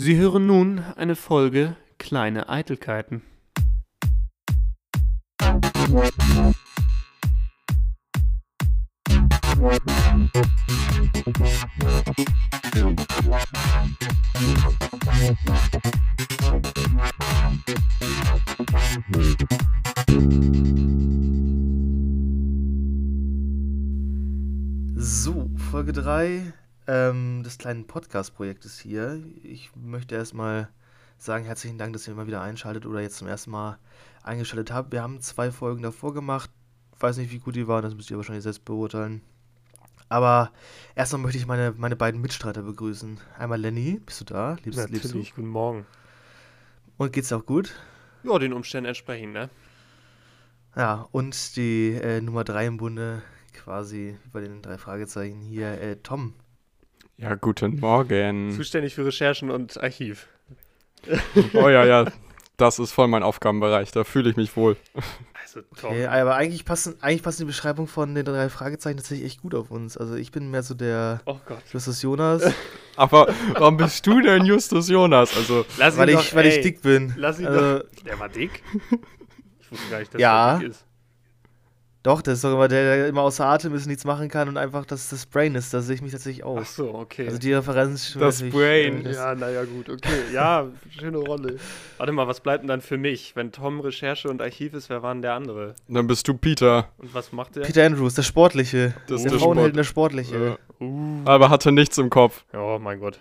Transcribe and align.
Sie 0.00 0.16
hören 0.16 0.46
nun 0.46 0.78
eine 0.94 1.16
Folge 1.16 1.74
Kleine 1.98 2.48
Eitelkeiten. 2.48 3.22
So, 24.94 25.50
Folge 25.72 25.92
3 25.92 26.52
ähm, 26.88 27.42
des 27.44 27.58
kleinen 27.58 27.86
Podcast-Projektes 27.86 28.78
hier. 28.80 29.22
Ich 29.42 29.70
möchte 29.76 30.14
erstmal 30.16 30.68
sagen, 31.18 31.44
herzlichen 31.44 31.78
Dank, 31.78 31.92
dass 31.92 32.08
ihr 32.08 32.14
immer 32.14 32.26
wieder 32.26 32.40
einschaltet 32.40 32.86
oder 32.86 33.00
jetzt 33.00 33.18
zum 33.18 33.28
ersten 33.28 33.50
Mal 33.50 33.78
eingeschaltet 34.22 34.72
habt. 34.72 34.90
Wir 34.90 35.02
haben 35.02 35.20
zwei 35.20 35.52
Folgen 35.52 35.82
davor 35.82 36.14
gemacht. 36.14 36.50
Weiß 36.98 37.18
nicht, 37.18 37.30
wie 37.30 37.38
gut 37.38 37.54
die 37.54 37.68
waren, 37.68 37.82
das 37.82 37.94
müsst 37.94 38.10
ihr 38.10 38.16
wahrscheinlich 38.16 38.42
selbst 38.42 38.64
beurteilen. 38.64 39.20
Aber 40.08 40.50
erstmal 40.94 41.20
möchte 41.20 41.38
ich 41.38 41.46
meine, 41.46 41.74
meine 41.76 41.94
beiden 41.94 42.20
Mitstreiter 42.22 42.62
begrüßen. 42.62 43.20
Einmal 43.38 43.60
Lenny, 43.60 44.00
bist 44.04 44.22
du 44.22 44.24
da? 44.24 44.56
Liebst, 44.64 44.80
Natürlich, 44.80 45.12
liebst 45.12 45.30
du? 45.32 45.34
guten 45.36 45.48
Morgen. 45.48 45.86
Und 46.96 47.12
geht's 47.12 47.32
auch 47.32 47.44
gut? 47.44 47.74
Ja, 48.22 48.38
den 48.38 48.54
Umständen 48.54 48.86
entsprechend, 48.88 49.34
ne? 49.34 49.50
Ja, 50.74 51.06
und 51.12 51.56
die 51.56 51.92
äh, 51.92 52.22
Nummer 52.22 52.44
3 52.44 52.66
im 52.66 52.76
Bunde, 52.78 53.22
quasi 53.52 54.16
bei 54.32 54.40
den 54.40 54.62
drei 54.62 54.78
Fragezeichen 54.78 55.40
hier, 55.42 55.80
äh, 55.80 55.96
Tom. 55.96 56.34
Ja, 57.20 57.34
guten 57.34 57.80
Morgen. 57.80 58.52
Zuständig 58.52 58.94
für 58.94 59.04
Recherchen 59.04 59.50
und 59.50 59.82
Archiv. 59.82 60.28
oh 61.52 61.68
ja, 61.68 61.84
ja, 61.84 62.04
das 62.56 62.78
ist 62.78 62.92
voll 62.92 63.08
mein 63.08 63.24
Aufgabenbereich, 63.24 63.90
da 63.90 64.04
fühle 64.04 64.30
ich 64.30 64.36
mich 64.36 64.56
wohl. 64.56 64.76
Also. 65.42 65.60
Okay, 65.70 66.06
aber 66.06 66.36
eigentlich 66.36 66.64
passen, 66.64 66.94
eigentlich 67.00 67.24
passen 67.24 67.42
die 67.42 67.46
Beschreibung 67.46 67.88
von 67.88 68.14
den 68.14 68.24
drei 68.24 68.48
Fragezeichen 68.48 68.98
tatsächlich 68.98 69.26
echt 69.26 69.42
gut 69.42 69.56
auf 69.56 69.72
uns. 69.72 69.96
Also 69.96 70.14
ich 70.14 70.30
bin 70.30 70.50
mehr 70.50 70.62
so 70.62 70.74
der 70.74 71.20
oh 71.24 71.40
Gott. 71.44 71.62
Justus 71.72 72.02
Jonas. 72.02 72.52
aber 72.96 73.34
warum 73.54 73.78
bist 73.78 74.06
du 74.06 74.20
denn 74.20 74.44
Justus 74.44 74.88
Jonas? 74.88 75.36
Also, 75.36 75.64
weil, 75.96 76.10
ich, 76.10 76.34
weil 76.36 76.46
ich 76.46 76.60
dick 76.60 76.82
bin. 76.82 77.14
Lass 77.16 77.40
ihn 77.40 77.46
also, 77.46 77.78
doch. 77.80 78.04
Der 78.04 78.18
war 78.20 78.28
dick? 78.28 78.62
Ich 79.58 79.72
wusste 79.72 79.90
gar 79.90 79.98
nicht, 79.98 80.14
dass 80.14 80.20
ja. 80.20 80.50
der 80.50 80.58
dick 80.60 80.68
ist. 80.70 80.87
Doch, 82.08 82.22
das 82.22 82.36
ist 82.36 82.44
doch 82.44 82.54
immer 82.54 82.68
der, 82.68 82.96
der 82.96 83.08
immer 83.08 83.20
außer 83.20 83.44
Atem 83.44 83.74
ist 83.74 83.82
und 83.82 83.88
nichts 83.88 84.06
machen 84.06 84.30
kann 84.30 84.48
und 84.48 84.56
einfach 84.56 84.86
das, 84.86 85.10
das 85.10 85.26
Brain 85.26 85.54
ist. 85.54 85.74
Da 85.74 85.82
sehe 85.82 85.94
ich 85.94 86.00
mich 86.00 86.12
tatsächlich 86.12 86.42
auch. 86.42 86.56
Ach 86.58 86.64
so, 86.64 86.94
okay. 86.94 87.26
Also 87.26 87.36
die 87.36 87.52
Referenz. 87.52 88.16
Das 88.18 88.42
Brain. 88.48 89.04
Ich, 89.06 89.14
ja, 89.14 89.34
naja, 89.34 89.64
gut, 89.64 89.90
okay. 89.90 90.22
Ja, 90.32 90.68
schöne 90.98 91.18
Rolle. 91.18 91.58
Warte 91.98 92.12
mal, 92.12 92.26
was 92.26 92.40
bleibt 92.40 92.62
denn 92.62 92.68
dann 92.68 92.80
für 92.80 92.96
mich? 92.96 93.36
Wenn 93.36 93.52
Tom 93.52 93.80
Recherche 93.80 94.30
und 94.30 94.40
Archiv 94.40 94.72
ist, 94.72 94.88
wer 94.88 95.02
war 95.02 95.12
denn 95.12 95.20
der 95.20 95.34
andere? 95.34 95.74
Dann 95.86 96.06
bist 96.06 96.26
du 96.26 96.32
Peter. 96.32 96.88
Und 96.96 97.12
was 97.12 97.30
macht 97.30 97.56
der? 97.56 97.60
Peter 97.60 97.84
Andrews, 97.84 98.14
der 98.14 98.22
Sportliche. 98.22 98.94
Das 99.06 99.24
der 99.24 99.32
Frauenheld, 99.32 99.76
der 99.76 99.84
Sportliche. 99.84 100.58
Ja. 100.80 100.86
Uh. 100.86 101.20
Aber 101.26 101.50
hatte 101.50 101.72
nichts 101.72 101.98
im 101.98 102.08
Kopf. 102.08 102.42
Oh 102.54 102.78
mein 102.80 103.00
Gott. 103.00 103.20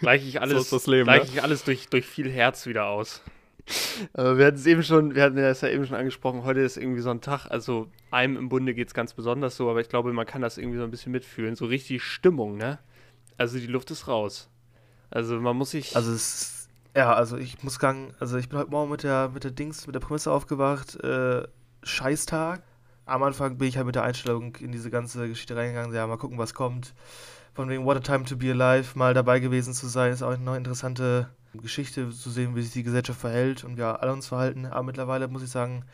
Gleich 0.00 0.26
ich 0.26 0.40
alles, 0.42 0.68
so 0.68 0.80
Leben, 0.90 1.04
gleich 1.04 1.22
ne? 1.22 1.28
ich 1.32 1.42
alles 1.44 1.62
durch, 1.62 1.86
durch 1.90 2.06
viel 2.06 2.28
Herz 2.28 2.66
wieder 2.66 2.86
aus. 2.86 3.22
Wir 4.14 4.46
hatten 4.46 4.56
es 4.56 4.66
eben 4.66 4.82
schon, 4.82 5.14
wir 5.14 5.22
hatten 5.22 5.38
es 5.38 5.60
ja 5.60 5.68
eben 5.68 5.86
schon 5.86 5.96
angesprochen, 5.96 6.44
heute 6.44 6.60
ist 6.60 6.76
irgendwie 6.76 7.00
so 7.00 7.10
ein 7.10 7.20
Tag, 7.20 7.46
also 7.50 7.88
einem 8.10 8.36
im 8.36 8.48
Bunde 8.48 8.74
geht 8.74 8.88
es 8.88 8.94
ganz 8.94 9.14
besonders 9.14 9.56
so, 9.56 9.70
aber 9.70 9.80
ich 9.80 9.88
glaube, 9.88 10.12
man 10.12 10.26
kann 10.26 10.42
das 10.42 10.58
irgendwie 10.58 10.78
so 10.78 10.84
ein 10.84 10.90
bisschen 10.90 11.12
mitfühlen. 11.12 11.54
So 11.54 11.66
richtig 11.66 12.02
Stimmung, 12.02 12.56
ne? 12.56 12.78
Also 13.36 13.58
die 13.58 13.66
Luft 13.66 13.90
ist 13.90 14.08
raus. 14.08 14.50
Also 15.10 15.40
man 15.40 15.56
muss 15.56 15.70
sich. 15.70 15.96
Also 15.96 16.12
es 16.12 16.60
ja, 16.96 17.12
also 17.14 17.36
ich 17.36 17.62
muss 17.62 17.76
sagen, 17.76 18.14
also 18.18 18.36
ich 18.36 18.48
bin 18.48 18.58
heute 18.58 18.70
Morgen 18.70 18.90
mit 18.90 19.04
der, 19.04 19.28
mit 19.28 19.44
der 19.44 19.52
Dings, 19.52 19.86
mit 19.86 19.94
der 19.94 20.00
Prämisse 20.00 20.32
aufgewacht, 20.32 20.96
äh, 21.02 21.46
Scheißtag. 21.82 22.62
Am 23.06 23.22
Anfang 23.22 23.58
bin 23.58 23.68
ich 23.68 23.76
halt 23.76 23.86
mit 23.86 23.94
der 23.94 24.02
Einstellung 24.02 24.56
in 24.56 24.72
diese 24.72 24.90
ganze 24.90 25.28
Geschichte 25.28 25.56
reingegangen, 25.56 25.94
ja, 25.94 26.06
mal 26.06 26.16
gucken, 26.16 26.38
was 26.38 26.54
kommt. 26.54 26.94
Von 27.54 27.68
wegen 27.68 27.84
What 27.84 27.96
a 27.96 28.00
Time 28.00 28.24
to 28.24 28.36
Be 28.36 28.50
Alive 28.50 28.98
mal 28.98 29.14
dabei 29.14 29.40
gewesen 29.40 29.72
zu 29.72 29.86
sein, 29.86 30.12
ist 30.12 30.22
auch 30.22 30.32
eine 30.32 30.56
interessante 30.56 31.28
Geschichte 31.58 32.10
zu 32.10 32.30
sehen, 32.30 32.54
wie 32.54 32.62
sich 32.62 32.72
die 32.72 32.82
Gesellschaft 32.82 33.20
verhält 33.20 33.64
und 33.64 33.76
wir 33.76 34.02
alle 34.02 34.12
uns 34.12 34.28
verhalten. 34.28 34.66
Aber 34.66 34.84
mittlerweile 34.84 35.28
muss 35.28 35.42
ich 35.42 35.50
sagen, 35.50 35.84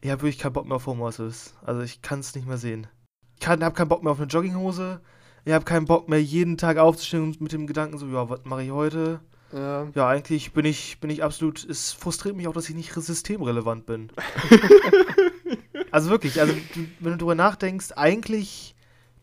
ich 0.00 0.10
habe 0.10 0.22
wirklich 0.22 0.38
keinen 0.38 0.52
Bock 0.52 0.66
mehr 0.66 0.76
auf 0.76 0.86
Homeoffice. 0.86 1.54
Also 1.64 1.80
ich 1.80 2.02
kann 2.02 2.20
es 2.20 2.34
nicht 2.34 2.46
mehr 2.46 2.58
sehen. 2.58 2.86
Ich 3.40 3.46
habe 3.46 3.72
keinen 3.72 3.88
Bock 3.88 4.02
mehr 4.02 4.12
auf 4.12 4.20
eine 4.20 4.28
Jogginghose. 4.28 5.00
Ich 5.44 5.52
habe 5.52 5.64
keinen 5.64 5.86
Bock 5.86 6.08
mehr, 6.08 6.22
jeden 6.22 6.58
Tag 6.58 6.76
aufzustehen 6.78 7.22
und 7.22 7.40
mit 7.40 7.52
dem 7.52 7.66
Gedanken 7.66 7.98
so, 7.98 8.06
ja, 8.06 8.28
was 8.28 8.44
mache 8.44 8.64
ich 8.64 8.70
heute? 8.70 9.20
Ja. 9.52 9.86
ja, 9.94 10.08
eigentlich 10.08 10.52
bin 10.52 10.64
ich, 10.64 10.98
bin 10.98 11.08
ich 11.08 11.22
absolut, 11.22 11.64
es 11.64 11.92
frustriert 11.92 12.36
mich 12.36 12.48
auch, 12.48 12.52
dass 12.52 12.68
ich 12.68 12.74
nicht 12.74 12.92
systemrelevant 12.92 13.86
bin. 13.86 14.10
also 15.92 16.10
wirklich, 16.10 16.40
also 16.40 16.52
wenn 16.98 17.12
du 17.12 17.18
darüber 17.18 17.36
nachdenkst, 17.36 17.92
eigentlich 17.92 18.75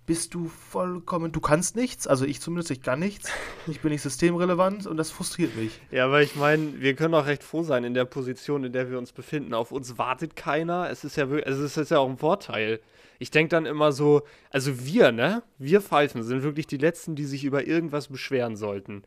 bist 0.05 0.33
du 0.33 0.47
vollkommen, 0.47 1.31
du 1.31 1.39
kannst 1.39 1.75
nichts, 1.75 2.07
also 2.07 2.25
ich 2.25 2.41
zumindest, 2.41 2.71
ich 2.71 2.81
kann 2.81 2.99
nichts, 2.99 3.31
ich 3.67 3.79
bin 3.79 3.91
nicht 3.91 4.01
systemrelevant 4.01 4.85
und 4.85 4.97
das 4.97 5.11
frustriert 5.11 5.55
mich. 5.55 5.79
Ja, 5.91 6.05
aber 6.05 6.21
ich 6.21 6.35
meine, 6.35 6.81
wir 6.81 6.95
können 6.95 7.13
auch 7.13 7.25
recht 7.25 7.43
froh 7.43 7.63
sein 7.63 7.83
in 7.83 7.93
der 7.93 8.05
Position, 8.05 8.63
in 8.65 8.73
der 8.73 8.89
wir 8.89 8.97
uns 8.97 9.13
befinden. 9.13 9.53
Auf 9.53 9.71
uns 9.71 9.97
wartet 9.97 10.35
keiner, 10.35 10.89
es 10.89 11.03
ist 11.03 11.15
ja 11.15 11.25
also 11.29 11.63
es 11.63 11.77
ist 11.77 11.91
ja 11.91 11.99
auch 11.99 12.09
ein 12.09 12.17
Vorteil. 12.17 12.81
Ich 13.19 13.31
denke 13.31 13.49
dann 13.49 13.65
immer 13.65 13.93
so, 13.93 14.23
also 14.49 14.85
wir, 14.85 15.13
ne, 15.13 15.43
wir 15.57 15.79
Pfeifen 15.79 16.23
sind 16.23 16.43
wirklich 16.43 16.67
die 16.67 16.77
Letzten, 16.77 17.15
die 17.15 17.23
sich 17.23 17.45
über 17.45 17.65
irgendwas 17.65 18.09
beschweren 18.09 18.57
sollten. 18.57 19.03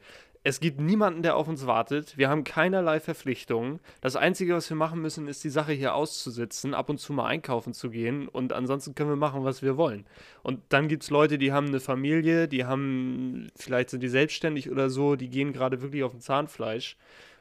Es 0.47 0.61
gibt 0.61 0.79
niemanden, 0.79 1.25
der 1.25 1.35
auf 1.35 1.49
uns 1.49 1.67
wartet. 1.67 2.17
Wir 2.17 2.29
haben 2.29 2.45
keinerlei 2.45 3.01
Verpflichtungen. 3.01 3.81
Das 4.01 4.15
Einzige, 4.15 4.55
was 4.55 4.71
wir 4.71 4.77
machen 4.77 5.03
müssen, 5.03 5.27
ist 5.27 5.43
die 5.43 5.51
Sache 5.51 5.73
hier 5.73 5.97
auszusitzen, 5.97 6.73
ab 6.73 6.89
und 6.89 6.99
zu 6.99 7.13
mal 7.13 7.27
einkaufen 7.27 7.75
zu 7.75 7.91
gehen 7.91 8.29
und 8.29 8.53
ansonsten 8.53 8.95
können 8.95 9.11
wir 9.11 9.17
machen, 9.17 9.43
was 9.43 9.61
wir 9.63 9.77
wollen. 9.77 10.07
Und 10.45 10.61
dann 10.69 10.87
gibt 10.87 11.03
es 11.03 11.11
Leute, 11.11 11.37
die 11.37 11.53
haben 11.53 11.67
eine 11.67 11.81
Familie, 11.81 12.47
die 12.47 12.65
haben, 12.65 13.49
vielleicht 13.57 13.91
sind 13.91 14.05
die 14.05 14.09
selbstständig 14.09 14.71
oder 14.71 14.89
so, 14.89 15.17
die 15.17 15.31
gehen 15.31 15.53
gerade 15.53 15.83
wirklich 15.83 16.05
auf 16.05 16.13
dem 16.13 16.21
Zahnfleisch. 16.21 16.97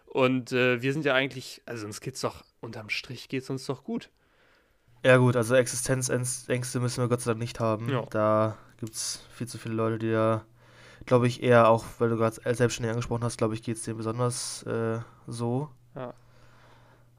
Und 0.07 0.51
äh, 0.51 0.81
wir 0.81 0.91
sind 0.91 1.05
ja 1.05 1.13
eigentlich, 1.13 1.61
also 1.67 1.85
uns 1.85 2.01
geht's 2.01 2.21
doch, 2.21 2.43
unterm 2.59 2.89
Strich 2.89 3.29
geht 3.29 3.43
es 3.43 3.51
uns 3.51 3.67
doch 3.67 3.83
gut. 3.83 4.09
Ja 5.03 5.17
gut, 5.17 5.35
also 5.35 5.53
Existenzängste 5.53 6.79
müssen 6.79 7.03
wir 7.03 7.07
Gott 7.07 7.21
sei 7.21 7.33
Dank 7.33 7.39
nicht 7.39 7.59
haben. 7.59 7.87
Ja. 7.87 8.03
Da 8.09 8.57
gibt 8.79 8.95
es 8.95 9.23
viel 9.31 9.45
zu 9.45 9.59
viele 9.59 9.75
Leute, 9.75 9.99
die 9.99 10.09
da 10.09 10.43
glaube 11.05 11.27
ich, 11.27 11.43
eher 11.43 11.69
auch, 11.69 11.85
weil 11.99 12.09
du 12.09 12.17
gerade 12.17 12.35
selbstständig 12.55 12.91
angesprochen 12.91 13.23
hast, 13.23 13.37
glaube 13.37 13.53
ich, 13.53 13.63
geht 13.63 13.77
es 13.77 13.83
dir 13.83 13.93
besonders 13.95 14.63
äh, 14.63 14.99
so. 15.27 15.69
Ja. 15.95 16.13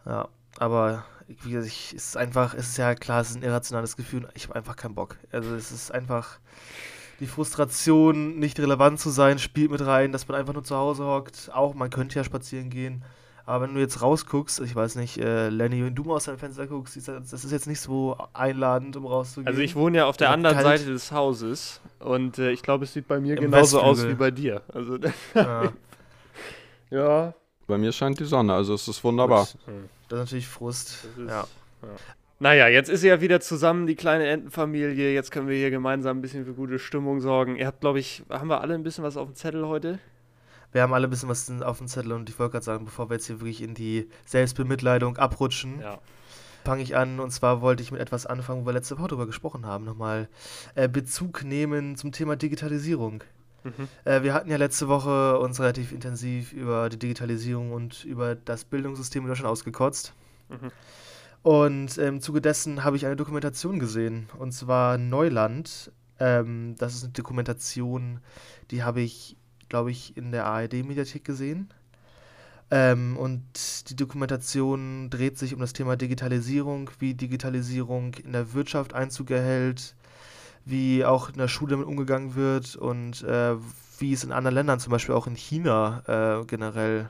Ja, 0.05 0.29
aber 0.59 1.05
wie 1.27 1.51
gesagt, 1.51 1.67
ich, 1.67 1.95
es 1.95 2.09
ist 2.09 2.17
einfach, 2.17 2.55
es 2.55 2.69
ist 2.69 2.77
ja 2.77 2.95
klar, 2.95 3.21
es 3.21 3.31
ist 3.31 3.37
ein 3.37 3.43
irrationales 3.43 3.97
Gefühl. 3.97 4.29
Ich 4.35 4.45
habe 4.45 4.55
einfach 4.55 4.77
keinen 4.77 4.95
Bock. 4.95 5.17
Also 5.33 5.55
es 5.55 5.73
ist 5.73 5.91
einfach 5.91 6.39
die 7.21 7.27
Frustration, 7.27 8.39
nicht 8.39 8.61
relevant 8.61 9.01
zu 9.01 9.11
sein, 9.11 9.39
spielt 9.39 9.71
mit 9.71 9.85
rein, 9.85 10.13
dass 10.13 10.29
man 10.29 10.39
einfach 10.39 10.53
nur 10.53 10.65
zu 10.65 10.77
Hause 10.77 11.05
hockt. 11.05 11.51
Auch 11.53 11.75
man 11.75 11.91
könnte 11.91 12.17
ja 12.17 12.25
spazieren 12.25 12.71
gehen. 12.71 13.05
Aber 13.47 13.65
wenn 13.65 13.75
du 13.75 13.81
jetzt 13.81 14.03
rausguckst, 14.03 14.61
ich 14.61 14.75
weiß 14.75 14.97
nicht, 14.97 15.19
äh, 15.19 15.51
Lenny, 15.51 15.85
wenn 15.85 15.95
du 15.95 16.03
mal 16.03 16.15
aus 16.15 16.25
deinem 16.25 16.39
Fenster 16.39 16.67
guckst, 16.67 16.97
das 17.07 17.33
ist 17.33 17.53
jetzt 17.53 17.69
nicht 17.69 17.81
so 17.81 18.19
einladend, 18.33 18.97
um 18.97 19.07
rauszugehen. 19.07 19.47
Also 19.47 19.61
ich 19.61 19.77
wohne 19.77 19.99
ja 19.99 20.07
auf 20.07 20.17
der 20.17 20.29
ja, 20.29 20.35
anderen 20.35 20.57
kalt. 20.57 20.81
Seite 20.81 20.91
des 20.91 21.13
Hauses 21.13 21.81
und 22.01 22.39
äh, 22.39 22.51
ich 22.51 22.63
glaube, 22.63 22.85
es 22.85 22.93
sieht 22.93 23.07
bei 23.07 23.21
mir 23.21 23.37
Im 23.37 23.45
genauso 23.45 23.77
Westflügel. 23.77 24.05
aus 24.05 24.09
wie 24.09 24.15
bei 24.15 24.31
dir. 24.33 24.63
Also 24.75 24.99
ja. 25.35 25.73
ja. 26.91 27.35
Bei 27.69 27.79
mir 27.79 27.93
scheint 27.93 28.19
die 28.19 28.25
Sonne, 28.25 28.53
also 28.53 28.75
es 28.75 28.89
ist 28.89 29.05
wunderbar. 29.05 29.47
Gut. 29.47 29.75
Das 30.09 30.19
ist 30.19 30.25
natürlich 30.25 30.49
Frust. 30.49 31.05
Ist, 31.17 31.29
ja. 31.29 31.47
ja. 31.83 31.89
Naja, 32.41 32.67
jetzt 32.67 32.91
ist 32.91 33.01
sie 33.01 33.09
ja 33.09 33.21
wieder 33.21 33.41
zusammen, 33.41 33.87
die 33.87 33.95
kleine 33.95 34.27
Entenfamilie. 34.27 35.15
Jetzt 35.15 35.31
können 35.31 35.49
wir 35.49 35.57
hier 35.57 35.71
gemeinsam 35.71 36.19
ein 36.19 36.21
bisschen 36.21 36.45
für 36.45 36.53
gute 36.53 36.81
Stimmung 36.81 37.21
sorgen. 37.21 37.57
Ihr 37.57 37.67
habt, 37.67 37.81
glaube 37.81 38.01
ich, 38.01 38.25
haben 38.29 38.49
wir 38.49 38.61
alle 38.61 38.75
ein 38.75 38.83
bisschen 38.83 39.05
was 39.05 39.17
auf 39.17 39.29
dem 39.29 39.37
Zettel 39.37 39.67
heute? 39.67 40.01
Wir 40.77 40.83
haben 40.83 40.93
alle 40.93 41.07
ein 41.07 41.11
bisschen 41.11 41.31
was 41.31 41.51
auf 41.63 41.79
dem 41.79 41.89
Zettel 41.89 42.13
und 42.13 42.29
ich 42.29 42.39
wollte 42.39 42.53
gerade 42.53 42.65
sagen, 42.65 42.85
bevor 42.85 43.09
wir 43.09 43.15
jetzt 43.15 43.27
hier 43.27 43.41
wirklich 43.41 43.63
in 43.63 43.73
die 43.73 44.11
Selbstbemitleidung 44.27 45.17
abrutschen, 45.17 45.81
ja. 45.81 45.99
fange 46.67 46.83
ich 46.83 46.95
an. 46.95 47.19
Und 47.19 47.31
zwar 47.31 47.63
wollte 47.63 47.83
ich 47.83 47.93
mit 47.93 48.01
etwas 48.03 48.27
anfangen, 48.27 48.61
wo 48.61 48.67
wir 48.67 48.75
letzte 48.75 48.99
Woche 48.99 49.09
darüber 49.09 49.25
gesprochen 49.25 49.65
haben, 49.65 49.87
nochmal 49.87 50.29
äh, 50.75 50.87
Bezug 50.87 51.45
nehmen 51.45 51.97
zum 51.97 52.13
Thema 52.13 52.37
Digitalisierung. 52.37 53.25
Mhm. 53.65 53.89
Äh, 54.05 54.23
wir 54.23 54.35
hatten 54.35 54.51
ja 54.51 54.59
letzte 54.59 54.87
Woche 54.87 55.39
uns 55.39 55.59
relativ 55.61 55.93
intensiv 55.93 56.53
über 56.53 56.91
die 56.91 56.99
Digitalisierung 56.99 57.73
und 57.73 58.05
über 58.05 58.35
das 58.35 58.67
Bildungssystem 58.67 59.23
in 59.23 59.29
Deutschland 59.29 59.51
ausgekotzt. 59.51 60.13
Mhm. 60.51 60.71
Und 61.43 61.97
im 61.97 62.21
Zuge 62.21 62.43
dessen 62.43 62.85
habe 62.85 62.97
ich 62.97 63.07
eine 63.07 63.17
Dokumentation 63.17 63.79
gesehen, 63.79 64.29
und 64.39 64.53
zwar 64.53 64.99
Neuland. 64.99 65.91
Ähm, 66.21 66.75
das 66.77 66.97
ist 66.97 67.05
eine 67.05 67.13
Dokumentation, 67.15 68.21
die 68.71 68.83
habe 68.83 69.01
ich 69.01 69.39
glaube 69.69 69.91
ich, 69.91 70.17
in 70.17 70.33
der 70.33 70.47
ARD-Mediathek 70.47 71.25
gesehen. 71.25 71.69
Ähm, 72.71 73.17
und 73.17 73.91
die 73.91 73.97
Dokumentation 73.97 75.09
dreht 75.09 75.39
sich 75.39 75.55
um 75.55 75.61
das 75.61 75.73
Thema 75.73 75.97
Digitalisierung, 75.97 76.91
wie 76.99 77.15
Digitalisierung 77.15 78.15
in 78.15 78.33
der 78.33 78.55
Wirtschaft 78.55 78.93
Einzug 78.93 79.31
erhält, 79.31 79.95
wie 80.65 81.05
auch 81.05 81.29
in 81.29 81.39
der 81.39 81.49
Schule 81.49 81.73
damit 81.73 81.87
umgegangen 81.87 82.35
wird 82.35 82.75
und 82.75 83.23
äh, 83.23 83.55
wie 83.99 84.13
es 84.13 84.25
in 84.25 84.33
anderen 84.33 84.57
Ländern, 84.57 84.81
zum 84.81 84.91
Beispiel 84.91 85.15
auch 85.15 85.29
in 85.29 85.37
China 85.37 86.03
äh, 86.41 86.45
generell, 86.45 87.09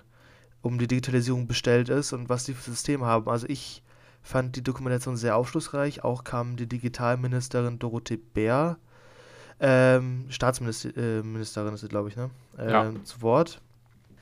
um 0.61 0.79
die 0.79 0.87
Digitalisierung 0.87 1.47
bestellt 1.47 1.89
ist 1.89 2.13
und 2.13 2.29
was 2.29 2.45
die 2.45 2.53
für 2.53 2.71
Systeme 2.71 3.07
haben. 3.07 3.29
Also 3.29 3.47
ich 3.49 3.83
fand 4.23 4.57
die 4.57 4.63
Dokumentation 4.63 5.17
sehr 5.17 5.37
aufschlussreich. 5.37 6.05
Auch 6.05 6.25
kam 6.25 6.57
die 6.57 6.69
Digitalministerin 6.69 7.79
Dorothee 7.79 8.17
Bär, 8.17 8.77
ähm, 9.61 10.27
Staatsministerin 10.29 11.35
äh, 11.37 11.41
ist 11.41 11.55
sie, 11.81 11.89
glaube 11.89 12.09
ich, 12.09 12.17
ne? 12.17 12.31
Äh, 12.59 12.71
ja. 12.71 12.93
zu 13.05 13.23
Wort. 13.23 13.61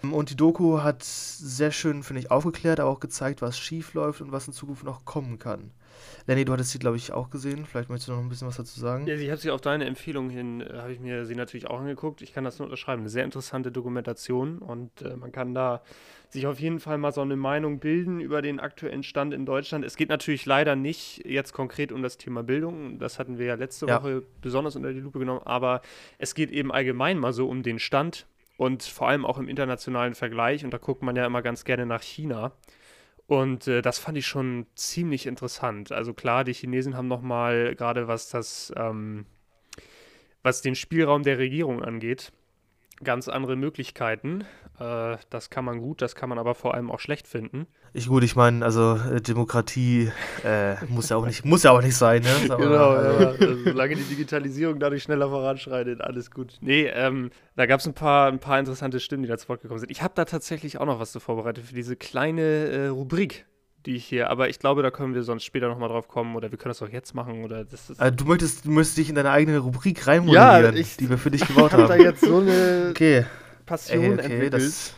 Und 0.03 0.31
die 0.31 0.37
Doku 0.37 0.83
hat 0.83 1.03
sehr 1.03 1.73
schön, 1.73 2.03
finde 2.03 2.21
ich, 2.21 2.31
aufgeklärt, 2.31 2.79
aber 2.79 2.91
auch 2.91 3.01
gezeigt, 3.01 3.41
was 3.43 3.59
schief 3.59 3.95
läuft 3.95 4.21
und 4.21 4.33
was 4.33 4.47
in 4.47 4.53
Zukunft 4.53 4.85
noch 4.85 5.05
kommen 5.05 5.39
kann. 5.39 5.71
Lenny, 6.27 6.45
du 6.45 6.53
hattest 6.53 6.71
sie, 6.73 6.79
glaube 6.79 6.97
ich, 6.97 7.13
auch 7.13 7.31
gesehen. 7.31 7.67
Vielleicht 7.67 7.89
möchtest 7.89 8.09
du 8.09 8.13
noch 8.13 8.21
ein 8.21 8.29
bisschen 8.29 8.49
was 8.49 8.57
dazu 8.57 8.79
sagen. 8.79 9.07
Ja, 9.07 9.15
ich 9.15 9.31
habe 9.31 9.41
sie 9.41 9.51
auf 9.51 9.61
deine 9.61 9.85
Empfehlung 9.87 10.31
hin, 10.31 10.61
äh, 10.61 10.79
habe 10.79 10.93
ich 10.93 11.01
mir 11.01 11.27
sie 11.27 11.35
natürlich 11.35 11.69
auch 11.69 11.81
angeguckt. 11.81 12.23
Ich 12.23 12.33
kann 12.33 12.45
das 12.45 12.59
nur 12.59 12.67
unterschreiben. 12.67 13.03
Eine 13.03 13.11
sehr 13.11 13.25
interessante 13.25 13.71
Dokumentation 13.73 14.59
und 14.59 15.03
äh, 15.03 15.17
man 15.17 15.33
kann 15.33 15.55
da 15.55 15.83
sich 16.35 16.47
auf 16.47 16.61
jeden 16.61 16.81
Fall 16.81 16.99
mal 16.99 17.13
so 17.13 17.23
eine 17.23 17.37
Meinung 17.37 17.79
bilden 17.79 18.21
über 18.21 18.43
den 18.43 18.61
aktuellen 18.61 19.03
Stand 19.03 19.33
in 19.33 19.47
Deutschland. 19.47 19.85
Es 19.85 19.97
geht 19.97 20.11
natürlich 20.11 20.45
leider 20.45 20.77
nicht 20.77 21.25
jetzt 21.25 21.53
konkret 21.53 21.93
um 21.93 22.03
das 22.03 22.19
Thema 22.19 22.43
Bildung. 22.43 22.99
Das 22.99 23.19
hatten 23.19 23.39
wir 23.39 23.47
ja 23.47 23.55
letzte 23.55 23.87
ja. 23.87 24.03
Woche 24.03 24.23
besonders 24.43 24.77
unter 24.77 24.93
die 24.93 25.01
Lupe 25.01 25.19
genommen. 25.19 25.43
Aber 25.45 25.81
es 26.19 26.35
geht 26.35 26.51
eben 26.51 26.71
allgemein 26.71 27.19
mal 27.19 27.33
so 27.33 27.49
um 27.49 27.63
den 27.63 27.79
Stand 27.79 28.27
und 28.57 28.83
vor 28.83 29.09
allem 29.09 29.25
auch 29.25 29.39
im 29.39 29.49
internationalen 29.49 30.15
Vergleich. 30.15 30.65
Und 30.65 30.73
da 30.73 30.79
guckt 30.79 31.03
man 31.03 31.17
ja 31.17 31.25
immer 31.25 31.41
ganz 31.41 31.65
gerne 31.65 31.87
nach 31.87 32.03
China. 32.03 32.53
Und 33.27 33.69
äh, 33.69 33.81
das 33.81 33.99
fand 33.99 34.19
ich 34.19 34.27
schon 34.27 34.67
ziemlich 34.75 35.27
interessant. 35.27 35.93
Also 35.93 36.13
klar, 36.13 36.45
die 36.45 36.53
Chinesen 36.53 36.97
haben 36.97 37.09
nochmal, 37.09 37.75
gerade 37.75 38.07
was 38.07 38.29
das, 38.29 38.73
ähm, 38.77 39.25
was 40.43 40.63
den 40.63 40.75
Spielraum 40.75 41.23
der 41.23 41.39
Regierung 41.39 41.83
angeht, 41.83 42.33
ganz 43.03 43.29
andere 43.29 43.57
Möglichkeiten. 43.57 44.45
Äh, 44.79 45.19
das 45.31 45.51
kann 45.51 45.65
man 45.65 45.81
gut, 45.81 46.03
das 46.03 46.17
kann 46.17 46.29
man 46.29 46.39
aber 46.39 46.55
vor 46.55 46.75
allem 46.75 46.91
auch 46.91 46.99
schlecht 46.99 47.29
finden. 47.29 47.67
Ich 47.93 48.09
gut, 48.09 48.25
ich 48.25 48.35
meine, 48.35 48.65
also 48.65 48.97
äh, 48.97 49.21
Demokratie 49.21 50.11
äh, 50.45 50.85
muss 50.87 51.11
ja 51.11 51.17
auch 51.17 51.27
nicht, 51.27 51.45
muss 51.45 51.63
ja 51.63 51.71
auch 51.71 51.83
nicht 51.83 51.97
sein, 51.97 52.23
ne? 52.23 52.31
Sag 52.49 52.59
genau, 52.59 52.91
also. 52.91 53.23
ja, 53.23 53.29
also, 53.29 53.65
solange 53.65 53.95
die 53.95 54.03
Digitalisierung 54.03 54.81
dadurch 54.81 55.05
schneller 55.05 55.29
voranschreitet, 55.29 56.01
alles 56.01 56.33
gut. 56.33 56.59
Nee, 56.61 56.87
ähm, 56.93 57.31
da 57.55 57.67
gab 57.67 57.79
es 57.79 57.87
ein 57.87 57.95
paar, 57.95 58.27
ein 58.27 58.41
paar 58.41 58.59
interessante 58.59 58.99
Stimmen, 58.99 59.23
die 59.23 59.29
da 59.29 59.39
zu 59.39 59.49
Wort 59.49 59.63
gekommen 59.63 59.79
sind. 59.79 59.93
Ich 59.93 60.03
habe 60.03 60.15
da 60.17 60.25
tatsächlich 60.25 60.79
auch 60.79 60.87
noch 60.87 60.99
was 60.99 61.13
zu 61.13 61.21
vorbereitet 61.21 61.65
für 61.65 61.75
diese 61.75 61.95
kleine 61.95 62.43
äh, 62.43 62.87
Rubrik, 62.89 63.47
die 63.87 63.95
ich 63.95 64.05
hier, 64.05 64.29
aber 64.29 64.49
ich 64.49 64.59
glaube, 64.59 64.83
da 64.83 64.91
können 64.91 65.15
wir 65.15 65.23
sonst 65.23 65.45
später 65.45 65.69
nochmal 65.69 65.89
drauf 65.89 66.09
kommen 66.09 66.35
oder 66.35 66.51
wir 66.51 66.59
können 66.59 66.71
das 66.71 66.83
auch 66.83 66.89
jetzt 66.89 67.15
machen 67.15 67.45
oder 67.45 67.65
das 67.65 67.91
ist 67.91 68.01
also, 68.01 68.17
du 68.17 68.25
möchtest, 68.25 68.65
du 68.65 68.71
möchtest 68.71 68.99
dich 68.99 69.09
in 69.09 69.15
deine 69.15 69.31
eigene 69.31 69.59
Rubrik 69.59 70.05
reinmoderieren, 70.05 70.75
ja, 70.75 70.81
ich, 70.81 70.97
die 70.97 71.09
wir 71.09 71.19
für 71.19 71.31
dich 71.31 71.47
gebaut 71.47 71.73
haben. 71.73 71.85
Ich 71.85 71.91
habe 71.91 71.99
da 71.99 72.05
jetzt 72.05 72.23
so 72.23 72.39
eine 72.39 72.89
okay. 72.91 73.25
Passion 73.67 74.03
Ey, 74.03 74.13
okay, 74.13 74.23
entwickelt. 74.23 74.53
Das, 74.53 74.95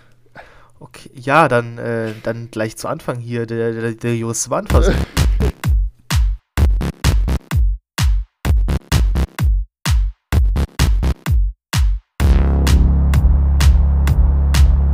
okay, 0.81 1.11
ja, 1.15 1.47
dann, 1.47 1.79
äh, 1.79 2.13
dann 2.23 2.51
gleich 2.51 2.77
zu 2.77 2.89
Anfang 2.89 3.21
hier, 3.21 3.47
der, 3.47 3.73
der, 3.73 3.93
der 3.93 4.17
Jurist 4.17 4.51
anfassen. 4.53 4.95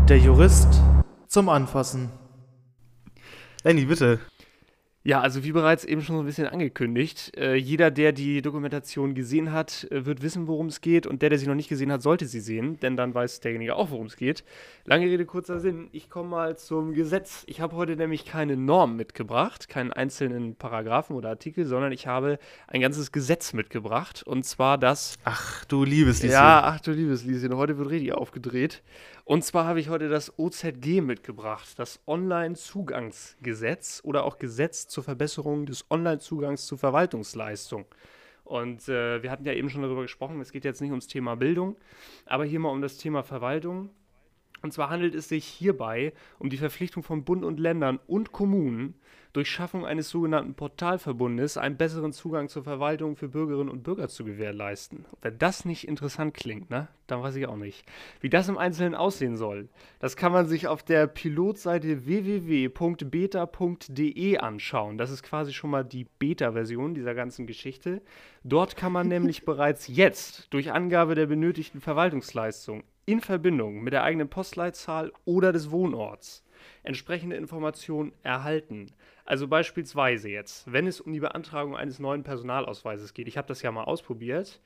Der 0.08 0.18
Jurist 0.18 0.68
zum 1.26 1.48
Anfassen. 1.48 2.10
Lenny, 3.62 3.86
bitte. 3.86 4.20
Ja, 5.04 5.20
also 5.20 5.42
wie 5.42 5.50
bereits 5.50 5.84
eben 5.84 6.00
schon 6.00 6.14
so 6.14 6.22
ein 6.22 6.26
bisschen 6.26 6.46
angekündigt, 6.46 7.36
äh, 7.36 7.56
jeder, 7.56 7.90
der 7.90 8.12
die 8.12 8.40
Dokumentation 8.40 9.14
gesehen 9.14 9.50
hat, 9.50 9.88
äh, 9.90 10.06
wird 10.06 10.22
wissen, 10.22 10.46
worum 10.46 10.68
es 10.68 10.80
geht 10.80 11.08
und 11.08 11.22
der, 11.22 11.28
der 11.28 11.40
sie 11.40 11.48
noch 11.48 11.56
nicht 11.56 11.68
gesehen 11.68 11.90
hat, 11.90 12.02
sollte 12.02 12.26
sie 12.26 12.38
sehen, 12.38 12.78
denn 12.78 12.96
dann 12.96 13.12
weiß 13.12 13.40
derjenige 13.40 13.74
auch, 13.74 13.90
worum 13.90 14.06
es 14.06 14.16
geht. 14.16 14.44
Lange 14.84 15.06
Rede, 15.06 15.26
kurzer 15.26 15.58
Sinn, 15.58 15.88
ich 15.90 16.08
komme 16.08 16.28
mal 16.28 16.56
zum 16.56 16.94
Gesetz. 16.94 17.42
Ich 17.46 17.60
habe 17.60 17.74
heute 17.74 17.96
nämlich 17.96 18.24
keine 18.24 18.56
Norm 18.56 18.94
mitgebracht, 18.94 19.68
keinen 19.68 19.92
einzelnen 19.92 20.54
Paragraphen 20.54 21.16
oder 21.16 21.30
Artikel, 21.30 21.64
sondern 21.64 21.90
ich 21.90 22.06
habe 22.06 22.38
ein 22.68 22.80
ganzes 22.80 23.10
Gesetz 23.10 23.54
mitgebracht 23.54 24.22
und 24.22 24.44
zwar 24.44 24.78
das... 24.78 25.18
Ach 25.24 25.64
du 25.64 25.82
liebes 25.82 26.22
Lieschen. 26.22 26.34
Ja, 26.34 26.62
ach 26.64 26.80
du 26.80 26.92
liebes 26.92 27.24
Lieschen, 27.24 27.56
heute 27.56 27.76
wird 27.76 27.90
richtig 27.90 28.12
aufgedreht. 28.12 28.84
Und 29.24 29.44
zwar 29.44 29.66
habe 29.66 29.78
ich 29.78 29.88
heute 29.88 30.08
das 30.08 30.36
OZG 30.38 31.00
mitgebracht, 31.00 31.78
das 31.78 32.00
Online-Zugangsgesetz 32.06 34.00
oder 34.04 34.24
auch 34.24 34.38
Gesetz 34.38 34.88
zur 34.88 35.04
Verbesserung 35.04 35.64
des 35.64 35.88
Online-Zugangs 35.90 36.66
zu 36.66 36.76
Verwaltungsleistungen. 36.76 37.86
Und 38.44 38.88
äh, 38.88 39.22
wir 39.22 39.30
hatten 39.30 39.44
ja 39.44 39.52
eben 39.52 39.70
schon 39.70 39.82
darüber 39.82 40.02
gesprochen, 40.02 40.40
es 40.40 40.50
geht 40.50 40.64
jetzt 40.64 40.80
nicht 40.80 40.90
ums 40.90 41.06
Thema 41.06 41.36
Bildung, 41.36 41.76
aber 42.26 42.44
hier 42.44 42.58
mal 42.58 42.70
um 42.70 42.82
das 42.82 42.96
Thema 42.96 43.22
Verwaltung. 43.22 43.90
Und 44.62 44.72
zwar 44.72 44.90
handelt 44.90 45.14
es 45.14 45.28
sich 45.28 45.46
hierbei 45.46 46.12
um 46.38 46.50
die 46.50 46.56
Verpflichtung 46.56 47.04
von 47.04 47.24
Bund 47.24 47.44
und 47.44 47.60
Ländern 47.60 48.00
und 48.06 48.32
Kommunen, 48.32 48.94
durch 49.32 49.50
Schaffung 49.50 49.86
eines 49.86 50.10
sogenannten 50.10 50.54
Portalverbundes 50.54 51.56
einen 51.56 51.76
besseren 51.76 52.12
Zugang 52.12 52.48
zur 52.48 52.64
Verwaltung 52.64 53.16
für 53.16 53.28
Bürgerinnen 53.28 53.70
und 53.70 53.82
Bürger 53.82 54.08
zu 54.08 54.24
gewährleisten. 54.24 55.06
Wenn 55.22 55.38
das 55.38 55.64
nicht 55.64 55.88
interessant 55.88 56.34
klingt, 56.34 56.68
ne, 56.70 56.88
dann 57.06 57.22
weiß 57.22 57.36
ich 57.36 57.46
auch 57.46 57.56
nicht. 57.56 57.86
Wie 58.20 58.28
das 58.28 58.48
im 58.48 58.58
Einzelnen 58.58 58.94
aussehen 58.94 59.36
soll, 59.36 59.68
das 60.00 60.16
kann 60.16 60.32
man 60.32 60.46
sich 60.46 60.66
auf 60.68 60.82
der 60.82 61.06
Pilotseite 61.06 62.04
www.beta.de 62.06 62.68
anschauen. 64.38 64.98
Das 64.98 65.10
ist 65.10 65.22
quasi 65.22 65.52
schon 65.52 65.70
mal 65.70 65.84
die 65.84 66.06
Beta-Version 66.18 66.94
dieser 66.94 67.14
ganzen 67.14 67.46
Geschichte. 67.46 68.02
Dort 68.44 68.76
kann 68.76 68.92
man 68.92 69.08
nämlich 69.08 69.44
bereits 69.46 69.88
jetzt 69.88 70.52
durch 70.52 70.72
Angabe 70.72 71.14
der 71.14 71.26
benötigten 71.26 71.80
Verwaltungsleistung 71.80 72.82
in 73.06 73.20
Verbindung 73.20 73.82
mit 73.82 73.92
der 73.92 74.04
eigenen 74.04 74.28
Postleitzahl 74.28 75.10
oder 75.24 75.52
des 75.52 75.70
Wohnorts 75.70 76.44
entsprechende 76.82 77.36
Informationen 77.36 78.12
erhalten. 78.22 78.92
Also 79.32 79.48
beispielsweise 79.48 80.28
jetzt, 80.28 80.70
wenn 80.70 80.86
es 80.86 81.00
um 81.00 81.10
die 81.10 81.20
Beantragung 81.20 81.74
eines 81.74 81.98
neuen 81.98 82.22
Personalausweises 82.22 83.14
geht, 83.14 83.28
ich 83.28 83.38
habe 83.38 83.48
das 83.48 83.62
ja 83.62 83.72
mal 83.72 83.84
ausprobiert, 83.84 84.60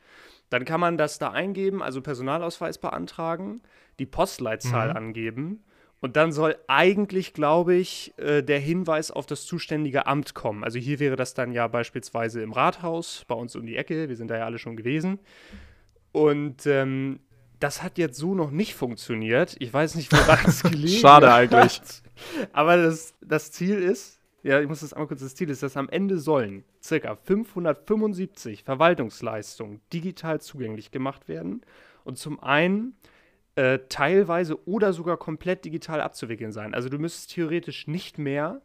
dann 0.50 0.64
kann 0.64 0.80
man 0.80 0.98
das 0.98 1.20
da 1.20 1.30
eingeben, 1.30 1.84
also 1.84 2.02
Personalausweis 2.02 2.78
beantragen, 2.78 3.60
die 4.00 4.06
Postleitzahl 4.06 4.90
mhm. 4.90 4.96
angeben 4.96 5.64
und 6.00 6.16
dann 6.16 6.32
soll 6.32 6.56
eigentlich, 6.66 7.32
glaube 7.32 7.76
ich, 7.76 8.12
äh, 8.16 8.42
der 8.42 8.58
Hinweis 8.58 9.12
auf 9.12 9.26
das 9.26 9.46
zuständige 9.46 10.08
Amt 10.08 10.34
kommen. 10.34 10.64
Also 10.64 10.80
hier 10.80 10.98
wäre 10.98 11.14
das 11.14 11.32
dann 11.32 11.52
ja 11.52 11.68
beispielsweise 11.68 12.42
im 12.42 12.50
Rathaus, 12.50 13.24
bei 13.28 13.36
uns 13.36 13.54
um 13.54 13.66
die 13.66 13.76
Ecke, 13.76 14.08
wir 14.08 14.16
sind 14.16 14.32
da 14.32 14.36
ja 14.36 14.46
alle 14.46 14.58
schon 14.58 14.76
gewesen. 14.76 15.20
Und 16.10 16.66
ähm, 16.66 17.20
das 17.60 17.84
hat 17.84 17.98
jetzt 17.98 18.18
so 18.18 18.34
noch 18.34 18.50
nicht 18.50 18.74
funktioniert. 18.74 19.54
Ich 19.60 19.72
weiß 19.72 19.94
nicht, 19.94 20.10
woran 20.10 20.44
es 20.44 20.62
gelegen 20.68 21.00
Schade 21.00 21.32
eigentlich. 21.32 21.80
Aber 22.52 22.76
das, 22.76 23.14
das 23.20 23.52
Ziel 23.52 23.80
ist, 23.80 24.16
ja, 24.46 24.60
ich 24.60 24.68
muss 24.68 24.80
das 24.80 24.92
einmal 24.92 25.08
kurz, 25.08 25.20
das 25.20 25.34
Ziel 25.34 25.50
ist, 25.50 25.64
dass 25.64 25.76
am 25.76 25.88
Ende 25.88 26.18
sollen 26.18 26.64
ca. 26.88 27.16
575 27.16 28.62
Verwaltungsleistungen 28.62 29.80
digital 29.92 30.40
zugänglich 30.40 30.92
gemacht 30.92 31.26
werden 31.26 31.62
und 32.04 32.16
zum 32.16 32.40
einen 32.40 32.94
äh, 33.56 33.80
teilweise 33.88 34.64
oder 34.68 34.92
sogar 34.92 35.16
komplett 35.16 35.64
digital 35.64 36.00
abzuwickeln 36.00 36.52
sein. 36.52 36.74
Also 36.74 36.88
du 36.88 36.98
müsstest 36.98 37.32
theoretisch 37.32 37.88
nicht 37.88 38.18
mehr 38.18 38.62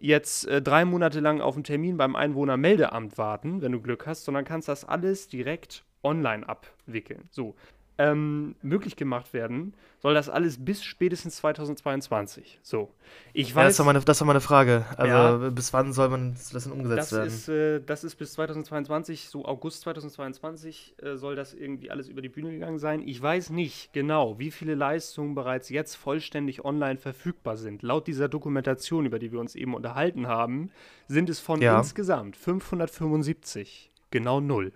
jetzt 0.00 0.46
äh, 0.46 0.62
drei 0.62 0.86
Monate 0.86 1.20
lang 1.20 1.42
auf 1.42 1.56
einen 1.56 1.64
Termin 1.64 1.98
beim 1.98 2.16
Einwohnermeldeamt 2.16 3.18
warten, 3.18 3.60
wenn 3.60 3.72
du 3.72 3.82
Glück 3.82 4.06
hast, 4.06 4.24
sondern 4.24 4.46
kannst 4.46 4.68
das 4.68 4.86
alles 4.86 5.28
direkt 5.28 5.84
online 6.02 6.48
abwickeln. 6.48 7.28
So, 7.30 7.54
ähm, 7.98 8.54
möglich 8.62 8.96
gemacht 8.96 9.32
werden, 9.32 9.74
soll 10.00 10.14
das 10.14 10.28
alles 10.28 10.64
bis 10.64 10.84
spätestens 10.84 11.36
2022. 11.36 12.60
So. 12.62 12.90
Ich 13.32 13.54
weiß, 13.54 13.62
ja, 13.62 13.68
das, 13.68 13.78
war 13.80 13.86
meine, 13.86 14.00
das 14.00 14.20
war 14.20 14.26
meine 14.26 14.40
Frage. 14.40 14.84
Also 14.96 15.12
ja, 15.12 15.50
bis 15.50 15.72
wann 15.72 15.92
soll 15.92 16.08
man 16.08 16.36
das 16.52 16.64
denn 16.64 16.72
umgesetzt 16.72 17.12
das 17.12 17.18
werden? 17.18 17.26
Ist, 17.26 17.48
äh, 17.48 17.80
das 17.84 18.04
ist 18.04 18.14
bis 18.14 18.32
2022, 18.34 19.28
so 19.28 19.44
August 19.44 19.80
2022 19.82 20.94
äh, 21.02 21.16
soll 21.16 21.34
das 21.34 21.54
irgendwie 21.54 21.90
alles 21.90 22.08
über 22.08 22.22
die 22.22 22.28
Bühne 22.28 22.52
gegangen 22.52 22.78
sein. 22.78 23.02
Ich 23.06 23.20
weiß 23.20 23.50
nicht 23.50 23.92
genau, 23.92 24.38
wie 24.38 24.52
viele 24.52 24.76
Leistungen 24.76 25.34
bereits 25.34 25.68
jetzt 25.68 25.96
vollständig 25.96 26.64
online 26.64 26.98
verfügbar 26.98 27.56
sind. 27.56 27.82
Laut 27.82 28.06
dieser 28.06 28.28
Dokumentation, 28.28 29.06
über 29.06 29.18
die 29.18 29.32
wir 29.32 29.40
uns 29.40 29.56
eben 29.56 29.74
unterhalten 29.74 30.28
haben, 30.28 30.70
sind 31.08 31.28
es 31.28 31.40
von 31.40 31.60
ja. 31.60 31.76
insgesamt 31.78 32.36
575 32.36 33.90
genau 34.10 34.40
null. 34.40 34.72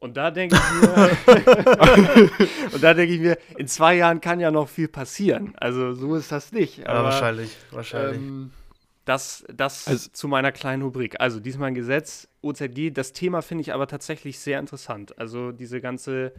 Und 0.00 0.16
da 0.16 0.30
denke 0.30 0.56
ich 0.56 0.80
mir, 0.80 2.38
und 2.72 2.82
da 2.82 2.94
denke 2.94 3.14
ich 3.14 3.20
mir, 3.20 3.36
in 3.56 3.66
zwei 3.66 3.96
Jahren 3.96 4.20
kann 4.20 4.38
ja 4.38 4.50
noch 4.50 4.68
viel 4.68 4.86
passieren. 4.86 5.54
Also 5.56 5.92
so 5.94 6.14
ist 6.14 6.30
das 6.30 6.52
nicht. 6.52 6.86
Aber, 6.86 6.98
ja, 6.98 7.04
wahrscheinlich, 7.04 7.56
wahrscheinlich. 7.72 8.18
Ähm, 8.18 8.50
das 9.04 9.44
das 9.52 9.88
also, 9.88 10.10
zu 10.12 10.28
meiner 10.28 10.52
kleinen 10.52 10.82
Rubrik. 10.82 11.16
Also 11.18 11.40
diesmal 11.40 11.68
ein 11.68 11.74
Gesetz, 11.74 12.28
OZG. 12.42 12.90
Das 12.92 13.12
Thema 13.12 13.42
finde 13.42 13.62
ich 13.62 13.72
aber 13.72 13.86
tatsächlich 13.88 14.38
sehr 14.38 14.60
interessant. 14.60 15.18
Also 15.18 15.50
diese 15.50 15.80
ganze 15.80 16.32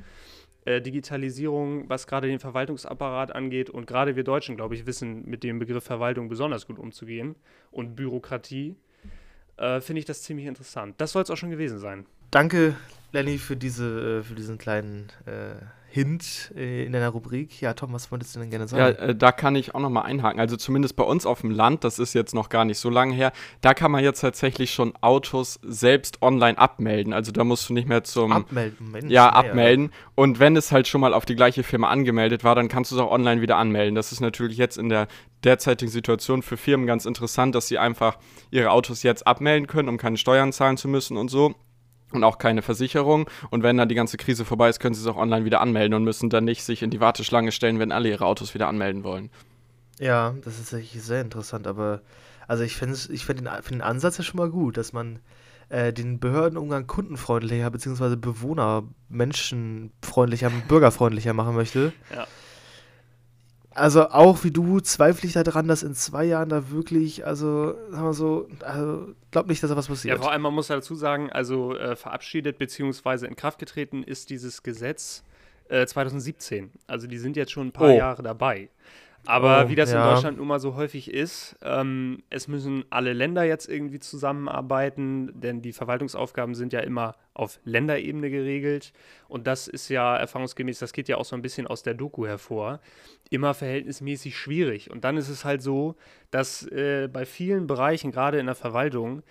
äh, 0.65 0.79
Digitalisierung, 0.79 1.89
was 1.89 2.07
gerade 2.07 2.27
den 2.27 2.39
Verwaltungsapparat 2.39 3.35
angeht. 3.35 3.69
Und 3.69 3.87
gerade 3.87 4.15
wir 4.15 4.23
Deutschen, 4.23 4.55
glaube 4.55 4.75
ich, 4.75 4.85
wissen 4.85 5.25
mit 5.25 5.43
dem 5.43 5.59
Begriff 5.59 5.83
Verwaltung 5.83 6.29
besonders 6.29 6.65
gut 6.65 6.79
umzugehen. 6.79 7.35
Und 7.71 7.95
Bürokratie. 7.95 8.77
Äh, 9.57 9.81
finde 9.81 9.99
ich 9.99 10.05
das 10.05 10.21
ziemlich 10.23 10.45
interessant. 10.45 10.95
Das 10.99 11.11
soll 11.11 11.23
es 11.23 11.29
auch 11.29 11.35
schon 11.35 11.49
gewesen 11.49 11.79
sein. 11.79 12.05
Danke, 12.31 12.75
Lenny, 13.11 13.37
für, 13.37 13.55
diese, 13.55 14.19
äh, 14.19 14.23
für 14.23 14.35
diesen 14.35 14.57
kleinen 14.57 15.07
äh, 15.25 15.55
Hint 15.91 16.53
äh, 16.55 16.85
in 16.85 16.93
deiner 16.93 17.09
Rubrik. 17.09 17.59
Ja, 17.61 17.73
Tom, 17.73 17.91
was 17.93 18.11
wolltest 18.11 18.35
du 18.35 18.39
denn 18.39 18.51
gerne 18.51 18.67
sagen? 18.67 18.95
Ja, 18.99 19.07
äh, 19.07 19.15
da 19.15 19.31
kann 19.31 19.55
ich 19.55 19.73
auch 19.73 19.79
nochmal 19.79 20.03
einhaken. 20.03 20.39
Also 20.39 20.55
zumindest 20.55 20.95
bei 20.95 21.03
uns 21.03 21.25
auf 21.25 21.41
dem 21.41 21.49
Land, 21.49 21.83
das 21.83 21.97
ist 21.97 22.13
jetzt 22.13 22.35
noch 22.35 22.49
gar 22.49 22.63
nicht 22.65 22.77
so 22.77 22.91
lange 22.91 23.15
her, 23.15 23.31
da 23.61 23.73
kann 23.73 23.91
man 23.91 24.03
jetzt 24.03 24.21
tatsächlich 24.21 24.71
schon 24.71 24.93
Autos 25.01 25.59
selbst 25.63 26.21
online 26.21 26.59
abmelden. 26.59 27.11
Also 27.11 27.31
da 27.31 27.43
musst 27.43 27.67
du 27.69 27.73
nicht 27.73 27.87
mehr 27.87 28.03
zum... 28.03 28.31
abmelden, 28.31 28.91
Mensch. 28.91 29.11
ja, 29.11 29.29
abmelden. 29.29 29.91
Und 30.13 30.39
wenn 30.39 30.55
es 30.55 30.71
halt 30.71 30.87
schon 30.87 31.01
mal 31.01 31.15
auf 31.15 31.25
die 31.25 31.35
gleiche 31.35 31.63
Firma 31.63 31.89
angemeldet 31.89 32.43
war, 32.43 32.53
dann 32.53 32.67
kannst 32.67 32.91
du 32.91 32.95
es 32.95 33.01
auch 33.01 33.11
online 33.11 33.41
wieder 33.41 33.57
anmelden. 33.57 33.95
Das 33.95 34.11
ist 34.11 34.19
natürlich 34.19 34.57
jetzt 34.57 34.77
in 34.77 34.89
der 34.89 35.07
derzeitigen 35.43 35.89
Situation 35.89 36.43
für 36.43 36.57
Firmen 36.57 36.85
ganz 36.85 37.05
interessant, 37.05 37.55
dass 37.55 37.67
sie 37.67 37.79
einfach 37.79 38.19
ihre 38.51 38.69
Autos 38.69 39.01
jetzt 39.01 39.25
abmelden 39.25 39.65
können, 39.65 39.89
um 39.89 39.97
keine 39.97 40.17
Steuern 40.17 40.53
zahlen 40.53 40.77
zu 40.77 40.87
müssen 40.87 41.17
und 41.17 41.29
so. 41.29 41.55
Und 42.11 42.23
auch 42.23 42.37
keine 42.39 42.61
Versicherung. 42.61 43.29
Und 43.51 43.61
wenn 43.61 43.77
dann 43.77 43.89
die 43.89 43.95
ganze 43.95 44.17
Krise 44.17 44.45
vorbei 44.45 44.69
ist, 44.69 44.79
können 44.79 44.95
sie 44.95 45.01
es 45.01 45.07
auch 45.07 45.17
online 45.17 45.45
wieder 45.45 45.61
anmelden 45.61 45.93
und 45.93 46.03
müssen 46.03 46.29
dann 46.29 46.43
nicht 46.43 46.63
sich 46.63 46.81
in 46.81 46.89
die 46.89 46.99
Warteschlange 46.99 47.51
stellen, 47.51 47.79
wenn 47.79 47.91
alle 47.91 48.09
ihre 48.09 48.25
Autos 48.25 48.53
wieder 48.53 48.67
anmelden 48.67 49.03
wollen. 49.03 49.29
Ja, 49.99 50.33
das 50.43 50.53
ist 50.59 50.71
tatsächlich 50.71 51.03
sehr 51.03 51.21
interessant, 51.21 51.67
aber 51.67 52.01
also 52.47 52.63
ich 52.63 52.75
finde 52.75 52.97
ich 53.11 53.25
find 53.25 53.41
den, 53.41 53.47
find 53.47 53.71
den 53.71 53.81
Ansatz 53.81 54.17
ja 54.17 54.23
schon 54.23 54.37
mal 54.39 54.49
gut, 54.49 54.77
dass 54.77 54.93
man 54.93 55.19
äh, 55.69 55.93
den 55.93 56.19
Behördenumgang 56.19 56.87
kundenfreundlicher 56.87 57.69
bzw. 57.69 58.15
Bewohner, 58.15 58.83
menschenfreundlicher, 59.07 60.49
bürgerfreundlicher 60.67 61.33
machen 61.33 61.55
möchte. 61.55 61.93
Ja. 62.13 62.25
Also 63.71 64.09
auch 64.09 64.43
wie 64.43 64.51
du 64.51 64.79
zweifle 64.79 65.27
ich 65.27 65.33
daran, 65.33 65.67
dass 65.67 65.83
in 65.83 65.93
zwei 65.93 66.25
Jahren 66.25 66.49
da 66.49 66.71
wirklich, 66.71 67.25
also 67.25 67.75
sagen 67.91 68.03
wir 68.03 68.13
so, 68.13 68.47
also 68.61 69.09
glaub 69.31 69.47
nicht, 69.47 69.61
dass 69.61 69.69
da 69.69 69.75
was 69.77 69.87
Ja, 69.87 69.93
passiert. 69.93 70.17
vor 70.19 70.31
allem, 70.31 70.41
man 70.41 70.53
muss 70.53 70.69
ja 70.69 70.75
dazu 70.75 70.95
sagen, 70.95 71.29
also 71.31 71.75
äh, 71.75 71.95
verabschiedet 71.95 72.57
bzw. 72.57 73.27
in 73.27 73.35
Kraft 73.35 73.59
getreten 73.59 74.03
ist 74.03 74.31
dieses 74.31 74.63
Gesetz 74.63 75.23
äh, 75.69 75.85
2017. 75.85 76.71
Also 76.87 77.05
die 77.07 77.19
sind 77.19 77.37
jetzt 77.37 77.51
schon 77.51 77.67
ein 77.67 77.71
paar 77.71 77.89
Oh. 77.89 77.97
Jahre 77.97 78.23
dabei. 78.23 78.69
Aber 79.25 79.65
Oh, 79.65 79.69
wie 79.69 79.75
das 79.75 79.91
in 79.91 79.97
ja. 79.97 80.11
Deutschland 80.11 80.37
nun 80.37 80.47
mal 80.47 80.59
so 80.59 80.75
häufig 80.75 81.11
ist, 81.13 81.55
ähm, 81.61 82.23
es 82.29 82.47
müssen 82.47 82.85
alle 82.89 83.13
Länder 83.13 83.43
jetzt 83.43 83.67
irgendwie 83.67 83.99
zusammenarbeiten, 83.99 85.39
denn 85.39 85.61
die 85.61 85.73
Verwaltungsaufgaben 85.73 86.55
sind 86.55 86.73
ja 86.73 86.79
immer 86.79 87.15
auf 87.33 87.59
Länderebene 87.63 88.29
geregelt. 88.29 88.91
Und 89.27 89.47
das 89.47 89.67
ist 89.67 89.89
ja 89.89 90.17
erfahrungsgemäß, 90.17 90.79
das 90.79 90.93
geht 90.93 91.07
ja 91.07 91.17
auch 91.17 91.25
so 91.25 91.35
ein 91.35 91.41
bisschen 91.41 91.67
aus 91.67 91.83
der 91.83 91.93
Doku 91.93 92.25
hervor, 92.25 92.79
immer 93.29 93.53
verhältnismäßig 93.53 94.37
schwierig. 94.37 94.89
Und 94.89 95.03
dann 95.03 95.17
ist 95.17 95.29
es 95.29 95.45
halt 95.45 95.61
so, 95.61 95.95
dass 96.31 96.65
äh, 96.67 97.07
bei 97.11 97.25
vielen 97.25 97.67
Bereichen, 97.67 98.11
gerade 98.11 98.39
in 98.39 98.47
der 98.47 98.55
Verwaltung, 98.55 99.23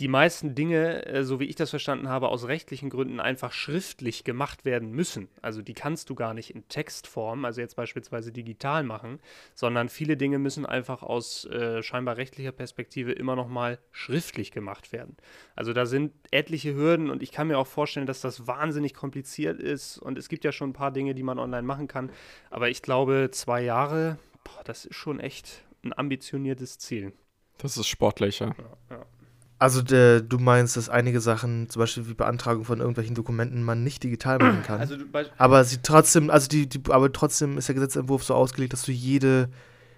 die 0.00 0.08
meisten 0.08 0.54
Dinge, 0.56 1.06
äh, 1.06 1.24
so 1.24 1.38
wie 1.38 1.44
ich 1.44 1.54
das 1.54 1.70
verstanden 1.70 2.08
habe, 2.08 2.28
aus 2.28 2.48
rechtlichen 2.48 2.90
Gründen 2.90 3.20
einfach 3.20 3.52
schriftlich 3.52 4.24
gemacht 4.24 4.64
werden 4.64 4.90
müssen. 4.90 5.28
Also 5.40 5.62
die 5.62 5.74
kannst 5.74 6.10
du 6.10 6.16
gar 6.16 6.34
nicht 6.34 6.54
in 6.54 6.66
Textform, 6.68 7.44
also 7.44 7.60
jetzt 7.60 7.76
beispielsweise 7.76 8.32
digital 8.32 8.82
machen, 8.82 9.20
sondern 9.54 9.88
viele 9.88 10.16
Dinge 10.16 10.38
müssen 10.38 10.66
einfach 10.66 11.02
aus 11.02 11.44
äh, 11.44 11.82
scheinbar 11.82 12.16
rechtlicher 12.16 12.50
Perspektive 12.50 13.12
immer 13.12 13.36
noch 13.36 13.48
mal 13.48 13.78
schriftlich 13.92 14.50
gemacht 14.50 14.92
werden. 14.92 15.16
Also 15.54 15.72
da 15.72 15.86
sind 15.86 16.12
etliche 16.32 16.74
Hürden 16.74 17.10
und 17.10 17.22
ich 17.22 17.30
kann 17.30 17.46
mir 17.46 17.58
auch 17.58 17.68
vorstellen, 17.68 18.06
dass 18.06 18.20
das 18.20 18.48
wahnsinnig 18.48 18.94
kompliziert 18.94 19.60
ist 19.60 19.98
und 19.98 20.18
es 20.18 20.28
gibt 20.28 20.44
ja 20.44 20.50
schon 20.50 20.70
ein 20.70 20.74
paar 20.74 20.90
Dinge, 20.90 21.14
die 21.14 21.22
man 21.22 21.38
online 21.38 21.62
machen 21.62 21.86
kann, 21.86 22.10
aber 22.50 22.68
ich 22.68 22.82
glaube, 22.82 23.28
zwei 23.30 23.62
Jahre, 23.62 24.18
boah, 24.42 24.64
das 24.64 24.86
ist 24.86 24.96
schon 24.96 25.20
echt 25.20 25.64
ein 25.84 25.96
ambitioniertes 25.96 26.78
Ziel. 26.78 27.12
Das 27.58 27.76
ist 27.76 27.86
sportlicher. 27.86 28.54
Also 29.64 29.80
der, 29.80 30.20
du 30.20 30.36
meinst, 30.36 30.76
dass 30.76 30.90
einige 30.90 31.22
Sachen, 31.22 31.70
zum 31.70 31.80
Beispiel 31.80 32.06
wie 32.06 32.12
Beantragung 32.12 32.66
von 32.66 32.80
irgendwelchen 32.80 33.14
Dokumenten, 33.14 33.62
man 33.62 33.82
nicht 33.82 34.02
digital 34.02 34.36
machen 34.36 34.62
kann. 34.62 34.78
Also 34.78 34.96
aber 35.38 35.64
sie 35.64 35.78
trotzdem, 35.82 36.28
also 36.28 36.48
die, 36.48 36.68
die, 36.68 36.82
aber 36.90 37.10
trotzdem 37.10 37.56
ist 37.56 37.68
der 37.68 37.74
Gesetzentwurf 37.74 38.22
so 38.24 38.34
ausgelegt, 38.34 38.74
dass 38.74 38.82
du 38.82 38.92
jede 38.92 39.48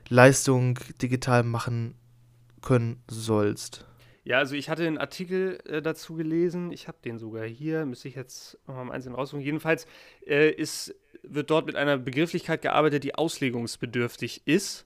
Leistung 0.08 0.78
digital 1.02 1.42
machen 1.42 1.96
können 2.62 3.02
sollst. 3.10 3.84
Ja, 4.22 4.38
also 4.38 4.54
ich 4.54 4.70
hatte 4.70 4.86
einen 4.86 4.98
Artikel 4.98 5.58
äh, 5.64 5.82
dazu 5.82 6.14
gelesen. 6.14 6.70
Ich 6.70 6.86
habe 6.86 6.98
den 7.04 7.18
sogar 7.18 7.44
hier. 7.44 7.86
Müsste 7.86 8.06
ich 8.06 8.14
jetzt 8.14 8.60
nochmal 8.68 8.84
im 8.84 8.92
Einzelnen 8.92 9.16
raussuchen. 9.16 9.42
Jedenfalls 9.42 9.88
äh, 10.24 10.48
ist, 10.48 10.94
wird 11.24 11.50
dort 11.50 11.66
mit 11.66 11.74
einer 11.74 11.98
Begrifflichkeit 11.98 12.62
gearbeitet, 12.62 13.02
die 13.02 13.16
auslegungsbedürftig 13.16 14.46
ist. 14.46 14.85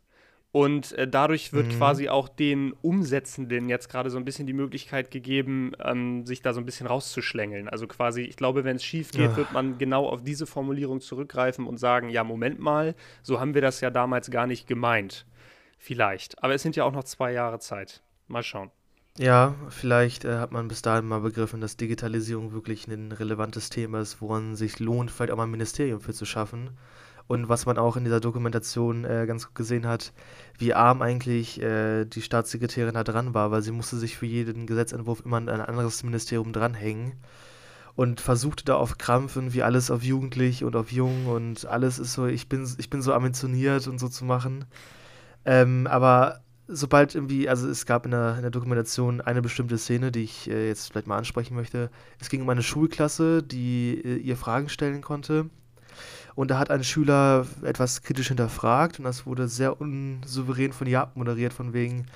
Und 0.52 0.92
äh, 0.92 1.06
dadurch 1.06 1.52
wird 1.52 1.68
Mhm. 1.68 1.78
quasi 1.78 2.08
auch 2.08 2.28
den 2.28 2.72
Umsetzenden 2.82 3.68
jetzt 3.68 3.88
gerade 3.88 4.10
so 4.10 4.18
ein 4.18 4.24
bisschen 4.24 4.48
die 4.48 4.52
Möglichkeit 4.52 5.12
gegeben, 5.12 5.72
ähm, 5.84 6.26
sich 6.26 6.42
da 6.42 6.52
so 6.52 6.60
ein 6.60 6.64
bisschen 6.66 6.88
rauszuschlängeln. 6.88 7.68
Also 7.68 7.86
quasi, 7.86 8.22
ich 8.22 8.36
glaube, 8.36 8.64
wenn 8.64 8.74
es 8.76 8.84
schief 8.84 9.12
geht, 9.12 9.30
Ja. 9.30 9.36
wird 9.36 9.52
man 9.52 9.78
genau 9.78 10.06
auf 10.08 10.24
diese 10.24 10.46
Formulierung 10.46 11.00
zurückgreifen 11.00 11.66
und 11.66 11.78
sagen, 11.78 12.08
ja, 12.08 12.24
Moment 12.24 12.58
mal, 12.58 12.96
so 13.22 13.38
haben 13.38 13.54
wir 13.54 13.60
das 13.62 13.80
ja 13.80 13.90
damals 13.90 14.30
gar 14.32 14.48
nicht 14.48 14.66
gemeint. 14.66 15.24
Vielleicht. 15.78 16.42
Aber 16.42 16.54
es 16.54 16.62
sind 16.62 16.74
ja 16.76 16.84
auch 16.84 16.92
noch 16.92 17.04
zwei 17.04 17.32
Jahre 17.32 17.60
Zeit. 17.60 18.02
Mal 18.26 18.42
schauen. 18.42 18.70
Ja, 19.18 19.54
vielleicht 19.68 20.24
äh, 20.24 20.38
hat 20.38 20.52
man 20.52 20.68
bis 20.68 20.82
dahin 20.82 21.06
mal 21.06 21.20
begriffen, 21.20 21.60
dass 21.60 21.76
Digitalisierung 21.76 22.52
wirklich 22.52 22.86
ein 22.88 23.12
relevantes 23.12 23.68
Thema 23.70 24.00
ist, 24.00 24.20
woran 24.20 24.56
sich 24.56 24.78
lohnt, 24.78 25.10
vielleicht 25.10 25.32
auch 25.32 25.36
mal 25.36 25.44
ein 25.44 25.50
Ministerium 25.50 26.00
für 26.00 26.12
zu 26.12 26.24
schaffen. 26.24 26.70
Und 27.30 27.48
was 27.48 27.64
man 27.64 27.78
auch 27.78 27.96
in 27.96 28.02
dieser 28.02 28.18
Dokumentation 28.18 29.04
äh, 29.04 29.24
ganz 29.24 29.46
gut 29.46 29.54
gesehen 29.54 29.86
hat, 29.86 30.12
wie 30.58 30.74
arm 30.74 31.00
eigentlich 31.00 31.62
äh, 31.62 32.04
die 32.04 32.22
Staatssekretärin 32.22 32.94
da 32.94 33.04
dran 33.04 33.34
war, 33.34 33.52
weil 33.52 33.62
sie 33.62 33.70
musste 33.70 33.98
sich 33.98 34.16
für 34.16 34.26
jeden 34.26 34.66
Gesetzentwurf 34.66 35.22
immer 35.24 35.36
an 35.36 35.48
ein 35.48 35.60
anderes 35.60 36.02
Ministerium 36.02 36.52
dranhängen 36.52 37.12
und 37.94 38.20
versuchte 38.20 38.64
da 38.64 38.74
auf 38.74 38.98
Krampf 38.98 39.36
irgendwie 39.36 39.62
alles 39.62 39.92
auf 39.92 40.02
jugendlich 40.02 40.64
und 40.64 40.74
auf 40.74 40.90
jung 40.90 41.28
und 41.28 41.66
alles 41.66 42.00
ist 42.00 42.14
so, 42.14 42.26
ich 42.26 42.48
bin, 42.48 42.68
ich 42.78 42.90
bin 42.90 43.00
so 43.00 43.12
ambitioniert 43.12 43.86
und 43.86 44.00
so 44.00 44.08
zu 44.08 44.24
machen. 44.24 44.64
Ähm, 45.44 45.86
aber 45.86 46.40
sobald 46.66 47.14
irgendwie, 47.14 47.48
also 47.48 47.68
es 47.68 47.86
gab 47.86 48.06
in 48.06 48.10
der, 48.10 48.34
in 48.38 48.42
der 48.42 48.50
Dokumentation 48.50 49.20
eine 49.20 49.40
bestimmte 49.40 49.78
Szene, 49.78 50.10
die 50.10 50.24
ich 50.24 50.50
äh, 50.50 50.66
jetzt 50.66 50.90
vielleicht 50.90 51.06
mal 51.06 51.18
ansprechen 51.18 51.54
möchte. 51.54 51.90
Es 52.18 52.28
ging 52.28 52.42
um 52.42 52.48
eine 52.48 52.64
Schulklasse, 52.64 53.44
die 53.44 54.02
äh, 54.04 54.16
ihr 54.16 54.36
Fragen 54.36 54.68
stellen 54.68 55.00
konnte. 55.00 55.48
Und 56.34 56.50
da 56.50 56.58
hat 56.58 56.70
ein 56.70 56.84
Schüler 56.84 57.46
etwas 57.62 58.02
kritisch 58.02 58.28
hinterfragt 58.28 58.98
und 58.98 59.04
das 59.04 59.26
wurde 59.26 59.48
sehr 59.48 59.80
unsouverän 59.80 60.72
von 60.72 60.86
ihr 60.86 61.00
abmoderiert, 61.00 61.52
von 61.52 61.72
wegen, 61.72 62.06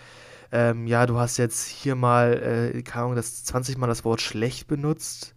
ähm, 0.52 0.86
ja, 0.86 1.06
du 1.06 1.18
hast 1.18 1.36
jetzt 1.36 1.66
hier 1.66 1.94
mal, 1.94 2.72
äh, 2.74 2.82
keine 2.82 3.04
Ahnung, 3.04 3.16
das 3.16 3.44
20 3.44 3.76
Mal 3.76 3.86
das 3.86 4.04
Wort 4.04 4.20
schlecht 4.20 4.66
benutzt. 4.66 5.34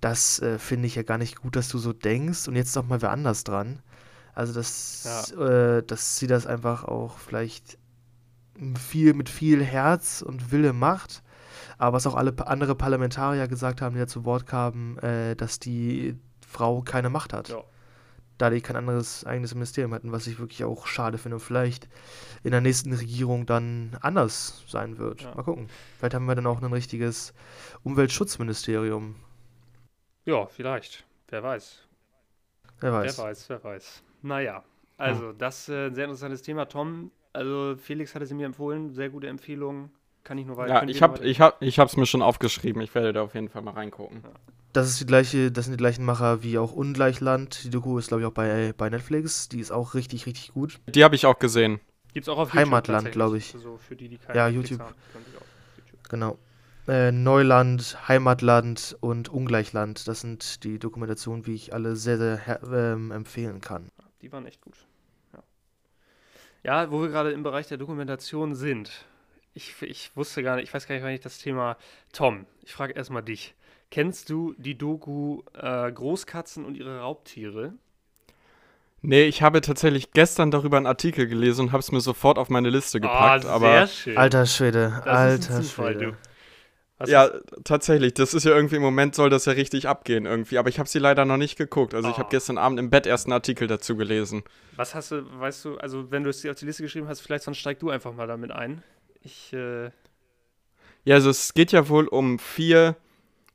Das 0.00 0.40
äh, 0.40 0.58
finde 0.58 0.86
ich 0.86 0.96
ja 0.96 1.02
gar 1.02 1.18
nicht 1.18 1.40
gut, 1.40 1.56
dass 1.56 1.68
du 1.68 1.78
so 1.78 1.92
denkst 1.92 2.48
und 2.48 2.56
jetzt 2.56 2.76
doch 2.76 2.86
mal 2.86 3.00
wer 3.00 3.10
anders 3.10 3.44
dran. 3.44 3.80
Also, 4.34 4.52
dass, 4.52 5.32
äh, 5.32 5.82
dass 5.82 6.18
sie 6.18 6.26
das 6.26 6.46
einfach 6.46 6.84
auch 6.84 7.16
vielleicht 7.18 7.78
viel, 8.78 9.14
mit 9.14 9.28
viel 9.28 9.64
Herz 9.64 10.22
und 10.22 10.52
Wille 10.52 10.72
macht. 10.72 11.22
Aber 11.78 11.96
was 11.96 12.06
auch 12.06 12.14
alle 12.14 12.34
andere 12.46 12.74
Parlamentarier 12.74 13.48
gesagt 13.48 13.80
haben, 13.80 13.94
die 13.94 14.00
da 14.00 14.06
zu 14.06 14.24
Wort 14.24 14.46
kamen, 14.46 14.98
äh, 14.98 15.36
dass 15.36 15.58
die 15.58 16.18
Frau 16.46 16.82
keine 16.82 17.08
Macht 17.08 17.32
hat. 17.32 17.48
Ja. 17.48 17.62
Da 18.38 18.50
die 18.50 18.60
kein 18.60 18.76
anderes 18.76 19.24
eigenes 19.24 19.54
Ministerium 19.54 19.94
hatten, 19.94 20.12
was 20.12 20.26
ich 20.26 20.38
wirklich 20.38 20.64
auch 20.64 20.86
schade 20.86 21.16
finde 21.16 21.36
und 21.36 21.40
vielleicht 21.40 21.88
in 22.42 22.50
der 22.50 22.60
nächsten 22.60 22.92
Regierung 22.92 23.46
dann 23.46 23.96
anders 24.02 24.64
sein 24.68 24.98
wird. 24.98 25.22
Ja. 25.22 25.34
Mal 25.34 25.42
gucken. 25.42 25.68
Vielleicht 25.98 26.14
haben 26.14 26.26
wir 26.26 26.34
dann 26.34 26.46
auch 26.46 26.60
ein 26.60 26.72
richtiges 26.72 27.32
Umweltschutzministerium. 27.82 29.16
Ja, 30.26 30.46
vielleicht. 30.46 31.04
Wer 31.28 31.42
weiß. 31.42 31.86
Wer 32.80 32.92
weiß. 32.92 33.18
Wer 33.18 33.24
weiß, 33.24 33.48
wer 33.48 33.64
weiß. 33.64 34.02
Naja, 34.22 34.64
also 34.98 35.32
das 35.32 35.68
äh, 35.68 35.86
ein 35.86 35.94
sehr 35.94 36.04
interessantes 36.04 36.42
Thema. 36.42 36.66
Tom, 36.66 37.10
also 37.32 37.76
Felix 37.76 38.14
hatte 38.14 38.26
sie 38.26 38.34
mir 38.34 38.46
empfohlen. 38.46 38.90
Sehr 38.90 39.10
gute 39.10 39.28
Empfehlung. 39.28 39.90
Kann 40.26 40.38
ich 40.38 40.46
nur 40.46 40.56
weiter. 40.56 40.82
Ja, 40.82 40.88
ich 40.88 41.02
habe 41.02 41.24
ich 41.24 41.40
hab, 41.40 41.62
ich 41.62 41.78
hab's 41.78 41.96
mir 41.96 42.04
schon 42.04 42.20
aufgeschrieben. 42.20 42.82
Ich 42.82 42.92
werde 42.96 43.12
da 43.12 43.22
auf 43.22 43.34
jeden 43.34 43.48
Fall 43.48 43.62
mal 43.62 43.74
reingucken. 43.74 44.24
Das 44.72 44.88
ist 44.88 45.00
die 45.00 45.06
gleiche, 45.06 45.52
das 45.52 45.66
sind 45.66 45.74
die 45.74 45.78
gleichen 45.78 46.04
Macher 46.04 46.42
wie 46.42 46.58
auch 46.58 46.72
Ungleichland. 46.72 47.62
Die 47.62 47.70
Doku 47.70 47.96
ist, 47.96 48.08
glaube 48.08 48.22
ich, 48.22 48.26
auch 48.26 48.32
bei, 48.32 48.74
bei 48.76 48.90
Netflix. 48.90 49.48
Die 49.48 49.60
ist 49.60 49.70
auch 49.70 49.94
richtig, 49.94 50.26
richtig 50.26 50.52
gut. 50.52 50.80
Die 50.88 51.04
habe 51.04 51.14
ich 51.14 51.26
auch 51.26 51.38
gesehen. 51.38 51.78
Gibt's 52.12 52.28
auch 52.28 52.38
auf 52.38 52.54
Heimatland, 52.54 53.04
tatsächlich. 53.06 53.12
glaub 53.12 53.34
ich. 53.34 53.54
So 53.62 53.78
für 53.78 53.94
die, 53.94 54.08
die 54.08 54.18
keine 54.18 54.36
Ja, 54.36 54.48
YouTube. 54.48 54.80
haben, 54.80 54.94
YouTube. 55.14 56.08
Genau. 56.08 56.38
Äh, 56.88 57.12
Neuland, 57.12 57.96
Heimatland 58.08 58.96
und 58.98 59.28
Ungleichland. 59.28 60.08
Das 60.08 60.22
sind 60.22 60.64
die 60.64 60.80
Dokumentationen, 60.80 61.46
wie 61.46 61.54
ich 61.54 61.72
alle 61.72 61.94
sehr, 61.94 62.18
sehr 62.18 62.60
ähm, 62.72 63.12
empfehlen 63.12 63.60
kann. 63.60 63.90
Die 64.22 64.32
waren 64.32 64.44
echt 64.44 64.60
gut. 64.60 64.74
Ja. 65.32 66.82
ja, 66.82 66.90
wo 66.90 67.00
wir 67.00 67.10
gerade 67.10 67.30
im 67.30 67.44
Bereich 67.44 67.68
der 67.68 67.78
Dokumentation 67.78 68.56
sind. 68.56 68.90
Ich, 69.56 69.80
ich 69.80 70.14
wusste 70.14 70.42
gar 70.42 70.56
nicht, 70.56 70.64
ich 70.64 70.74
weiß 70.74 70.86
gar 70.86 70.94
nicht, 70.94 71.02
wann 71.02 71.12
ich 71.12 71.20
das 71.20 71.38
Thema. 71.38 71.78
Tom, 72.12 72.44
ich 72.62 72.74
frage 72.74 72.92
erstmal 72.92 73.22
dich. 73.22 73.54
Kennst 73.90 74.28
du 74.28 74.54
die 74.58 74.76
Doku 74.76 75.42
äh, 75.54 75.90
Großkatzen 75.90 76.66
und 76.66 76.76
ihre 76.76 76.98
Raubtiere? 77.00 77.72
Nee, 79.00 79.24
ich 79.24 79.40
habe 79.40 79.62
tatsächlich 79.62 80.12
gestern 80.12 80.50
darüber 80.50 80.76
einen 80.76 80.86
Artikel 80.86 81.26
gelesen 81.26 81.66
und 81.66 81.72
habe 81.72 81.80
es 81.80 81.90
mir 81.90 82.00
sofort 82.00 82.36
auf 82.36 82.50
meine 82.50 82.68
Liste 82.68 83.00
gepackt. 83.00 83.46
Ah, 83.46 83.50
aber 83.54 83.70
sehr 83.70 83.86
schön. 83.86 84.18
Alter 84.18 84.44
Schwede, 84.44 85.02
Das 85.04 85.40
ist 85.40 85.50
alter 85.50 85.62
Zufall, 85.62 85.92
Schwede. 85.94 86.06
du. 86.10 86.16
Was 86.98 87.08
ja, 87.10 87.30
tatsächlich. 87.64 88.12
Das 88.12 88.34
ist 88.34 88.44
ja 88.44 88.50
irgendwie 88.50 88.76
im 88.76 88.82
Moment 88.82 89.14
soll 89.14 89.30
das 89.30 89.46
ja 89.46 89.52
richtig 89.52 89.88
abgehen 89.88 90.26
irgendwie. 90.26 90.58
Aber 90.58 90.68
ich 90.68 90.78
habe 90.78 90.88
sie 90.88 90.98
leider 90.98 91.24
noch 91.24 91.38
nicht 91.38 91.56
geguckt. 91.56 91.94
Also 91.94 92.08
oh. 92.08 92.10
ich 92.10 92.18
habe 92.18 92.28
gestern 92.30 92.58
Abend 92.58 92.78
im 92.78 92.90
Bett 92.90 93.06
erst 93.06 93.26
einen 93.26 93.32
Artikel 93.32 93.68
dazu 93.68 93.96
gelesen. 93.96 94.42
Was 94.76 94.94
hast 94.94 95.12
du, 95.12 95.22
weißt 95.40 95.64
du, 95.64 95.78
also 95.78 96.10
wenn 96.10 96.24
du 96.24 96.30
es 96.30 96.42
dir 96.42 96.50
auf 96.50 96.58
die 96.58 96.66
Liste 96.66 96.82
geschrieben 96.82 97.08
hast, 97.08 97.20
vielleicht 97.20 97.44
sonst 97.44 97.56
steig 97.58 97.78
du 97.78 97.88
einfach 97.88 98.12
mal 98.12 98.26
damit 98.26 98.50
ein. 98.50 98.82
Ich, 99.26 99.52
äh 99.52 99.90
Ja, 101.04 101.16
also 101.16 101.30
es 101.30 101.52
geht 101.52 101.72
ja 101.72 101.88
wohl 101.88 102.06
um 102.06 102.38
vier, 102.38 102.96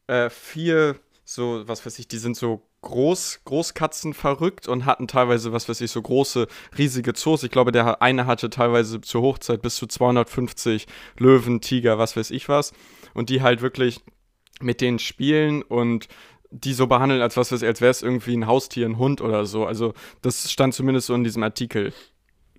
äh, 0.07 0.29
vier, 0.29 0.97
so, 1.23 1.65
was 1.65 1.85
weiß 1.85 1.97
ich, 1.99 2.09
die 2.09 2.17
sind 2.17 2.35
so 2.35 2.61
Groß, 2.81 3.41
Großkatzen 3.45 4.13
verrückt 4.13 4.67
und 4.67 4.85
hatten 4.85 5.07
teilweise, 5.07 5.53
was 5.53 5.69
weiß 5.69 5.79
ich, 5.81 5.91
so 5.91 6.01
große, 6.01 6.47
riesige 6.77 7.13
Zoos. 7.13 7.43
Ich 7.43 7.51
glaube, 7.51 7.71
der 7.71 8.01
eine 8.01 8.25
hatte 8.25 8.49
teilweise 8.49 8.99
zur 9.01 9.21
Hochzeit 9.21 9.61
bis 9.61 9.75
zu 9.75 9.87
250 9.87 10.87
Löwen, 11.17 11.61
Tiger, 11.61 11.99
was 11.99 12.17
weiß 12.17 12.31
ich 12.31 12.49
was. 12.49 12.73
Und 13.13 13.29
die 13.29 13.41
halt 13.41 13.61
wirklich 13.61 14.01
mit 14.59 14.81
denen 14.81 14.99
spielen 14.99 15.61
und 15.61 16.07
die 16.49 16.73
so 16.73 16.87
behandeln, 16.87 17.21
als 17.21 17.37
was 17.37 17.51
weiß 17.51 17.61
ich, 17.61 17.67
als 17.67 17.81
wäre 17.81 17.91
es 17.91 18.01
irgendwie 18.01 18.35
ein 18.35 18.47
Haustier, 18.47 18.87
ein 18.87 18.97
Hund 18.97 19.21
oder 19.21 19.45
so. 19.45 19.65
Also, 19.65 19.93
das 20.21 20.51
stand 20.51 20.73
zumindest 20.73 21.07
so 21.07 21.13
in 21.13 21.23
diesem 21.23 21.43
Artikel. 21.43 21.93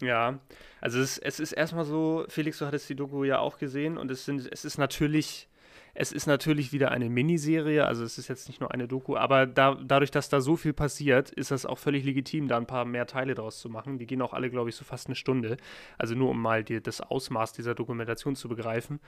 Ja, 0.03 0.41
also 0.81 1.01
es, 1.01 1.17
es 1.19 1.39
ist 1.39 1.53
erstmal 1.53 1.85
so, 1.85 2.25
Felix, 2.29 2.59
du 2.59 2.67
hattest 2.67 2.89
die 2.89 2.97
Doku 2.97 3.25
ja 3.25 3.39
auch 3.39 3.59
gesehen 3.59 3.97
und 3.97 4.11
es 4.11 4.25
sind, 4.25 4.49
es 4.51 4.65
ist 4.65 4.77
natürlich 4.79 5.49
es 5.95 6.11
ist 6.11 6.27
natürlich 6.27 6.73
wieder 6.73 6.91
eine 6.91 7.11
Miniserie, 7.11 7.87
also 7.87 8.03
es 8.03 8.17
ist 8.17 8.29
jetzt 8.29 8.49
nicht 8.49 8.61
nur 8.61 8.73
eine 8.73 8.89
Doku, 8.89 9.17
aber 9.17 9.47
da, 9.47 9.75
dadurch, 9.75 10.11
dass 10.11 10.31
da 10.31 10.41
so 10.41 10.57
viel 10.57 10.73
passiert, 10.73 11.31
ist 11.31 11.51
das 11.51 11.67
auch 11.67 11.79
völlig 11.79 12.05
legitim, 12.05 12.49
da 12.49 12.57
ein 12.57 12.67
paar 12.67 12.87
mehr 12.87 13.07
Teile 13.07 13.35
draus 13.35 13.61
zu 13.61 13.69
machen. 13.69 13.99
Die 13.99 14.07
gehen 14.07 14.23
auch 14.23 14.33
alle, 14.33 14.49
glaube 14.49 14.71
ich, 14.71 14.77
so 14.77 14.85
fast 14.85 15.09
eine 15.09 15.17
Stunde. 15.17 15.59
Also 15.99 16.15
nur 16.15 16.31
um 16.31 16.41
mal 16.41 16.65
die, 16.65 16.83
das 16.83 17.03
Ausmaß 17.03 17.53
dieser 17.53 17.75
Dokumentation 17.75 18.37
zu 18.37 18.49
begreifen. 18.49 19.01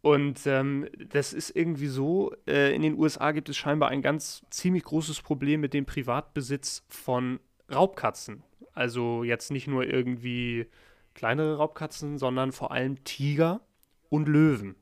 Und 0.00 0.46
ähm, 0.46 0.88
das 1.12 1.34
ist 1.34 1.54
irgendwie 1.54 1.88
so, 1.88 2.34
äh, 2.46 2.74
in 2.74 2.80
den 2.80 2.98
USA 2.98 3.32
gibt 3.32 3.50
es 3.50 3.58
scheinbar 3.58 3.90
ein 3.90 4.00
ganz 4.00 4.42
ziemlich 4.48 4.84
großes 4.84 5.20
Problem 5.20 5.60
mit 5.60 5.74
dem 5.74 5.84
Privatbesitz 5.84 6.84
von 6.88 7.38
Raubkatzen. 7.70 8.42
Also 8.74 9.24
jetzt 9.24 9.50
nicht 9.50 9.66
nur 9.66 9.84
irgendwie 9.84 10.66
kleinere 11.14 11.56
Raubkatzen, 11.56 12.18
sondern 12.18 12.52
vor 12.52 12.72
allem 12.72 13.02
Tiger 13.04 13.60
und 14.08 14.28
Löwen. 14.28 14.76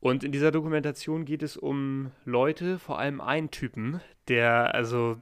Und 0.00 0.22
in 0.22 0.32
dieser 0.32 0.50
Dokumentation 0.50 1.24
geht 1.24 1.42
es 1.42 1.56
um 1.56 2.10
Leute, 2.24 2.78
vor 2.78 2.98
allem 2.98 3.20
einen 3.20 3.50
Typen, 3.50 4.00
der 4.28 4.74
also 4.74 5.16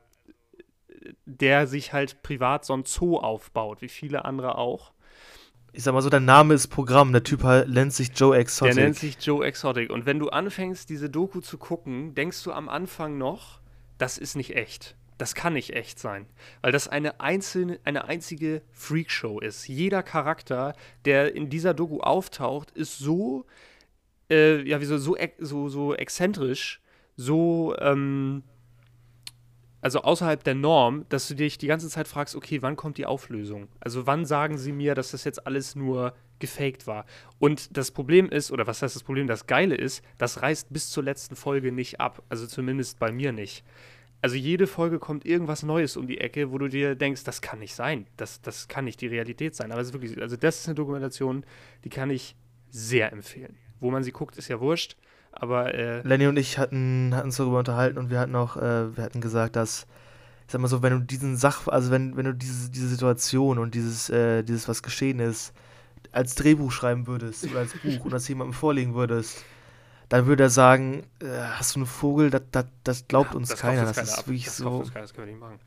der 1.25 1.66
sich 1.66 1.92
halt 1.92 2.23
privat 2.23 2.64
so 2.64 2.75
ein 2.75 2.85
Zoo 2.85 3.16
aufbaut, 3.16 3.82
wie 3.82 3.88
viele 3.88 4.25
andere 4.25 4.56
auch. 4.56 4.92
Ich 5.73 5.85
sag 5.85 5.94
mal 5.94 6.02
so, 6.02 6.11
der 6.11 6.21
Name 6.21 6.54
ist 6.54 6.68
Programm. 6.68 7.12
Der 7.12 7.23
Typ 7.23 7.44
halt 7.44 7.68
nennt 7.68 7.94
sich 7.94 8.11
Joe 8.14 8.37
Exotic. 8.37 8.75
Der 8.75 8.85
nennt 8.85 8.97
sich 8.97 9.16
Joe 9.21 9.44
Exotic. 9.44 9.90
Und 9.90 10.04
wenn 10.04 10.18
du 10.18 10.28
anfängst, 10.28 10.90
diese 10.90 11.09
Doku 11.09 11.40
zu 11.40 11.56
gucken, 11.56 12.14
denkst 12.14 12.42
du 12.44 12.52
am 12.52 12.68
Anfang 12.68 13.16
noch, 13.16 13.61
das 13.97 14.18
ist 14.18 14.37
nicht 14.37 14.54
echt. 14.54 14.97
Das 15.19 15.35
kann 15.35 15.52
nicht 15.52 15.75
echt 15.75 15.99
sein, 15.99 16.26
weil 16.62 16.73
das 16.73 16.88
eine 16.88 17.21
einzelne, 17.21 17.78
eine 17.85 18.07
einzige 18.07 18.62
Freakshow 18.73 19.38
ist. 19.40 19.69
Jeder 19.69 20.02
Charakter, 20.02 20.75
der 21.04 21.35
in 21.35 21.49
dieser 21.49 21.75
Doku 21.75 22.00
auftaucht, 22.00 22.71
ist 22.73 22.99
so 22.99 23.47
äh, 24.33 24.62
ja, 24.66 24.81
wie 24.81 24.87
so, 24.87 24.97
so, 24.99 25.16
so, 25.38 25.69
so 25.69 25.95
exzentrisch, 25.95 26.81
so, 27.16 27.76
ähm, 27.78 28.42
also 29.83 30.02
außerhalb 30.02 30.42
der 30.42 30.54
Norm, 30.54 31.04
dass 31.09 31.28
du 31.28 31.35
dich 31.35 31.59
die 31.59 31.66
ganze 31.66 31.88
Zeit 31.88 32.09
fragst, 32.09 32.37
okay, 32.37 32.62
wann 32.62 32.76
kommt 32.76 32.99
die 32.99 33.07
Auflösung? 33.07 33.69
Also 33.81 34.07
wann 34.07 34.25
sagen 34.25 34.57
sie 34.57 34.73
mir, 34.73 34.95
dass 34.95 35.11
das 35.11 35.25
jetzt 35.25 35.47
alles 35.47 35.75
nur 35.75 36.14
gefaked 36.38 36.87
war? 36.87 37.04
Und 37.40 37.76
das 37.76 37.90
Problem 37.90 38.31
ist, 38.31 38.52
oder 38.52 38.66
was 38.66 38.81
heißt 38.81 38.95
das 38.95 39.02
Problem, 39.02 39.26
das 39.26 39.47
Geile 39.47 39.75
ist, 39.75 40.02
das 40.19 40.40
reißt 40.40 40.73
bis 40.73 40.90
zur 40.90 41.02
letzten 41.02 41.35
Folge 41.35 41.73
nicht 41.73 42.00
ab. 42.00 42.23
Also 42.28 42.47
zumindest 42.47 43.00
bei 43.00 43.11
mir 43.11 43.33
nicht. 43.33 43.64
Also 44.23 44.37
jede 44.37 44.67
Folge 44.67 44.99
kommt 44.99 45.26
irgendwas 45.26 45.62
Neues 45.62 45.97
um 45.97 46.07
die 46.07 46.19
Ecke, 46.19 46.50
wo 46.50 46.59
du 46.59 46.69
dir 46.69 46.95
denkst, 46.95 47.25
das 47.25 47.43
kann 47.43 47.59
nicht 47.59 47.75
sein. 47.75 48.07
Das, 48.17 48.41
das 48.41 48.69
kann 48.69 48.85
nicht 48.87 49.00
die 49.00 49.09
Realität 49.09 49.55
sein. 49.55 49.73
Aber 49.73 49.81
es 49.81 49.88
ist 49.88 49.93
wirklich, 49.93 50.21
also 50.23 50.37
das 50.37 50.61
ist 50.61 50.69
eine 50.69 50.76
Dokumentation, 50.76 51.45
die 51.85 51.91
kann 51.91 52.09
ich 52.09 52.37
sehr 52.71 53.12
empfehlen 53.12 53.59
wo 53.83 53.90
man 53.90 54.03
sie 54.03 54.12
guckt, 54.12 54.38
ist 54.38 54.49
ja 54.49 54.61
wurscht. 54.61 54.96
Aber 55.33 55.75
äh 55.75 56.07
Lenny 56.07 56.27
und 56.27 56.38
ich 56.38 56.59
hatten, 56.59 57.12
hatten 57.14 57.27
uns 57.27 57.37
darüber 57.37 57.59
unterhalten 57.59 57.99
und 57.99 58.11
wir 58.11 58.20
hatten 58.20 58.37
auch, 58.37 58.57
äh, 58.57 58.96
wir 58.96 59.03
hatten 59.03 59.20
gesagt, 59.20 59.57
dass, 59.57 59.87
ich 60.46 60.53
sag 60.53 60.61
mal 60.61 60.68
so, 60.68 60.83
wenn 60.83 60.92
du 60.92 61.01
diesen 61.01 61.37
Sach, 61.37 61.66
also 61.68 61.90
wenn, 61.90 62.16
wenn 62.16 62.27
du 62.27 62.35
diese, 62.35 62.70
diese 62.70 62.88
Situation 62.88 63.59
und 63.59 63.75
dieses, 63.75 64.09
äh, 64.09 64.42
dieses, 64.42 64.68
was 64.68 64.83
geschehen 64.83 65.18
ist, 65.18 65.53
als 66.12 66.35
Drehbuch 66.35 66.70
schreiben 66.70 67.07
würdest 67.07 67.44
oder 67.51 67.61
als 67.61 67.73
Buch 67.79 68.05
und 68.05 68.12
das 68.12 68.29
jemandem 68.29 68.55
vorlegen 68.55 68.94
würdest, 68.94 69.44
dann 70.12 70.27
würde 70.27 70.42
er 70.42 70.51
sagen, 70.51 71.05
äh, 71.22 71.29
hast 71.55 71.75
du 71.75 71.79
einen 71.79 71.87
Vogel, 71.87 72.29
das, 72.29 72.42
das, 72.51 72.66
das 72.85 73.09
glaubt 73.09 73.35
uns 73.35 73.48
das 73.48 73.61
keiner. 73.61 73.87
Das 73.87 73.96
ist 73.96 74.18
ab. 74.18 74.27
wirklich 74.27 74.44
das 74.44 74.59
so. 74.59 74.81
Keiner, 74.81 75.01
das 75.01 75.14
können 75.14 75.29
wir 75.29 75.33
nicht 75.33 75.40
machen. 75.40 75.59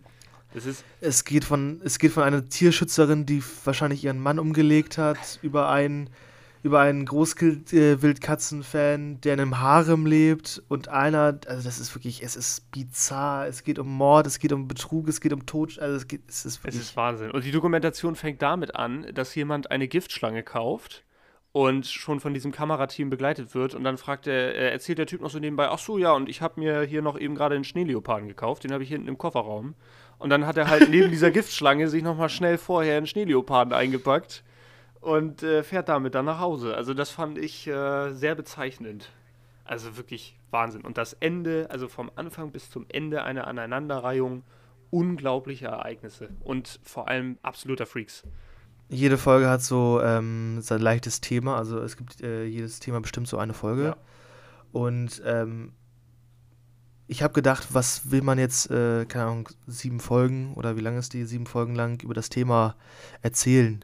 es, 1.01 1.25
geht 1.25 1.45
von, 1.45 1.81
es 1.84 1.97
geht 1.97 2.12
von 2.12 2.21
einer 2.21 2.47
Tierschützerin, 2.47 3.25
die 3.25 3.41
wahrscheinlich 3.63 4.03
ihren 4.03 4.19
Mann 4.19 4.38
umgelegt 4.38 4.99
hat, 4.99 5.39
über 5.41 5.69
einen 5.69 6.12
über 6.62 6.81
einen 6.81 7.05
Großwildkatzenfan, 7.05 9.21
der 9.21 9.34
in 9.36 9.39
einem 9.39 9.60
Harem 9.60 10.05
lebt 10.08 10.62
und 10.67 10.89
einer, 10.89 11.39
also 11.47 11.63
das 11.63 11.79
ist 11.79 11.95
wirklich, 11.95 12.21
es 12.23 12.36
ist 12.36 12.71
bizarr, 12.71 13.47
es 13.47 13.63
geht 13.63 13.77
um 13.77 13.88
Mord, 13.88 14.25
es 14.25 14.39
geht 14.39 14.51
um 14.51 14.67
Betrug, 14.67 15.08
es 15.08 15.21
geht 15.21 15.31
um 15.31 15.45
Tod, 15.45 15.77
also 15.77 15.95
es, 15.95 16.08
geht, 16.08 16.23
es 16.27 16.43
ist 16.43 16.63
wirklich... 16.63 16.81
Es 16.81 16.89
ist 16.89 16.95
Wahnsinn. 16.95 17.29
Und 17.29 17.45
die 17.45 17.51
Dokumentation 17.51 18.15
fängt 18.15 18.41
damit 18.41 18.75
an, 18.75 19.05
dass 19.13 19.36
jemand 19.36 19.69
eine 19.69 19.88
Giftschlange 19.88 20.41
kauft 20.41 21.04
und 21.55 21.87
schon 21.87 22.19
von 22.19 22.33
diesem 22.33 22.51
Kamerateam 22.51 23.09
begleitet 23.09 23.55
wird 23.55 23.75
und 23.75 23.85
dann 23.85 23.97
fragt 23.97 24.27
er, 24.27 24.53
äh, 24.55 24.71
erzählt 24.71 24.97
der 24.97 25.05
Typ 25.05 25.21
noch 25.21 25.29
so 25.29 25.39
nebenbei, 25.39 25.69
ach 25.69 25.79
so, 25.79 25.97
ja, 25.97 26.11
und 26.11 26.27
ich 26.27 26.41
habe 26.41 26.59
mir 26.59 26.81
hier 26.81 27.01
noch 27.01 27.17
eben 27.17 27.33
gerade 27.33 27.55
einen 27.55 27.63
Schneeleoparden 27.63 28.27
gekauft, 28.27 28.65
den 28.65 28.73
habe 28.73 28.83
ich 28.83 28.89
hinten 28.89 29.07
im 29.07 29.17
Kofferraum. 29.17 29.73
Und 30.17 30.31
dann 30.31 30.45
hat 30.45 30.57
er 30.57 30.69
halt 30.69 30.89
neben 30.89 31.09
dieser 31.11 31.31
Giftschlange 31.31 31.87
sich 31.87 32.03
nochmal 32.03 32.27
schnell 32.27 32.57
vorher 32.57 32.97
einen 32.97 33.07
Schneeleoparden 33.07 33.73
eingepackt 33.73 34.43
und 34.99 35.43
äh, 35.43 35.63
fährt 35.63 35.87
damit 35.87 36.13
dann 36.13 36.25
nach 36.25 36.41
Hause. 36.41 36.75
Also 36.75 36.93
das 36.93 37.09
fand 37.09 37.37
ich 37.37 37.65
äh, 37.67 38.11
sehr 38.11 38.35
bezeichnend. 38.35 39.13
Also 39.63 39.95
wirklich 39.95 40.37
Wahnsinn. 40.51 40.81
Und 40.81 40.97
das 40.97 41.13
Ende, 41.13 41.67
also 41.69 41.87
vom 41.87 42.11
Anfang 42.17 42.51
bis 42.51 42.69
zum 42.69 42.85
Ende 42.89 43.23
eine 43.23 43.47
Aneinanderreihung 43.47 44.43
unglaubliche 44.89 45.67
Ereignisse 45.67 46.31
und 46.43 46.81
vor 46.83 47.07
allem 47.07 47.37
absoluter 47.43 47.85
Freaks. 47.85 48.23
Jede 48.89 49.17
Folge 49.17 49.50
hat 49.50 49.63
so 49.63 50.00
ähm, 50.04 50.62
sein 50.62 50.82
leichtes 50.82 51.21
Thema, 51.21 51.58
also 51.58 51.80
es 51.80 51.98
gibt 51.98 52.21
äh, 52.21 52.45
jedes 52.45 52.80
Thema 52.80 53.02
bestimmt 53.02 53.28
so 53.28 53.38
eine 53.38 53.54
Folge. 53.54 53.84
Ja. 53.84 53.98
Und 54.71 55.21
ähm, 55.26 55.71
ich 57.08 57.24
habe 57.24 57.34
gedacht, 57.34 57.69
was 57.71 58.12
will 58.12 58.21
man 58.21 58.38
jetzt, 58.38 58.69
äh, 58.69 59.06
keine 59.06 59.26
Ahnung, 59.26 59.50
sieben 59.67 60.00
Folgen 60.00 60.54
oder 60.56 60.76
wie 60.76 60.82
lange 60.82 61.00
ist 61.00 61.13
die, 61.13 61.26
sieben 61.26 61.45
Folgen 61.45 61.76
lang 61.76 62.02
über 62.04 62.13
das 62.13 62.30
Thema 62.30 62.76
erzählen? 63.21 63.84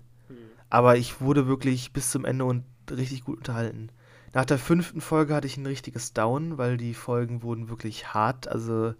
Aber 0.69 0.97
ich 0.97 1.19
wurde 1.19 1.47
wirklich 1.47 1.91
bis 1.91 2.11
zum 2.11 2.23
Ende 2.23 2.45
und 2.45 2.63
richtig 2.89 3.23
gut 3.25 3.39
unterhalten. 3.39 3.89
Nach 4.33 4.45
der 4.45 4.57
fünften 4.57 5.01
Folge 5.01 5.35
hatte 5.35 5.47
ich 5.47 5.57
ein 5.57 5.65
richtiges 5.65 6.13
Down, 6.13 6.57
weil 6.57 6.77
die 6.77 6.93
Folgen 6.93 7.43
wurden 7.43 7.69
wirklich 7.69 8.13
hart, 8.13 8.47
also 8.47 8.93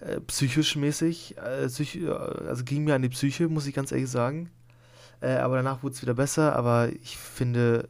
äh, 0.00 0.20
psychisch 0.28 0.76
mäßig. 0.76 1.36
Äh, 1.38 1.66
psych 1.66 1.98
also 2.08 2.64
ging 2.64 2.84
mir 2.84 2.94
an 2.94 3.02
die 3.02 3.08
Psyche, 3.08 3.48
muss 3.48 3.66
ich 3.66 3.74
ganz 3.74 3.90
ehrlich 3.90 4.08
sagen. 4.08 4.50
Äh, 5.22 5.36
aber 5.36 5.56
danach 5.56 5.82
wurde 5.82 5.94
es 5.94 6.02
wieder 6.02 6.14
besser, 6.14 6.54
aber 6.56 6.90
ich 7.02 7.16
finde, 7.16 7.88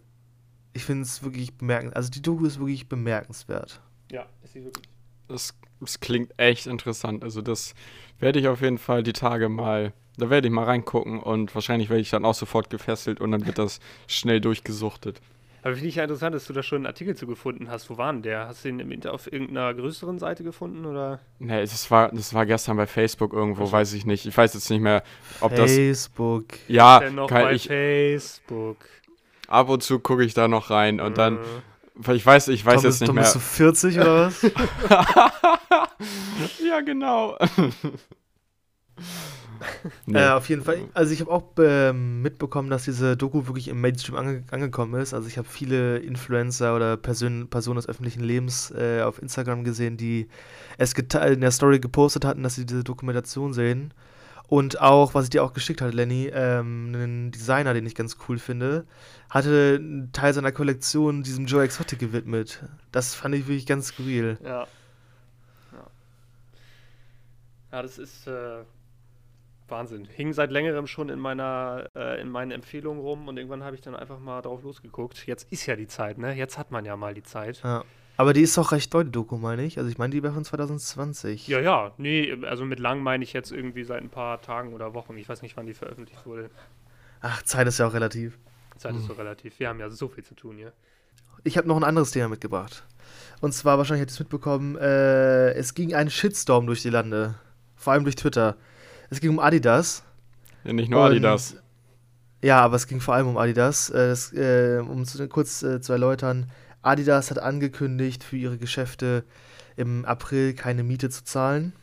ich 0.72 0.84
finde 0.84 1.02
es 1.02 1.22
wirklich 1.22 1.54
bemerkenswert. 1.54 1.96
Also 1.96 2.10
die 2.10 2.22
Doku 2.22 2.44
ist 2.44 2.58
wirklich 2.58 2.88
bemerkenswert. 2.88 3.80
Ja, 4.10 4.26
ist 4.44 4.52
sie 4.52 4.64
wirklich. 4.64 4.88
Das, 5.28 5.54
das 5.80 6.00
klingt 6.00 6.38
echt 6.38 6.66
interessant. 6.66 7.24
Also 7.24 7.40
das 7.40 7.74
werde 8.18 8.38
ich 8.38 8.48
auf 8.48 8.60
jeden 8.60 8.78
Fall 8.78 9.02
die 9.02 9.14
Tage 9.14 9.48
mal 9.48 9.92
da 10.18 10.30
werde 10.30 10.48
ich 10.48 10.52
mal 10.52 10.64
reingucken 10.64 11.20
und 11.20 11.54
wahrscheinlich 11.54 11.88
werde 11.88 12.02
ich 12.02 12.10
dann 12.10 12.24
auch 12.24 12.34
sofort 12.34 12.70
gefesselt 12.70 13.20
und 13.20 13.32
dann 13.32 13.46
wird 13.46 13.58
das 13.58 13.80
schnell 14.06 14.40
durchgesuchtet. 14.40 15.20
Aber 15.62 15.74
finde 15.74 15.88
ich 15.88 15.94
ja 15.94 16.02
interessant, 16.02 16.34
dass 16.34 16.46
du 16.46 16.52
da 16.52 16.62
schon 16.62 16.78
einen 16.78 16.86
Artikel 16.86 17.16
zu 17.16 17.26
gefunden 17.26 17.70
hast. 17.70 17.88
Wo 17.88 17.96
war 17.96 18.12
denn 18.12 18.22
der? 18.22 18.48
Hast 18.48 18.64
du 18.64 18.72
den 18.72 19.06
auf 19.06 19.32
irgendeiner 19.32 19.72
größeren 19.72 20.18
Seite 20.18 20.42
gefunden 20.42 20.84
oder? 20.84 21.20
Nee, 21.38 21.60
das 21.60 21.88
war, 21.88 22.10
das 22.10 22.34
war 22.34 22.46
gestern 22.46 22.76
bei 22.76 22.88
Facebook 22.88 23.32
irgendwo, 23.32 23.62
also. 23.62 23.72
weiß 23.72 23.92
ich 23.92 24.04
nicht. 24.04 24.26
Ich 24.26 24.36
weiß 24.36 24.54
jetzt 24.54 24.68
nicht 24.70 24.80
mehr, 24.80 25.04
ob 25.40 25.54
das. 25.54 25.72
Facebook. 25.72 26.46
Ja, 26.66 26.98
ist 26.98 27.14
noch 27.14 27.28
kann 27.28 27.42
bei 27.42 27.52
ich, 27.54 27.68
Facebook. 27.68 28.78
Ab 29.46 29.68
und 29.68 29.84
zu 29.84 30.00
gucke 30.00 30.24
ich 30.24 30.34
da 30.34 30.48
noch 30.48 30.70
rein 30.70 31.00
und 31.00 31.16
dann. 31.16 31.38
Weil 31.94 32.16
ich 32.16 32.26
weiß, 32.26 32.48
ich 32.48 32.64
weiß 32.64 32.82
Tom, 32.82 32.84
jetzt 32.90 33.00
nicht 33.00 33.12
mehr. 33.12 33.22
Bist 33.22 33.34
du 33.36 33.38
40 33.38 34.00
oder 34.00 34.26
was? 34.26 34.42
ja, 36.66 36.80
genau. 36.80 37.36
nee. 40.06 40.18
äh, 40.18 40.30
auf 40.30 40.48
jeden 40.48 40.62
Fall. 40.62 40.80
Also 40.94 41.12
ich 41.12 41.20
habe 41.20 41.30
auch 41.30 41.44
äh, 41.58 41.92
mitbekommen, 41.92 42.70
dass 42.70 42.84
diese 42.84 43.16
Doku 43.16 43.46
wirklich 43.46 43.68
im 43.68 43.80
Mainstream 43.80 44.16
ange 44.16 44.44
angekommen 44.50 45.00
ist. 45.00 45.14
Also 45.14 45.28
ich 45.28 45.38
habe 45.38 45.48
viele 45.48 45.98
Influencer 45.98 46.74
oder 46.74 46.96
Person 46.96 47.48
Personen 47.48 47.76
des 47.76 47.88
öffentlichen 47.88 48.22
Lebens 48.22 48.70
äh, 48.70 49.02
auf 49.02 49.20
Instagram 49.20 49.64
gesehen, 49.64 49.96
die 49.96 50.28
es 50.78 50.92
in 50.94 51.40
der 51.40 51.50
Story 51.50 51.80
gepostet 51.80 52.24
hatten, 52.24 52.42
dass 52.42 52.54
sie 52.54 52.66
diese 52.66 52.84
Dokumentation 52.84 53.52
sehen. 53.52 53.92
Und 54.52 54.82
auch, 54.82 55.14
was 55.14 55.24
ich 55.24 55.30
dir 55.30 55.42
auch 55.42 55.54
geschickt 55.54 55.80
hatte, 55.80 55.96
Lenny, 55.96 56.30
ähm, 56.30 56.92
einen 56.94 57.30
Designer, 57.30 57.72
den 57.72 57.86
ich 57.86 57.94
ganz 57.94 58.18
cool 58.28 58.38
finde, 58.38 58.84
hatte 59.30 59.78
einen 59.80 60.12
Teil 60.12 60.34
seiner 60.34 60.52
Kollektion 60.52 61.22
diesem 61.22 61.46
Joe 61.46 61.64
Exotic 61.64 61.98
gewidmet. 61.98 62.62
Das 62.90 63.14
fand 63.14 63.34
ich 63.34 63.46
wirklich 63.46 63.64
ganz 63.64 63.86
skurril. 63.86 64.36
Ja. 64.44 64.66
Ja, 65.72 65.86
ja 67.72 67.80
das 67.80 67.96
ist 67.96 68.26
äh, 68.26 68.64
Wahnsinn. 69.72 70.04
Hing 70.04 70.32
seit 70.32 70.52
längerem 70.52 70.86
schon 70.86 71.08
in 71.08 71.18
meiner, 71.18 71.88
äh, 71.96 72.20
in 72.20 72.28
meinen 72.28 72.52
Empfehlungen 72.52 73.00
rum 73.00 73.26
und 73.26 73.36
irgendwann 73.36 73.64
habe 73.64 73.74
ich 73.74 73.82
dann 73.82 73.96
einfach 73.96 74.20
mal 74.20 74.40
drauf 74.42 74.62
losgeguckt. 74.62 75.26
Jetzt 75.26 75.50
ist 75.50 75.66
ja 75.66 75.74
die 75.74 75.88
Zeit, 75.88 76.18
ne? 76.18 76.32
Jetzt 76.34 76.58
hat 76.58 76.70
man 76.70 76.84
ja 76.84 76.96
mal 76.96 77.14
die 77.14 77.24
Zeit. 77.24 77.60
Ja. 77.64 77.84
Aber 78.16 78.34
die 78.34 78.42
ist 78.42 78.56
doch 78.56 78.70
recht 78.70 78.92
neu, 78.94 79.02
die 79.02 79.10
Doku, 79.10 79.36
meine 79.36 79.64
ich. 79.64 79.78
Also 79.78 79.90
ich 79.90 79.98
meine, 79.98 80.12
die 80.12 80.22
wäre 80.22 80.34
von 80.34 80.44
2020. 80.44 81.48
Ja, 81.48 81.58
ja, 81.58 81.92
nee, 81.96 82.36
also 82.42 82.64
mit 82.64 82.78
lang 82.78 83.02
meine 83.02 83.24
ich 83.24 83.32
jetzt 83.32 83.50
irgendwie 83.50 83.82
seit 83.82 84.02
ein 84.02 84.10
paar 84.10 84.40
Tagen 84.40 84.74
oder 84.74 84.94
Wochen. 84.94 85.16
Ich 85.16 85.28
weiß 85.28 85.42
nicht, 85.42 85.56
wann 85.56 85.66
die 85.66 85.74
veröffentlicht 85.74 86.24
wurde. 86.24 86.50
Ach, 87.20 87.42
Zeit 87.42 87.66
ist 87.66 87.78
ja 87.78 87.88
auch 87.88 87.94
relativ. 87.94 88.38
Zeit 88.76 88.94
ist 88.94 89.06
so 89.06 89.12
relativ. 89.14 89.58
Wir 89.58 89.68
haben 89.68 89.80
ja 89.80 89.90
so 89.90 90.08
viel 90.08 90.24
zu 90.24 90.34
tun 90.34 90.56
hier. 90.56 90.72
Ich 91.44 91.56
habe 91.56 91.66
noch 91.66 91.76
ein 91.76 91.84
anderes 91.84 92.10
Thema 92.10 92.28
mitgebracht. 92.28 92.84
Und 93.40 93.52
zwar, 93.52 93.78
wahrscheinlich 93.78 94.02
hättest 94.02 94.20
du 94.20 94.22
es 94.22 94.26
mitbekommen, 94.26 94.76
äh, 94.76 95.52
es 95.54 95.74
ging 95.74 95.94
ein 95.94 96.10
Shitstorm 96.10 96.66
durch 96.66 96.82
die 96.82 96.90
Lande. 96.90 97.34
Vor 97.76 97.92
allem 97.92 98.04
durch 98.04 98.16
Twitter. 98.16 98.56
Es 99.12 99.20
ging 99.20 99.28
um 99.30 99.38
Adidas. 99.40 100.02
Ja, 100.64 100.72
nicht 100.72 100.90
nur 100.90 101.00
Und- 101.00 101.10
Adidas. 101.10 101.56
Ja, 102.40 102.60
aber 102.60 102.76
es 102.76 102.86
ging 102.86 103.00
vor 103.00 103.12
allem 103.14 103.28
um 103.28 103.36
Adidas. 103.36 103.90
Äh, 103.90 104.08
das, 104.08 104.32
äh, 104.32 104.78
um 104.80 105.02
es 105.02 105.20
kurz 105.28 105.62
äh, 105.62 105.80
zu 105.82 105.92
erläutern, 105.92 106.50
Adidas 106.80 107.30
hat 107.30 107.38
angekündigt, 107.38 108.24
für 108.24 108.36
ihre 108.36 108.56
Geschäfte 108.56 109.24
im 109.76 110.04
April 110.06 110.54
keine 110.54 110.82
Miete 110.82 111.10
zu 111.10 111.24
zahlen. 111.24 111.74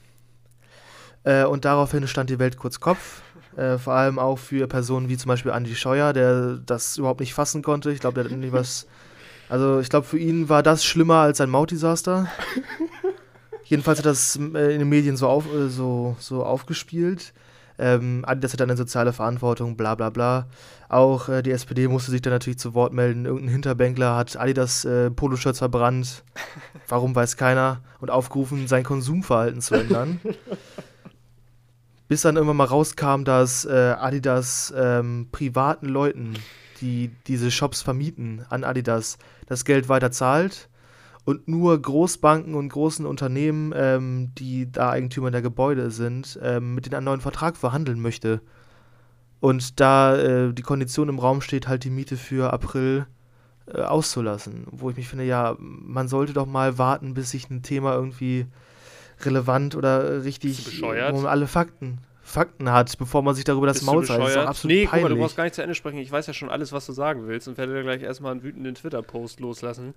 Äh, 1.23 1.45
und 1.45 1.65
daraufhin 1.65 2.07
stand 2.07 2.31
die 2.31 2.39
Welt 2.39 2.57
kurz 2.57 2.79
Kopf. 2.79 3.21
Äh, 3.55 3.77
vor 3.77 3.93
allem 3.93 4.17
auch 4.17 4.37
für 4.39 4.67
Personen 4.67 5.07
wie 5.07 5.17
zum 5.17 5.29
Beispiel 5.29 5.51
Andy 5.51 5.75
Scheuer, 5.75 6.13
der 6.13 6.57
das 6.65 6.97
überhaupt 6.97 7.19
nicht 7.19 7.33
fassen 7.35 7.61
konnte. 7.61 7.91
Ich 7.91 7.99
glaube, 7.99 8.15
der 8.15 8.23
hat 8.25 8.31
irgendwie 8.31 8.53
was. 8.53 8.87
Also, 9.51 9.79
ich 9.79 9.89
glaube, 9.89 10.05
für 10.05 10.19
ihn 10.19 10.47
war 10.47 10.61
das 10.61 10.85
schlimmer 10.85 11.15
als 11.21 11.41
ein 11.41 11.49
Mautdesaster. 11.49 12.27
Jedenfalls 13.69 13.99
hat 13.99 14.07
das 14.07 14.35
äh, 14.35 14.73
in 14.73 14.79
den 14.79 14.89
Medien 14.89 15.15
so, 15.15 15.27
auf, 15.27 15.45
äh, 15.53 15.69
so, 15.69 16.15
so 16.17 16.43
aufgespielt. 16.43 17.33
Ähm, 17.77 18.25
Adidas 18.25 18.53
hat 18.53 18.63
eine 18.63 18.75
soziale 18.75 19.13
Verantwortung, 19.13 19.77
bla 19.77 19.93
bla 19.93 20.09
bla. 20.09 20.47
Auch 20.89 21.29
äh, 21.29 21.43
die 21.43 21.51
SPD 21.51 21.87
musste 21.87 22.09
sich 22.09 22.23
dann 22.23 22.33
natürlich 22.33 22.57
zu 22.57 22.73
Wort 22.73 22.93
melden. 22.93 23.25
Irgendein 23.25 23.51
Hinterbänkler 23.51 24.15
hat 24.15 24.35
Adidas 24.37 24.85
äh, 24.85 25.11
Poloshirts 25.11 25.59
verbrannt. 25.59 26.23
Warum 26.87 27.13
weiß 27.13 27.37
keiner. 27.37 27.81
Und 27.99 28.09
aufgerufen, 28.09 28.67
sein 28.67 28.83
Konsumverhalten 28.83 29.61
zu 29.61 29.75
ändern. 29.75 30.19
Bis 32.07 32.23
dann 32.23 32.37
irgendwann 32.37 32.57
mal 32.57 32.63
rauskam, 32.63 33.23
dass 33.23 33.65
äh, 33.65 33.93
Adidas 33.99 34.73
ähm, 34.75 35.27
privaten 35.31 35.85
Leuten, 35.85 36.33
die 36.81 37.11
diese 37.27 37.51
Shops 37.51 37.83
vermieten 37.83 38.43
an 38.49 38.63
Adidas, 38.63 39.19
das 39.45 39.63
Geld 39.63 39.89
weiter 39.89 40.09
zahlt 40.09 40.68
und 41.29 41.47
nur 41.47 41.79
Großbanken 41.79 42.55
und 42.55 42.69
großen 42.69 43.05
Unternehmen, 43.05 43.71
ähm, 43.75 44.31
die 44.35 44.71
da 44.71 44.89
Eigentümer 44.89 45.29
der 45.29 45.43
Gebäude 45.43 45.91
sind, 45.91 46.39
ähm, 46.41 46.73
mit 46.73 46.87
denen 46.87 46.95
einen 46.95 47.05
neuen 47.05 47.21
Vertrag 47.21 47.55
verhandeln 47.55 48.01
möchte. 48.01 48.41
Und 49.39 49.79
da 49.79 50.17
äh, 50.17 50.53
die 50.53 50.63
Kondition 50.63 51.07
im 51.07 51.19
Raum 51.19 51.41
steht, 51.41 51.67
halt 51.67 51.83
die 51.83 51.91
Miete 51.91 52.17
für 52.17 52.51
April 52.51 53.05
äh, 53.67 53.79
auszulassen. 53.81 54.65
Wo 54.71 54.89
ich 54.89 54.97
mich 54.97 55.07
finde, 55.07 55.23
ja, 55.23 55.55
man 55.59 56.07
sollte 56.07 56.33
doch 56.33 56.47
mal 56.47 56.79
warten, 56.79 57.13
bis 57.13 57.29
sich 57.29 57.47
ein 57.51 57.61
Thema 57.61 57.93
irgendwie 57.93 58.47
relevant 59.21 59.75
oder 59.75 60.23
richtig, 60.23 60.81
wo 60.81 60.87
man 60.87 61.27
alle 61.27 61.45
Fakten, 61.45 61.99
Fakten 62.23 62.71
hat, 62.71 62.97
bevor 62.97 63.21
man 63.21 63.35
sich 63.35 63.43
darüber 63.43 63.67
das 63.67 63.77
Bist 63.77 63.85
Maul 63.85 64.03
zeigt. 64.03 64.19
Das 64.19 64.31
ist 64.31 64.37
absolut 64.37 64.75
Nee, 64.75 64.85
guck 64.85 64.93
mal, 64.93 64.97
du 64.97 65.03
peinlich. 65.09 65.21
brauchst 65.21 65.37
gar 65.37 65.43
nicht 65.43 65.53
zu 65.53 65.61
Ende 65.61 65.75
sprechen. 65.75 65.99
Ich 65.99 66.11
weiß 66.11 66.25
ja 66.25 66.33
schon 66.33 66.49
alles, 66.49 66.71
was 66.71 66.87
du 66.87 66.91
sagen 66.91 67.27
willst 67.27 67.47
und 67.47 67.59
werde 67.59 67.75
dir 67.75 67.83
gleich 67.83 68.01
erstmal 68.01 68.31
einen 68.31 68.41
wütenden 68.41 68.73
Twitter-Post 68.73 69.41
loslassen. 69.41 69.93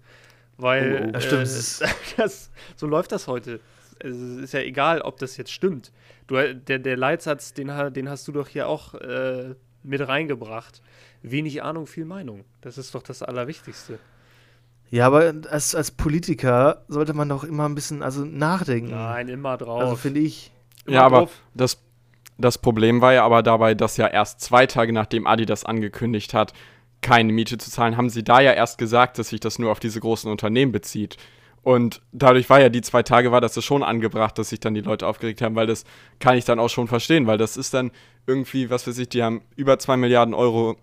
Weil 0.59 1.13
Oh, 1.15 1.19
oh. 1.19 1.37
Äh, 1.37 1.41
das, 2.17 2.51
so 2.77 2.87
läuft 2.87 3.13
das 3.13 3.27
heute. 3.27 3.61
Es 3.99 4.17
ist 4.17 4.53
ja 4.53 4.61
egal, 4.61 5.01
ob 5.01 5.19
das 5.19 5.37
jetzt 5.37 5.53
stimmt. 5.53 5.93
Du, 6.27 6.37
der, 6.55 6.79
der 6.79 6.97
Leitsatz, 6.97 7.55
den, 7.55 7.71
den 7.93 8.09
hast 8.09 8.27
du 8.29 8.33
doch 8.33 8.49
hier 8.49 8.69
auch 8.69 8.95
äh, 8.95 9.55
mit 9.83 10.07
reingebracht. 10.07 10.83
Wenig 11.23 11.63
Ahnung, 11.63 11.87
viel 11.87 12.05
Meinung. 12.05 12.45
Das 12.61 12.79
ist 12.79 12.95
doch 12.95 13.03
das 13.03 13.23
Allerwichtigste. 13.23 13.99
Ja, 14.91 15.07
aber 15.07 15.33
als, 15.49 15.75
als 15.75 15.91
Politiker 15.91 16.85
sollte 16.89 17.15
man 17.15 17.29
doch 17.29 17.45
immer 17.45 17.67
ein 17.67 17.75
bisschen 17.75 18.03
also 18.03 18.25
nachdenken. 18.25 18.91
Nein, 18.91 19.29
immer 19.29 19.57
drauf. 19.57 19.81
Also 19.81 19.97
finde 19.97 20.21
ich. 20.21 20.53
Immer 20.85 20.95
Ja, 20.97 21.03
aber 21.05 21.19
drauf. 21.21 21.43
das, 21.55 21.83
das 22.39 22.59
Problem 22.59 23.01
war 23.01 23.15
ja 23.15 23.25
aber 23.25 23.43
dabei, 23.43 23.75
dass 23.75 23.97
ja 23.97 24.07
erst 24.07 24.41
zwei 24.41 24.67
Tage 24.67 24.93
nachdem 24.93 25.27
Adidas 25.27 25.65
angekündigt 25.65 26.35
hat, 26.35 26.53
keine 27.03 27.33
Miete 27.33 27.59
zu 27.59 27.71
zahlen, 27.71 27.97
haben 27.97 28.11
sie 28.11 28.25
da 28.25 28.41
ja 28.41 28.53
erst 28.53 28.79
gesagt, 28.79 29.19
dass 29.19 29.29
sich 29.29 29.41
das 29.41 29.59
nur 29.59 29.71
auf 29.71 29.81
diese 29.81 30.01
großen 30.01 30.31
Unternehmen 30.31 30.73
bezieht. 30.73 31.17
Und 31.63 32.01
dadurch 32.11 32.51
war 32.51 32.61
ja 32.61 32.69
die 32.69 32.81
zwei 32.81 33.03
Tage, 33.03 33.31
war 33.31 33.41
das 33.41 33.63
schon 33.63 33.83
angebracht, 33.83 34.37
dass 34.39 34.49
sich 34.49 34.61
dann 34.61 34.75
die 34.75 34.81
Leute 34.81 35.07
aufgeregt 35.07 35.43
haben, 35.43 35.55
weil 35.55 35.67
das 35.67 35.85
kann 36.19 36.37
ich 36.37 36.45
dann 36.45 36.59
auch 36.59 36.71
schon 36.71 36.89
verstehen, 36.89 37.27
weil 37.27 37.39
das 37.39 37.57
ist 37.57 37.73
dann 37.75 37.93
irgendwie, 38.27 38.71
was 38.71 38.87
weiß 38.87 38.99
ich, 38.99 39.09
die 39.09 39.23
haben 39.23 39.43
über 39.55 39.79
zwei 39.79 39.97
Milliarden 39.97 40.35
Euro 40.35 40.77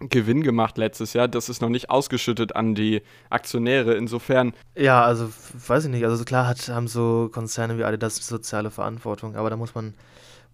Gewinn 0.00 0.42
gemacht 0.42 0.78
letztes 0.78 1.12
Jahr. 1.12 1.28
Das 1.28 1.48
ist 1.48 1.60
noch 1.60 1.68
nicht 1.68 1.90
ausgeschüttet 1.90 2.54
an 2.54 2.74
die 2.74 3.02
Aktionäre. 3.30 3.94
Insofern, 3.94 4.54
Ja, 4.76 5.04
also 5.04 5.28
weiß 5.66 5.86
ich 5.86 5.90
nicht. 5.90 6.04
Also 6.04 6.24
klar 6.24 6.46
hat, 6.46 6.68
haben 6.68 6.88
so 6.88 7.28
Konzerne 7.32 7.78
wie 7.78 7.84
Adidas 7.84 8.16
soziale 8.16 8.70
Verantwortung, 8.70 9.36
aber 9.36 9.50
da 9.50 9.56
muss 9.56 9.74
man, 9.74 9.94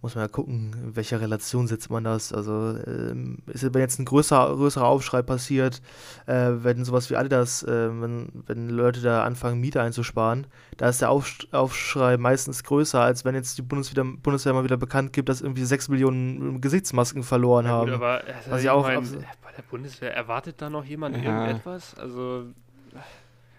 muss 0.05 0.15
man 0.15 0.23
ja 0.23 0.27
gucken, 0.27 0.75
in 0.83 0.95
welcher 0.95 1.19
Relation 1.19 1.67
setzt 1.67 1.89
man 1.89 2.03
das. 2.03 2.31
Also 2.31 2.77
ähm, 2.85 3.39
ist, 3.47 3.63
wenn 3.73 3.81
jetzt 3.81 3.99
ein 3.99 4.05
größer, 4.05 4.53
größerer 4.55 4.85
Aufschrei 4.85 5.21
passiert, 5.23 5.81
äh, 6.27 6.51
wenn 6.57 6.85
sowas 6.85 7.09
wie 7.09 7.15
Adidas, 7.15 7.63
äh, 7.63 7.89
wenn, 8.01 8.27
wenn 8.45 8.69
Leute 8.69 9.01
da 9.01 9.23
anfangen, 9.23 9.59
Miete 9.59 9.81
einzusparen, 9.81 10.47
da 10.77 10.89
ist 10.89 11.01
der 11.01 11.09
Aufsch 11.09 11.47
Aufschrei 11.51 12.17
meistens 12.17 12.63
größer, 12.63 13.01
als 13.01 13.25
wenn 13.25 13.35
jetzt 13.35 13.57
die 13.57 13.61
Bundeswehr, 13.63 14.03
Bundeswehr 14.03 14.53
mal 14.53 14.63
wieder 14.63 14.77
bekannt 14.77 15.11
gibt, 15.11 15.27
dass 15.29 15.41
irgendwie 15.41 15.65
sechs 15.65 15.89
Millionen 15.89 16.61
Gesichtsmasken 16.61 17.23
verloren 17.23 17.65
Ja, 17.65 17.79
gut, 17.79 17.89
haben. 17.91 17.95
aber 18.01 18.21
also 18.25 18.51
Was 18.51 18.61
ich 18.61 18.69
auch 18.69 18.83
mein, 18.83 18.97
abs- 18.99 19.11
bei 19.43 19.51
der 19.57 19.63
Bundeswehr 19.63 20.13
erwartet 20.15 20.61
da 20.61 20.69
noch 20.69 20.85
jemand 20.85 21.17
Ja. 21.17 21.23
irgendetwas? 21.23 21.95
Also 21.97 22.45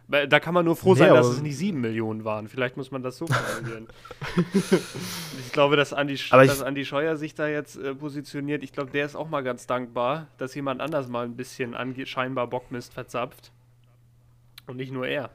da 0.09 0.38
kann 0.40 0.55
man 0.55 0.64
nur 0.64 0.77
froh 0.77 0.92
Nee, 0.95 1.01
sein, 1.01 1.14
dass 1.14 1.27
aber- 1.27 1.35
es 1.37 1.42
nicht 1.42 1.57
sieben 1.57 1.81
Millionen 1.81 2.25
waren. 2.25 2.49
Vielleicht 2.49 2.77
muss 2.77 2.90
man 2.90 3.03
das 3.03 3.16
so 3.19 3.27
formulieren. 3.27 3.88
ich 5.45 5.53
glaube, 5.53 5.77
dass 5.77 5.92
Andi, 5.92 6.16
Sch 6.16 6.31
dass 6.31 6.62
Andi 6.62 6.85
Scheuer 6.85 7.16
sich 7.16 7.35
da 7.35 7.49
jetzt 7.49 7.77
äh, 7.77 7.95
positioniert. 7.95 8.62
Ich 8.62 8.73
glaube, 8.73 8.90
der 8.90 9.05
ist 9.07 9.16
auch 9.16 9.29
mal 9.29 9.42
ganz 9.42 9.66
dankbar, 9.66 10.29
dass 10.38 10.55
jemand 10.55 10.81
anders 10.81 11.09
mal 11.09 11.25
ein 11.25 11.35
bisschen 11.37 11.75
scheinbar 12.05 12.47
Bockmist 12.47 12.95
verzapft. 12.95 13.51
Und 14.66 14.77
nicht 14.77 14.92
nur 14.92 15.07
er. 15.07 15.31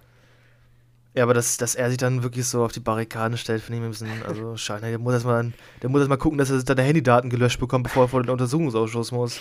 Ja, 1.13 1.23
aber 1.23 1.33
dass, 1.33 1.57
dass 1.57 1.75
er 1.75 1.89
sich 1.89 1.97
dann 1.97 2.23
wirklich 2.23 2.45
so 2.45 2.63
auf 2.63 2.71
die 2.71 2.79
Barrikaden 2.79 3.37
stellt, 3.37 3.61
finde 3.61 3.79
ich 3.79 3.83
ein 3.85 3.89
bisschen, 3.89 4.23
also 4.25 4.55
schade. 4.57 4.87
Der 4.87 4.99
muss 4.99 5.13
erstmal 5.13 5.51
der 5.81 5.89
muss 5.89 5.99
erst 5.99 6.09
mal 6.09 6.15
gucken, 6.17 6.37
dass 6.37 6.49
er 6.49 6.59
seine 6.61 6.81
Handydaten 6.83 7.29
gelöscht 7.29 7.59
bekommt, 7.59 7.83
bevor 7.83 8.05
er 8.05 8.07
vor 8.07 8.23
den 8.23 8.29
Untersuchungsausschuss 8.29 9.11
muss. 9.11 9.39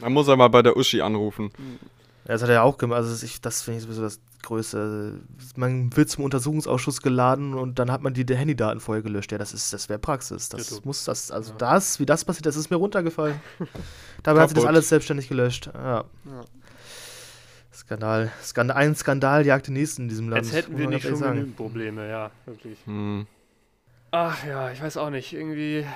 man 0.00 0.12
muss 0.14 0.28
er 0.28 0.36
mal 0.36 0.48
bei 0.48 0.62
der 0.62 0.76
Uschi 0.76 1.02
anrufen. 1.02 1.50
Ja, 2.24 2.32
das 2.34 2.42
hat 2.42 2.48
er 2.50 2.54
ja 2.56 2.62
auch 2.62 2.78
gemacht. 2.78 2.98
Also 2.98 3.10
das, 3.10 3.22
ich, 3.22 3.40
das 3.40 3.62
finde 3.62 3.78
ich 3.78 3.84
sowieso 3.84 4.02
das 4.02 4.20
Größte. 4.42 5.20
Man 5.56 5.96
wird 5.96 6.08
zum 6.08 6.24
Untersuchungsausschuss 6.24 7.02
geladen 7.02 7.54
und 7.54 7.78
dann 7.78 7.90
hat 7.90 8.02
man 8.02 8.14
die, 8.14 8.24
die 8.24 8.36
Handydaten 8.36 8.80
vorher 8.80 9.02
gelöscht. 9.02 9.32
Ja, 9.32 9.38
das 9.38 9.52
ist, 9.52 9.72
das 9.72 9.88
wäre 9.88 9.98
Praxis. 9.98 10.48
Das 10.48 10.68
Ditto. 10.68 10.80
muss 10.84 11.04
das, 11.04 11.30
also 11.30 11.50
Ja. 11.52 11.58
das, 11.58 11.98
wie 12.00 12.06
das 12.06 12.24
passiert, 12.24 12.46
das 12.46 12.56
ist 12.56 12.70
mir 12.70 12.76
runtergefallen. 12.76 13.40
Dabei 14.22 14.40
hat 14.42 14.50
sie 14.50 14.54
das 14.54 14.62
Kaputt. 14.62 14.76
alles 14.76 14.88
selbstständig 14.88 15.28
gelöscht. 15.28 15.70
Ja. 15.74 16.04
Ja. 16.24 16.44
Skandal. 17.74 18.30
Skandal. 18.42 18.76
Ein 18.76 18.94
Skandal 18.94 19.46
jagt 19.46 19.66
den 19.66 19.74
nächsten 19.74 20.02
in 20.02 20.08
diesem 20.08 20.28
Land. 20.28 20.44
Als 20.44 20.52
hätten 20.52 20.76
wir 20.78 20.88
nicht 20.88 21.06
schon 21.06 21.20
genügend 21.20 21.56
Probleme, 21.56 22.08
ja, 22.08 22.30
wirklich. 22.46 22.78
Hm. 22.84 23.26
Ach 24.10 24.44
ja, 24.46 24.70
ich 24.70 24.82
weiß 24.82 24.96
auch 24.98 25.10
nicht. 25.10 25.32
Irgendwie. 25.32 25.86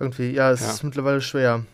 Irgendwie, 0.00 0.30
ja, 0.30 0.50
es 0.50 0.60
Ja. 0.60 0.70
ist 0.70 0.82
mittlerweile 0.84 1.20
schwer. 1.20 1.64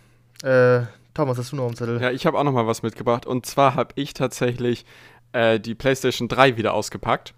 Äh, 0.42 0.82
Thomas, 1.14 1.38
hast 1.38 1.52
du 1.52 1.56
noch 1.56 1.66
einen 1.66 1.76
Zettel? 1.76 2.00
Ja, 2.00 2.10
ich 2.10 2.26
habe 2.26 2.38
auch 2.38 2.44
noch 2.44 2.52
mal 2.52 2.66
was 2.66 2.82
mitgebracht. 2.82 3.24
Und 3.26 3.46
zwar 3.46 3.74
habe 3.74 3.92
ich 3.96 4.14
tatsächlich 4.14 4.84
äh, 5.32 5.60
die 5.60 5.74
PlayStation 5.74 6.28
3 6.28 6.56
wieder 6.56 6.74
ausgepackt. 6.74 7.34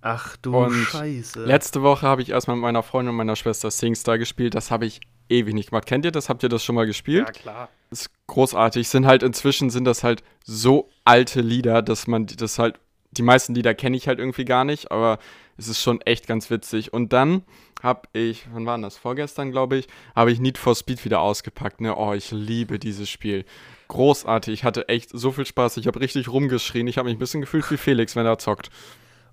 Ach 0.00 0.36
du 0.36 0.56
Und 0.56 0.72
Scheiße. 0.74 1.44
Letzte 1.44 1.82
Woche 1.82 2.06
habe 2.06 2.22
ich 2.22 2.30
erstmal 2.30 2.56
mit 2.56 2.62
meiner 2.62 2.82
Freundin 2.82 3.10
und 3.10 3.16
meiner 3.16 3.36
Schwester 3.36 3.70
SingStar 3.70 4.18
gespielt. 4.18 4.54
Das 4.54 4.70
habe 4.70 4.84
ich 4.86 5.00
ewig 5.30 5.54
nicht 5.54 5.70
gemacht. 5.70 5.86
Kennt 5.86 6.04
ihr 6.04 6.12
das? 6.12 6.28
Habt 6.28 6.42
ihr 6.42 6.48
das 6.50 6.62
schon 6.62 6.74
mal 6.74 6.86
gespielt? 6.86 7.26
Ja, 7.26 7.32
klar. 7.32 7.68
Das 7.90 8.02
ist 8.02 8.10
großartig. 8.26 8.88
Sind 8.88 9.06
halt 9.06 9.22
inzwischen 9.22 9.70
sind 9.70 9.84
das 9.84 10.04
halt 10.04 10.22
so 10.44 10.90
alte 11.04 11.40
Lieder, 11.40 11.80
dass 11.80 12.06
man 12.06 12.26
die- 12.26 12.36
das 12.36 12.58
halt 12.58 12.78
die 13.12 13.22
meisten 13.22 13.54
Lieder 13.54 13.74
kenne 13.74 13.96
ich 13.96 14.08
halt 14.08 14.18
irgendwie 14.18 14.44
gar 14.44 14.64
nicht, 14.64 14.90
aber 14.90 15.18
es 15.56 15.68
ist 15.68 15.80
schon 15.80 16.00
echt 16.00 16.26
ganz 16.26 16.50
witzig. 16.50 16.92
Und 16.92 17.12
dann 17.12 17.44
habe 17.84 18.08
ich, 18.14 18.46
wann 18.50 18.64
war 18.64 18.78
das? 18.78 18.96
Vorgestern, 18.96 19.52
glaube 19.52 19.76
ich, 19.76 19.88
habe 20.16 20.32
ich 20.32 20.40
Need 20.40 20.56
for 20.56 20.74
Speed 20.74 21.04
wieder 21.04 21.20
ausgepackt. 21.20 21.82
Ne? 21.82 21.94
Oh, 21.94 22.14
ich 22.14 22.30
liebe 22.30 22.78
dieses 22.78 23.10
Spiel. 23.10 23.44
Großartig. 23.88 24.54
Ich 24.54 24.64
hatte 24.64 24.88
echt 24.88 25.10
so 25.12 25.30
viel 25.32 25.44
Spaß. 25.44 25.76
Ich 25.76 25.86
habe 25.86 26.00
richtig 26.00 26.28
rumgeschrien. 26.28 26.86
Ich 26.86 26.96
habe 26.96 27.08
mich 27.08 27.16
ein 27.16 27.20
bisschen 27.20 27.42
gefühlt 27.42 27.70
wie 27.70 27.76
Felix, 27.76 28.16
wenn 28.16 28.24
er 28.24 28.38
zockt. 28.38 28.70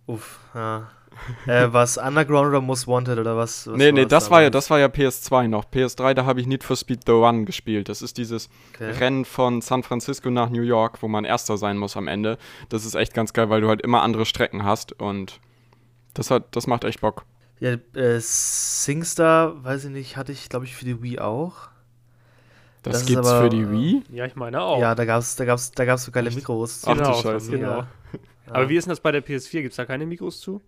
Uff, 0.06 0.40
ja. 0.54 0.90
Äh, 1.46 1.72
was 1.72 1.98
Underground 1.98 2.50
oder 2.50 2.62
Most 2.62 2.88
Wanted 2.88 3.20
oder 3.20 3.38
was? 3.38 3.68
was 3.68 3.78
nee, 3.78 3.92
nee, 3.92 4.06
das 4.06 4.32
war 4.32 4.42
ja, 4.42 4.50
damals? 4.50 4.66
das 4.66 4.70
war 4.70 4.80
ja 4.80 4.88
PS2 4.88 5.48
noch. 5.48 5.66
PS3, 5.66 6.14
da 6.14 6.26
habe 6.26 6.42
ich 6.42 6.48
Need 6.48 6.64
for 6.64 6.76
Speed 6.76 7.02
The 7.06 7.14
One 7.14 7.46
gespielt. 7.46 7.90
Das 7.90 8.02
ist 8.02 8.18
dieses 8.18 8.50
Okay. 8.74 8.92
Rennen 8.92 9.26
von 9.26 9.62
San 9.62 9.84
Francisco 9.84 10.30
nach 10.30 10.50
New 10.50 10.62
York, 10.62 11.02
wo 11.02 11.08
man 11.08 11.24
Erster 11.24 11.58
sein 11.58 11.78
muss 11.78 11.96
am 11.96 12.08
Ende. 12.08 12.38
Das 12.70 12.86
ist 12.86 12.96
echt 12.96 13.14
ganz 13.14 13.34
geil, 13.34 13.50
weil 13.50 13.62
du 13.62 13.70
halt 13.70 13.82
immer 13.82 14.02
andere 14.02 14.26
Strecken 14.26 14.64
hast 14.64 15.00
und 15.00 15.40
das 16.14 16.32
hat, 16.32 16.56
das 16.56 16.68
macht 16.68 16.84
echt 16.84 17.02
Bock. 17.02 17.26
Ja, 17.62 17.78
äh, 17.96 18.20
SingStar, 18.20 19.64
weiß 19.64 19.86
ich 19.86 19.92
nicht, 19.92 20.18
hatte 20.18 20.32
ich, 20.32 20.50
glaube 20.50 20.66
ich, 20.66 20.76
für 20.76 20.84
die 20.84 21.02
Wii 21.02 21.20
auch. 21.20 21.70
Das, 22.84 22.94
Das 23.00 23.06
gibt's 23.06 23.28
aber- 23.28 23.44
für 23.44 23.50
die 23.50 23.70
Wii. 23.70 24.02
Ja, 24.12 24.26
ich 24.26 24.36
meine 24.36 24.60
auch. 24.62 24.80
Ja, 24.80 24.96
da 24.96 25.06
gab's, 25.06 25.36
da 25.36 25.46
gab's, 25.46 25.72
da 25.72 25.86
gab's 25.86 26.04
so 26.04 26.12
geile 26.12 26.32
Mikros. 26.32 26.82
Ach 26.86 26.94
du 26.94 26.98
Genau, 27.04 27.14
Scheiße. 27.22 27.52
genau. 27.52 27.78
Ja. 27.78 27.88
Aber 28.48 28.68
wie 28.68 28.76
ist 28.76 28.86
denn 28.86 28.90
das 28.92 29.00
bei 29.00 29.12
der 29.12 29.24
PS4? 29.24 29.62
Gibt 29.62 29.72
es 29.74 29.78
da 29.78 29.86
keine 29.86 30.06
Mikros 30.08 30.40
zu? 30.42 30.60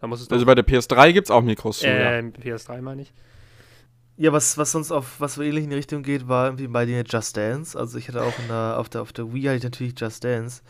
Da 0.00 0.06
muss 0.06 0.20
es 0.20 0.28
doch. 0.28 0.34
Also 0.34 0.44
bei 0.44 0.54
der 0.54 0.64
PS3 0.66 1.12
gibt's 1.14 1.30
auch 1.30 1.40
Mikros 1.42 1.78
zu, 1.78 1.86
ja. 1.86 2.12
ähm, 2.12 2.32
PS3 2.34 2.82
meine 2.82 3.02
ich. 3.02 3.12
Ja, 4.18 4.30
was, 4.32 4.58
was 4.58 4.70
sonst 4.70 4.92
auf 4.92 5.18
was 5.20 5.34
so 5.34 5.42
ähnlich 5.42 5.64
in 5.64 5.70
die 5.70 5.76
Richtung 5.76 6.02
geht, 6.02 6.28
war 6.28 6.44
irgendwie 6.46 6.68
bei 6.68 6.84
dir 6.84 7.02
Just 7.04 7.36
Dance. 7.38 7.76
Also 7.76 7.96
ich 7.98 8.06
hatte 8.08 8.22
auch 8.22 8.38
in 8.38 8.48
der, 8.48 8.78
auf, 8.78 8.88
der, 8.90 9.00
auf 9.02 9.12
der 9.14 9.32
Wii 9.32 9.44
hatte 9.44 9.56
ich 9.56 9.62
natürlich 9.64 9.98
Just 9.98 10.22
Dance. 10.22 10.62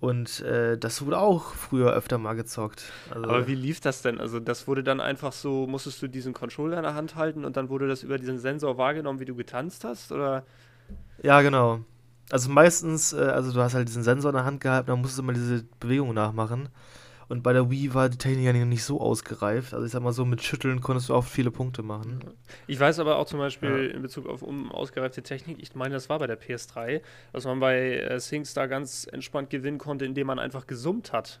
Und 0.00 0.40
äh, 0.40 0.76
das 0.76 1.04
wurde 1.04 1.18
auch 1.18 1.54
früher 1.54 1.92
öfter 1.92 2.18
mal 2.18 2.34
gezockt. 2.34 2.92
Also, 3.10 3.24
Aber 3.26 3.46
wie 3.46 3.54
lief 3.54 3.80
das 3.80 4.02
denn? 4.02 4.20
Also 4.20 4.38
das 4.38 4.68
wurde 4.68 4.84
dann 4.84 5.00
einfach 5.00 5.32
so, 5.32 5.66
musstest 5.66 6.02
du 6.02 6.08
diesen 6.08 6.34
Controller 6.34 6.76
in 6.76 6.82
der 6.82 6.94
Hand 6.94 7.16
halten 7.16 7.44
und 7.44 7.56
dann 7.56 7.70
wurde 7.70 7.88
das 7.88 8.02
über 8.02 8.18
diesen 8.18 8.38
Sensor 8.38 8.76
wahrgenommen, 8.76 9.20
wie 9.20 9.24
du 9.24 9.34
getanzt 9.34 9.84
hast? 9.84 10.12
Oder? 10.12 10.44
Ja, 11.22 11.40
genau. 11.40 11.80
Also 12.30 12.50
meistens, 12.50 13.12
äh, 13.12 13.20
also 13.20 13.52
du 13.52 13.60
hast 13.60 13.74
halt 13.74 13.88
diesen 13.88 14.02
Sensor 14.02 14.30
in 14.30 14.36
der 14.36 14.44
Hand 14.44 14.60
gehabt, 14.60 14.88
dann 14.88 14.98
musstest 14.98 15.18
du 15.18 15.22
immer 15.22 15.32
diese 15.32 15.64
Bewegungen 15.80 16.14
nachmachen. 16.14 16.68
Und 17.28 17.42
bei 17.42 17.52
der 17.52 17.70
Wii 17.70 17.94
war 17.94 18.08
die 18.08 18.18
Technik 18.18 18.44
ja 18.44 18.52
nicht 18.52 18.84
so 18.84 19.00
ausgereift. 19.00 19.72
Also 19.72 19.86
ich 19.86 19.92
sag 19.92 20.02
mal 20.02 20.12
so, 20.12 20.24
mit 20.24 20.42
Schütteln 20.42 20.80
konntest 20.80 21.08
du 21.08 21.14
auch 21.14 21.24
viele 21.24 21.50
Punkte 21.50 21.82
machen. 21.82 22.20
Ich 22.66 22.78
weiß 22.78 22.98
aber 22.98 23.16
auch 23.16 23.26
zum 23.26 23.38
Beispiel 23.38 23.90
in 23.94 24.02
Bezug 24.02 24.26
auf 24.28 24.42
um, 24.42 24.70
ausgereifte 24.70 25.22
Technik, 25.22 25.58
ich 25.60 25.74
meine, 25.74 25.94
das 25.94 26.08
war 26.10 26.18
bei 26.18 26.26
der 26.26 26.38
PS3, 26.40 27.00
dass 27.32 27.44
man 27.46 27.60
bei 27.60 27.98
äh, 27.98 28.20
SingStar 28.20 28.68
ganz 28.68 29.06
entspannt 29.10 29.48
gewinnen 29.50 29.78
konnte, 29.78 30.04
indem 30.04 30.26
man 30.26 30.38
einfach 30.38 30.66
gesummt 30.66 31.12
hat. 31.12 31.40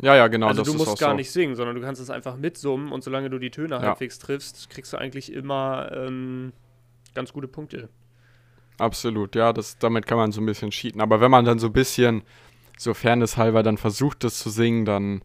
Ja, 0.00 0.16
ja, 0.16 0.26
genau, 0.28 0.48
also 0.48 0.62
das 0.62 0.66
du 0.68 0.74
ist 0.74 0.78
musst 0.78 0.90
auch 0.92 0.98
gar 1.00 1.10
so. 1.10 1.16
nicht 1.16 1.30
singen, 1.30 1.54
sondern 1.54 1.76
du 1.76 1.82
kannst 1.82 2.00
es 2.00 2.10
einfach 2.10 2.36
mitsummen 2.36 2.90
und 2.92 3.02
solange 3.04 3.30
du 3.30 3.38
die 3.38 3.50
Töne 3.50 3.76
Ja. 3.76 3.80
halbwegs 3.80 4.18
triffst, 4.18 4.70
kriegst 4.70 4.92
du 4.92 4.96
eigentlich 4.96 5.32
immer 5.32 5.90
ähm, 5.92 6.52
ganz 7.14 7.32
gute 7.32 7.48
Punkte. 7.48 7.88
Absolut, 8.78 9.36
ja, 9.36 9.52
das, 9.52 9.78
damit 9.78 10.06
kann 10.06 10.18
man 10.18 10.32
so 10.32 10.40
ein 10.40 10.46
bisschen 10.46 10.70
cheaten. 10.70 11.00
Aber 11.00 11.20
wenn 11.20 11.30
man 11.30 11.44
dann 11.44 11.60
so 11.60 11.68
ein 11.68 11.72
bisschen, 11.72 12.22
so 12.76 12.94
fairnesshalber, 12.94 13.62
dann 13.62 13.78
versucht, 13.78 14.24
das 14.24 14.38
zu 14.38 14.50
singen, 14.50 14.84
dann, 14.84 15.22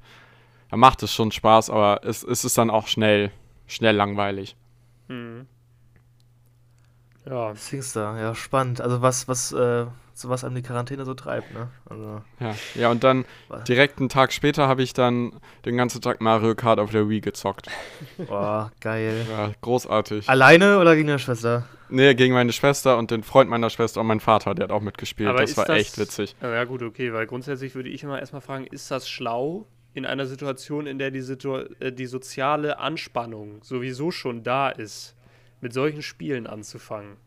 dann 0.69 0.79
macht 0.79 1.03
es 1.03 1.13
schon 1.13 1.31
Spaß, 1.31 1.69
aber 1.69 2.01
es, 2.03 2.23
es 2.23 2.45
ist 2.45 2.57
dann 2.57 2.69
auch 2.69 2.87
schnell, 2.87 3.31
schnell 3.67 3.95
langweilig. 3.95 4.55
Mhm. 5.07 5.47
Ja, 7.25 7.53
Singstar, 7.55 8.19
ja, 8.19 8.33
spannend. 8.33 8.81
Also 8.81 9.01
was, 9.01 9.27
was, 9.27 9.51
äh, 9.51 9.85
was 10.27 10.43
einem 10.43 10.55
die 10.55 10.61
Quarantäne 10.61 11.05
so 11.05 11.13
treibt, 11.13 11.53
ne? 11.53 11.69
Also, 11.89 12.21
Ja, 12.39 12.55
ja 12.75 12.91
und 12.91 13.03
dann 13.03 13.25
Was? 13.47 13.63
direkt 13.63 13.99
einen 13.99 14.09
Tag 14.09 14.33
später 14.33 14.67
habe 14.67 14.81
ich 14.83 14.91
dann 14.93 15.31
den 15.65 15.77
ganzen 15.77 16.01
Tag 16.01 16.19
Mario 16.19 16.55
Kart 16.55 16.79
auf 16.79 16.91
der 16.91 17.07
Wii 17.07 17.21
gezockt. 17.21 17.67
boah, 18.27 18.71
geil. 18.81 19.25
Ja, 19.29 19.51
großartig. 19.61 20.27
Alleine 20.27 20.79
oder 20.79 20.95
gegen 20.95 21.07
deine 21.07 21.19
Schwester? 21.19 21.65
Nee, 21.89 22.13
gegen 22.15 22.33
meine 22.33 22.51
Schwester 22.51 22.97
und 22.97 23.11
den 23.11 23.23
Freund 23.23 23.49
meiner 23.49 23.69
Schwester 23.69 24.01
und 24.01 24.07
meinen 24.07 24.19
Vater, 24.19 24.53
der 24.55 24.65
hat 24.65 24.71
auch 24.71 24.81
mitgespielt. 24.81 25.29
Aber 25.29 25.41
das 25.41 25.55
war 25.55 25.65
das- 25.65 25.77
echt 25.77 25.97
witzig. 25.97 26.35
Ja, 26.41 26.53
ja, 26.53 26.63
gut, 26.65 26.83
okay, 26.83 27.13
weil 27.13 27.25
grundsätzlich 27.27 27.75
würde 27.75 27.89
ich 27.89 28.03
immer 28.03 28.19
erstmal 28.19 28.41
fragen, 28.41 28.67
ist 28.67 28.91
das 28.91 29.07
schlau 29.07 29.67
in 29.93 30.05
einer 30.05 30.25
Situation, 30.25 30.85
in 30.85 30.99
der 30.99 31.11
die, 31.11 31.21
Situ 31.21 31.55
äh, 31.79 31.91
die 31.91 32.05
soziale 32.05 32.79
Anspannung 32.79 33.63
sowieso 33.63 34.11
schon 34.11 34.43
da 34.43 34.69
ist, 34.69 35.15
mit 35.61 35.73
solchen 35.73 36.01
Spielen 36.03 36.45
anzufangen? 36.47 37.17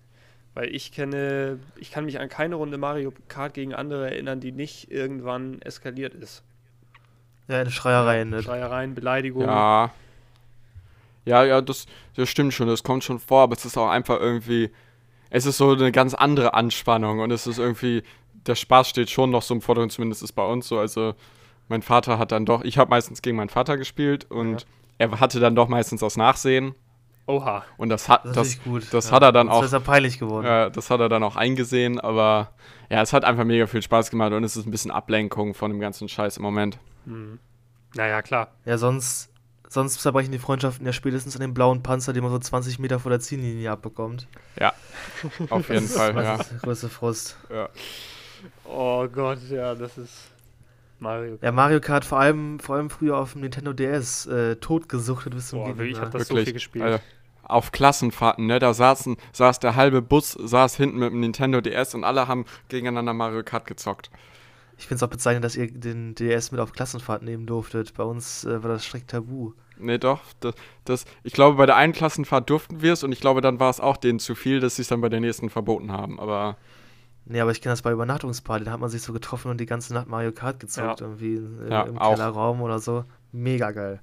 Weil 0.55 0.75
ich 0.75 0.93
kenne, 0.93 1.59
ich 1.77 1.91
kann 1.91 2.05
mich 2.05 2.21
an 2.21 2.29
keine 2.29 2.57
Runde 2.57 2.77
Mario 2.77 3.13
Kart 3.29 3.55
gegen 3.55 3.75
andere 3.75 4.11
erinnern, 4.11 4.41
die 4.41 4.53
nicht 4.53 4.91
irgendwann 4.91 5.63
eskaliert 5.63 6.15
ist. 6.15 6.43
Ja, 7.49 7.61
eine 7.61 7.71
Schreierei 7.71 8.21
endet. 8.21 8.45
Schreiereien, 8.45 8.95
Beleidigungen. 8.95 9.49
Ja. 9.49 9.91
Ja, 11.25 11.45
ja, 11.45 11.61
das, 11.61 11.87
das 12.17 12.29
stimmt 12.29 12.53
schon, 12.53 12.67
das 12.67 12.83
kommt 12.83 13.05
schon 13.05 13.21
vor, 13.21 13.43
aber 13.43 13.55
es 13.55 13.65
ist 13.65 13.79
auch 13.79 13.89
einfach 13.89 14.19
irgendwie, 14.19 14.71
es 15.31 15.47
ist 15.47 15.57
so 15.57 15.71
eine 15.71 15.93
ganz 15.93 16.15
andere 16.15 16.55
Anspannung 16.55 17.21
und 17.21 17.31
es 17.31 17.47
ist 17.47 17.59
irgendwie, 17.59 18.03
der 18.47 18.57
Spaß 18.57 18.89
steht 18.89 19.09
schon 19.09 19.31
noch 19.31 19.43
so 19.43 19.55
im 19.55 19.63
Vordergrund, 19.63 19.93
zumindest 19.93 20.25
ist 20.25 20.33
bei 20.33 20.45
uns 20.45 20.67
so. 20.67 20.79
Also, 20.79 21.15
mein 21.69 21.83
Vater 21.83 22.19
hat 22.19 22.33
dann 22.33 22.45
doch, 22.45 22.65
ich 22.65 22.77
habe 22.77 22.91
meistens 22.91 23.23
gegen 23.23 23.37
meinen 23.37 23.51
Vater 23.51 23.77
gespielt 23.77 24.29
und 24.31 24.67
er 24.99 25.21
hatte 25.21 25.39
dann 25.39 25.55
doch 25.55 25.69
meistens 25.69 26.01
das 26.01 26.17
Nachsehen 26.17 26.75
Oha. 27.27 27.65
und 27.77 27.89
das 27.89 28.09
hat, 28.09 28.25
Das 28.25 28.49
ist 28.49 28.61
das, 28.67 28.91
das 28.91 29.13
hat 29.13 29.23
er 29.23 29.33
dann 29.33 29.47
Das 29.47 29.57
auch 29.57 29.63
ist 29.65 29.73
ja 29.73 29.79
peinlich 29.81 30.19
geworden. 30.19 30.47
Ja, 30.47 30.71
das 30.71 30.91
hat 30.91 31.01
er 31.01 31.09
dann 31.09 31.23
auch 31.23 31.37
eingesehen, 31.37 32.01
aber 32.01 32.51
ja, 32.91 33.01
es 33.03 33.13
hat 33.13 33.25
einfach 33.25 33.45
mega 33.45 33.67
viel 33.67 33.83
Spaß 33.83 34.11
gemacht 34.11 34.33
und 34.33 34.43
es 34.45 34.57
ist 34.57 34.67
ein 34.67 34.71
bisschen 34.71 34.91
Ablenkung 34.91 35.55
von 35.55 35.71
dem 35.71 35.81
ganzen 35.81 36.09
Scheiß 36.09 36.37
im 36.39 36.43
Moment. 36.43 36.79
Hm. 37.07 37.39
Naja, 37.95 38.23
klar. 38.23 38.49
Ja, 38.65 38.77
sonst, 38.79 39.31
sonst 39.69 40.01
zerbrechen 40.01 40.33
die 40.33 40.39
Freundschaften 40.39 40.85
ja 40.85 40.93
spätestens 40.93 41.37
an 41.37 41.43
dem 41.43 41.55
blauen 41.55 41.83
Panzer, 41.83 42.13
den 42.13 42.23
man 42.23 42.33
so 42.33 42.39
20 42.39 42.79
Meter 42.79 42.99
vor 42.99 43.11
der 43.11 43.21
Ziellinie 43.21 43.71
abbekommt. 43.71 44.27
Auf 45.51 45.69
jeden 45.69 45.87
Fall, 45.89 46.13
Das 46.15 46.25
ja. 46.25 46.35
ist 46.37 46.51
der 46.51 46.59
größte 46.59 46.89
Frust. 46.89 47.37
ja. 47.51 47.69
Oh 48.65 49.07
Gott, 49.07 49.39
ja, 49.51 49.75
das 49.77 49.97
ist 49.97 50.32
Mario 51.03 51.33
Kart. 51.33 51.43
Ja, 51.43 51.53
Mario 51.53 51.81
Kart 51.81 52.05
vor 52.05 52.19
allem, 52.19 52.59
vor 52.59 52.77
allem 52.77 52.91
früher 52.91 53.19
auf 53.19 53.33
dem 53.33 53.43
Nintendo 53.43 53.73
DS 53.73 54.27
äh, 54.27 54.57
totgesuchtet 54.57 55.35
bis 55.35 55.49
zum 55.49 55.61
Boah, 55.61 55.75
nicht 55.75 55.93
ich 55.93 56.01
hab 56.01 56.11
das 56.11 56.29
so 56.29 56.31
Wirklich. 56.31 56.45
viel 56.47 56.55
gespielt. 56.55 56.85
Also, 56.85 56.99
auf 57.43 57.73
Klassenfahrten, 57.73 58.47
ne, 58.47 58.59
da 58.59 58.73
saßen, 58.73 59.17
saß 59.33 59.59
der 59.59 59.77
halbe 59.77 60.01
Bus, 60.01 60.33
saß 60.33 60.77
hinten 60.77 60.99
mit 60.99 61.11
dem 61.11 61.21
Nintendo 61.21 61.61
DS 61.61 61.95
und 61.95 62.05
alle 62.05 62.29
haben 62.29 62.45
gegeneinander 62.69 63.13
Mario 63.13 63.43
Kart 63.43 63.67
gezockt. 63.67 64.11
Ich 64.79 64.87
finde 64.87 64.97
es 64.97 65.03
auch 65.03 65.11
bezeichnend, 65.11 65.45
dass 65.45 65.57
ihr 65.57 65.71
den 65.71 66.15
DS 66.15 66.51
mit 66.51 66.61
auf 66.61 66.73
Klassenfahrt 66.73 67.23
nehmen 67.23 67.47
durftet. 67.47 67.95
Bei 67.95 68.05
uns 68.05 68.45
äh, 68.45 68.63
war 68.63 68.71
das 68.71 68.85
strikt 68.85 69.11
tabu. 69.11 69.53
Nee, 69.79 69.99
doch, 69.99 70.21
das, 70.41 70.55
das, 70.85 71.05
ich 71.25 71.33
glaube, 71.33 71.57
bei 71.57 71.67
der 71.67 71.77
einen 71.77 71.93
Klassenfahrt 71.93 72.49
durften 72.49 72.83
wir 72.83 72.93
es 72.93 73.03
und 73.03 73.13
ich 73.13 73.21
glaube, 73.21 73.41
dann 73.41 73.59
war 73.59 73.71
es 73.71 73.81
auch 73.81 73.97
denen 73.97 74.19
zu 74.19 74.35
viel, 74.35 74.61
dass 74.61 74.77
sie 74.77 74.83
es 74.83 74.89
dann 74.89 75.01
bei 75.01 75.09
der 75.09 75.21
nächsten 75.21 75.51
verboten 75.51 75.91
haben, 75.93 76.21
aber 76.21 76.57
Nee, 77.25 77.41
aber 77.41 77.53
ich 77.53 77.61
kenne 77.61 77.73
das 77.73 77.83
bei 77.83 77.93
Übernachtungsparty. 77.93 78.65
Da 78.65 78.73
hat 78.73 78.81
man 78.81 78.91
sich 78.91 79.03
so 79.03 79.13
getroffen 79.13 79.51
und 79.51 79.59
die 79.59 79.67
ganze 79.67 79.95
Nacht 79.95 80.09
Mario 80.09 80.33
Kart 80.33 80.59
gezockt. 80.61 81.01
Ja. 81.01 81.07
Irgendwie 81.07 81.37
im, 81.37 81.69
Ja, 81.71 81.83
im 81.83 81.99
auch. 81.99 82.11
Kellerraum 82.11 82.61
oder 82.63 82.79
so. 82.79 83.05
Mega 83.33 83.71
geil. 83.71 84.01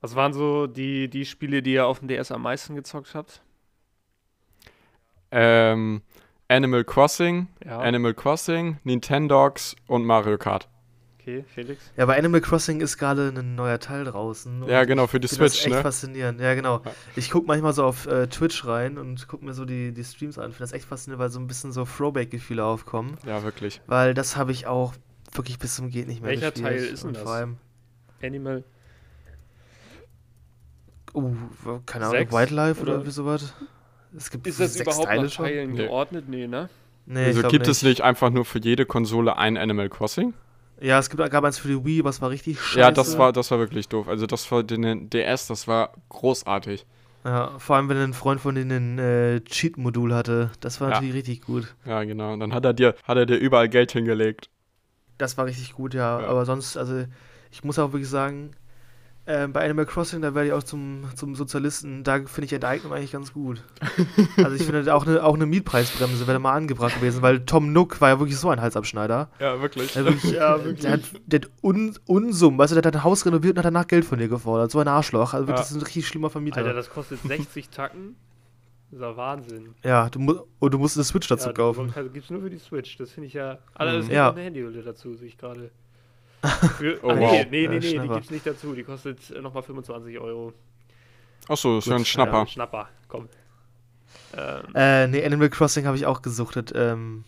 Was 0.00 0.14
waren 0.16 0.34
so 0.34 0.66
die, 0.66 1.08
die 1.08 1.24
Spiele, 1.24 1.62
die 1.62 1.72
ihr 1.72 1.86
auf 1.86 2.00
dem 2.00 2.08
DS 2.08 2.30
am 2.30 2.42
meisten 2.42 2.74
gezockt 2.74 3.14
habt? 3.14 3.40
ähm, 5.30 6.02
Animal 6.48 6.84
Crossing, 6.84 7.48
Ja, 7.64 7.78
Animal 7.80 8.12
Crossing, 8.12 8.78
Nintendogs 8.84 9.74
und 9.86 10.04
Mario 10.04 10.36
Kart. 10.36 10.68
Okay, 11.24 11.44
Felix. 11.48 11.90
Ja, 11.96 12.06
bei 12.06 12.18
Animal 12.18 12.40
Crossing 12.40 12.80
ist 12.80 12.98
gerade 12.98 13.32
ein 13.34 13.54
neuer 13.54 13.78
Teil 13.78 14.04
draußen. 14.04 14.64
Ja, 14.68 14.84
genau, 14.84 15.06
für 15.06 15.18
die 15.20 15.24
Ich 15.26 15.30
finde 15.32 15.44
das 15.46 15.54
Switch, 15.54 15.66
echt 15.66 15.74
ne? 15.76 15.82
faszinierend. 15.82 16.40
Ja, 16.40 16.54
genau. 16.54 16.82
Ja. 16.84 16.92
Ich 17.16 17.30
gucke 17.30 17.46
manchmal 17.46 17.72
so 17.72 17.84
auf 17.84 18.06
äh, 18.06 18.26
Twitch 18.28 18.66
rein 18.66 18.98
und 18.98 19.26
gucke 19.28 19.44
mir 19.44 19.54
so 19.54 19.64
die, 19.64 19.92
die 19.92 20.04
Streams 20.04 20.38
an. 20.38 20.50
Ich 20.50 20.56
finde 20.56 20.70
das 20.70 20.72
echt 20.72 20.84
faszinierend, 20.86 21.20
weil 21.22 21.30
so 21.30 21.40
ein 21.40 21.46
bisschen 21.46 21.72
so 21.72 21.84
Throwback-Gefühle 21.84 22.64
aufkommen. 22.64 23.16
Ja, 23.26 23.42
wirklich. 23.42 23.80
Weil 23.86 24.14
das 24.14 24.36
habe 24.36 24.52
ich 24.52 24.66
auch 24.66 24.94
wirklich 25.32 25.58
bis 25.58 25.74
zum 25.76 25.90
Geht 25.90 26.06
nicht 26.08 26.20
mehr 26.22 26.30
Welcher 26.30 26.50
gespielt. 26.52 26.66
Teil 26.66 26.84
ist 26.84 27.04
denn 27.04 27.14
das? 27.14 27.22
Vor 27.22 27.32
allem, 27.32 27.56
Animal. 28.22 28.62
uh, 31.14 31.34
keine 31.86 32.06
Ahnung? 32.06 32.30
Wildlife 32.32 32.80
oder, 32.80 32.82
Oder- 32.82 32.92
irgendwie 32.92 33.10
sowas. 33.10 33.54
Es 34.16 34.30
gibt 34.30 34.46
Ist 34.46 34.60
das 34.60 34.74
sechs 34.74 34.86
überhaupt 34.86 35.08
Teile 35.08 35.22
nach 35.24 35.30
schon? 35.30 35.46
Teilen 35.46 35.72
Nee. 35.72 35.86
geordnet? 35.86 36.28
Nee, 36.28 36.46
ne? 36.46 36.68
Nee, 37.06 37.24
also 37.26 37.42
gibt 37.48 37.66
es 37.66 37.82
nicht 37.82 38.00
einfach 38.02 38.30
nur 38.30 38.44
für 38.44 38.60
jede 38.60 38.86
Konsole 38.86 39.36
ein 39.36 39.56
Animal 39.58 39.88
Crossing? 39.88 40.34
Ja, 40.80 40.98
es 40.98 41.08
gibt, 41.08 41.30
gab 41.30 41.44
eins 41.44 41.58
für 41.58 41.68
die 41.68 41.84
Wii, 41.84 42.04
was 42.04 42.20
war 42.20 42.30
richtig 42.30 42.60
scheiße. 42.60 42.78
Ja, 42.80 42.90
das 42.90 43.16
war, 43.18 43.32
das 43.32 43.50
war 43.50 43.58
wirklich 43.58 43.88
doof. 43.88 44.08
Also 44.08 44.26
das 44.26 44.44
für 44.44 44.64
den 44.64 45.08
DS, 45.10 45.46
das 45.46 45.66
war 45.68 45.92
großartig. 46.08 46.84
Ja, 47.24 47.58
vor 47.58 47.76
allem, 47.76 47.88
wenn 47.88 47.96
ein 47.96 48.12
Freund 48.12 48.40
von 48.40 48.54
denen 48.54 48.96
ein 48.96 48.98
äh, 48.98 49.40
Cheat-Modul 49.40 50.12
hatte. 50.14 50.50
Das 50.60 50.80
war 50.80 50.88
Ja. 50.88 50.94
natürlich 50.96 51.14
richtig 51.14 51.42
gut. 51.42 51.74
Ja, 51.86 52.04
genau. 52.04 52.34
Und 52.34 52.40
dann 52.40 52.52
hat 52.52 52.64
er 52.66 52.74
dir, 52.74 52.94
hat 53.04 53.16
er 53.16 53.24
dir 53.24 53.36
überall 53.36 53.68
Geld 53.68 53.92
hingelegt. 53.92 54.50
Das 55.16 55.38
war 55.38 55.46
richtig 55.46 55.72
gut, 55.72 55.94
ja. 55.94 56.20
Ja. 56.20 56.26
Aber 56.26 56.44
sonst, 56.44 56.76
also, 56.76 57.04
ich 57.50 57.64
muss 57.64 57.78
auch 57.78 57.92
wirklich 57.92 58.10
sagen, 58.10 58.50
äh, 59.26 59.46
bei 59.48 59.64
Animal 59.64 59.86
Crossing, 59.86 60.20
da 60.20 60.34
werde 60.34 60.48
ich 60.48 60.52
auch 60.52 60.62
zum, 60.62 61.04
zum 61.16 61.34
Sozialisten. 61.34 62.04
Da 62.04 62.16
finde 62.26 62.44
ich 62.44 62.52
Enteignung 62.52 62.92
eigentlich 62.92 63.12
ganz 63.12 63.32
gut. 63.32 63.62
also, 64.36 64.54
ich 64.54 64.62
finde 64.64 64.94
auch 64.94 65.06
eine 65.06 65.22
auch 65.24 65.34
eine 65.34 65.46
Mietpreisbremse 65.46 66.26
wäre 66.26 66.38
mal 66.38 66.52
angebracht 66.52 66.96
gewesen, 66.96 67.22
weil 67.22 67.40
Tom 67.46 67.72
Nook 67.72 68.00
war 68.00 68.10
ja 68.10 68.18
wirklich 68.20 68.38
so 68.38 68.50
ein 68.50 68.60
Halsabschneider. 68.60 69.30
Ja, 69.40 69.60
wirklich. 69.62 69.92
Der, 69.94 70.04
wirklich, 70.04 70.32
Ja, 70.32 70.58
der 70.58 70.92
hat, 70.92 71.00
der 71.26 71.40
hat 71.40 71.50
Un 71.62 71.96
Unsummen, 72.06 72.58
weißt 72.58 72.72
du, 72.74 72.80
der 72.80 72.86
hat 72.90 72.96
ein 72.96 73.04
Haus 73.04 73.24
renoviert 73.24 73.54
und 73.54 73.58
hat 73.58 73.64
danach 73.66 73.86
Geld 73.86 74.04
von 74.04 74.18
dir 74.18 74.28
gefordert. 74.28 74.70
So 74.70 74.78
ein 74.78 74.88
Arschloch. 74.88 75.32
Also, 75.34 75.46
wirklich, 75.48 75.56
Ja. 75.56 75.62
das 75.62 75.70
ist 75.70 75.76
ein 75.78 75.82
richtig 75.82 76.06
schlimmer 76.08 76.28
Vermieter. 76.30 76.58
Alter, 76.58 76.74
das 76.74 76.90
kostet 76.90 77.20
60 77.22 77.70
Tacken. 77.70 78.16
Das 78.90 79.00
ist 79.00 79.02
ja 79.02 79.16
Wahnsinn. 79.16 79.74
ja, 79.82 80.08
du, 80.10 80.20
mu 80.20 80.34
und 80.60 80.72
du 80.74 80.78
musst 80.78 80.96
eine 80.96 81.02
Switch 81.04 81.26
dazu 81.26 81.48
ja, 81.48 81.52
kaufen. 81.52 81.92
Also 81.96 82.10
gibt's 82.10 82.30
nur 82.30 82.42
für 82.42 82.50
die 82.50 82.58
Switch. 82.58 82.96
Das 82.98 83.10
finde 83.10 83.26
ich 83.26 83.32
ja. 83.32 83.58
Alter, 83.74 83.94
das 83.94 84.04
Mhm. 84.04 84.10
ist 84.10 84.14
Ja. 84.14 84.26
ja. 84.26 84.30
eine 84.32 84.42
Handyhülle 84.42 84.82
dazu, 84.82 85.14
sehe 85.14 85.28
ich 85.28 85.36
gerade. 85.38 85.70
Für, 86.78 86.98
Oh, 87.04 87.10
Ach, 87.10 87.16
wow. 87.18 87.32
nee, 87.32 87.44
nee, 87.44 87.46
nee, 87.50 87.64
Äh, 87.64 87.68
nee, 87.68 87.78
die 87.80 87.88
Schnapper. 87.90 88.14
gibt's 88.14 88.30
nicht 88.30 88.46
dazu. 88.46 88.74
Die 88.74 88.82
kostet 88.84 89.30
äh, 89.30 89.40
nochmal 89.40 89.62
25 89.62 90.18
Euro. 90.18 90.52
Achso, 91.48 91.78
ist 91.78 91.86
ja 91.86 91.96
ein 91.96 92.04
Schnapper. 92.04 92.38
Ja, 92.40 92.46
Schnapper, 92.46 92.88
komm. 93.08 93.28
Ähm, 94.36 94.62
Äh, 94.74 95.06
nee, 95.08 95.24
Animal 95.24 95.50
Crossing 95.50 95.86
habe 95.86 95.96
ich 95.96 96.06
auch 96.06 96.22
gesuchtet. 96.22 96.72
Ähm, 96.74 97.24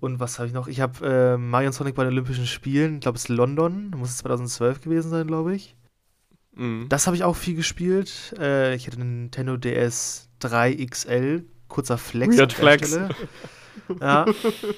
und 0.00 0.20
was 0.20 0.38
habe 0.38 0.46
ich 0.46 0.54
noch? 0.54 0.68
Ich 0.68 0.80
habe 0.80 1.06
äh, 1.34 1.36
Mario 1.36 1.68
und 1.68 1.72
Sonic 1.72 1.94
bei 1.96 2.04
den 2.04 2.12
Olympischen 2.12 2.46
Spielen, 2.46 2.96
ich 2.96 3.00
glaube, 3.00 3.16
es 3.16 3.22
ist 3.24 3.28
London, 3.28 3.90
muss 3.96 4.10
es 4.10 4.18
2012 4.18 4.80
gewesen 4.82 5.10
sein, 5.10 5.26
glaube 5.26 5.54
ich. 5.56 5.74
Mhm. 6.54 6.86
Das 6.88 7.06
habe 7.06 7.16
ich 7.16 7.24
auch 7.24 7.34
viel 7.36 7.56
gespielt. 7.56 8.34
Äh, 8.38 8.74
ich 8.76 8.86
hatte 8.86 8.96
einen 9.00 9.22
Nintendo 9.22 9.56
DS 9.56 10.28
3 10.38 10.74
XL, 10.86 11.44
kurzer 11.66 11.98
Flex. 11.98 12.36
Weird 12.38 12.54
an 12.60 12.64
der 12.78 12.78
Flex. 12.78 12.98
Ja, 14.00 14.26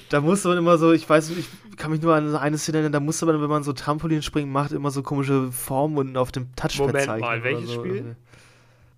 da 0.09 0.21
musste 0.21 0.47
man 0.49 0.57
immer 0.57 0.77
so, 0.77 0.91
ich 0.91 1.09
weiß, 1.09 1.29
ich 1.31 1.47
kann 1.77 1.91
mich 1.91 2.01
nur 2.01 2.15
an 2.15 2.35
eine 2.35 2.57
Szene 2.57 2.77
erinnern, 2.79 2.91
da 2.93 2.99
musste 2.99 3.25
man, 3.25 3.41
wenn 3.41 3.49
man 3.49 3.63
so 3.63 3.73
Trampolinspringen 3.73 4.51
macht, 4.51 4.71
immer 4.71 4.91
so 4.91 5.03
komische 5.03 5.51
Formen 5.51 5.97
unten 5.97 6.17
auf 6.17 6.31
dem 6.31 6.55
Touchpad 6.55 6.87
Moment 6.87 7.05
zeichnen. 7.05 7.19
mal, 7.21 7.43
welches 7.43 7.69
so. 7.69 7.79
Spiel? 7.85 8.15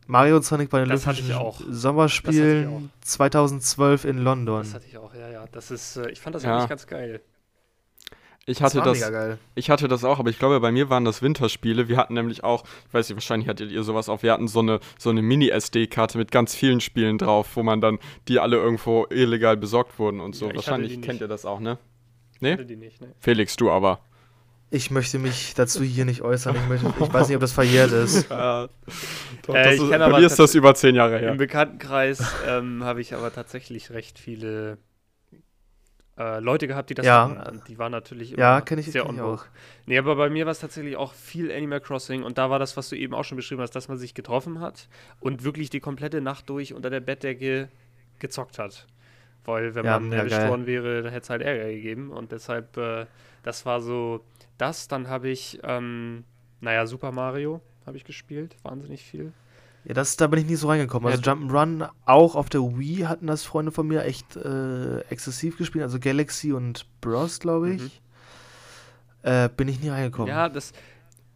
Mario 0.06 0.36
und 0.36 0.44
Sonic 0.44 0.70
bei 0.70 0.80
den 0.80 0.90
Das 0.90 1.08
Olympischen 1.08 1.74
Sommerspielen 1.74 2.90
2012 3.02 4.06
in 4.06 4.18
London. 4.18 4.60
das 4.64 4.74
hatte 4.74 4.86
ich 4.88 4.98
auch, 4.98 5.14
ja, 5.16 5.30
ja. 5.30 5.46
Das 5.52 5.72
ist, 5.72 5.96
äh, 5.98 6.10
ich 6.10 6.20
fand 6.20 6.36
das 6.36 6.44
Ja. 6.44 6.56
eigentlich 6.58 6.70
ganz 6.70 6.88
geil. 6.88 7.22
Ich 8.46 8.62
hatte 8.62 8.80
war 8.80 8.86
das, 8.86 8.98
mega 9.00 9.10
geil. 9.10 9.38
ich 9.56 9.70
hatte 9.70 9.88
das 9.88 10.04
auch, 10.04 10.20
aber 10.20 10.30
ich 10.30 10.38
glaube, 10.38 10.60
bei 10.60 10.72
mir 10.72 10.90
waren 10.90 11.06
das 11.06 11.22
Winterspiele. 11.22 11.88
Wir 11.88 11.96
hatten 11.96 12.14
nämlich 12.16 12.44
auch, 12.44 12.66
ich 12.88 12.94
weiß 12.94 13.08
nicht, 13.08 13.16
wahrscheinlich 13.16 13.48
hattet 13.48 13.72
ihr 13.72 13.84
sowas 13.84 14.10
auch, 14.10 14.22
wir 14.22 14.34
hatten 14.34 14.50
so 14.50 14.60
eine, 14.60 14.80
so 15.00 15.12
eine 15.12 15.22
Mini-SD-Karte 15.22 16.18
mit 16.18 16.32
ganz 16.32 16.54
vielen 16.54 16.82
Spielen 16.82 17.18
drauf, 17.18 17.56
wo 17.56 17.64
man 17.64 17.80
dann, 17.80 18.00
die 18.28 18.40
alle 18.40 18.58
irgendwo 18.58 19.06
illegal 19.10 19.56
besorgt 19.56 19.98
wurden 19.98 20.20
und 20.20 20.36
so. 20.36 20.50
Ja, 20.50 20.56
wahrscheinlich 20.56 21.02
kennt 21.02 21.22
ihr 21.22 21.30
das 21.30 21.46
auch, 21.46 21.62
ne? 21.62 21.78
Nee? 22.42 22.50
Nee? 22.50 22.54
Hatte 22.54 22.66
die 22.66 22.76
nicht, 22.76 23.00
ne? 23.00 23.14
Felix, 23.20 23.56
du 23.56 23.72
aber. 23.72 24.00
Ich 24.70 24.92
möchte 24.92 25.20
mich 25.20 25.54
dazu 25.54 25.84
hier 25.84 26.04
nicht 26.04 26.24
äußern. 26.24 26.56
Ich, 26.56 26.68
möchte, 26.68 26.88
ich 27.00 27.14
weiß 27.14 27.28
nicht, 27.28 27.36
ob 27.38 27.42
das 27.42 27.54
verjährt 27.54 27.92
ist. 27.92 28.28
Ja, 28.30 28.68
doch, 29.46 29.56
Äh, 29.56 29.64
das 29.64 29.76
ich 29.76 29.82
ist, 29.84 29.90
bei 29.90 30.00
aber 30.02 30.20
mir 30.20 30.26
ist 30.26 30.40
das 30.40 30.56
über 30.56 30.74
zehn 30.76 30.96
Jahre 30.96 31.20
her. 31.20 31.32
Im 31.32 31.38
Bekanntenkreis 31.38 32.22
ähm, 32.48 32.84
habe 32.84 33.00
ich 33.00 33.14
aber 33.14 33.32
tatsächlich 33.32 33.92
recht 33.92 34.18
viele 34.20 34.78
äh, 36.24 36.40
Leute 36.40 36.68
gehabt, 36.68 36.90
die 36.90 36.94
das 36.94 37.06
Ja. 37.06 37.28
hatten. 37.28 37.58
Und 37.58 37.68
die 37.68 37.78
waren 37.78 37.92
natürlich 37.92 38.32
Ja, 38.38 38.62
kenne 38.62 38.82
ich, 38.82 38.92
sehr 38.92 39.04
kenn 39.04 39.18
vogue. 39.18 39.46
Nee, 39.86 39.98
aber 39.98 40.16
bei 40.16 40.30
mir 40.30 40.46
war 40.46 40.52
es 40.52 40.60
tatsächlich 40.60 40.96
auch 40.96 41.14
viel 41.14 41.52
Animal 41.52 41.82
Crossing 41.82 42.24
und 42.24 42.38
da 42.38 42.50
war 42.50 42.60
das, 42.60 42.78
was 42.78 42.90
du 42.90 42.96
eben 42.96 43.14
auch 43.14 43.24
schon 43.24 43.36
beschrieben 43.36 43.62
hast, 43.62 43.72
dass 43.76 43.88
man 43.88 43.98
sich 43.98 44.14
getroffen 44.14 44.60
hat 44.60 44.88
und 45.20 45.44
wirklich 45.44 45.70
die 45.70 45.80
komplette 45.80 46.22
Nacht 46.22 46.50
durch 46.50 46.74
unter 46.74 46.90
der 46.90 47.00
Bettdecke 47.02 47.70
gezockt 48.20 48.60
hat. 48.60 48.88
Weil 49.46 49.76
wenn 49.76 49.86
Ja, 49.86 50.00
man 50.00 50.12
erwischt 50.14 50.38
worden 50.48 50.66
wäre, 50.68 51.04
dann 51.04 51.12
hätte 51.12 51.24
es 51.24 51.30
halt 51.30 51.42
Ärger 51.42 51.70
gegeben 51.70 52.12
und 52.12 52.32
deshalb, 52.32 52.78
äh, 52.78 53.06
das 53.44 53.66
war 53.66 53.82
so 53.82 54.24
das. 54.58 54.88
Dann 54.88 55.10
habe 55.10 55.28
ich, 55.30 55.60
ähm, 55.64 56.24
naja, 56.62 56.86
Super 56.88 57.12
Mario 57.12 57.60
habe 57.86 57.98
ich 57.98 58.06
gespielt, 58.06 58.56
wahnsinnig 58.64 59.04
viel. 59.04 59.34
Ja, 59.86 59.94
das, 59.94 60.16
da 60.16 60.28
bin 60.28 60.40
ich 60.40 60.46
nie 60.46 60.56
so 60.56 60.70
reingekommen. 60.70 61.12
Also 61.12 61.22
Ja, 61.22 61.34
Jump'n'Run, 61.34 61.90
auch 62.06 62.36
auf 62.36 62.50
der 62.50 62.62
Wii 62.62 63.04
hatten 63.04 63.28
das 63.28 63.44
Freunde 63.44 63.72
von 63.72 63.88
mir 63.88 64.04
echt 64.04 64.36
äh, 64.36 65.00
exzessiv 65.10 65.58
gespielt. 65.58 65.84
Also 65.84 66.00
Galaxy 66.00 66.54
und 66.54 66.86
Bros, 67.02 67.40
glaube 67.40 67.74
ich. 67.74 67.82
Mhm. 67.82 67.92
Äh, 69.24 69.50
bin 69.50 69.68
ich 69.68 69.82
nie 69.82 69.90
reingekommen. 69.90 70.30
Ja, 70.30 70.48
das 70.50 70.72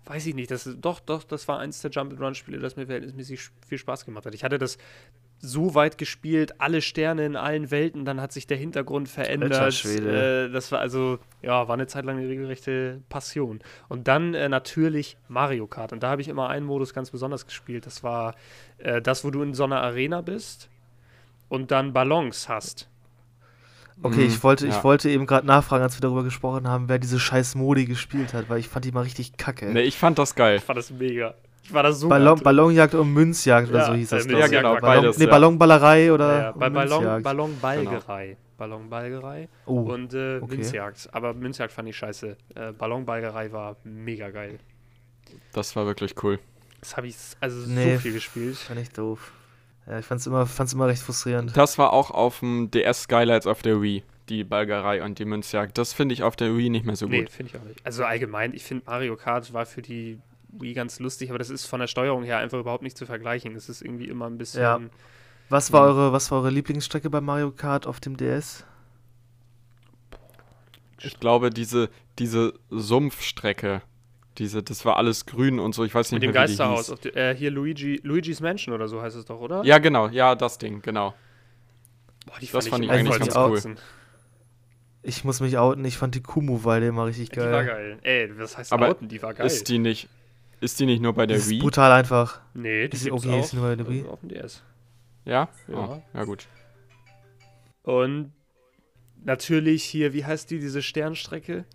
weiß 0.06 0.26
ich 0.28 0.36
nicht. 0.36 0.52
Das 0.52 0.70
doch, 0.80 1.00
doch, 1.02 1.24
das 1.24 1.48
war 1.48 1.60
eins 1.60 1.82
der 1.82 1.92
Jump-and-Run-Spiele, 1.92 2.60
das 2.60 2.76
mir 2.76 2.86
verhältnismäßig 2.86 3.50
viel 3.68 3.78
Spaß 3.78 4.06
gemacht 4.06 4.26
hat. 4.26 4.34
Ich 4.34 4.44
hatte 4.44 4.58
das 4.58 4.78
so 5.40 5.76
weit 5.76 5.98
gespielt, 5.98 6.60
alle 6.60 6.82
Sterne 6.82 7.26
in 7.26 7.36
allen 7.36 7.70
Welten, 7.70 8.06
dann 8.06 8.20
hat 8.20 8.32
sich 8.32 8.48
der 8.48 8.58
Hintergrund 8.58 9.08
verändert. 9.08 9.52
Äh, 9.86 10.50
das 10.50 10.72
war 10.72 10.80
also, 10.80 11.20
ja, 11.42 11.68
war 11.68 11.76
eine 11.76 11.88
Zeit 11.88 12.06
lang 12.06 12.18
eine 12.18 12.28
regelrechte 12.28 13.02
Passion. 13.10 13.60
Und 13.88 14.08
dann 14.08 14.34
äh, 14.34 14.50
natürlich 14.50 15.18
Mario 15.28 15.68
Kart. 15.68 15.94
Und 15.94 16.02
da 16.02 16.10
habe 16.10 16.22
ich 16.22 16.28
immer 16.28 16.50
einen 16.50 16.66
Modus 16.66 16.94
ganz 16.94 17.12
besonders 17.12 17.46
gespielt. 17.46 17.86
Das 17.86 18.04
war 18.04 18.36
äh, 18.80 19.02
das, 19.02 19.24
wo 19.24 19.32
du 19.32 19.44
in 19.44 19.54
so 19.54 19.64
einer 19.64 19.82
Arena 19.82 20.22
bist 20.22 20.70
und 21.50 21.72
dann 21.72 21.94
Ballons 21.94 22.50
hast. 22.50 22.90
Okay, 24.02 24.22
Mhm, 24.22 24.28
ich 24.28 24.44
wollte, 24.44 24.68
ja. 24.68 24.78
ich 24.78 24.84
wollte 24.84 25.10
eben 25.10 25.26
gerade 25.26 25.48
nachfragen, 25.48 25.84
als 25.84 25.98
wir 25.98 26.02
darüber 26.02 26.24
gesprochen 26.24 26.68
haben, 26.68 26.88
wer 26.88 27.00
diese 27.00 27.20
scheiß 27.20 27.56
Modi 27.56 27.86
gespielt 27.86 28.34
hat, 28.34 28.50
weil 28.50 28.60
ich 28.60 28.68
fand 28.68 28.86
die 28.86 28.92
mal 28.92 29.02
richtig 29.02 29.38
kacke. 29.38 29.72
Nee, 29.72 29.82
ich 29.82 29.98
fand 29.98 30.20
das 30.20 30.36
geil. 30.36 30.58
Ich 30.58 30.64
fand 30.64 30.78
das 30.78 30.92
mega. 30.92 31.34
Ich 31.68 31.74
war 31.74 31.84
da 31.84 31.92
so 31.92 32.08
Ballon. 32.08 32.40
Ballonjagd 32.40 32.96
und 32.96 33.12
Münzjagd 33.14 33.70
oder 33.70 33.80
Ja, 33.80 33.86
so 33.88 33.94
hieß 33.94 34.10
das, 34.10 34.26
Ja, 34.26 34.48
genau, 34.48 34.76
Ballon, 34.80 35.04
beides. 35.04 35.18
nee. 35.18 35.26
Ballonballerei 35.28 36.14
oder 36.14 36.40
Ja, 36.44 36.52
bei 36.54 36.68
und 36.68 36.74
Ballon, 36.74 37.00
Münzjagd. 37.04 37.24
Ballonbalgerei. 37.24 38.38
Ballonbalgerei 38.58 39.50
Oh, 39.66 39.82
und 39.82 40.14
äh, 40.14 40.38
okay. 40.42 40.56
Münzjagd. 40.56 41.10
Aber 41.12 41.34
Münzjagd 41.34 41.72
fand 41.74 41.90
ich 41.90 41.98
scheiße. 41.98 42.38
Äh, 42.56 42.72
Ballonbalgerei 42.72 43.52
war 43.52 43.76
mega 43.84 44.30
geil. 44.30 44.60
Das 45.52 45.76
war 45.76 45.86
wirklich 45.86 46.16
cool. 46.24 46.40
Das 46.80 46.96
habe 46.96 47.08
ich 47.08 47.16
also 47.42 47.68
Nee. 47.70 47.96
so 47.96 48.00
viel 48.02 48.14
gespielt. 48.14 48.56
fand 48.56 48.80
ich 48.80 48.90
doof. 48.92 49.32
Ja, 49.88 50.00
ich 50.00 50.06
fand's 50.06 50.26
immer, 50.26 50.46
fand's 50.46 50.74
immer 50.74 50.88
recht 50.88 51.02
frustrierend. 51.02 51.56
Das 51.56 51.78
war 51.78 51.92
auch 51.94 52.12
auf 52.12 52.40
dem 52.40 52.72
DS 52.72 53.04
Skylights 53.04 53.46
auf 53.48 53.62
der 53.62 53.82
Wii, 53.82 54.04
die 54.30 54.44
Balgerei 54.44 55.04
und 55.04 55.20
die 55.20 55.26
Münzjagd. 55.26 55.78
Das 55.78 55.94
finde 55.94 56.14
ich 56.14 56.24
auf 56.24 56.36
der 56.36 56.56
Wii 56.58 56.70
nicht 56.70 56.86
mehr 56.86 56.96
so 56.96 57.08
Nee, 57.08 57.22
gut. 57.22 57.30
finde 57.30 57.52
ich 57.54 57.60
auch 57.62 57.66
nicht. 57.66 57.86
Also 57.86 58.04
allgemein, 58.06 58.54
ich 58.54 58.64
finde 58.64 58.84
Mario 58.86 59.16
Kart 59.16 59.54
war 59.54 59.66
für 59.66 59.82
die 59.82 60.20
Wii 60.62 60.74
ganz 60.74 61.00
lustig, 61.00 61.30
aber 61.30 61.40
das 61.40 61.50
ist 61.50 61.66
von 61.66 61.80
der 61.80 61.88
Steuerung 61.88 62.24
her 62.24 62.38
einfach 62.38 62.60
überhaupt 62.60 62.84
nicht 62.84 62.98
zu 62.98 63.06
vergleichen. 63.06 63.56
Es 63.56 63.70
ist 63.70 63.82
irgendwie 63.82 64.08
immer 64.08 64.28
ein 64.28 64.38
bisschen. 64.38 64.62
Ja. 64.62 64.80
Was 65.50 65.72
war, 65.72 65.84
Mhm. 65.92 65.98
eure, 65.98 66.12
was 66.14 66.30
war 66.32 66.40
eure 66.40 66.50
Lieblingsstrecke 66.50 67.10
bei 67.10 67.22
Mario 67.22 67.52
Kart 67.52 67.88
auf 67.88 68.00
dem 68.00 68.18
DS? 68.18 68.66
Ich 71.02 71.20
glaube, 71.20 71.50
diese, 71.52 71.90
diese 72.18 72.54
Sumpfstrecke, 72.70 73.82
diese, 74.40 74.64
das 74.64 74.84
war 74.86 74.98
alles 74.98 75.26
grün 75.26 75.60
und 75.60 75.74
so, 75.76 75.84
ich 75.84 75.94
weiß 75.94 76.12
nicht 76.12 76.22
Mit 76.22 76.30
dem 76.30 76.34
mehr, 76.34 76.44
wie 76.44 76.52
die 76.52 76.58
Geisterhaus. 76.58 76.88
hieß. 76.88 76.92
Auf 76.94 77.00
die, 77.02 77.10
äh, 77.16 77.36
hier 77.36 77.52
Luigi, 77.52 78.00
Luigi's 78.04 78.40
Mansion 78.40 78.74
oder 78.74 78.88
so 78.88 79.02
heißt 79.02 79.16
es 79.16 79.26
doch, 79.26 79.40
oder? 79.40 79.64
Ja, 79.64 79.78
genau, 79.78 80.08
ja, 80.08 80.36
das 80.36 80.58
Ding, 80.58 80.82
genau. 80.82 81.14
Boah, 82.26 82.40
die 82.42 82.48
das 82.48 82.68
fand 82.68 82.84
ich 82.84 82.90
immer 82.90 83.00
eigentlich 83.00 83.10
voll 83.10 83.20
ganz 83.20 83.34
zum 83.64 83.74
cool. 83.74 83.84
Ich 85.04 85.24
muss 85.24 85.40
mich 85.40 85.58
outen, 85.58 85.86
ich 85.86 85.98
fand 85.98 86.16
die 86.16 86.22
Kumu-Weide 86.22 86.88
immer 86.88 87.06
richtig 87.06 87.30
Die 87.30 87.38
war 87.40 87.64
geil. 87.64 87.66
geil. 87.66 88.00
Ey, 88.04 88.38
was 88.38 88.58
heißt 88.58 88.74
Aber 88.74 88.90
outen? 88.90 89.08
Die 89.08 89.22
war 89.22 89.34
geil. 89.34 89.46
Ist 89.46 89.70
die 89.70 89.78
nicht, 89.78 90.10
ist 90.60 90.80
die 90.80 90.86
nicht 90.86 91.02
nur 91.02 91.14
bei 91.14 91.26
der 91.26 91.38
Das 91.38 91.46
ist 91.46 91.52
Wii? 91.52 91.60
brutal 91.60 91.92
einfach. 91.92 92.42
nee, 92.54 92.88
die 92.88 92.96
ist- 92.98 93.10
okay, 93.12 93.32
auch 93.40 93.44
ist 93.44 93.54
nur 93.54 93.64
bei 93.64 93.76
der 93.76 93.88
Wii. 93.88 94.02
äh, 94.02 94.08
auf 94.08 94.20
dem 94.22 94.30
DS. 94.30 94.64
Ja? 95.26 95.50
Ja. 95.68 95.76
Oh, 95.78 96.02
ja, 96.14 96.24
gut. 96.24 96.48
Und 97.84 98.32
natürlich 99.24 99.84
hier, 99.84 100.14
wie 100.14 100.26
heißt 100.26 100.50
die, 100.52 100.60
diese 100.60 100.82
Sternstrecke? 100.82 101.66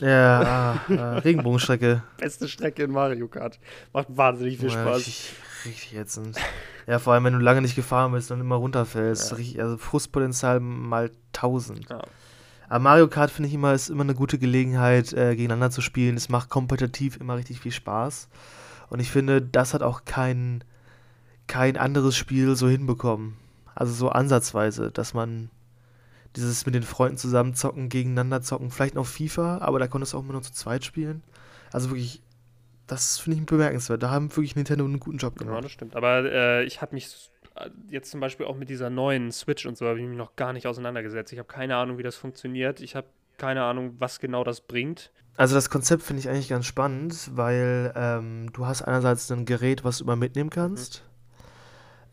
Ja, 0.00 0.40
ah, 0.88 0.92
ah, 0.92 1.18
Regenbogenstrecke. 1.18 2.02
Beste 2.18 2.48
Strecke 2.48 2.82
in 2.84 2.90
Mario 2.92 3.28
Kart. 3.28 3.60
Macht 3.92 4.08
wahnsinnig 4.16 4.58
viel 4.58 4.70
Oh 4.70 4.72
ja, 4.72 4.82
Spaß. 4.82 4.96
Richtig, 4.98 5.32
richtig 5.66 5.94
ätzend. 5.98 6.36
Ja, 6.86 6.98
vor 6.98 7.12
allem, 7.12 7.24
wenn 7.24 7.34
du 7.34 7.38
lange 7.38 7.60
nicht 7.60 7.76
gefahren 7.76 8.12
bist 8.12 8.30
und 8.32 8.40
immer 8.40 8.56
runterfällst. 8.56 9.30
Ja. 9.32 9.36
Richtig, 9.36 9.60
also 9.60 9.76
Frustpotenzial 9.76 10.60
mal 10.60 11.10
1000. 11.34 11.88
Ja. 11.90 12.02
Aber 12.72 12.84
Mario 12.84 13.06
Kart 13.06 13.30
finde 13.30 13.48
ich 13.48 13.54
immer, 13.54 13.74
ist 13.74 13.90
immer 13.90 14.02
eine 14.02 14.14
gute 14.14 14.38
Gelegenheit, 14.38 15.12
äh, 15.12 15.36
gegeneinander 15.36 15.70
zu 15.70 15.82
spielen. 15.82 16.16
Es 16.16 16.30
macht 16.30 16.48
kompetitiv 16.48 17.18
immer 17.20 17.36
richtig 17.36 17.60
viel 17.60 17.70
Spaß. 17.70 18.30
Und 18.88 18.98
ich 18.98 19.10
finde, 19.10 19.42
das 19.42 19.74
hat 19.74 19.82
auch 19.82 20.06
kein, 20.06 20.64
kein 21.48 21.76
anderes 21.76 22.16
Spiel 22.16 22.56
so 22.56 22.70
hinbekommen. 22.70 23.36
Also 23.74 23.92
so 23.92 24.08
ansatzweise, 24.08 24.90
dass 24.90 25.12
man 25.12 25.50
dieses 26.34 26.64
mit 26.64 26.74
den 26.74 26.82
Freunden 26.82 27.18
zusammen 27.18 27.54
zocken, 27.54 27.90
gegeneinander 27.90 28.40
zocken, 28.40 28.70
vielleicht 28.70 28.94
noch 28.94 29.06
FIFA, 29.06 29.58
aber 29.58 29.78
da 29.78 29.86
konntest 29.86 30.14
du 30.14 30.16
auch 30.16 30.22
immer 30.22 30.32
nur 30.32 30.42
zu 30.42 30.54
zweit 30.54 30.82
spielen. 30.82 31.22
Also 31.72 31.90
wirklich, 31.90 32.22
das 32.86 33.18
finde 33.18 33.38
ich 33.38 33.44
bemerkenswert. 33.44 34.02
Da 34.02 34.08
haben 34.10 34.30
wirklich 34.34 34.56
Nintendo 34.56 34.86
einen 34.86 34.98
guten 34.98 35.18
Job 35.18 35.34
Ja, 35.38 35.44
gemacht. 35.46 35.64
das 35.64 35.72
stimmt. 35.72 35.94
Aber 35.94 36.24
äh, 36.24 36.64
ich 36.64 36.80
habe 36.80 36.94
mich 36.94 37.30
jetzt 37.88 38.10
zum 38.10 38.20
Beispiel 38.20 38.46
auch 38.46 38.56
mit 38.56 38.68
dieser 38.68 38.90
neuen 38.90 39.32
Switch 39.32 39.66
und 39.66 39.76
so 39.76 39.86
habe 39.86 40.00
ich 40.00 40.06
mich 40.06 40.16
noch 40.16 40.36
gar 40.36 40.52
nicht 40.52 40.66
auseinandergesetzt. 40.66 41.32
Ich 41.32 41.38
habe 41.38 41.48
keine 41.48 41.76
Ahnung, 41.76 41.98
wie 41.98 42.02
das 42.02 42.16
funktioniert. 42.16 42.80
Ich 42.80 42.96
habe 42.96 43.06
keine 43.38 43.64
Ahnung, 43.64 43.96
was 43.98 44.20
genau 44.20 44.44
das 44.44 44.60
bringt. 44.60 45.10
Also 45.36 45.54
das 45.54 45.70
Konzept 45.70 46.02
finde 46.02 46.20
ich 46.20 46.28
eigentlich 46.28 46.48
ganz 46.48 46.66
spannend, 46.66 47.30
weil 47.34 47.92
ähm, 47.96 48.52
du 48.52 48.66
hast 48.66 48.82
einerseits 48.82 49.30
ein 49.30 49.46
Gerät, 49.46 49.82
was 49.82 49.98
du 49.98 50.04
immer 50.04 50.16
mitnehmen 50.16 50.50
kannst, 50.50 51.04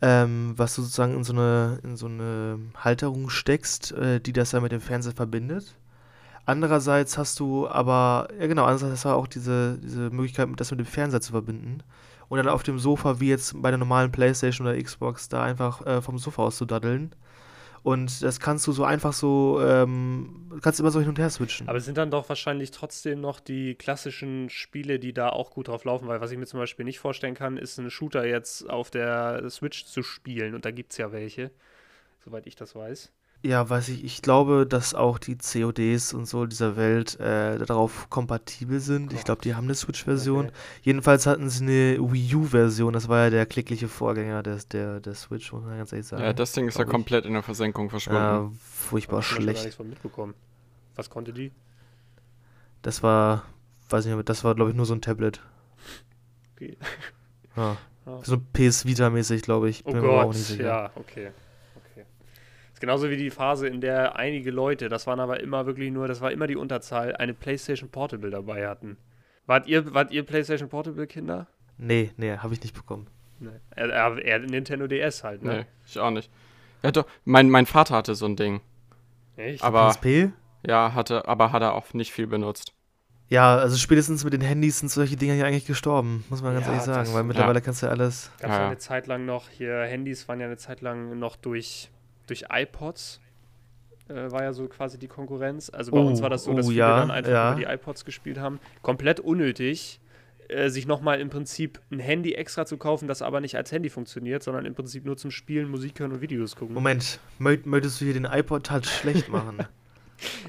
ähm, 0.02 0.54
was 0.56 0.76
du 0.76 0.82
sozusagen 0.82 1.16
in 1.16 1.24
so 1.24 1.34
eine, 1.34 1.80
in 1.84 1.98
so 1.98 2.06
eine 2.06 2.60
Halterung 2.78 3.30
steckst, 3.30 3.92
äh, 3.92 4.22
die 4.22 4.32
das 4.32 4.52
dann 4.52 4.64
mit 4.64 4.72
dem 4.72 4.82
Fernseher 4.82 5.14
verbindet. 5.14 5.76
Andererseits 6.46 7.18
hast 7.18 7.40
du 7.40 7.68
aber, 7.68 8.30
ja 8.40 8.48
genau, 8.48 8.64
andererseits 8.64 8.94
hast 8.94 9.06
du 9.06 9.10
auch 9.10 9.28
diese, 9.28 9.78
diese 9.78 10.10
Möglichkeit, 10.10 10.48
das 10.56 10.72
mit 10.72 10.80
dem 10.80 10.88
Fernseher 10.88 11.22
zu 11.22 11.34
verbinden. 11.34 11.84
Und 12.30 12.38
dann 12.38 12.48
auf 12.48 12.64
dem 12.64 12.80
Sofa, 12.80 13.20
wie 13.20 13.30
jetzt 13.30 13.62
bei 13.62 13.72
der 13.72 13.78
normalen 13.78 14.12
Playstation 14.12 14.68
oder 14.68 14.82
Xbox, 14.82 15.30
da 15.30 15.44
einfach 15.44 15.86
äh, 15.86 16.02
vom 16.02 16.18
Sofa 16.18 16.44
aus 16.44 16.58
zu 16.58 16.66
daddeln. 16.66 17.16
Und 17.82 18.22
das 18.24 18.40
kannst 18.40 18.68
du 18.68 18.72
so 18.72 18.84
einfach 18.84 19.14
so, 19.14 19.60
ähm, 19.62 20.48
du 20.50 20.60
kannst 20.60 20.80
immer 20.80 20.92
so 20.92 21.00
hin 21.00 21.10
und 21.10 21.18
her 21.18 21.30
switchen. 21.30 21.68
Aber 21.68 21.78
es 21.78 21.86
sind 21.86 21.98
dann 21.98 22.12
doch 22.12 22.28
wahrscheinlich 22.28 22.72
trotzdem 22.72 23.22
noch 23.22 23.40
die 23.40 23.76
klassischen 23.76 24.50
Spiele, 24.50 25.00
die 25.00 25.14
da 25.14 25.30
auch 25.30 25.52
gut 25.52 25.70
drauf 25.70 25.86
laufen, 25.86 26.08
weil 26.08 26.22
was 26.22 26.32
ich 26.32 26.38
mir 26.38 26.46
zum 26.46 26.60
Beispiel 26.60 26.86
nicht 26.86 27.00
vorstellen 27.00 27.36
kann, 27.36 27.58
ist 27.58 27.80
einen 27.80 27.90
Shooter 27.90 28.26
jetzt 28.26 28.70
auf 28.70 28.92
der 28.92 29.50
Switch 29.50 29.86
zu 29.86 30.04
spielen 30.04 30.56
und 30.56 30.66
da 30.66 30.72
gibt 30.72 30.92
es 30.92 30.98
ja 30.98 31.12
welche, 31.12 31.52
soweit 32.24 32.48
ich 32.48 32.56
das 32.56 32.76
weiß. 32.76 33.12
Ja, 33.42 33.70
weiß 33.70 33.88
ich. 33.90 34.04
Ich 34.04 34.22
glaube, 34.22 34.66
dass 34.68 34.94
auch 34.94 35.18
die 35.18 35.38
CODs 35.38 36.14
und 36.14 36.26
so 36.26 36.46
dieser 36.46 36.76
Welt 36.76 37.18
äh, 37.22 37.58
darauf 37.58 38.10
kompatibel 38.10 38.82
sind. 38.82 39.14
Ich 39.14 39.24
glaube, 39.24 39.42
die 39.42 39.56
haben 39.56 39.64
eine 39.64 39.76
Switch-Version. 39.76 40.48
Okay. 40.48 40.56
Jedenfalls 40.82 41.26
hatten 41.26 41.50
sie 41.50 41.64
eine 41.64 42.12
Wii 42.12 42.36
U-Version. 42.36 42.92
Das 42.92 43.08
war 43.08 43.24
ja 43.24 43.30
der 43.30 43.46
klickliche 43.46 43.88
Vorgänger 43.88 44.44
des, 44.44 44.68
der, 44.68 45.00
der 45.00 45.14
Switch, 45.16 45.54
muss 45.54 45.64
man 45.64 45.78
ganz 45.78 45.94
ehrlich 45.94 46.08
sagen. 46.08 46.22
Ja, 46.22 46.34
das 46.34 46.52
Ding 46.52 46.68
ist 46.68 46.78
ja 46.78 46.84
ich. 46.84 46.90
komplett 46.90 47.26
in 47.26 47.32
der 47.32 47.44
Versenkung 47.44 47.90
verschwunden. 47.90 48.20
Ja, 48.20 48.52
furchtbar 48.62 49.20
ich 49.20 49.28
zum 49.28 49.36
Beispiel 49.36 49.38
gar 49.38 49.44
schlecht. 49.44 49.64
nichts 49.64 49.78
von 49.78 49.90
mitbekommen. 49.90 50.34
Was 50.96 51.10
konnte 51.10 51.32
die? 51.32 51.54
Das 52.82 53.04
war, 53.04 53.44
weiß 53.90 54.06
nicht 54.06 54.28
das 54.28 54.44
war, 54.44 54.54
glaube 54.54 54.72
ich, 54.72 54.76
nur 54.76 54.86
so 54.86 54.94
ein 54.94 55.02
Tablet. 55.02 55.42
Okay. 56.56 56.78
Ja. 57.56 57.64
Ja. 57.64 57.78
So 58.24 58.40
PS 58.40 58.88
Vita-mäßig, 58.88 59.44
glaube 59.44 59.70
ich. 59.70 59.86
Oh 59.86 59.92
Bin 59.92 60.02
mir 60.02 60.10
aber 60.10 60.32
Gott, 60.32 60.58
ja, 60.58 60.90
okay. 60.96 61.30
Ist 62.80 62.82
genauso 62.82 63.10
wie 63.10 63.18
die 63.18 63.30
Phase, 63.30 63.68
in 63.68 63.82
der 63.82 64.16
einige 64.16 64.52
Leute, 64.52 64.88
das 64.88 65.06
waren 65.06 65.20
aber 65.20 65.42
immer 65.42 65.66
wirklich 65.66 65.92
nur, 65.92 66.08
das 66.08 66.22
war 66.22 66.32
immer 66.32 66.48
die 66.48 66.56
Unterzahl, 66.56 67.14
eine 67.18 67.34
PlayStation 67.34 67.90
Portable 67.90 68.30
dabei 68.30 68.70
hatten. 68.70 68.96
Wart 69.46 69.68
ihr, 69.68 69.94
wart 69.94 70.12
ihr 70.12 70.24
PlayStation 70.24 70.70
Portable 70.70 71.06
Kinder? 71.06 71.48
Nee, 71.78 72.12
nee, 72.16 72.38
habe 72.38 72.54
ich 72.54 72.62
nicht 72.64 72.74
bekommen. 72.74 73.08
Nee. 73.40 73.50
Er, 73.76 73.90
er, 73.90 74.18
er 74.26 74.40
Nintendo 74.40 74.88
DS 74.88 75.26
halt, 75.26 75.44
Nee, 75.44 75.50
ne? 75.50 75.66
ich 75.86 76.00
auch 76.00 76.10
nicht. 76.10 76.32
Ja, 76.82 76.92
doch, 76.92 77.06
mein, 77.26 77.50
mein 77.50 77.66
Vater 77.66 77.96
hatte 77.98 78.16
so 78.16 78.26
ein 78.26 78.38
Ding. 78.38 78.62
Echt? 79.36 79.62
Aber 79.62 79.90
PSP? 79.90 80.32
ja, 80.66 80.94
hatte, 80.94 81.28
aber 81.28 81.52
hat 81.52 81.62
er 81.62 81.74
auch 81.74 81.94
nicht 81.94 82.14
viel 82.14 82.28
benutzt. 82.28 82.72
Ja, 83.28 83.58
also 83.58 83.76
spätestens 83.76 84.24
mit 84.24 84.32
den 84.32 84.42
Handys 84.42 84.80
sind 84.80 84.88
solche 84.90 85.18
Dinger 85.18 85.34
ja 85.34 85.46
eigentlich 85.46 85.68
gestorben, 85.68 86.24
muss 86.30 86.42
man 86.42 86.54
ganz 86.54 86.66
Ja, 86.66 86.72
ehrlich 86.72 86.86
sagen, 86.86 87.00
das- 87.06 87.14
weil 87.14 87.24
mittlerweile 87.24 87.60
kannst 87.62 87.82
du 87.82 87.88
ja 87.88 87.92
alles. 87.92 88.32
Gab 88.40 88.50
es 88.52 88.56
Ja, 88.56 88.56
ja 88.56 88.62
ja. 88.64 88.68
eine 88.68 88.78
Zeit 88.78 89.08
lang 89.08 89.26
noch, 89.26 89.50
hier 89.50 89.82
Handys 89.82 90.30
waren 90.30 90.40
ja 90.40 90.46
eine 90.46 90.56
Zeit 90.58 90.80
lang 90.80 91.20
noch 91.20 91.36
durch, 91.36 91.92
durch 92.30 92.46
iPods, 92.50 93.20
äh, 94.10 94.32
war 94.32 94.44
ja 94.44 94.54
so 94.54 94.68
quasi 94.68 94.98
die 94.98 95.08
Konkurrenz. 95.08 95.70
Also 95.70 95.92
bei 95.92 96.00
Oh, 96.00 96.08
uns 96.08 96.22
war 96.22 96.30
das 96.30 96.44
so, 96.44 96.54
dass 96.54 96.66
oh, 96.68 96.70
viele 96.70 96.80
ja, 96.82 97.00
dann 97.00 97.12
einfach 97.12 97.32
ja. 97.32 97.52
über 97.54 97.60
die 97.60 97.66
iPods 97.66 98.06
gespielt 98.06 98.40
haben. 98.40 98.60
Komplett 98.82 99.20
unnötig, 99.20 100.00
äh, 100.48 100.70
sich 100.70 100.88
nochmal 100.88 101.20
im 101.20 101.30
Prinzip 101.30 101.80
ein 101.92 102.00
Handy 102.00 102.34
extra 102.34 102.66
zu 102.66 102.78
kaufen, 102.78 103.08
das 103.08 103.22
aber 103.22 103.42
nicht 103.42 103.56
als 103.56 103.72
Handy 103.72 103.90
funktioniert, 103.90 104.44
sondern 104.44 104.66
im 104.66 104.74
Prinzip 104.74 105.06
nur 105.06 105.18
zum 105.18 105.32
Spielen, 105.32 105.70
Musik 105.70 106.00
hören 106.00 106.12
und 106.12 106.22
Videos 106.22 106.56
gucken. 106.56 106.74
Moment, 106.74 107.20
möcht, 107.38 107.66
möchtest 107.66 108.02
du 108.02 108.06
hier 108.06 108.14
den 108.14 108.26
iPod 108.26 108.66
Touch 108.66 108.86
schlecht 108.86 109.30
machen? 109.30 109.60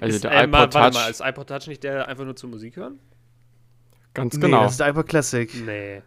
Also 0.01 0.17
ist, 0.17 0.25
der 0.25 0.33
äh, 0.33 0.49
mal, 0.49 0.65
iPod 0.65 0.75
warte 0.75 0.97
Touch, 0.97 1.05
mal, 1.05 1.11
ist 1.11 1.21
iPod 1.21 1.47
Touch 1.47 1.69
nicht 1.69 1.85
der 1.85 2.09
einfach 2.09 2.25
nur 2.25 2.35
zur 2.35 2.51
Musik 2.51 2.75
hören? 2.75 2.99
ganz 4.15 4.35
nee, 4.35 4.41
genau. 4.41 4.63
das 4.63 4.73
ist 4.73 4.81
der 4.81 4.89
iPod 4.89 5.07
Classic. 5.07 5.55
Nee. 5.65 6.03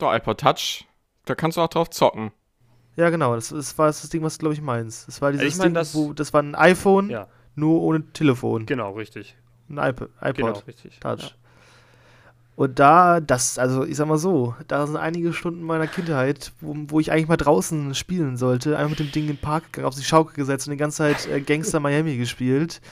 Der 0.00 0.14
iPod 0.14 0.40
Touch, 0.40 0.86
da 1.24 1.34
kannst 1.34 1.56
du 1.56 1.60
auch 1.60 1.68
drauf 1.68 1.90
zocken. 1.90 2.32
Ja, 2.96 3.08
genau, 3.10 3.34
das, 3.34 3.48
das 3.48 3.76
war 3.78 3.86
das 3.86 4.08
Ding, 4.10 4.22
was 4.22 4.36
du, 4.36 4.40
glaube 4.40 4.54
ich, 4.54 4.60
meinst. 4.60 5.08
Das 5.08 5.20
war 5.22 5.32
dieses 5.32 5.46
ich 5.46 5.56
mein, 5.56 5.68
Ding, 5.68 5.74
das- 5.74 5.94
wo, 5.94 6.12
das 6.12 6.32
war 6.32 6.42
ein 6.42 6.54
iPhone, 6.54 7.08
Ja, 7.10 7.26
nur 7.54 7.80
ohne 7.82 8.02
Telefon. 8.12 8.66
genau, 8.66 8.92
richtig. 8.92 9.36
Ein 9.68 9.78
iP 9.78 10.02
iPod 10.20 10.34
Genau, 10.36 10.58
richtig. 10.66 11.00
Touch. 11.00 11.22
Ja. 11.22 11.28
Und 12.54 12.78
da, 12.78 13.20
das, 13.20 13.58
also 13.58 13.84
ich 13.84 13.96
sag 13.96 14.06
mal 14.08 14.18
so, 14.18 14.54
da 14.68 14.86
sind 14.86 14.98
einige 14.98 15.32
Stunden 15.32 15.62
meiner 15.62 15.86
Kindheit, 15.86 16.52
wo, 16.60 16.74
wo 16.88 17.00
ich 17.00 17.10
eigentlich 17.10 17.28
mal 17.28 17.38
draußen 17.38 17.94
spielen 17.94 18.36
sollte, 18.36 18.76
einfach 18.76 18.90
mit 18.90 18.98
dem 18.98 19.10
Ding 19.10 19.22
in 19.24 19.28
den 19.36 19.38
Park 19.38 19.72
gegangen, 19.72 19.86
auf 19.88 19.94
die 19.94 20.04
Schaukel 20.04 20.34
gesetzt 20.34 20.66
und 20.68 20.72
die 20.72 20.76
ganze 20.76 20.98
Zeit 20.98 21.26
äh, 21.28 21.40
Gangster 21.40 21.80
Miami 21.80 22.18
gespielt. 22.18 22.82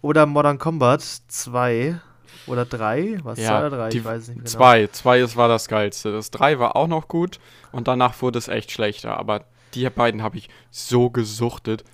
Oder 0.00 0.26
Modern 0.26 0.58
Combat 0.58 1.02
2 1.02 2.00
oder 2.46 2.64
3, 2.64 3.18
was, 3.22 3.38
Ja, 3.38 3.48
2 3.60 3.66
oder 3.66 3.76
3, 3.76 3.88
die 3.90 3.98
ich 3.98 4.04
weiß 4.04 4.28
nicht 4.28 4.36
mehr 4.36 4.44
genau. 4.44 4.48
Zwei, 4.50 4.86
zwei 4.88 5.20
ist, 5.20 5.36
war 5.36 5.48
das 5.48 5.68
geilste. 5.68 6.12
Das 6.12 6.30
drei 6.30 6.58
war 6.58 6.76
auch 6.76 6.88
noch 6.88 7.08
gut 7.08 7.38
und 7.72 7.88
danach 7.88 8.20
wurde 8.22 8.38
es 8.38 8.48
echt 8.48 8.70
schlechter. 8.70 9.16
Aber 9.16 9.44
die 9.74 9.88
beiden 9.90 10.22
habe 10.22 10.36
ich 10.38 10.48
so 10.70 11.10
gesuchtet. 11.10 11.84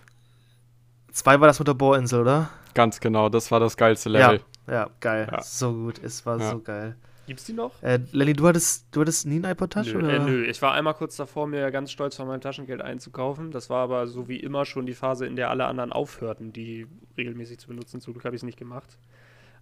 2 1.13 1.41
war 1.41 1.47
das 1.47 1.59
mit 1.59 1.69
der 1.69 1.75
Bohrinsel, 1.75 2.21
oder? 2.21 2.51
Ganz 2.75 3.01
genau, 3.01 3.29
das 3.29 3.51
war 3.51 3.61
das 3.61 3.77
geilste 3.77 4.09
Level. 4.09 4.41
Ja, 4.69 4.91
geil. 5.01 5.29
Ja. 5.31 5.43
So 5.43 5.73
gut, 5.73 6.01
es 6.03 6.27
war 6.27 6.39
Ja. 6.39 6.51
so 6.51 6.61
geil. 6.61 6.97
Gibt's 7.27 7.45
die 7.45 7.55
noch? 7.55 7.73
Äh, 7.83 7.99
Lenny, 8.13 8.35
du 8.35 8.47
hattest, 8.47 8.87
du 8.93 9.01
hattest 9.01 9.27
nie 9.27 9.41
ein 9.41 9.45
iPod 9.45 9.73
Touch, 9.73 9.87
Nö, 9.93 9.99
oder? 9.99 10.11
äh, 10.15 10.19
nö, 10.21 10.45
ich 10.45 10.63
war 10.63 10.75
einmal 10.75 10.95
kurz 10.95 11.17
davor, 11.17 11.49
mir 11.49 11.73
ganz 11.73 11.91
stolz 11.91 12.15
von 12.15 12.29
meinem 12.29 12.41
Taschengeld 12.41 12.81
einzukaufen. 12.83 13.51
Das 13.51 13.69
war 13.69 13.83
aber 13.83 14.07
so 14.07 14.29
wie 14.29 14.37
immer 14.37 14.65
schon 14.65 14.87
die 14.87 14.95
Phase, 14.95 15.27
in 15.27 15.35
der 15.35 15.51
alle 15.51 15.67
anderen 15.67 15.93
aufhörten, 15.93 16.53
die 16.53 16.87
regelmäßig 17.17 17.59
zu 17.59 17.67
benutzen. 17.69 18.01
Zum 18.01 18.13
Glück 18.13 18.25
habe 18.25 18.37
ich 18.37 18.41
es 18.41 18.45
nicht 18.47 18.59
gemacht. 18.59 18.99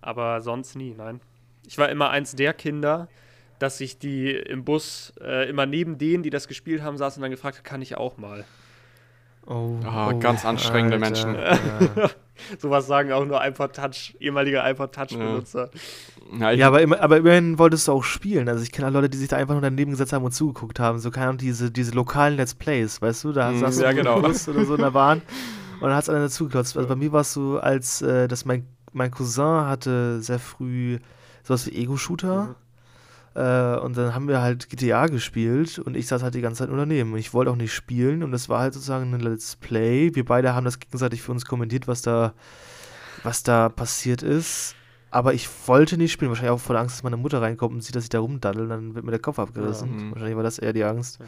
Aber 0.05 0.41
sonst 0.43 0.77
nie, 0.77 0.95
nein. 0.97 1.21
Ich 1.67 1.79
war 1.79 1.89
immer 1.89 2.11
eins 2.11 2.37
der 2.37 2.53
Kinder, 2.53 3.09
dass 3.59 3.79
sich 3.79 3.99
die 3.99 4.31
im 4.31 4.65
Bus 4.65 5.15
äh, 5.21 5.49
immer 5.49 5.65
neben 5.67 5.97
denen, 5.99 6.23
die 6.23 6.31
das 6.31 6.47
gespielt 6.47 6.83
haben, 6.83 6.99
saßen 6.99 7.21
und 7.21 7.23
dann 7.23 7.31
gefragt 7.31 7.57
hat, 7.59 7.65
kann 7.65 7.81
ich 7.83 7.97
auch 7.97 8.19
mal. 8.19 8.45
Oh, 9.47 9.77
Ah, 9.85 10.13
ganz 10.13 10.45
anstrengende 10.45 10.99
Menschen. 10.99 11.35
Ja. 11.35 12.11
Sowas 12.59 12.87
sagen 12.87 13.13
auch 13.13 13.25
nur 13.25 13.45
iPod 13.45 13.75
Touch, 13.77 14.17
ehemaliger 14.19 14.69
iPod 14.69 14.93
Touch-Benutzer. 14.93 15.71
Ja, 16.39 16.53
ich, 16.53 16.59
Ja, 16.59 16.67
aber, 16.69 16.83
immer, 16.83 17.01
aber 17.01 17.19
immerhin 17.19 17.59
wolltest 17.59 17.87
du 17.87 17.93
auch 17.93 18.05
spielen. 18.05 18.49
Also 18.49 18.63
ich 18.63 18.73
kenne 18.73 18.89
auch 18.89 18.93
Leute, 18.93 19.09
die 19.11 19.19
sich 19.19 19.29
da 19.29 19.37
einfach 19.37 19.55
nur 19.55 19.61
daneben 19.63 19.91
gesetzt 19.93 20.13
haben 20.13 20.25
und 20.25 20.33
zugeguckt 20.33 20.81
haben. 20.81 20.99
So 20.99 21.11
keine 21.11 21.27
Ahnung, 21.29 21.39
diese, 21.39 21.71
diese 21.71 21.93
lokalen 21.93 22.37
Let's 22.37 22.55
Plays, 22.55 23.01
weißt 23.03 23.25
du? 23.25 23.33
Da 23.33 23.53
Mm, 23.53 23.59
saß 23.59 23.81
ja, 23.81 23.91
du 23.91 23.97
genau. 23.97 24.19
oder 24.19 24.35
so 24.35 24.75
in 24.75 24.81
der 24.81 24.91
Bahn 24.91 25.21
und 25.81 25.83
dann 25.83 25.95
hat 25.95 26.03
es 26.05 26.09
einer 26.09 26.21
dazugeklotzt. 26.21 26.77
Also 26.77 26.89
bei 26.89 26.97
mir 26.97 27.13
war 27.13 27.21
es 27.21 27.33
so, 27.35 27.59
als 27.59 28.03
äh, 28.03 28.27
dass 28.29 28.45
mein, 28.47 28.67
mein 28.95 29.11
Cousin 29.11 29.67
hatte 29.67 30.23
sehr 30.23 30.39
früh 30.39 30.99
sowas 31.43 31.67
wie 31.67 31.77
Ego-Shooter. 31.77 32.57
Äh, 33.35 33.79
und 33.79 33.97
dann 33.97 34.15
haben 34.15 34.29
wir 34.29 34.41
halt 34.41 34.71
GTA 34.71 35.09
gespielt 35.09 35.79
und 35.81 35.97
ich 35.97 36.07
saß 36.07 36.23
halt 36.23 36.35
die 36.35 36.41
ganze 36.41 36.61
Zeit 36.61 36.69
nur 36.69 36.79
daneben. 36.79 37.17
Ich 37.17 37.35
wollte 37.35 37.51
auch 37.51 37.57
nicht 37.57 37.75
spielen 37.75 38.23
und 38.23 38.33
es 38.33 38.49
war 38.49 38.61
halt 38.61 38.75
sozusagen 38.75 39.13
ein 39.13 39.21
Let's 39.21 39.57
Play. 39.57 40.15
Wir 40.15 40.25
beide 40.25 40.55
haben 40.55 40.65
das 40.65 40.79
gegenseitig 40.79 41.23
für 41.23 41.33
uns 41.33 41.45
kommentiert, 41.45 41.89
was 41.89 42.03
da, 42.03 42.33
was 43.25 43.43
da 43.43 43.69
passiert 43.69 44.23
ist. 44.23 44.77
Aber 45.11 45.35
ich 45.35 45.49
wollte 45.67 45.97
nicht 45.97 46.13
spielen. 46.13 46.31
Wahrscheinlich 46.31 46.53
auch 46.53 46.61
voll 46.61 46.77
Angst, 46.77 46.97
dass 46.97 47.03
meine 47.03 47.17
Mutter 47.17 47.41
reinkommt 47.43 47.75
und 47.75 47.83
sieht, 47.83 47.95
dass 47.95 48.05
ich 48.05 48.11
da 48.11 48.21
rumdaddel 48.21 48.63
und 48.63 48.69
dann 48.69 48.95
wird 48.95 49.05
mir 49.05 49.13
der 49.13 49.21
Kopf 49.21 49.39
abgerissen. 49.39 49.89
Ja. 49.89 50.05
Mhm. 50.05 50.11
Wahrscheinlich 50.11 50.37
war 50.37 50.43
das 50.43 50.59
eher 50.59 50.73
die 50.73 50.85
Angst. 50.85 51.19
Ja. 51.21 51.27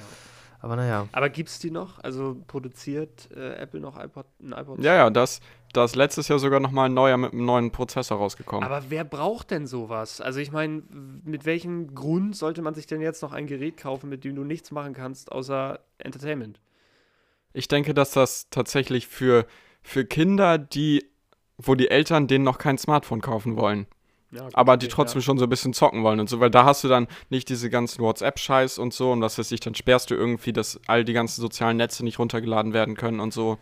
Aber 0.61 0.77
naja. 0.77 1.07
Aber 1.13 1.29
gibt's 1.29 1.59
die 1.59 1.71
noch? 1.71 2.03
Also 2.03 2.37
produziert 2.47 3.29
äh, 3.35 3.55
Apple 3.55 3.81
noch 3.81 4.03
iPod, 4.03 4.27
ein 4.43 4.53
iPod? 4.53 4.81
ja, 4.81 4.95
ja, 4.95 5.11
das, 5.11 5.41
da 5.77 5.85
ist 5.85 5.97
letztes 5.97 6.29
Jahr 6.29 6.39
sogar 6.39 6.61
nochmal 6.61 6.89
ein 6.89 6.95
neuer 6.95 7.17
mit 7.17 7.33
einem 7.33 7.45
neuen 7.45 7.71
Prozessor 7.71 8.19
rausgekommen. 8.19 8.65
Aber 8.65 8.85
wer 8.89 9.05
braucht 9.05 9.51
denn 9.51 9.67
sowas? 9.67 10.21
Also 10.21 10.41
ich 10.41 10.53
meine, 10.53 10.83
mit 11.25 11.45
welchem 11.45 11.95
Grund 11.95 12.35
sollte 12.37 12.63
man 12.63 12.75
sich 12.75 12.87
denn 12.87 13.01
jetzt 13.01 13.23
noch 13.23 13.33
ein 13.33 13.47
Gerät 13.47 13.77
kaufen, 13.77 14.09
mit 14.09 14.25
dem 14.25 14.35
du 14.35 14.45
nichts 14.45 14.71
machen 14.71 14.95
kannst, 14.95 15.31
außer 15.33 15.81
Entertainment? 15.99 16.61
Ich 17.53 17.69
denke, 17.69 17.95
dass 17.95 18.11
das 18.11 18.49
tatsächlich 18.51 19.07
für, 19.07 19.47
für 19.83 20.05
Kinder, 20.05 20.59
die, 20.59 21.05
wo 21.59 21.75
die 21.75 21.89
Eltern 21.89 22.27
denen 22.27 22.45
noch 22.45 22.59
kein 22.59 22.79
Smartphone 22.79 23.21
kaufen 23.21 23.57
wollen, 23.57 23.87
Ja, 24.31 24.49
aber 24.53 24.77
die 24.77 24.89
trotzdem 24.89 25.21
ja. 25.21 25.25
schon 25.25 25.39
so 25.39 25.45
ein 25.45 25.51
bisschen 25.51 25.73
zocken 25.73 26.03
wollen 26.03 26.21
und 26.21 26.29
so, 26.29 26.41
weil 26.41 26.51
da 26.51 26.65
hast 26.65 26.85
du 26.85 26.89
dann 26.89 27.07
nicht 27.31 27.49
diese 27.49 27.71
ganzen 27.71 28.03
WhatsApp-Scheiß 28.03 28.79
und 28.79 28.93
so 28.93 29.13
und 29.13 29.23
was 29.23 29.39
weiß 29.39 29.53
ich, 29.53 29.61
dann 29.61 29.75
sperrst 29.75 30.11
du 30.11 30.15
irgendwie, 30.15 30.53
dass 30.53 30.81
all 30.87 31.05
die 31.05 31.13
ganzen 31.15 31.41
sozialen 31.41 31.79
Netze 31.79 32.05
nicht 32.05 32.19
runtergeladen 32.19 32.73
werden 32.73 32.95
können 32.97 33.21
und 33.21 33.33
so. 33.33 33.59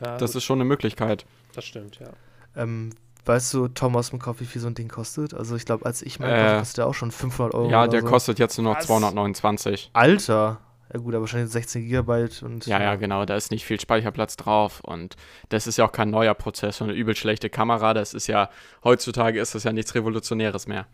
Ja, 0.00 0.16
Das 0.16 0.34
ist 0.34 0.44
schon 0.44 0.58
eine 0.58 0.64
Möglichkeit. 0.64 1.26
Das 1.54 1.64
stimmt, 1.64 1.98
ja. 2.00 2.08
Ähm, 2.56 2.90
weißt 3.24 3.54
du, 3.54 3.68
Tom 3.68 3.96
aus 3.96 4.10
dem 4.10 4.18
Kopf, 4.18 4.40
wie 4.40 4.46
viel 4.46 4.60
so 4.60 4.66
ein 4.68 4.74
Ding 4.74 4.88
kostet? 4.88 5.32
Also 5.34 5.56
ich 5.56 5.64
glaube, 5.64 5.86
als 5.86 6.02
ich 6.02 6.18
meinen 6.18 6.56
Äh, 6.56 6.58
kostet 6.58 6.78
der 6.78 6.86
auch 6.86 6.94
schon 6.94 7.10
500 7.10 7.54
Euro. 7.54 7.70
ja, 7.70 7.82
oder 7.82 7.90
der 7.92 8.00
so. 8.02 8.06
kostet 8.08 8.38
jetzt 8.38 8.58
nur 8.58 8.72
noch 8.72 8.78
Was? 8.78 8.86
229. 8.86 9.90
Alter! 9.92 10.60
Ja 10.92 10.98
gut, 11.00 11.14
aber 11.14 11.22
wahrscheinlich 11.22 11.50
16 11.50 11.84
Gigabyte 11.84 12.42
und. 12.42 12.66
Ja, 12.66 12.78
ja, 12.82 12.96
genau, 12.96 13.24
da 13.24 13.34
ist 13.34 13.50
nicht 13.50 13.64
viel 13.64 13.80
Speicherplatz 13.80 14.36
drauf 14.36 14.80
und 14.84 15.16
das 15.48 15.66
ist 15.66 15.78
ja 15.78 15.86
auch 15.86 15.92
kein 15.92 16.10
neuer 16.10 16.34
Prozessor, 16.34 16.86
eine 16.86 16.94
übel 16.94 17.16
schlechte 17.16 17.48
Kamera, 17.48 17.94
das 17.94 18.12
ist 18.12 18.26
ja, 18.26 18.50
heutzutage 18.84 19.40
ist 19.40 19.54
das 19.54 19.64
ja 19.64 19.72
nichts 19.72 19.94
Revolutionäres 19.94 20.66
mehr. 20.66 20.86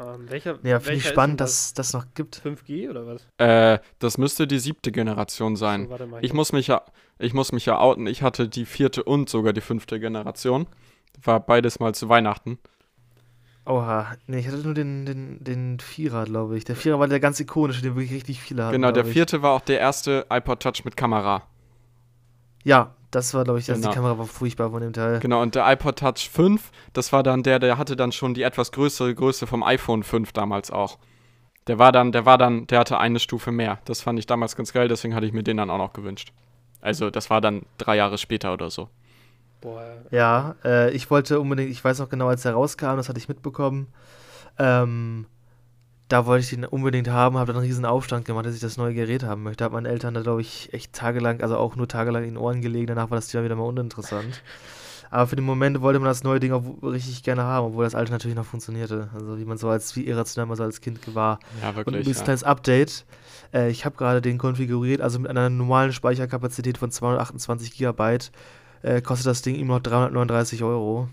Ähm, 0.00 0.30
welcher, 0.30 0.58
Ja, 0.62 0.80
finde 0.80 0.98
ich 0.98 1.06
spannend, 1.08 1.40
dass 1.40 1.74
das 1.74 1.92
noch 1.92 2.06
gibt. 2.14 2.40
5G 2.44 2.88
oder 2.90 3.06
was? 3.06 3.26
Äh, 3.38 3.80
das 3.98 4.18
müsste 4.18 4.46
die 4.46 4.58
siebte 4.58 4.92
Generation 4.92 5.56
sein. 5.56 5.84
So, 5.84 5.90
warte 5.90 6.06
mal 6.06 6.24
Ich 6.24 6.32
muss 6.32 6.52
mich 6.52 6.68
ja, 6.68 6.82
ich 7.18 7.34
muss 7.34 7.52
mich 7.52 7.66
ja 7.66 7.78
outen. 7.78 8.06
Ich 8.06 8.22
hatte 8.22 8.48
die 8.48 8.64
vierte 8.64 9.02
und 9.04 9.28
sogar 9.28 9.52
die 9.52 9.60
fünfte 9.60 9.98
Generation. 10.00 10.66
War 11.22 11.40
beides 11.40 11.80
mal 11.80 11.94
zu 11.94 12.08
Weihnachten. 12.08 12.58
Oha, 13.66 14.16
nee, 14.26 14.38
ich 14.38 14.46
hatte 14.48 14.58
nur 14.58 14.72
den, 14.72 15.04
den, 15.04 15.44
den 15.44 15.78
Vierer, 15.80 16.24
glaube 16.24 16.56
ich. 16.56 16.64
Der 16.64 16.76
Vierer 16.76 16.98
war 16.98 17.08
der 17.08 17.20
ganz 17.20 17.38
ikonische, 17.40 17.82
den 17.82 17.96
wirklich 17.96 18.12
richtig 18.12 18.40
viele 18.40 18.64
hatten. 18.64 18.72
genau, 18.72 18.92
der 18.92 19.02
glaub 19.02 19.06
ich. 19.08 19.12
vierte 19.12 19.42
war 19.42 19.52
auch 19.52 19.60
der 19.60 19.78
erste 19.80 20.26
iPod 20.30 20.60
Touch 20.62 20.84
mit 20.84 20.96
Kamera. 20.96 21.42
Ja, 22.64 22.94
das 23.10 23.32
war, 23.34 23.44
glaube 23.44 23.58
ich, 23.58 23.68
also 23.70 23.80
Genau. 23.80 23.90
die 23.90 23.96
Kamera 23.96 24.18
war 24.18 24.26
furchtbar 24.26 24.70
von 24.70 24.80
dem 24.82 24.92
Teil. 24.92 25.18
Genau, 25.20 25.40
und 25.42 25.54
der 25.54 25.70
iPod 25.72 25.98
Touch 25.98 26.28
5, 26.30 26.70
das 26.92 27.12
war 27.12 27.22
dann 27.22 27.42
der, 27.42 27.58
der 27.58 27.78
hatte 27.78 27.96
dann 27.96 28.12
schon 28.12 28.34
die 28.34 28.42
etwas 28.42 28.72
größere 28.72 29.14
Größe 29.14 29.46
vom 29.46 29.62
iPhone 29.62 30.02
5 30.02 30.32
damals 30.32 30.70
auch. 30.70 30.98
Der 31.66 31.78
war 31.78 31.92
dann, 31.92 32.12
der 32.12 32.24
war 32.24 32.38
dann, 32.38 32.66
der 32.66 32.80
hatte 32.80 32.98
eine 32.98 33.18
Stufe 33.18 33.52
mehr. 33.52 33.78
Das 33.84 34.00
fand 34.00 34.18
ich 34.18 34.26
damals 34.26 34.56
ganz 34.56 34.72
geil, 34.72 34.88
deswegen 34.88 35.14
hatte 35.14 35.26
ich 35.26 35.32
mir 35.32 35.42
den 35.42 35.58
dann 35.58 35.70
auch 35.70 35.78
noch 35.78 35.92
gewünscht. 35.92 36.32
Also, 36.80 37.10
das 37.10 37.28
war 37.28 37.40
dann 37.40 37.62
drei 37.76 37.96
Jahre 37.96 38.18
später 38.18 38.52
oder 38.52 38.70
so. 38.70 38.88
Boah, 39.60 39.82
Ja, 40.10 40.54
äh, 40.64 40.90
ich 40.92 41.10
wollte 41.10 41.40
unbedingt, 41.40 41.70
ich 41.70 41.82
weiß 41.84 41.98
noch 41.98 42.08
genau, 42.08 42.28
als 42.28 42.44
er 42.44 42.52
rauskam, 42.52 42.96
das 42.96 43.08
hatte 43.08 43.18
ich 43.18 43.28
mitbekommen, 43.28 43.88
ähm, 44.58 45.26
da 46.08 46.24
wollte 46.26 46.44
ich 46.44 46.50
den 46.50 46.64
unbedingt 46.64 47.08
haben, 47.08 47.36
habe 47.36 47.48
dann 47.52 47.56
einen 47.60 47.66
riesen 47.66 47.84
Aufstand 47.84 48.24
gemacht, 48.24 48.46
dass 48.46 48.54
ich 48.54 48.60
das 48.60 48.76
neue 48.76 48.94
Gerät 48.94 49.22
haben 49.24 49.42
möchte. 49.42 49.64
Habe 49.64 49.74
meinen 49.74 49.86
Eltern 49.86 50.14
da, 50.14 50.22
glaube 50.22 50.40
ich, 50.40 50.72
echt 50.72 50.92
tagelang, 50.92 51.42
also 51.42 51.56
auch 51.56 51.76
nur 51.76 51.86
tagelang 51.86 52.22
in 52.24 52.30
den 52.30 52.36
Ohren 52.38 52.62
gelegen. 52.62 52.86
Danach 52.86 53.10
war 53.10 53.16
das 53.16 53.28
Thema 53.28 53.44
wieder 53.44 53.56
mal 53.56 53.64
uninteressant. 53.64 54.42
Aber 55.10 55.26
für 55.26 55.36
den 55.36 55.44
Moment 55.44 55.80
wollte 55.80 55.98
man 56.00 56.08
das 56.08 56.22
neue 56.22 56.38
Ding 56.40 56.52
auch 56.52 56.62
richtig 56.82 57.22
gerne 57.22 57.42
haben, 57.42 57.68
obwohl 57.68 57.84
das 57.84 57.94
alte 57.94 58.12
natürlich 58.12 58.36
noch 58.36 58.44
funktionierte. 58.44 59.08
Also 59.14 59.38
wie 59.38 59.44
man 59.44 59.56
so 59.56 59.68
als, 59.68 59.96
wie 59.96 60.06
irrational 60.06 60.46
man 60.46 60.56
so 60.56 60.62
als 60.62 60.80
Kind 60.80 61.14
war. 61.14 61.38
Ja, 61.62 61.70
Und 61.70 61.76
wirklich. 61.76 62.00
übrigens 62.00 62.18
Ja. 62.18 62.24
kleines 62.24 62.44
Update. 62.44 63.04
Äh, 63.52 63.70
ich 63.70 63.84
habe 63.84 63.96
gerade 63.96 64.20
den 64.20 64.36
konfiguriert, 64.38 65.00
also 65.00 65.18
mit 65.18 65.30
einer 65.30 65.48
normalen 65.48 65.92
Speicherkapazität 65.92 66.76
von 66.78 66.90
228 66.90 67.72
Gigabyte 67.72 68.30
äh, 68.82 69.00
kostet 69.00 69.26
das 69.26 69.42
Ding 69.42 69.54
immer 69.56 69.74
noch 69.76 69.82
339 69.82 70.62
Euro, 70.62 71.08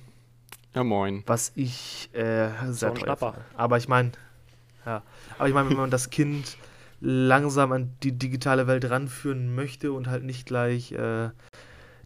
ja, 0.73 0.83
moin. 0.83 1.23
was 1.25 1.53
ich 1.55 2.09
äh, 2.13 2.49
sehr 2.69 2.89
ein 2.89 2.95
teuer. 2.95 3.33
Aber 3.55 3.77
ich 3.77 3.87
meine, 3.87 4.11
ja, 4.85 5.03
aber 5.37 5.47
ich 5.47 5.53
meine, 5.53 5.69
wenn 5.69 5.77
man 5.77 5.91
das 5.91 6.09
Kind 6.09 6.57
langsam 7.01 7.71
an 7.71 7.93
die 8.03 8.13
digitale 8.13 8.67
Welt 8.67 8.89
ranführen 8.89 9.53
möchte 9.53 9.91
und 9.91 10.07
halt 10.07 10.23
nicht 10.23 10.45
gleich, 10.45 10.91
äh, 10.91 11.29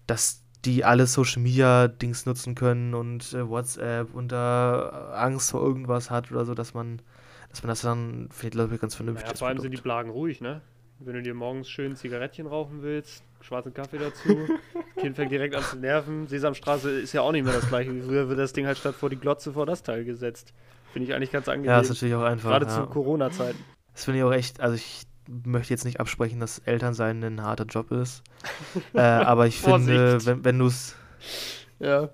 dass 0.08 0.44
die 0.66 0.84
alle 0.84 1.08
Social 1.08 1.42
Media 1.42 1.88
Dings 1.88 2.26
nutzen 2.26 2.56
können 2.56 2.94
und 2.94 3.34
äh, 3.34 3.48
WhatsApp 3.48 4.14
und 4.14 4.32
da 4.32 5.14
Angst 5.16 5.52
vor 5.52 5.62
irgendwas 5.62 6.12
hat 6.12 6.32
oder 6.32 6.46
so, 6.46 6.54
dass 6.54 6.74
man, 6.74 7.02
dass 7.50 7.64
man 7.64 7.70
das 7.70 7.82
dann 7.82 8.28
findet, 8.32 8.54
glaube 8.54 8.76
ich, 8.76 8.82
ganz 8.82 8.96
vernünftig. 8.96 9.24
Naja, 9.24 9.32
das 9.32 9.40
vor 9.40 9.48
allem 9.48 9.60
sind 9.60 9.72
die 9.72 9.78
Produkt. 9.78 9.84
Blagen 9.84 10.10
ruhig, 10.10 10.42
ne? 10.42 10.62
Wenn 11.00 11.14
du 11.14 11.22
dir 11.22 11.34
morgens 11.34 11.70
schön 11.70 11.96
Zigarettchen 11.96 12.46
rauchen 12.46 12.82
willst, 12.82 13.24
schwarzen 13.40 13.74
Kaffee 13.74 13.98
dazu, 14.00 14.50
Kind 14.98 15.16
fängt 15.16 15.32
direkt 15.32 15.56
an 15.56 15.64
zu 15.64 15.78
nerven. 15.78 16.28
Sesamstraße 16.28 16.92
ist 16.92 17.14
ja 17.14 17.22
auch 17.22 17.32
nicht 17.32 17.46
mehr 17.46 17.54
das 17.54 17.70
gleiche 17.70 17.96
wie 17.96 18.02
früher, 18.02 18.28
wird 18.28 18.40
das 18.40 18.52
Ding 18.52 18.66
halt 18.66 18.78
statt 18.78 18.96
vor 18.96 19.10
die 19.10 19.16
Glotze 19.16 19.54
vor 19.54 19.66
das 19.66 19.82
Teil 19.82 20.04
gesetzt. 20.04 20.54
Finde 20.94 21.08
ich 21.08 21.14
eigentlich 21.14 21.32
ganz 21.32 21.48
angenehm. 21.48 21.72
Ja, 21.72 21.80
ist 21.80 21.90
natürlich 21.90 22.16
auch 22.16 22.24
einfach. 22.24 22.50
Gerade 22.50 22.66
ja. 22.66 22.72
zu 22.72 22.86
Corona-Zeiten. 22.88 23.60
Das 23.94 24.06
finde 24.06 24.20
ich 24.20 24.24
auch 24.24 24.32
echt, 24.32 24.60
also 24.62 24.76
ich 24.76 25.04
möchte 25.28 25.74
jetzt 25.74 25.86
nicht 25.86 26.00
absprechen, 26.00 26.40
dass 26.40 26.60
Elternsein 26.60 27.24
ein 27.24 27.44
harter 27.44 27.66
Job 27.66 27.92
ist. 27.92 28.24
äh, 28.94 29.00
aber 29.02 29.48
ich 29.48 29.60
finde, 29.60 30.12
Vorsicht. 30.12 30.26
wenn, 30.26 30.46
wenn 30.46 30.60
du 30.60 30.68
es. 30.68 30.96
Ja. 31.80 32.10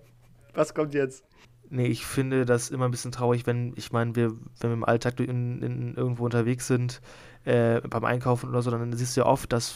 Was 0.53 0.73
kommt 0.73 0.93
jetzt? 0.93 1.25
Nee, 1.69 1.87
ich 1.87 2.05
finde 2.05 2.45
das 2.45 2.69
immer 2.69 2.85
ein 2.85 2.91
bisschen 2.91 3.11
traurig, 3.11 3.45
wenn, 3.47 3.73
ich 3.75 3.91
meine, 3.91 4.15
wir, 4.15 4.31
wenn 4.59 4.69
wir 4.69 4.73
im 4.73 4.85
Alltag 4.85 5.19
in, 5.19 5.61
in, 5.61 5.95
irgendwo 5.95 6.25
unterwegs 6.25 6.67
sind, 6.67 7.01
äh, 7.43 7.81
beim 7.81 8.05
Einkaufen 8.05 8.49
oder 8.49 8.61
so, 8.61 8.71
dann 8.71 8.93
siehst 8.93 9.17
du 9.17 9.21
ja 9.21 9.27
oft, 9.27 9.51
dass 9.51 9.75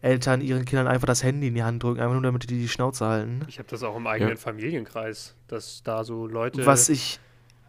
Eltern 0.00 0.40
ihren 0.40 0.64
Kindern 0.64 0.88
einfach 0.88 1.06
das 1.06 1.22
Handy 1.22 1.48
in 1.48 1.54
die 1.54 1.62
Hand 1.62 1.82
drücken, 1.82 2.00
einfach 2.00 2.14
nur 2.14 2.22
damit 2.22 2.48
die 2.48 2.58
die 2.58 2.68
Schnauze 2.68 3.06
halten. 3.06 3.44
Ich 3.48 3.58
habe 3.58 3.68
das 3.68 3.82
auch 3.82 3.96
im 3.96 4.06
eigenen 4.06 4.34
Ja. 4.34 4.36
Familienkreis, 4.36 5.36
dass 5.46 5.82
da 5.82 6.04
so 6.04 6.26
Leute. 6.26 6.64
Was 6.66 6.88
ich, 6.88 7.20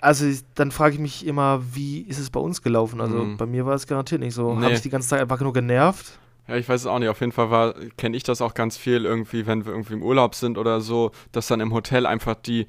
also 0.04 0.26
dann 0.56 0.72
frage 0.72 0.96
ich 0.96 1.00
mich 1.00 1.26
immer, 1.26 1.62
wie 1.74 2.02
ist 2.02 2.20
es 2.20 2.30
bei 2.30 2.40
uns 2.40 2.62
gelaufen? 2.62 3.02
Also 3.02 3.18
Mhm. 3.24 3.38
bei 3.38 3.46
mir 3.46 3.66
war 3.66 3.74
es 3.74 3.88
garantiert 3.88 4.22
nicht 4.22 4.34
so. 4.34 4.54
Nee. 4.54 4.64
Habe 4.66 4.74
ich 4.76 4.82
die 4.82 4.90
ganze 4.90 5.08
Zeit 5.10 5.22
einfach 5.22 5.40
nur 5.40 5.54
genervt? 5.54 6.20
Ja, 6.48 6.56
ich 6.58 6.68
weiß 6.68 6.82
es 6.82 6.88
auch 6.88 7.00
nicht. 7.00 7.08
Auf 7.10 7.22
jeden 7.22 7.32
Fall 7.32 7.50
war, 7.50 7.74
kenne 7.98 8.18
ich 8.18 8.24
das 8.24 8.42
auch 8.42 8.54
ganz 8.54 8.76
viel 8.78 9.06
irgendwie, 9.06 9.48
wenn 9.48 9.66
wir 9.66 9.72
irgendwie 9.72 9.94
im 9.94 10.04
Urlaub 10.04 10.36
sind 10.36 10.58
oder 10.58 10.82
so, 10.82 11.12
dass 11.32 11.48
dann 11.48 11.62
im 11.62 11.74
Hotel 11.74 12.06
einfach 12.06 12.36
die 12.36 12.68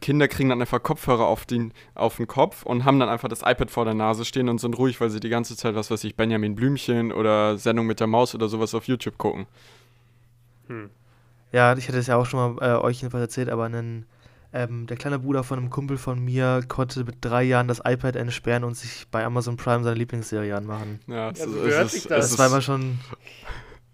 Kinder 0.00 0.28
kriegen 0.28 0.48
dann 0.48 0.60
einfach 0.60 0.82
Kopfhörer 0.82 1.26
auf 1.26 1.44
den, 1.46 1.72
auf 1.94 2.16
den 2.16 2.26
Kopf 2.26 2.64
und 2.64 2.84
haben 2.84 2.98
dann 2.98 3.08
einfach 3.08 3.28
das 3.28 3.40
iPad 3.42 3.70
vor 3.70 3.84
der 3.84 3.94
Nase 3.94 4.24
stehen 4.24 4.48
und 4.48 4.58
sind 4.60 4.76
ruhig, 4.76 5.00
weil 5.00 5.10
sie 5.10 5.20
die 5.20 5.28
ganze 5.28 5.56
Zeit, 5.56 5.74
was 5.74 5.90
weiß 5.90 6.04
ich, 6.04 6.16
Benjamin 6.16 6.54
Blümchen 6.54 7.12
oder 7.12 7.58
Sendung 7.58 7.86
mit 7.86 8.00
der 8.00 8.06
Maus 8.06 8.34
oder 8.34 8.48
sowas 8.48 8.74
auf 8.74 8.88
YouTube 8.88 9.18
gucken. 9.18 9.46
Hm. 10.68 10.90
Ja, 11.52 11.76
ich 11.76 11.86
hatte 11.88 11.98
es 11.98 12.06
ja 12.08 12.16
auch 12.16 12.26
schon 12.26 12.56
mal 12.56 12.66
äh, 12.66 12.76
euch 12.78 13.00
jedenfalls 13.02 13.22
erzählt, 13.22 13.48
aber 13.48 13.64
einen, 13.64 14.06
ähm, 14.54 14.86
der 14.86 14.96
kleine 14.96 15.18
Bruder 15.18 15.42
von 15.44 15.58
einem 15.58 15.68
Kumpel 15.68 15.98
von 15.98 16.18
mir 16.24 16.62
konnte 16.68 17.04
mit 17.04 17.16
drei 17.20 17.42
Jahren 17.42 17.68
das 17.68 17.80
iPad 17.84 18.16
entsperren 18.16 18.64
und 18.64 18.76
sich 18.76 19.06
bei 19.10 19.24
Amazon 19.24 19.56
Prime 19.56 19.82
seine 19.84 19.96
Lieblingsserie 19.96 20.56
anmachen. 20.56 21.00
Ja, 21.08 21.30
es, 21.30 21.40
Ja, 21.40 21.44
so 21.48 21.56
ist- 21.56 21.64
gehört 21.64 21.86
es, 21.86 21.92
sich 21.92 22.02
ist- 22.02 22.10
das. 22.10 22.30
Das 22.36 22.38
war 22.50 22.58
ist, 22.58 22.64
schon, 22.64 22.98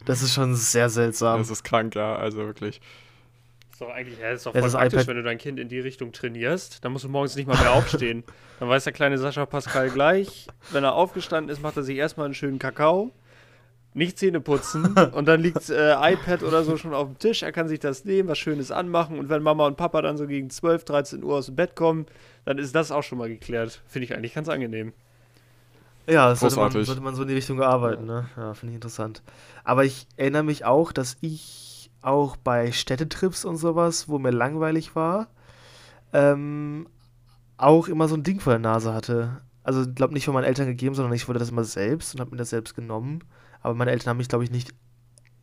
das 0.05 0.23
ist 0.23 0.35
schon 0.35 0.55
sehr 0.55 0.89
seltsam. 0.91 1.41
es 1.41 1.51
ist 1.51 1.65
krank, 1.65 1.95
ja, 1.95 2.15
also 2.17 2.39
wirklich. 2.39 2.81
Ist 3.73 3.81
doch 3.81 3.89
eigentlich, 3.95 4.19
ja, 4.19 4.31
ist 4.33 4.45
doch 4.45 4.53
voll 4.53 4.61
das 4.61 4.73
praktisch, 4.73 4.93
iPad- 5.01 5.07
wenn 5.07 5.17
du 5.17 5.23
dein 5.23 5.39
Kind 5.39 5.59
in 5.59 5.69
die 5.69 5.81
Richtung 5.81 6.13
trainierst. 6.13 6.85
Dann 6.85 6.93
musst 6.93 7.05
du 7.05 7.09
morgens 7.09 7.35
nicht 7.37 7.47
mal 7.49 7.57
mehr 7.59 7.73
aufstehen. 7.73 8.25
Dann 8.61 8.69
weiß 8.69 8.85
der 8.85 8.93
kleine 8.93 9.17
Sascha 9.17 9.47
Pascal 9.47 9.89
gleich, 9.89 10.47
wenn 10.73 10.85
er 10.85 10.93
aufgestanden 10.95 11.51
ist, 11.51 11.63
macht 11.63 11.79
er 11.79 11.83
sich 11.83 11.97
erstmal 11.97 12.27
einen 12.27 12.35
schönen 12.35 12.59
Kakao. 12.59 13.11
Nicht 13.93 14.19
Zähne 14.19 14.41
putzen 14.41 14.95
und 15.13 15.27
dann 15.27 15.41
liegt 15.41 15.69
äh, 15.69 16.13
iPad 16.13 16.43
oder 16.43 16.63
so 16.63 16.77
schon 16.77 16.95
auf 16.95 17.09
dem 17.09 17.19
Tisch. 17.19 17.43
Er 17.43 17.53
kann 17.53 17.69
sich 17.69 17.81
das 17.81 18.05
nehmen, 18.05 18.29
was 18.29 18.39
Schönes 18.39 18.71
anmachen 18.71 19.19
und 19.19 19.29
wenn 19.29 19.43
Mama 19.43 19.67
und 19.67 19.77
Papa 19.77 20.01
dann 20.03 20.17
so 20.17 20.27
gegen 20.27 20.49
12, 20.49 20.85
13 20.85 21.25
Uhr 21.25 21.37
aus 21.37 21.47
dem 21.47 21.57
Bett 21.57 21.75
kommen, 21.75 22.07
dann 22.45 22.59
ist 22.59 22.75
das 22.75 22.93
auch 22.93 23.03
schon 23.03 23.19
mal 23.19 23.29
geklärt. 23.29 23.83
Finde 23.87 24.05
ich 24.05 24.15
eigentlich 24.15 24.35
ganz 24.35 24.49
angenehm. 24.49 24.93
Ja, 26.07 26.29
das 26.29 26.41
sollte 26.41 26.57
man, 26.57 26.73
sollte 26.73 27.01
man 27.01 27.15
so 27.15 27.23
in 27.23 27.29
die 27.29 27.35
Richtung 27.35 27.63
arbeiten, 27.63 28.05
ne? 28.05 28.29
Ja, 28.37 28.55
finde 28.55 28.73
ich 28.73 28.77
interessant. 28.77 29.23
Aber 29.65 29.85
ich 29.85 30.07
erinnere 30.17 30.43
mich 30.43 30.65
auch, 30.65 30.93
dass 30.93 31.17
ich 31.21 31.91
auch 32.03 32.37
bei 32.37 32.73
Städtetrips 32.73 33.45
und 33.45 33.57
sowas, 33.57 34.09
wo 34.09 34.19
mir 34.19 34.31
langweilig 34.31 34.97
war, 34.97 35.29
ähm, 36.13 36.89
auch 37.57 37.89
immer 37.89 38.09
so 38.09 38.17
ein 38.17 38.23
Ding 38.23 38.41
vor 38.41 38.55
der 38.55 38.61
Nase 38.61 38.95
hatte. 38.95 39.41
Also, 39.63 39.83
ich 39.83 39.95
glaube 39.95 40.15
nicht 40.15 40.25
von 40.25 40.35
meinen 40.35 40.45
Eltern 40.45 40.67
gegeben, 40.67 40.95
sondern 40.95 41.13
ich 41.13 41.29
wollte 41.29 41.39
das 41.39 41.51
immer 41.51 41.65
selbst 41.65 42.15
und 42.15 42.21
habe 42.21 42.31
mir 42.31 42.39
das 42.39 42.51
selbst 42.51 42.75
genommen. 42.75 43.23
Aber 43.61 43.75
meine 43.75 43.91
Eltern 43.91 44.11
haben 44.11 44.17
mich, 44.19 44.29
glaube 44.29 44.45
ich, 44.45 44.51
nicht 44.51 44.73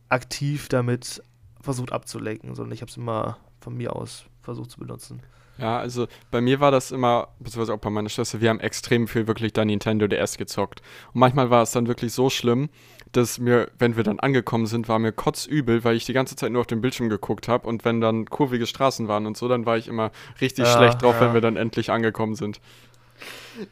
aktiv 0.08 0.68
damit 0.68 1.22
versucht 1.60 1.92
abzulenken, 1.92 2.54
sondern 2.54 2.72
ich 2.72 2.80
habe 2.80 2.90
es 2.90 2.96
immer 2.96 3.38
von 3.60 3.76
mir 3.76 3.94
aus 3.94 4.24
versucht 4.42 4.70
zu 4.70 4.78
benutzen. 4.80 5.22
Ja, 5.58 5.78
also 5.78 6.06
bei 6.30 6.40
mir 6.40 6.60
war 6.60 6.70
das 6.70 6.92
immer, 6.92 7.28
beziehungsweise 7.40 7.74
auch 7.74 7.80
bei 7.80 7.90
meiner 7.90 8.08
Schwester, 8.08 8.40
wir 8.40 8.48
haben 8.48 8.60
extrem 8.60 9.08
viel 9.08 9.26
wirklich 9.26 9.52
da 9.52 9.64
Nintendo 9.64 10.06
DS 10.06 10.38
gezockt. 10.38 10.82
Und 11.12 11.20
manchmal 11.20 11.50
war 11.50 11.62
es 11.62 11.72
dann 11.72 11.88
wirklich 11.88 12.12
so 12.12 12.30
schlimm, 12.30 12.68
dass 13.10 13.38
mir, 13.38 13.68
wenn 13.78 13.96
wir 13.96 14.04
dann 14.04 14.20
angekommen 14.20 14.66
sind, 14.66 14.88
war 14.88 15.00
mir 15.00 15.12
kotzübel, 15.12 15.82
weil 15.82 15.96
ich 15.96 16.04
die 16.04 16.12
ganze 16.12 16.36
Zeit 16.36 16.52
nur 16.52 16.60
auf 16.60 16.66
den 16.68 16.80
Bildschirm 16.80 17.08
geguckt 17.08 17.48
habe 17.48 17.66
und 17.66 17.84
wenn 17.84 18.00
dann 18.00 18.26
kurvige 18.26 18.66
Straßen 18.66 19.08
waren 19.08 19.26
und 19.26 19.36
so, 19.36 19.48
dann 19.48 19.66
war 19.66 19.76
ich 19.76 19.88
immer 19.88 20.12
richtig 20.40 20.66
Ja, 20.66 20.76
schlecht 20.76 21.02
drauf, 21.02 21.16
ja. 21.16 21.22
wenn 21.22 21.34
wir 21.34 21.40
dann 21.40 21.56
endlich 21.56 21.90
angekommen 21.90 22.36
sind. 22.36 22.60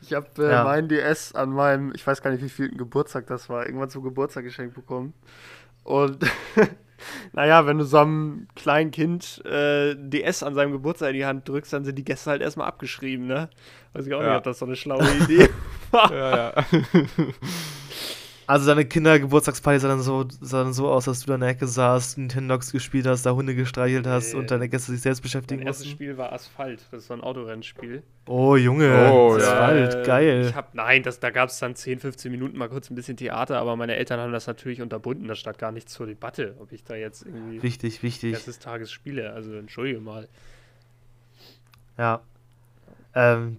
Ich 0.03 0.12
habe 0.12 0.26
äh, 0.38 0.51
Ja. 0.51 0.64
meinen 0.64 0.88
DS 0.88 1.34
an 1.34 1.51
meinem, 1.51 1.92
ich 1.94 2.07
weiß 2.07 2.22
gar 2.22 2.30
nicht, 2.30 2.42
wie 2.42 2.49
viel 2.49 2.68
Geburtstag 2.70 3.26
das 3.26 3.49
war, 3.49 3.66
irgendwann 3.66 3.90
zum 3.90 4.03
Geburtstag 4.03 4.44
geschenkt 4.44 4.74
bekommen. 4.74 5.14
Und 5.84 6.18
naja, 7.32 7.66
wenn 7.66 7.78
du 7.78 7.84
so 7.84 7.99
einem 7.99 8.49
kleinen 8.57 8.90
Kind 8.90 9.44
äh, 9.44 9.94
DS 9.97 10.42
an 10.42 10.55
seinem 10.55 10.72
Geburtstag 10.72 11.11
in 11.11 11.14
die 11.16 11.26
Hand 11.26 11.49
drückst, 11.49 11.72
dann 11.72 11.84
sind 11.84 11.97
die 11.97 12.05
Gäste 12.05 12.30
halt 12.30 12.42
erstmal 12.42 12.66
abgeschrieben, 12.66 13.26
ne? 13.26 13.49
Weiß 13.92 14.07
ich 14.07 14.14
auch 14.14 14.20
Ja. 14.22 14.28
nicht, 14.30 14.36
ob 14.38 14.44
das 14.44 14.59
so 14.59 14.66
eine 14.66 14.76
schlaue 14.76 15.07
Idee 15.22 15.49
war. 15.92 16.12
Ja, 16.12 16.36
ja. 16.36 16.53
Also 18.49 18.66
deine 18.66 18.84
Kindergeburtstagsparty 18.84 19.80
sah 19.80 19.88
dann 19.88 20.03
so, 20.03 20.24
sah 20.40 20.62
dann 20.62 20.72
so 20.72 20.88
aus, 20.88 21.07
dass 21.07 21.20
du 21.20 21.26
da 21.26 21.34
in 21.34 21.40
der 21.40 21.51
Ecke 21.51 21.66
saßt, 21.66 22.18
Nintendox 22.18 22.70
gespielt 22.70 23.05
hast, 23.07 23.26
da 23.26 23.32
Hunde 23.32 23.55
gestreichelt 23.57 24.07
hast 24.07 24.32
Nee. 24.34 24.38
und 24.38 24.51
deine 24.53 24.68
Gäste 24.68 24.92
sich 24.92 25.01
selbst 25.01 25.18
Mein 25.18 25.22
beschäftigen 25.24 25.62
erstes 25.62 25.86
mussten. 25.86 25.97
Spiel 25.97 26.16
war 26.16 26.32
Asphalt, 26.32 26.80
das 26.92 27.03
ist 27.03 27.07
so 27.09 27.14
ein 27.14 27.22
Autorennspiel. 27.22 28.05
Oh, 28.26 28.55
Junge, 28.57 29.11
Oh, 29.12 29.34
das 29.36 29.47
ja. 29.49 30.01
Äh, 30.03 30.07
geil. 30.07 30.47
Ich 30.49 30.55
hab, 30.55 30.74
nein, 30.74 31.03
das, 31.03 31.18
da 31.18 31.30
gab 31.30 31.49
es 31.49 31.59
dann 31.59 31.74
10, 31.74 31.99
15 31.99 32.30
Minuten 32.30 32.57
mal 32.57 32.68
kurz 32.68 32.88
ein 32.90 32.94
bisschen 32.94 33.16
Theater, 33.16 33.59
aber 33.59 33.74
meine 33.74 33.97
Eltern 33.97 34.20
haben 34.20 34.32
das 34.32 34.47
natürlich 34.47 34.80
unterbunden. 34.80 35.26
Das 35.26 35.38
stand 35.38 35.59
gar 35.59 35.72
nicht 35.72 35.88
zur 35.88 36.07
Debatte, 36.07 36.55
ob 36.61 36.70
ich 36.70 36.84
da 36.84 36.94
jetzt 36.94 37.26
irgendwie 37.26 37.62
Wichtig, 37.62 38.03
wichtig. 38.05 38.34
Rest 38.34 38.47
des 38.47 38.59
Tages 38.61 38.92
spiele. 38.92 39.32
Also 39.32 39.55
entschuldige 39.55 40.01
mal. 40.01 40.28
Ja. 41.99 42.20
Ähm, 43.14 43.59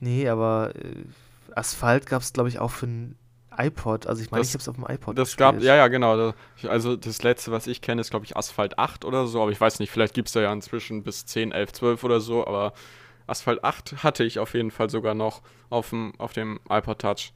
nee, 0.00 0.28
aber 0.28 0.72
äh, 0.76 1.54
Asphalt 1.54 2.06
gab 2.06 2.22
es, 2.22 2.32
glaube 2.32 2.48
ich, 2.48 2.58
auch 2.58 2.70
für 2.70 2.86
ein 2.86 3.16
iPod. 3.58 4.06
Also 4.06 4.22
ich 4.22 4.30
meine, 4.30 4.40
Das- 4.40 4.48
ich 4.48 4.54
habe 4.54 4.62
es 4.62 4.68
auf 4.68 4.76
dem 4.76 4.86
iPod 4.88 5.18
Das 5.18 5.36
gab, 5.36 5.60
ja, 5.60 5.76
ja, 5.76 5.88
genau. 5.88 6.32
Also 6.68 6.96
das 6.96 7.22
letzte, 7.22 7.50
was 7.52 7.66
ich 7.66 7.80
kenne, 7.80 8.00
ist, 8.00 8.10
glaube 8.10 8.24
ich, 8.24 8.36
Asphalt 8.36 8.78
8 8.78 9.04
oder 9.04 9.26
so, 9.26 9.42
aber 9.42 9.50
ich 9.50 9.60
weiß 9.60 9.78
nicht, 9.78 9.90
vielleicht 9.90 10.14
gibt 10.14 10.28
es 10.28 10.34
da 10.34 10.40
ja 10.40 10.52
inzwischen 10.52 11.02
bis 11.02 11.26
10, 11.26 11.52
11, 11.52 11.72
12 11.72 12.04
oder 12.04 12.20
so, 12.20 12.46
aber 12.46 12.72
Asphalt 13.26 13.62
8 13.64 14.02
hatte 14.02 14.24
ich 14.24 14.38
auf 14.38 14.54
jeden 14.54 14.70
Fall 14.70 14.90
sogar 14.90 15.14
noch 15.14 15.42
auf 15.70 15.90
dem, 15.90 16.12
auf 16.18 16.32
dem 16.32 16.60
iPod 16.68 16.98
Touch. 17.00 17.32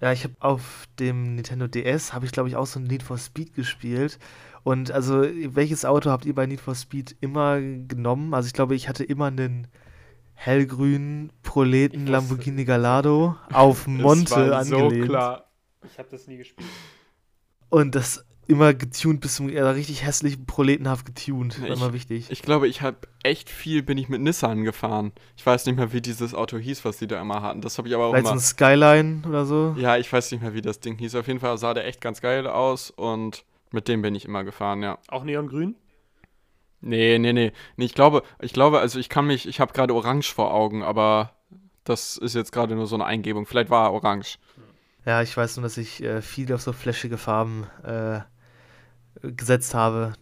Ja, 0.00 0.12
ich 0.12 0.24
habe 0.24 0.34
auf 0.40 0.86
dem 0.98 1.36
Nintendo 1.36 1.66
DS, 1.66 2.12
habe 2.12 2.26
ich, 2.26 2.32
glaube 2.32 2.48
ich, 2.48 2.56
auch 2.56 2.66
so 2.66 2.78
ein 2.80 2.84
Need 2.84 3.02
for 3.02 3.16
Speed 3.16 3.54
gespielt. 3.54 4.18
Und 4.62 4.90
also, 4.90 5.22
welches 5.22 5.84
Auto 5.84 6.10
habt 6.10 6.24
ihr 6.26 6.34
bei 6.34 6.46
Need 6.46 6.60
for 6.60 6.74
Speed 6.74 7.16
immer 7.20 7.60
genommen? 7.60 8.34
Also 8.34 8.46
ich 8.48 8.52
glaube, 8.52 8.74
ich 8.74 8.88
hatte 8.88 9.04
immer 9.04 9.26
einen 9.26 9.68
hellgrünen 10.34 11.32
Proleten 11.42 12.06
Lamborghini 12.06 12.64
Gallardo 12.64 13.36
auf 13.52 13.86
Monte 13.86 14.24
Das 14.24 14.36
war 14.36 14.58
angelehnt. 14.58 15.04
So 15.04 15.08
klar. 15.08 15.50
Ich 15.90 15.98
habe 15.98 16.08
das 16.10 16.26
nie 16.26 16.36
gespielt. 16.36 16.68
Und 17.68 17.94
das 17.94 18.24
immer 18.46 18.74
getuned 18.74 19.20
bis 19.20 19.36
zum 19.36 19.48
äh, 19.48 19.58
richtig 19.60 20.04
hässlichen 20.04 20.44
Proletenhaft 20.44 21.06
getuned. 21.06 21.58
Ich- 21.64 21.70
immer 21.70 21.92
wichtig. 21.94 22.26
Ich 22.30 22.42
glaube, 22.42 22.68
ich 22.68 22.82
habe 22.82 22.98
echt 23.22 23.48
viel, 23.48 23.82
bin 23.82 23.96
ich 23.96 24.08
mit 24.10 24.20
Nissan 24.20 24.64
gefahren. 24.64 25.12
Ich 25.36 25.44
weiß 25.46 25.64
nicht 25.66 25.76
mehr, 25.76 25.92
wie 25.94 26.02
dieses 26.02 26.34
Auto 26.34 26.58
hieß, 26.58 26.84
was 26.84 26.98
die 26.98 27.06
da 27.06 27.20
immer 27.20 27.40
hatten. 27.42 27.62
Das 27.62 27.78
habe 27.78 27.88
ich 27.88 27.94
aber 27.94 28.06
auch 28.06 28.10
Vielleicht 28.10 28.26
so 28.26 28.32
immer. 28.32 28.40
ein 28.40 28.44
Skyline 28.44 29.22
oder 29.26 29.46
so. 29.46 29.74
Ja, 29.78 29.96
ich 29.96 30.12
weiß 30.12 30.30
nicht 30.32 30.42
mehr, 30.42 30.52
wie 30.52 30.60
das 30.60 30.80
Ding 30.80 30.98
hieß. 30.98 31.14
Auf 31.14 31.26
jeden 31.26 31.40
Fall 31.40 31.56
sah 31.56 31.72
der 31.72 31.86
echt 31.86 32.00
ganz 32.02 32.20
geil 32.20 32.46
aus 32.46 32.90
und 32.90 33.44
mit 33.70 33.88
dem 33.88 34.02
bin 34.02 34.14
ich 34.14 34.24
immer 34.26 34.44
gefahren, 34.44 34.82
ja. 34.82 34.98
Auch 35.08 35.24
Neongrün? 35.24 35.74
Nee, 36.84 37.18
nee, 37.18 37.32
nee. 37.32 37.52
nee 37.76 37.84
ich 37.84 37.94
glaube, 37.94 38.22
ich 38.40 38.52
glaube, 38.52 38.80
also 38.80 38.98
ich 38.98 39.08
kann 39.08 39.26
mich, 39.26 39.48
ich 39.48 39.58
habe 39.58 39.72
gerade 39.72 39.94
orange 39.94 40.32
vor 40.32 40.52
Augen, 40.52 40.82
aber 40.82 41.32
Das 41.84 42.16
ist 42.16 42.34
jetzt 42.34 42.52
gerade 42.52 42.74
nur 42.74 42.86
so 42.86 42.96
eine 42.96 43.04
Eingebung. 43.04 43.46
Vielleicht 43.46 43.68
war 43.70 43.86
er 43.86 43.92
orange. 43.92 44.38
Ja, 45.04 45.20
ich 45.20 45.36
weiß 45.36 45.56
nur, 45.56 45.64
dass 45.64 45.76
ich 45.76 46.02
äh, 46.02 46.22
viel 46.22 46.50
auf 46.52 46.62
so 46.62 46.72
flashige 46.72 47.18
Farben 47.18 47.66
äh, 47.82 48.20
gesetzt 49.20 49.74
habe. 49.74 50.14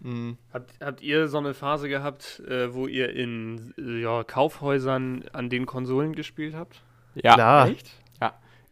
Mhm. 0.00 0.38
Habt, 0.52 0.72
habt 0.80 1.02
ihr 1.02 1.26
so 1.26 1.38
eine 1.38 1.52
Phase 1.52 1.88
gehabt, 1.88 2.40
äh, 2.48 2.72
wo 2.72 2.86
ihr 2.86 3.10
in 3.10 3.74
ja, 3.76 4.22
Kaufhäusern 4.22 5.24
an 5.32 5.50
den 5.50 5.66
Konsolen 5.66 6.14
gespielt 6.14 6.54
habt? 6.54 6.82
Ja, 7.14 7.34
Klar. 7.34 7.68
Echt? 7.68 7.90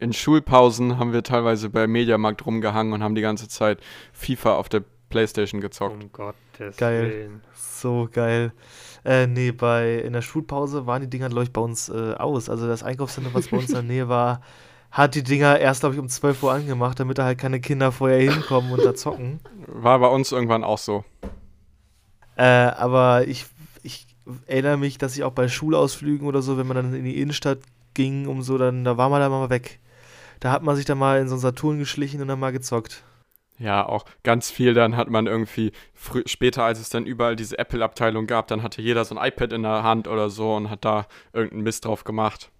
in 0.01 0.12
Schulpausen 0.12 0.99
haben 0.99 1.12
wir 1.12 1.24
teilweise 1.24 1.70
bei 1.70 1.86
Mediamarkt 1.86 2.47
rumgehangen 2.47 2.93
und 2.93 3.03
haben 3.03 3.16
die 3.16 3.20
ganze 3.20 3.49
Zeit 3.49 3.80
FIFA 4.12 4.55
auf 4.55 4.68
der 4.68 4.84
Playstation 5.09 5.61
gezockt. 5.61 6.03
Um 6.03 6.13
Gottes 6.13 6.77
Geil. 6.77 7.11
Willen. 7.11 7.43
So 7.55 8.09
geil. 8.13 8.53
Äh, 9.05 9.27
nee, 9.27 9.53
bei, 9.53 9.97
in 9.99 10.13
der 10.13 10.23
Schulpause 10.23 10.87
waren 10.87 11.03
die 11.03 11.11
Dinger, 11.11 11.29
glaube 11.29 11.45
ich, 11.45 11.53
bei 11.53 11.61
uns 11.61 11.89
äh, 11.89 12.15
aus. 12.15 12.49
Also 12.49 12.67
das 12.67 12.83
Einkaufszentrum, 12.83 13.35
was 13.35 13.49
bei 13.49 13.57
uns 13.57 13.69
in 13.69 13.75
der 13.75 13.83
Nähe 13.83 14.09
war, 14.09 14.41
hat 14.91 15.15
die 15.15 15.23
Dinger 15.23 15.59
erst, 15.59 15.81
glaube 15.81 15.95
ich, 15.95 16.01
um 16.01 16.09
12 16.09 16.43
Uhr 16.43 16.53
angemacht, 16.53 16.99
damit 17.01 17.19
da 17.19 17.25
halt 17.25 17.39
keine 17.39 17.61
Kinder 17.61 17.93
vorher 17.93 18.21
hinkommen 18.21 18.73
und 18.73 18.85
da 18.85 18.95
zocken. 18.95 19.41
War 19.67 19.99
bei 19.99 20.09
uns 20.09 20.33
irgendwann 20.33 20.65
auch 20.65 20.79
so. 20.79 21.05
Äh, 22.37 22.45
aber 22.45 23.27
ich, 23.27 23.47
ich 23.83 24.07
erinnere 24.47 24.77
mich, 24.77 24.99
dass 24.99 25.17
ich 25.17 25.25
auch 25.25 25.33
bei 25.33 25.49
Schulausflügen 25.49 26.27
oder 26.27 26.43
so, 26.43 26.57
wenn 26.57 26.67
man 26.67 26.77
dann 26.77 26.95
in 26.95 27.05
die 27.05 27.21
Innenstadt 27.21 27.59
ging, 27.95 28.27
um 28.27 28.43
so, 28.43 28.59
dann 28.59 28.85
da 28.85 28.97
war 28.97 29.09
man 29.09 29.21
dann 29.21 29.31
mal 29.31 29.51
weg. 29.51 29.81
Da 30.41 30.53
hat 30.53 30.63
man 30.63 30.77
sich 30.77 30.85
dann 30.85 30.99
mal 30.99 31.21
in 31.21 31.29
so 31.29 31.35
einen 31.35 31.41
Saturn 31.41 31.79
geschlichen 31.79 32.23
und 32.23 32.29
dann 32.29 32.39
mal 32.39 32.53
gezockt. 32.53 33.03
Ja, 33.59 33.87
auch 33.87 34.05
ganz 34.23 34.51
viel. 34.51 34.73
Dann 34.75 34.97
hat 34.97 35.11
man 35.11 35.27
irgendwie 35.27 35.73
später, 36.27 36.65
als 36.65 36.79
es 36.79 36.91
dann 36.91 37.07
überall 37.07 37.37
diese 37.37 37.59
Apple-Abteilung 37.59 38.27
gab, 38.27 38.47
dann 38.47 38.63
hatte 38.63 38.81
jeder 38.81 39.05
so 39.05 39.17
ein 39.17 39.27
iPad 39.27 39.53
in 39.53 39.63
der 39.63 39.83
Hand 39.83 40.07
oder 40.07 40.31
so 40.31 40.55
und 40.55 40.71
hat 40.71 40.85
da 40.85 41.07
irgendeinen 41.33 41.65
Mist 41.65 41.85
drauf 41.85 42.05
gemacht. 42.05 42.51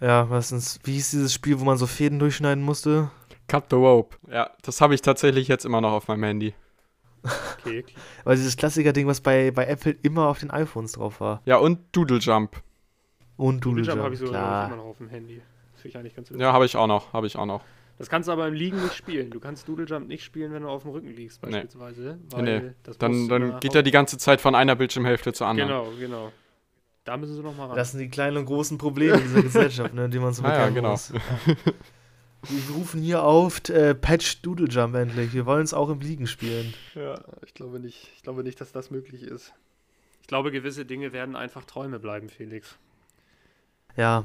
Ja, 0.00 0.28
was 0.30 0.52
ist, 0.52 0.80
wie 0.84 0.92
hieß 0.92 1.10
dieses 1.10 1.32
Spiel, 1.32 1.58
wo 1.58 1.64
man 1.64 1.78
so 1.78 1.86
Fäden 1.86 2.18
durchschneiden 2.18 2.62
musste? 2.62 3.10
Cut 3.48 3.64
the 3.70 3.76
rope. 3.76 4.16
Ja, 4.30 4.50
das 4.62 4.80
habe 4.80 4.94
ich 4.94 5.02
tatsächlich 5.02 5.48
jetzt 5.48 5.64
immer 5.64 5.80
noch 5.80 5.92
auf 5.92 6.08
meinem 6.08 6.24
Handy. 6.24 6.54
Okay, 7.24 7.80
okay. 7.80 7.94
Weil 8.24 8.36
dieses 8.36 8.56
Klassiker-Ding, 8.56 9.06
was 9.06 9.20
bei, 9.20 9.50
bei 9.50 9.66
Apple 9.66 9.96
immer 10.02 10.28
auf 10.28 10.38
den 10.38 10.50
iPhones 10.50 10.92
drauf 10.92 11.20
war. 11.20 11.40
Ja, 11.44 11.56
und 11.56 11.80
Doodle 11.92 12.18
Jump. 12.18 12.62
Und 13.36 13.64
Doodle 13.64 13.82
Doodle 13.82 13.94
Jump 13.94 14.04
habe 14.04 14.14
Jump, 14.14 14.14
ich 14.14 14.18
sogar 14.20 14.32
glaub 14.32 14.42
ich, 14.42 14.66
immer 14.66 14.66
klar. 14.66 14.76
noch 14.76 14.90
auf 14.90 14.98
dem 14.98 15.08
Handy. 15.08 15.42
Das 15.72 15.82
finde 15.82 15.88
ich 15.88 15.98
eigentlich 15.98 16.16
ganz 16.16 16.30
witzig. 16.30 16.42
Ja, 16.42 16.52
habe 16.52 16.66
ich 16.66 16.76
auch 16.76 16.86
noch. 16.86 17.12
Habe 17.12 17.26
ich 17.26 17.36
auch 17.36 17.46
noch. 17.46 17.62
Das 17.98 18.10
kannst 18.10 18.28
du 18.28 18.32
aber 18.32 18.46
im 18.48 18.54
Liegen 18.54 18.82
nicht 18.82 18.94
spielen. 18.94 19.30
Du 19.30 19.40
kannst 19.40 19.66
Doodle 19.68 19.86
Jump 19.86 20.06
nicht 20.08 20.22
spielen, 20.22 20.52
wenn 20.52 20.62
du 20.62 20.68
auf 20.68 20.82
dem 20.82 20.90
Rücken 20.90 21.08
liegst, 21.14 21.42
Nee. 21.42 21.50
beispielsweise. 21.52 22.18
Weil 22.30 22.42
Nee, 22.42 22.70
das 22.82 22.98
Dann, 22.98 23.28
dann 23.28 23.58
geht 23.60 23.74
er 23.74 23.82
die 23.82 23.90
ganze 23.90 24.18
Zeit 24.18 24.40
von 24.40 24.54
einer 24.54 24.76
Bildschirmhälfte 24.76 25.32
zur 25.32 25.46
anderen. 25.46 25.68
Genau, 25.68 25.90
genau. 25.98 26.32
Da 27.04 27.16
müssen 27.16 27.34
sie 27.36 27.42
noch 27.42 27.56
mal 27.56 27.66
ran. 27.68 27.76
Das 27.76 27.92
sind 27.92 28.00
die 28.00 28.08
kleinen 28.08 28.36
und 28.36 28.46
großen 28.46 28.78
Probleme 28.78 29.18
dieser 29.20 29.42
Gesellschaft, 29.42 29.94
ne, 29.94 30.08
die 30.08 30.18
man 30.18 30.32
so 30.34 30.42
Ah 30.44 30.48
ja, 30.48 30.52
bekämpfen 30.66 30.74
genau. 30.74 30.90
muss. 30.90 31.12
Wir 32.48 32.74
rufen 32.76 33.00
hier 33.00 33.24
auf, 33.24 33.68
äh, 33.70 33.94
Patch 33.94 34.42
Doodle 34.42 34.68
Jump 34.68 34.94
endlich. 34.94 35.32
Wir 35.32 35.46
wollen 35.46 35.64
es 35.64 35.74
auch 35.74 35.88
im 35.88 36.00
Liegen 36.00 36.26
spielen. 36.28 36.74
Ja, 36.94 37.18
ich 37.44 37.54
glaube 37.54 37.80
nicht. 37.80 38.10
Ich 38.16 38.22
glaube 38.22 38.44
nicht, 38.44 38.60
dass 38.60 38.70
das 38.72 38.90
möglich 38.90 39.22
ist. 39.22 39.52
Ich 40.20 40.28
glaube, 40.28 40.50
gewisse 40.52 40.84
Dinge 40.84 41.12
werden 41.12 41.34
einfach 41.34 41.64
Träume 41.64 41.98
bleiben, 41.98 42.28
Felix. 42.28 42.76
Ja. 43.96 44.24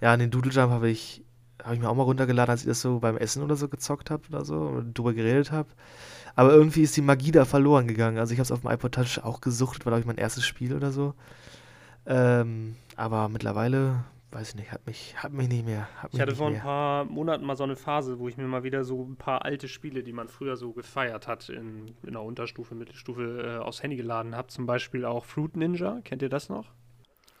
Ja, 0.00 0.16
den 0.16 0.30
Doodle 0.30 0.52
Jump 0.52 0.70
habe 0.72 0.88
ich, 0.88 1.22
habe 1.62 1.74
ich 1.74 1.80
mir 1.80 1.88
auch 1.88 1.94
mal 1.94 2.02
runtergeladen, 2.02 2.50
als 2.50 2.62
ich 2.62 2.68
das 2.68 2.80
so 2.80 2.98
beim 2.98 3.16
Essen 3.16 3.42
oder 3.42 3.56
so 3.56 3.68
gezockt 3.68 4.10
habe 4.10 4.22
oder 4.28 4.44
so 4.44 4.56
und 4.56 4.94
drüber 4.96 5.12
geredet 5.12 5.52
habe. 5.52 5.68
Aber 6.34 6.52
irgendwie 6.52 6.82
ist 6.82 6.96
die 6.96 7.02
Magie 7.02 7.30
da 7.30 7.44
verloren 7.44 7.86
gegangen. 7.86 8.18
Also 8.18 8.32
ich 8.32 8.38
habe 8.38 8.44
es 8.44 8.52
auf 8.52 8.60
dem 8.60 8.70
iPod 8.70 8.92
Touch 8.92 9.20
auch 9.22 9.40
gesuchtet, 9.40 9.84
war 9.84 9.90
glaube 9.90 10.00
ich 10.00 10.06
mein 10.06 10.16
erstes 10.16 10.44
Spiel 10.44 10.74
oder 10.74 10.90
so. 10.90 11.14
Ähm, 12.06 12.76
aber 12.96 13.28
mittlerweile, 13.28 14.04
weiß 14.30 14.50
ich 14.50 14.54
nicht, 14.56 14.72
hat 14.72 14.86
mich, 14.86 15.14
hat 15.22 15.32
mich 15.32 15.48
nicht 15.48 15.64
mehr. 15.64 15.88
Hat 15.96 16.12
mich 16.12 16.14
Ich 16.14 16.20
hatte 16.20 16.34
vor 16.34 16.48
ein 16.48 16.58
paar 16.58 17.04
Monaten 17.04 17.44
mal 17.44 17.56
so 17.56 17.64
eine 17.64 17.76
Phase, 17.76 18.18
wo 18.18 18.28
ich 18.28 18.36
mir 18.36 18.46
mal 18.46 18.64
wieder 18.64 18.84
so 18.84 19.04
ein 19.04 19.16
paar 19.16 19.44
alte 19.44 19.68
Spiele, 19.68 20.02
die 20.02 20.12
man 20.12 20.28
früher 20.28 20.56
so 20.56 20.72
gefeiert 20.72 21.28
hat, 21.28 21.48
in, 21.48 21.94
in 22.02 22.12
der 22.12 22.22
Unterstufe, 22.22 22.74
Mittelstufe, 22.74 23.58
äh, 23.60 23.62
aufs 23.62 23.82
Handy 23.82 23.96
geladen 23.96 24.34
habe. 24.34 24.48
Zum 24.48 24.66
Beispiel 24.66 25.04
auch 25.04 25.24
Fruit 25.24 25.56
Ninja. 25.56 26.00
Kennt 26.02 26.22
ihr 26.22 26.30
das 26.30 26.48
noch? 26.48 26.66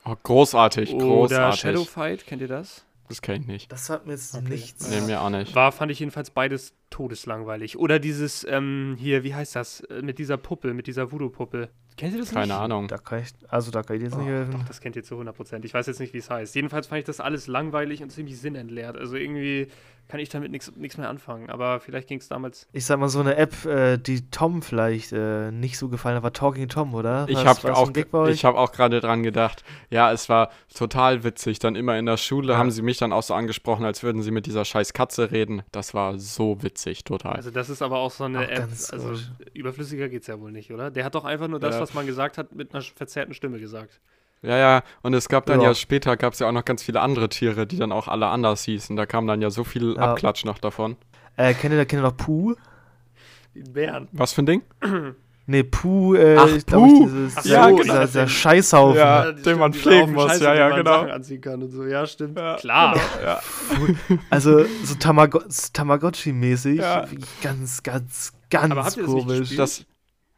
Oh, 0.04 0.16
großartig, 0.20 0.94
Oder 0.94 1.04
großartig. 1.04 1.60
Shadow 1.60 1.84
Fight. 1.84 2.26
Kennt 2.26 2.42
ihr 2.42 2.48
das? 2.48 2.84
Das 3.12 3.22
kenne 3.22 3.38
ich 3.40 3.46
nicht. 3.46 3.70
Das 3.72 3.90
hat 3.90 4.06
mir 4.06 4.12
jetzt 4.12 4.34
Okay. 4.34 4.48
nichts. 4.48 4.88
Nee, 4.88 5.02
mir 5.02 5.20
auch 5.20 5.30
nicht. 5.30 5.54
War, 5.54 5.70
fand 5.72 5.92
ich 5.92 5.98
jedenfalls 6.00 6.30
beides 6.30 6.72
todeslangweilig. 6.92 7.76
Oder 7.78 7.98
dieses, 7.98 8.46
ähm, 8.48 8.96
hier, 8.98 9.24
wie 9.24 9.34
heißt 9.34 9.56
das? 9.56 9.80
Äh, 9.80 10.02
Mit 10.02 10.18
dieser 10.18 10.36
Puppe, 10.36 10.74
mit 10.74 10.86
dieser 10.86 11.10
Voodoo-Puppe. 11.10 11.68
Kennt 11.96 12.14
ihr 12.14 12.20
das 12.20 12.30
Keine 12.30 12.46
nicht? 12.46 12.56
Ahnung. 12.56 12.88
Da 12.88 12.96
kann 12.96 13.18
ich, 13.20 13.28
also 13.48 13.70
da 13.70 13.82
kann 13.82 13.96
ich 13.96 14.02
jetzt 14.02 14.16
nicht 14.16 14.26
Oh, 14.26 14.30
helfen. 14.30 14.52
doch, 14.52 14.64
das 14.64 14.80
kennt 14.80 14.96
ihr 14.96 15.02
zu 15.02 15.16
100%. 15.16 15.62
Ich 15.64 15.74
weiß 15.74 15.86
jetzt 15.88 16.00
nicht, 16.00 16.14
wie 16.14 16.18
es 16.18 16.30
heißt. 16.30 16.54
Jedenfalls 16.54 16.86
fand 16.86 17.00
ich 17.00 17.04
das 17.04 17.20
alles 17.20 17.48
langweilig 17.48 18.02
und 18.02 18.10
ziemlich 18.10 18.40
sinnentleert. 18.40 18.96
Also 18.96 19.16
irgendwie 19.16 19.68
kann 20.08 20.18
ich 20.18 20.30
damit 20.30 20.50
nichts 20.50 20.98
mehr 20.98 21.08
anfangen. 21.10 21.50
Aber 21.50 21.80
vielleicht 21.80 22.08
ging 22.08 22.18
es 22.18 22.28
damals. 22.28 22.66
Ich 22.72 22.86
sag 22.86 22.98
mal, 22.98 23.08
so 23.10 23.20
eine 23.20 23.36
App, 23.36 23.64
äh, 23.66 23.98
die 23.98 24.30
Tom 24.30 24.62
vielleicht 24.62 25.12
äh, 25.12 25.50
nicht 25.52 25.76
so 25.78 25.88
gefallen 25.90 26.16
hat, 26.16 26.22
war 26.22 26.32
Talking 26.32 26.68
Tom, 26.68 26.94
oder? 26.94 27.26
Ich 27.28 27.44
habe 27.44 27.74
auch, 27.76 27.90
ich 28.28 28.44
hab 28.46 28.54
auch 28.56 28.72
gerade 28.72 29.00
dran 29.00 29.22
gedacht. 29.22 29.62
Ja, 29.90 30.10
es 30.12 30.30
war 30.30 30.50
total 30.74 31.24
witzig. 31.24 31.58
Dann 31.58 31.76
immer 31.76 31.98
in 31.98 32.06
der 32.06 32.16
Schule 32.16 32.54
Ja. 32.54 32.58
haben 32.58 32.70
sie 32.70 32.80
mich 32.82 32.96
dann 32.96 33.12
auch 33.12 33.22
so 33.22 33.34
angesprochen, 33.34 33.84
als 33.84 34.02
würden 34.02 34.22
sie 34.22 34.30
mit 34.30 34.46
dieser 34.46 34.64
scheiß 34.64 34.94
Katze 34.94 35.30
reden. 35.30 35.62
Das 35.72 35.92
war 35.92 36.18
so 36.18 36.62
witzig, 36.62 36.81
total. 37.04 37.36
Also, 37.36 37.50
das 37.50 37.70
ist 37.70 37.82
aber 37.82 37.98
auch 37.98 38.10
so 38.10 38.24
eine 38.24 38.38
Auch 38.40 38.42
App. 38.48 38.58
ganz 38.58 38.90
Also, 38.90 39.10
gut. 39.10 39.30
überflüssiger 39.54 40.08
geht 40.08 40.22
es 40.22 40.26
ja 40.28 40.38
wohl 40.40 40.52
nicht, 40.52 40.70
oder? 40.72 40.90
Der 40.90 41.04
hat 41.04 41.14
doch 41.14 41.24
einfach 41.24 41.48
nur 41.48 41.60
das, 41.60 41.76
Ja. 41.76 41.80
was 41.80 41.94
man 41.94 42.06
gesagt 42.06 42.38
hat, 42.38 42.54
mit 42.54 42.74
einer 42.74 42.82
verzerrten 42.82 43.34
Stimme 43.34 43.58
gesagt. 43.58 44.00
Ja, 44.42 44.56
ja, 44.56 44.82
und 45.02 45.14
es 45.14 45.28
gab 45.28 45.46
dann 45.46 45.60
Ja. 45.60 45.68
ja, 45.68 45.74
später 45.74 46.16
gab 46.16 46.32
es 46.32 46.40
ja 46.40 46.48
auch 46.48 46.52
noch 46.52 46.64
ganz 46.64 46.82
viele 46.82 47.00
andere 47.00 47.28
Tiere, 47.28 47.66
die 47.66 47.76
dann 47.78 47.92
auch 47.92 48.08
alle 48.08 48.26
anders 48.26 48.64
hießen. 48.64 48.96
Da 48.96 49.06
kam 49.06 49.26
dann 49.26 49.40
ja 49.40 49.50
so 49.50 49.62
viel 49.64 49.94
Ja. 49.94 50.12
Abklatsch 50.12 50.44
noch 50.44 50.58
davon. 50.58 50.96
Äh, 51.36 51.54
kennt 51.54 51.72
ihr, 51.72 51.84
kennt 51.86 52.00
ihr 52.00 52.08
noch 52.08 52.16
Pooh? 52.16 52.54
Die 53.54 53.62
Bären. 53.62 54.08
Was 54.12 54.32
für 54.32 54.42
ein 54.42 54.46
Ding? 54.46 54.62
Nee, 55.46 55.64
Pooh, 55.64 56.14
äh, 56.14 56.36
Ach, 56.38 56.46
ich 56.46 56.64
glaube, 56.64 56.88
dieses, 56.88 57.36
Ach 57.36 57.44
Ja, 57.44 57.64
so, 57.64 57.70
genau. 57.70 57.82
dieser, 57.82 58.06
dieser 58.06 58.28
Scheißhaufen. 58.28 58.96
Ja. 58.98 59.32
die 59.32 59.42
den 59.42 59.58
man 59.58 59.72
pflegen 59.72 60.12
muss, 60.12 60.30
Scheiße, 60.30 60.44
ja, 60.44 60.52
den 60.52 60.58
ja, 60.58 60.68
man 60.68 60.78
genau. 60.78 60.92
Sachen 60.92 61.10
anziehen 61.10 61.40
kann 61.40 61.62
und 61.62 61.70
so. 61.70 61.84
Ja, 61.84 62.06
stimmt. 62.06 62.38
Ja, 62.38 62.56
Klar. 62.56 63.00
Ja. 63.24 63.40
Also 64.30 64.64
so 64.84 64.94
Tamago 64.94 65.40
Tamagotchi-mäßig. 65.40 66.76
Ja. 66.76 67.06
Ganz, 67.42 67.82
ganz, 67.82 68.32
ganz 68.50 68.72
Aber 68.72 68.84
habt 68.84 68.96
ihr 68.96 69.02
das 69.02 69.12
nicht 69.14 69.26
komisch. 69.26 69.56
Das, 69.56 69.84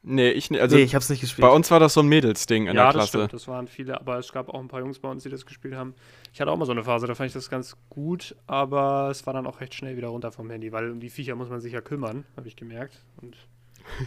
nee, 0.03 0.31
ich. 0.31 0.51
Also 0.59 0.77
nee, 0.77 0.83
ich 0.83 0.95
hab's 0.95 1.11
nicht 1.11 1.21
gespielt. 1.21 1.47
bei 1.47 1.55
uns 1.55 1.71
war 1.71 1.81
das 1.81 1.93
so 1.93 2.01
ein 2.01 2.09
Mädelsding 2.09 2.67
in 2.67 2.75
ja, 2.77 2.85
der 2.85 2.85
das 2.85 2.95
Klasse. 2.95 3.09
stimmt. 3.09 3.33
Das 3.35 3.47
waren 3.47 3.69
viele, 3.69 4.01
aber 4.01 4.19
es 4.19 4.33
gab 4.33 4.49
auch 4.49 4.61
ein 4.61 4.69
paar 4.69 4.81
Jungs 4.81 4.99
bei 4.99 5.09
uns, 5.11 5.23
die 5.23 5.29
das 5.29 5.45
gespielt 5.45 5.75
haben. 5.75 5.95
Ich 6.33 6.41
hatte 6.41 6.51
auch 6.51 6.57
mal 6.57 6.65
so 6.65 6.73
eine 6.73 6.83
Phase, 6.83 7.07
da 7.07 7.15
fand 7.15 7.29
ich 7.29 7.35
das 7.35 7.51
ganz 7.51 7.77
gut, 7.91 8.35
aber 8.47 9.09
es 9.11 9.27
war 9.27 9.35
dann 9.35 9.47
auch 9.47 9.61
recht 9.61 9.75
schnell 9.75 9.97
wieder 9.99 10.09
runter 10.09 10.33
vom 10.33 10.51
Handy, 10.51 10.73
weil 10.73 10.91
um 10.91 10.99
die 10.99 11.11
Viecher 11.11 11.35
muss 11.37 11.51
man 11.51 11.61
sich 11.61 11.75
ja 11.75 11.81
kümmern, 11.83 12.25
habe 12.37 12.49
ich 12.49 12.57
gemerkt. 12.57 13.03
Und 13.21 13.37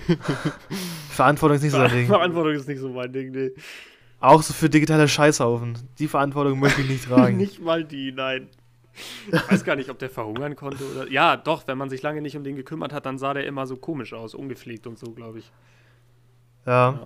Verantwortung 1.10 1.58
ist 1.58 1.64
nicht 1.64 1.72
so 1.72 1.78
ein 1.80 1.92
Ding. 1.92 2.08
Verantwortung 2.08 2.54
ist 2.54 2.68
nicht 2.68 2.80
so 2.80 2.90
mein 2.90 3.12
Ding, 3.12 3.32
nee. 3.32 3.52
Auch 4.20 4.42
so 4.42 4.54
für 4.54 4.70
digitale 4.70 5.08
Scheißhaufen. 5.08 5.78
Die 6.00 6.08
Verantwortung 6.08 6.60
möchte 6.60 6.82
ich 6.82 6.90
nicht 6.90 7.06
tragen. 7.06 7.38
nicht 7.38 7.62
mal 7.62 7.84
die, 7.84 8.12
nein. 8.12 8.50
Ich 9.28 9.52
weiß 9.52 9.64
gar 9.64 9.76
nicht, 9.76 9.92
ob 9.92 10.00
der 10.00 10.10
verhungern 10.10 10.56
konnte 10.56 10.84
oder. 10.84 11.12
Ja, 11.12 11.38
doch, 11.38 11.68
wenn 11.68 11.78
man 11.78 11.90
sich 11.90 12.02
lange 12.02 12.22
nicht 12.22 12.36
um 12.36 12.44
den 12.44 12.56
gekümmert 12.56 12.94
hat, 12.94 13.06
dann 13.06 13.20
sah 13.20 13.36
der 13.36 13.46
immer 13.46 13.68
so 13.68 13.76
komisch 13.76 14.14
aus, 14.14 14.34
ungepflegt 14.34 14.88
und 14.88 14.98
so, 14.98 15.12
glaube 15.12 15.40
ich. 15.40 15.52
Ja. 16.66 16.92
Ja. 16.92 17.06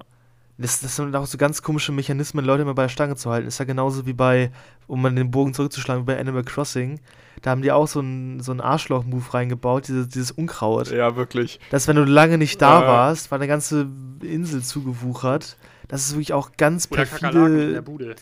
Das, 0.62 0.80
das 0.80 0.95
sind 0.95 1.16
auch 1.16 1.26
so 1.26 1.38
ganz 1.38 1.62
komische 1.62 1.91
Mechanismen, 1.91 2.45
Leute 2.45 2.62
immer 2.62 2.74
bei 2.74 2.84
der 2.84 2.89
Stange 2.89 3.16
zu 3.16 3.30
halten. 3.30 3.47
Ist 3.47 3.59
ja 3.59 3.66
genauso 3.66 4.05
wie 4.05 4.14
bei, 4.14 4.51
um 4.88 5.01
mal 5.01 5.14
den 5.14 5.32
Bogen 5.32 5.53
zurückzuschlagen, 5.53 6.03
wie 6.03 6.07
bei 6.07 6.20
Animal 6.20 6.43
Crossing. 6.43 6.99
Da 7.41 7.49
haben 7.51 7.62
die 7.62 7.72
auch 7.72 7.88
so 7.88 7.99
einen 7.99 8.39
so 8.41 8.53
Arschloch-Move 8.53 9.34
reingebaut, 9.34 9.88
dieses, 9.88 10.09
dieses 10.09 10.32
Unkraut. 10.32 10.91
Ja, 10.91 11.16
wirklich. 11.16 11.59
Dass, 11.72 11.88
wenn 11.88 11.95
du 11.95 12.03
lange 12.03 12.38
nicht 12.38 12.62
da 12.62 12.82
Ja. 12.82 12.88
warst, 12.88 13.32
war 13.32 13.38
eine 13.39 13.47
ganze 13.47 13.88
Insel 14.22 14.62
zugewuchert. 14.62 15.57
Das 15.88 16.05
ist 16.05 16.14
wirklich 16.14 16.34
auch 16.34 16.51
ganz 16.57 16.88
Oder 16.91 17.05
Kakerlaken 17.05 17.45
in 17.45 17.74
der 17.74 17.82
perfide. 17.82 17.82
Bude. 17.82 18.16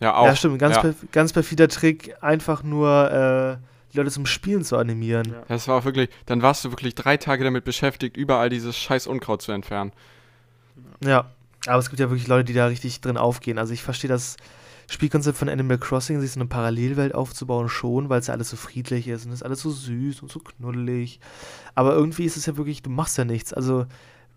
Ja, 0.00 0.16
auch. 0.16 0.26
Ja, 0.26 0.36
stimmt. 0.36 0.58
Ganz, 0.58 0.76
ja. 0.76 0.82
perf 0.82 0.96
ganz 1.12 1.32
perfider 1.32 1.68
Trick, 1.68 2.14
einfach 2.20 2.62
nur 2.62 3.10
äh, 3.10 3.92
die 3.92 3.98
Leute 3.98 4.10
zum 4.10 4.26
Spielen 4.26 4.64
zu 4.64 4.76
animieren. 4.76 5.28
Ja. 5.30 5.42
Das 5.48 5.68
war 5.68 5.78
auch 5.78 5.84
wirklich, 5.84 6.10
dann 6.26 6.42
warst 6.42 6.64
du 6.64 6.70
wirklich 6.70 6.94
drei 6.94 7.16
Tage 7.16 7.44
damit 7.44 7.64
beschäftigt, 7.64 8.16
überall 8.16 8.50
dieses 8.50 8.76
scheiß 8.76 9.06
Unkraut 9.06 9.40
zu 9.40 9.52
entfernen. 9.52 9.92
Ja, 11.04 11.30
aber 11.66 11.78
es 11.78 11.88
gibt 11.88 12.00
ja 12.00 12.10
wirklich 12.10 12.28
Leute, 12.28 12.44
die 12.44 12.52
da 12.52 12.66
richtig 12.66 13.00
drin 13.00 13.16
aufgehen. 13.16 13.58
Also 13.58 13.72
ich 13.72 13.82
verstehe 13.82 14.08
das 14.08 14.36
Spielkonzept 14.88 15.38
von 15.38 15.48
Animal 15.48 15.78
Crossing, 15.78 16.20
sich 16.20 16.32
so 16.32 16.40
eine 16.40 16.48
Parallelwelt 16.48 17.14
aufzubauen, 17.14 17.68
schon, 17.68 18.08
weil 18.08 18.20
es 18.20 18.26
ja 18.26 18.34
alles 18.34 18.50
so 18.50 18.56
friedlich 18.56 19.08
ist 19.08 19.24
und 19.24 19.32
es 19.32 19.40
ist 19.40 19.42
alles 19.42 19.60
so 19.60 19.70
süß 19.70 20.20
und 20.20 20.30
so 20.30 20.40
knuddelig. 20.40 21.20
Aber 21.74 21.94
irgendwie 21.94 22.24
ist 22.24 22.36
es 22.36 22.46
ja 22.46 22.56
wirklich, 22.56 22.82
du 22.82 22.90
machst 22.90 23.16
ja 23.16 23.24
nichts. 23.24 23.52
Also 23.52 23.86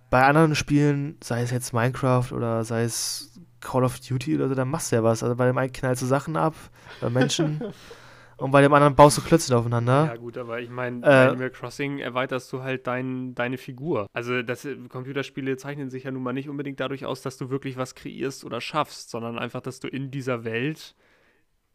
bei 0.10 0.26
anderen 0.26 0.56
Spielen, 0.56 1.18
sei 1.22 1.42
es 1.42 1.52
jetzt 1.52 1.74
Minecraft 1.74 2.32
oder 2.32 2.64
sei 2.64 2.84
es 2.84 3.32
Call 3.60 3.84
of 3.84 4.00
Duty 4.00 4.36
oder 4.36 4.48
so, 4.48 4.56
da 4.56 4.66
machst 4.66 4.92
du 4.92 4.96
ja 4.96 5.04
was. 5.04 5.22
Also 5.22 5.36
bei 5.36 5.48
dem 5.48 5.58
einen 5.58 5.74
knallst 5.74 6.02
du 6.02 6.06
Sachen 6.06 6.38
ab, 6.38 6.56
bei 7.02 7.10
Menschen, 7.10 7.62
und 8.38 8.52
bei 8.52 8.62
dem 8.62 8.74
anderen 8.74 8.96
baust 8.96 9.18
du 9.18 9.22
Klötzchen 9.22 9.56
aufeinander. 9.56 10.06
Ja, 10.06 10.16
gut, 10.16 10.38
aber 10.38 10.60
ich 10.62 10.70
meine, 10.70 10.98
Äh, 10.98 11.02
bei 11.02 11.30
Animal 11.30 11.50
Crossing 11.50 12.00
erweiterst 12.00 12.52
du 12.54 12.62
halt 12.62 12.88
dein, 12.88 13.34
deine 13.36 13.58
Figur. 13.58 14.08
Also, 14.14 14.42
das, 14.44 14.64
äh, 14.66 14.76
Computerspiele 14.90 15.58
zeichnen 15.58 15.90
sich 15.90 16.04
ja 16.04 16.12
nun 16.12 16.24
mal 16.24 16.34
nicht 16.34 16.48
unbedingt 16.50 16.80
dadurch 16.80 17.06
aus, 17.06 17.22
dass 17.22 17.38
du 17.38 17.50
wirklich 17.50 17.78
was 17.78 17.96
kreierst 17.96 18.46
oder 18.46 18.62
schaffst, 18.62 19.10
sondern 19.10 19.38
einfach, 19.40 19.62
dass 19.62 19.80
du 19.80 19.88
in 19.88 20.12
dieser 20.12 20.44
Welt 20.44 20.96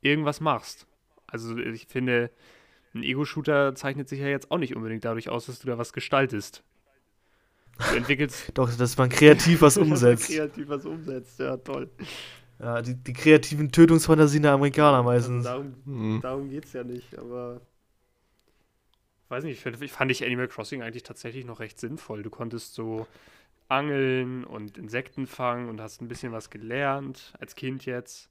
irgendwas 0.01 0.41
machst. 0.41 0.87
Also 1.27 1.57
ich 1.57 1.87
finde, 1.87 2.31
ein 2.95 3.03
Ego-Shooter 3.03 3.75
zeichnet 3.75 4.09
sich 4.09 4.21
ja 4.21 4.27
jetzt 4.27 4.51
auch 4.51 4.59
nicht 4.59 4.77
unbedingt 4.77 5.05
dadurch 5.05 5.29
aus, 5.31 5.47
dass 5.47 5.61
du 5.61 5.67
da 5.67 5.79
was 5.79 5.93
gestaltest. 5.93 6.63
Du 7.91 7.97
entwickelst. 7.97 8.51
Doch, 8.55 8.71
dass 8.77 8.99
man 8.99 9.09
kreativ 9.09 9.63
was 9.63 9.77
umsetzt. 9.79 10.29
kreativ 10.29 10.69
was 10.69 10.85
umsetzt, 10.85 11.39
ja, 11.41 11.57
toll. 11.57 11.89
Ja, 12.63 12.81
die, 12.81 12.95
die 12.95 13.13
kreativen 13.13 13.73
Tötungsfantasien 13.73 14.45
der 14.45 14.53
Amerikaner 14.53 15.03
meistens. 15.03 15.45
Also 15.47 15.65
darum 15.65 15.75
Mhm. 15.85 16.21
darum 16.23 16.49
geht 16.49 16.65
es 16.65 16.73
ja 16.73 16.85
nicht, 16.85 17.19
aber. 17.19 17.61
Weiß 19.29 19.45
nicht, 19.45 19.67
ich 19.67 19.93
fand 19.93 20.11
ich 20.13 20.25
Animal 20.25 20.47
Crossing 20.47 20.83
eigentlich 20.83 21.03
tatsächlich 21.03 21.45
noch 21.45 21.59
recht 21.59 21.81
sinnvoll. 21.81 22.23
Du 22.23 22.31
konntest 22.31 22.75
so 22.75 23.07
angeln 23.69 24.45
und 24.45 24.77
Insekten 24.77 25.27
fangen 25.27 25.69
und 25.71 25.81
hast 25.81 26.03
ein 26.03 26.09
bisschen 26.09 26.33
was 26.33 26.51
gelernt, 26.51 27.33
als 27.41 27.55
Kind 27.55 27.87
jetzt. 27.87 28.29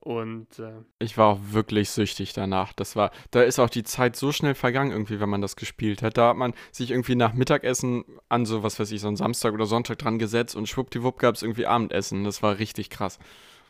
Und 0.00 0.60
äh, 0.60 0.70
Ich 1.00 1.18
war 1.18 1.26
auch 1.26 1.40
wirklich 1.50 1.90
süchtig 1.90 2.32
danach. 2.32 2.72
Das 2.72 2.94
war, 2.94 3.10
da 3.32 3.42
ist 3.42 3.58
auch 3.58 3.68
die 3.68 3.82
Zeit 3.82 4.14
so 4.14 4.30
schnell 4.30 4.54
vergangen 4.54 4.92
irgendwie, 4.92 5.18
wenn 5.18 5.28
man 5.28 5.40
das 5.40 5.56
gespielt 5.56 6.00
hat. 6.00 6.16
Da 6.16 6.28
hat 6.28 6.36
man 6.36 6.54
sich 6.70 6.92
irgendwie 6.92 7.16
nach 7.16 7.32
Mittagessen 7.34 8.04
an 8.28 8.46
so, 8.46 8.62
was 8.62 8.78
weiß 8.78 8.92
ich, 8.92 9.00
so 9.00 9.08
einen 9.08 9.16
Samstag 9.16 9.52
oder 9.52 9.66
Sonntag 9.66 9.98
dran 9.98 10.20
gesetzt 10.20 10.54
und 10.54 10.68
schwuppdiwupp 10.68 11.18
gab 11.18 11.34
es 11.34 11.42
irgendwie 11.42 11.66
Abendessen. 11.66 12.22
Das 12.22 12.40
war 12.40 12.58
richtig 12.58 12.88
krass. 12.88 13.18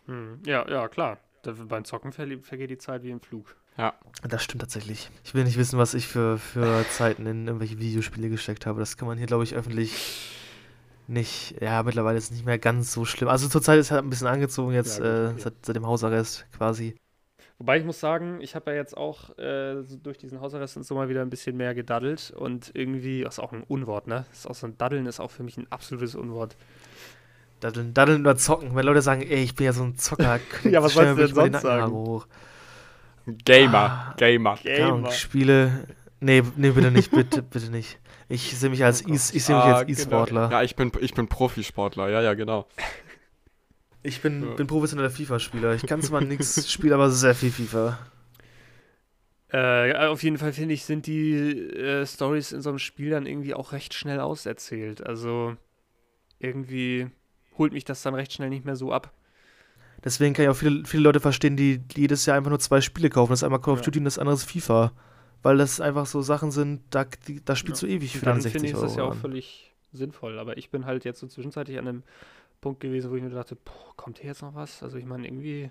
Hm, 0.07 0.41
ja, 0.45 0.69
ja, 0.69 0.89
klar. 0.89 1.19
Da, 1.43 1.53
beim 1.53 1.85
Zocken 1.85 2.13
vergeht 2.13 2.71
die 2.71 2.79
Zeit 2.79 3.03
wie 3.03 3.11
im 3.11 3.21
Flug. 3.21 3.57
Das 4.23 4.43
stimmt 4.43 4.63
tatsächlich. 4.63 5.11
Ich 5.25 5.35
will 5.35 5.45
nicht 5.45 5.59
wissen, 5.59 5.79
was 5.79 5.95
ich 5.95 6.07
für, 6.07 6.39
für 6.39 6.85
Zeiten 6.91 7.27
in 7.27 7.47
irgendwelche 7.47 7.79
Videospiele 7.79 8.31
gesteckt 8.31 8.67
habe. 8.67 8.81
Das 8.81 8.97
kann 8.97 9.07
man 9.07 9.19
hier, 9.19 9.27
glaube 9.27 9.45
ich, 9.45 9.55
öffentlich 9.55 9.93
nicht. 11.07 11.55
Ja, 11.61 11.83
mittlerweile 11.83 12.19
ist 12.19 12.25
es 12.25 12.31
nicht 12.31 12.47
mehr 12.47 12.59
ganz 12.59 12.93
so 12.93 13.05
schlimm. 13.05 13.29
Also 13.29 13.49
zurzeit 13.49 13.79
ist 13.79 13.87
es 13.87 13.91
halt 13.91 14.05
ein 14.05 14.11
bisschen 14.11 14.27
angezogen 14.27 14.73
jetzt, 14.73 14.99
Ja, 14.99 15.29
gut, 15.29 15.39
äh, 15.39 15.43
seit, 15.43 15.67
seit 15.67 15.77
dem 15.77 15.87
Hausarrest 15.87 16.47
quasi. 16.57 16.97
Wobei 17.59 17.79
ich 17.79 17.85
muss 17.85 18.01
sagen, 18.01 18.41
ich 18.43 18.55
habe 18.55 18.71
ja 18.71 18.77
jetzt 18.77 18.97
auch 18.97 19.37
äh, 19.39 19.83
so 19.83 19.97
durch 19.97 20.19
diesen 20.19 20.41
Hausarrest 20.41 20.77
und 20.77 20.83
so 20.83 20.95
mal 20.95 21.09
wieder 21.09 21.23
ein 21.23 21.31
bisschen 21.31 21.57
mehr 21.57 21.75
gedaddelt 21.75 22.31
und 22.37 22.71
irgendwie, 22.75 23.23
das 23.23 23.37
ist 23.37 23.39
auch 23.39 23.53
ein 23.53 23.63
Unwort, 23.63 24.09
ne? 24.09 24.27
Das 24.29 24.41
ist 24.41 24.47
auch 24.47 24.55
so 24.55 24.67
ein 24.67 24.77
Daddeln 24.77 25.07
ist 25.07 25.21
auch 25.21 25.31
für 25.31 25.43
mich 25.43 25.57
ein 25.57 25.67
absolutes 25.71 26.15
Unwort. 26.15 26.57
Daddeln, 27.61 27.95
daddeln 27.95 28.21
oder 28.21 28.37
zocken. 28.37 28.75
Wenn 28.75 28.85
Leute 28.85 29.03
sagen, 29.03 29.23
ey, 29.23 29.43
ich 29.43 29.55
bin 29.55 29.67
ja 29.67 29.73
so 29.73 29.83
ein 29.85 29.97
Zocker. 29.97 30.41
Ja, 30.65 30.83
was 30.83 30.93
sollst 30.95 31.19
du 31.19 31.27
denn 31.27 31.35
sonst 31.53 31.63
sagen? 31.63 31.93
Hoch. 31.93 32.27
Gamer, 33.27 33.79
Ah. 34.13 34.15
Gamer. 34.17 34.57
Gamer. 34.63 35.11
Spiele. 35.11 35.87
Nee, 36.21 36.43
nee, 36.57 36.71
bitte 36.71 36.91
nicht, 36.91 37.11
bitte, 37.11 37.43
bitte 37.43 37.71
nicht. 37.71 37.99
Ich 38.29 38.57
sehe 38.59 38.71
mich 38.71 38.85
als 38.85 39.05
Oh. 39.05 39.09
E- 39.11 39.15
ich 39.15 39.21
sehe 39.45 39.57
mich 39.57 39.65
Ah, 39.65 39.77
als 39.77 39.87
genau. 39.87 40.01
E-Sportler. 40.01 40.51
Ja, 40.51 40.63
ich 40.63 40.77
bin, 40.77 40.93
ich 41.01 41.15
bin 41.15 41.29
Profisportler, 41.29 42.09
ja, 42.09 42.21
ja, 42.23 42.35
genau. 42.35 42.67
Ich 44.03 44.21
bin, 44.23 44.45
Ja. 44.45 44.55
bin 44.55 44.67
professioneller 44.67 45.11
FIFA-Spieler. 45.11 45.75
Ich 45.75 45.87
kann 45.87 46.03
zwar 46.03 46.21
nichts, 46.23 46.71
spiele 46.71 46.95
aber 46.95 47.11
sehr 47.11 47.35
viel 47.35 47.51
FIFA. 47.51 47.99
Äh, 49.53 49.95
auf 50.07 50.23
jeden 50.23 50.39
Fall 50.39 50.53
finde 50.53 50.75
ich, 50.75 50.85
sind 50.85 51.07
die 51.07 51.33
äh, 51.35 52.05
Stories 52.07 52.53
in 52.53 52.63
so 52.63 52.71
einem 52.71 52.79
Spiel 52.81 53.11
dann 53.11 53.27
irgendwie 53.27 53.55
auch 53.55 53.73
recht 53.73 53.95
schnell 53.95 54.21
auserzählt. 54.21 55.07
Also 55.07 55.57
irgendwie 56.39 57.09
holt 57.59 57.73
mich 57.73 57.85
das 57.85 58.03
dann 58.03 58.15
recht 58.15 58.33
schnell 58.33 58.49
nicht 58.51 58.65
mehr 58.65 58.77
so 58.77 58.93
ab. 58.93 59.13
Deswegen 60.05 60.35
kann 60.35 60.45
ich 60.45 60.51
auch 60.51 60.57
viele, 60.57 60.85
viele 60.85 61.03
Leute 61.03 61.21
verstehen, 61.21 61.57
die 61.57 61.81
jedes 61.95 62.27
Jahr 62.27 62.37
einfach 62.37 62.51
nur 62.51 62.61
zwei 62.61 62.81
Spiele 62.81 63.11
kaufen. 63.11 63.33
Das 63.33 63.43
einmal 63.43 63.61
Call 63.61 63.75
of 63.75 63.81
Ja. 63.81 63.85
Duty 63.87 63.99
und 64.01 64.05
das 64.05 64.19
andere 64.19 64.35
ist 64.37 64.45
FIFA. 64.51 64.93
Weil 65.43 65.59
das 65.59 65.81
einfach 65.81 66.07
so 66.07 66.23
Sachen 66.23 66.51
sind, 66.51 66.83
da, 66.91 67.05
die, 67.29 67.45
da 67.45 67.55
spielst 67.57 67.83
du 67.83 67.87
ewig 67.87 68.15
Und 68.15 68.19
für 68.21 68.25
dann 68.27 68.39
deine 68.39 68.51
finde 68.51 68.69
60 68.69 68.71
ich 68.71 68.75
Euro. 68.77 68.85
das 68.87 68.97
ja 68.97 69.03
auch 69.05 69.13
an. 69.13 69.19
völlig 69.19 69.73
sinnvoll. 69.93 70.39
Aber 70.39 70.57
ich 70.57 70.71
bin 70.71 70.87
halt 70.87 71.05
jetzt 71.05 71.21
so 71.21 71.27
zwischenzeitlich 71.27 71.79
an 71.79 71.89
einem 71.89 72.03
Punkt 72.61 72.81
gewesen, 72.81 73.11
wo 73.11 73.17
ich 73.17 73.23
mir 73.23 73.31
dachte, 73.31 73.57
boah, 73.57 73.95
kommt 73.97 74.19
hier 74.19 74.29
jetzt 74.31 74.43
noch 74.43 74.55
was? 74.55 74.83
Also 74.83 74.99
ich 74.99 75.05
meine, 75.07 75.27
irgendwie. 75.27 75.71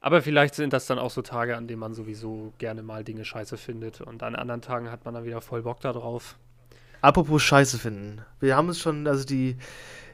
Aber 0.00 0.22
vielleicht 0.22 0.54
sind 0.54 0.72
das 0.72 0.86
dann 0.86 0.98
auch 0.98 1.10
so 1.10 1.22
Tage, 1.22 1.56
an 1.56 1.66
denen 1.68 1.80
man 1.80 1.94
sowieso 1.94 2.52
gerne 2.58 2.82
mal 2.82 3.02
Dinge 3.02 3.24
scheiße 3.24 3.56
findet. 3.56 4.00
Und 4.00 4.22
an 4.22 4.36
anderen 4.36 4.62
Tagen 4.62 4.90
hat 4.90 5.04
man 5.04 5.14
dann 5.14 5.24
wieder 5.24 5.40
voll 5.40 5.62
Bock 5.62 5.80
da 5.80 5.92
drauf. 5.92 6.36
Apropos 7.00 7.42
Scheiße 7.42 7.78
finden. 7.78 8.20
Wir 8.40 8.56
haben 8.56 8.68
es 8.68 8.78
schon, 8.80 9.06
also 9.06 9.24
die, 9.24 9.56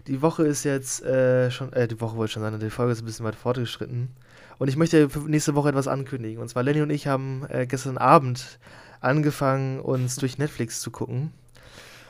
die 0.07 0.23
Woche 0.23 0.45
ist 0.45 0.65
jetzt 0.65 1.03
äh, 1.05 1.51
schon, 1.51 1.73
äh, 1.73 1.87
die 1.89 2.01
Woche 2.01 2.17
wollte 2.17 2.31
ich 2.31 2.33
schon 2.33 2.43
sagen, 2.43 2.59
die 2.59 2.71
Folge 2.71 2.93
ist 2.93 3.03
ein 3.03 3.05
bisschen 3.07 3.25
weit 3.27 3.35
fortgeschritten. 3.37 4.11
Und 4.59 4.69
ich 4.69 4.77
möchte 4.77 5.09
für 5.09 5.21
nächste 5.21 5.55
Woche 5.55 5.69
etwas 5.71 5.89
ankündigen. 5.89 6.41
Und 6.41 6.49
zwar 6.49 6.63
Lenny 6.63 6.83
und 6.83 6.91
ich 6.91 7.07
haben 7.07 7.45
äh, 7.49 7.67
gestern 7.67 7.99
Abend 7.99 8.59
angefangen, 9.01 9.81
uns 9.81 10.17
durch 10.17 10.39
Netflix 10.39 10.81
zu 10.81 10.91
gucken. 10.91 11.33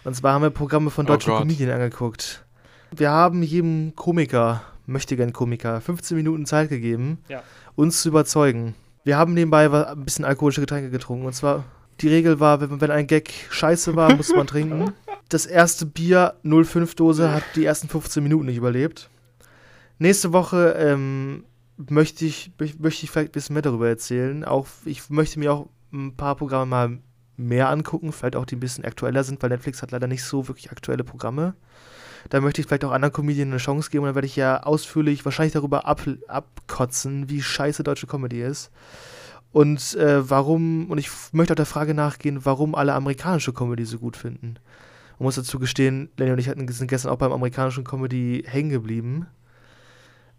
Und 0.05 0.15
zwar 0.15 0.35
haben 0.35 0.43
wir 0.43 0.51
Programme 0.51 0.91
von 0.91 1.07
Oh 1.07 1.09
deutschen 1.09 1.31
Gott. 1.31 1.41
Comedien 1.43 1.71
angeguckt. 1.71 2.45
Wir 2.95 3.11
haben 3.11 3.43
jedem 3.43 3.95
Komiker, 3.97 4.63
möchte 4.87 5.17
gern 5.17 5.33
Komiker, 5.33 5.81
15 5.81 6.17
Minuten 6.17 6.45
Zeit 6.45 6.69
gegeben, 6.69 7.19
Ja. 7.29 7.43
uns 7.77 8.03
zu 8.03 8.09
überzeugen. 8.09 8.75
Wir 9.05 9.17
haben 9.17 9.33
nebenbei 9.35 9.71
ein 9.71 10.05
bisschen 10.05 10.25
alkoholische 10.25 10.61
Getränke 10.61 10.91
getrunken. 10.91 11.25
Und 11.27 11.33
zwar, 11.35 11.65
die 12.01 12.09
Regel 12.09 12.41
war, 12.41 12.61
wenn, 12.61 12.81
wenn 12.81 12.91
ein 12.91 13.07
Gag 13.07 13.31
scheiße 13.51 13.95
war, 13.97 14.15
musste 14.15 14.37
man 14.37 14.47
trinken. 14.49 14.93
Das 15.29 15.47
erste 15.47 15.87
Bier, 15.87 16.35
05-Dose, 16.45 17.33
hat 17.33 17.45
die 17.55 17.65
ersten 17.65 17.89
15 17.89 18.23
Minuten 18.23 18.47
nicht 18.47 18.57
überlebt. 18.57 19.09
Nächste 19.99 20.33
Woche 20.33 20.75
ähm, 20.79 21.45
möchte, 21.77 22.25
ich, 22.25 22.51
mö- 22.59 22.75
möchte 22.81 23.05
ich 23.05 23.11
vielleicht 23.11 23.31
ein 23.31 23.33
bisschen 23.33 23.55
mehr 23.55 23.63
darüber 23.63 23.89
erzählen. 23.89 24.45
Auch 24.45 24.67
ich 24.85 25.09
möchte 25.11 25.39
mir 25.39 25.53
auch 25.53 25.69
ein 25.93 26.17
paar 26.17 26.35
Programme 26.37 26.67
mal 26.67 26.99
mehr 27.37 27.71
angucken, 27.71 28.13
vielleicht 28.13 28.37
auch 28.37 28.45
die 28.47 28.57
ein 28.57 28.61
bisschen 28.61 28.85
aktueller 28.85 29.25
sind, 29.25 29.43
weil 29.43 29.51
Netflix 29.51 29.81
hat 29.83 29.91
leider 29.91 30.07
nicht 30.07 30.25
so 30.25 30.49
wirklich 30.49 30.71
aktuelle 30.71 31.05
Programme. 31.05 31.55
Da 32.29 32.41
möchte 32.41 32.61
ich 32.61 32.67
vielleicht 32.67 32.85
auch 32.85 32.93
anderen 32.93 33.13
Comedien 33.13 33.49
eine 33.49 33.57
Chance 33.59 33.91
geben 33.91 34.05
und 34.05 34.09
dann 34.09 34.15
werde 34.15 34.27
ich 34.27 34.37
ja 34.37 34.63
ausführlich 34.63 35.25
wahrscheinlich 35.25 35.55
darüber 35.55 35.87
ab, 35.87 36.03
abkotzen, 36.29 37.29
wie 37.29 37.43
scheiße 37.43 37.83
deutsche 37.83 38.07
Comedy 38.07 38.43
ist. 38.43 38.71
Und 39.53 39.95
äh, 39.97 40.29
warum, 40.29 40.91
und 40.91 40.99
ich 40.99 41.11
möchte 41.33 41.53
auch 41.53 41.57
der 41.57 41.67
Frage 41.67 41.93
nachgehen, 41.95 42.45
warum 42.45 42.75
alle 42.75 42.95
amerikanische 42.95 43.53
Comedy 43.53 43.85
so 43.85 43.99
gut 43.99 44.17
finden. 44.17 44.55
Man 45.19 45.27
muss 45.27 45.35
dazu 45.35 45.59
gestehen, 45.59 46.11
Lenny 46.17 46.33
und 46.33 46.39
ich 46.39 46.49
hatten, 46.49 46.67
sind 46.69 46.89
gestern 46.89 47.13
auch 47.13 47.19
beim 47.19 47.33
amerikanischen 47.33 47.85
Comedy 47.85 48.45
hängen 48.47 48.71
geblieben. 48.71 49.27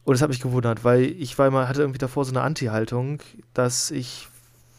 Und 0.03 0.13
das 0.13 0.21
hat 0.21 0.29
mich 0.29 0.41
gewundert, 0.41 0.83
weil 0.83 1.03
ich 1.03 1.37
war 1.37 1.47
immer, 1.47 1.69
hatte 1.69 1.81
irgendwie 1.81 1.99
davor 1.99 2.25
so 2.25 2.31
eine 2.31 2.41
Anti-Haltung, 2.41 3.19
dass 3.53 3.91
ich, 3.91 4.27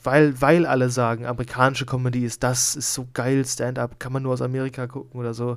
weil, 0.02 0.38
weil 0.40 0.66
alle 0.66 0.90
sagen, 0.90 1.24
amerikanische 1.24 1.86
Comedy 1.86 2.24
ist 2.24 2.42
das, 2.42 2.76
ist 2.76 2.92
so 2.92 3.06
geil, 3.14 3.44
Stand-up, 3.46 3.98
kann 3.98 4.12
man 4.12 4.24
nur 4.24 4.34
aus 4.34 4.42
Amerika 4.42 4.86
gucken 4.86 5.18
oder 5.18 5.32
so, 5.32 5.56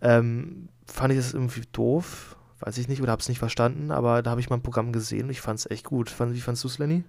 ähm, 0.00 0.68
fand 0.86 1.12
ich 1.12 1.18
das 1.18 1.34
irgendwie 1.34 1.62
doof, 1.72 2.36
weiß 2.60 2.78
ich 2.78 2.88
nicht, 2.88 3.02
oder 3.02 3.12
hab's 3.12 3.28
nicht 3.28 3.38
verstanden, 3.40 3.90
aber 3.90 4.22
da 4.22 4.30
habe 4.30 4.40
ich 4.40 4.48
mal 4.48 4.56
ein 4.56 4.62
Programm 4.62 4.92
gesehen 4.92 5.24
und 5.24 5.30
ich 5.30 5.42
fand's 5.42 5.68
echt 5.68 5.84
gut. 5.84 6.14
Wie 6.18 6.40
fandst 6.40 6.64
du's, 6.64 6.78
Lenny? 6.78 7.04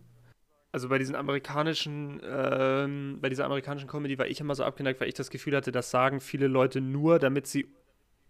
Also 0.72 0.90
bei 0.90 0.98
diesen 0.98 1.16
amerikanischen, 1.16 2.22
ähm, 2.24 3.20
bei 3.22 3.30
dieser 3.30 3.46
amerikanischen 3.46 3.88
Comedy 3.88 4.18
war 4.18 4.28
ich 4.28 4.40
immer 4.40 4.54
so 4.54 4.64
abgeneigt, 4.64 5.00
weil 5.00 5.08
ich 5.08 5.14
das 5.14 5.30
Gefühl 5.30 5.56
hatte, 5.56 5.72
das 5.72 5.90
sagen 5.92 6.20
viele 6.20 6.48
Leute 6.48 6.82
nur, 6.82 7.20
damit 7.20 7.48
sie 7.48 7.74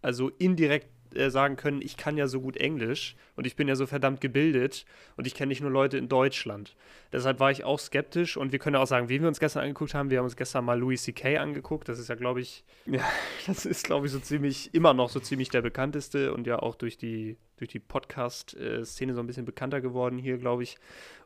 also 0.02 0.30
indirekt 0.30 0.90
äh, 1.16 1.30
sagen 1.30 1.56
können, 1.56 1.82
ich 1.82 1.98
kann 1.98 2.18
ja 2.18 2.28
so 2.28 2.42
gut 2.42 2.58
Englisch 2.58 3.16
und 3.36 3.48
ich 3.48 3.56
bin 3.56 3.68
ja 3.68 3.76
so 3.76 3.86
verdammt 3.86 4.22
gebildet 4.22 4.86
und 5.16 5.28
ich 5.28 5.36
kenne 5.36 5.50
nicht 5.50 5.62
nur 5.62 5.72
Leute 5.72 5.98
in 5.98 6.10
Deutschland. 6.10 6.76
Deshalb 7.12 7.40
war 7.40 7.52
ich 7.52 7.64
auch 7.64 7.80
skeptisch 7.80 8.38
und 8.38 8.52
wir 8.52 8.60
können 8.60 8.76
auch 8.76 8.88
sagen, 8.88 9.10
wen 9.10 9.22
wir 9.22 9.28
uns 9.28 9.40
gestern 9.40 9.64
angeguckt 9.64 9.94
haben. 9.94 10.10
Wir 10.10 10.18
haben 10.18 10.26
uns 10.26 10.36
gestern 10.36 10.66
mal 10.66 10.80
Louis 10.80 11.04
C.K. 11.04 11.38
angeguckt. 11.38 11.88
Das 11.88 12.00
ist 12.00 12.10
ja, 12.10 12.16
glaube 12.16 12.42
ich, 12.42 12.64
ja, 12.86 13.04
das 13.46 13.66
ist, 13.66 13.86
glaube 13.86 14.08
ich, 14.08 14.12
so 14.12 14.20
ziemlich, 14.20 14.74
immer 14.74 14.94
noch 14.94 15.10
so 15.10 15.20
ziemlich 15.20 15.50
der 15.50 15.62
bekannteste 15.62 16.34
und 16.34 16.48
ja 16.48 16.60
auch 16.60 16.76
durch 16.76 16.98
die, 16.98 17.38
durch 17.58 17.70
die 17.70 17.80
Podcast-Szene 17.80 19.14
so 19.14 19.20
ein 19.22 19.28
bisschen 19.28 19.46
bekannter 19.46 19.82
geworden 19.82 20.18
hier, 20.18 20.38
glaube 20.38 20.64
ich. 20.64 20.78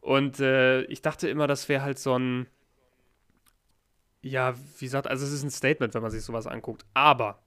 Und 0.02 0.40
äh, 0.40 0.84
ich 0.84 1.02
dachte 1.02 1.30
immer, 1.30 1.48
das 1.48 1.70
wäre 1.70 1.82
halt 1.82 2.00
so 2.00 2.18
ein, 2.18 2.48
ja, 4.22 4.56
wie 4.78 4.86
gesagt, 4.86 5.08
also 5.08 5.26
es 5.26 5.32
ist 5.32 5.44
ein 5.44 5.50
Statement, 5.50 5.94
wenn 5.94 6.02
man 6.02 6.12
sich 6.12 6.24
sowas 6.24 6.48
anguckt. 6.48 6.86
Aber 6.94 7.40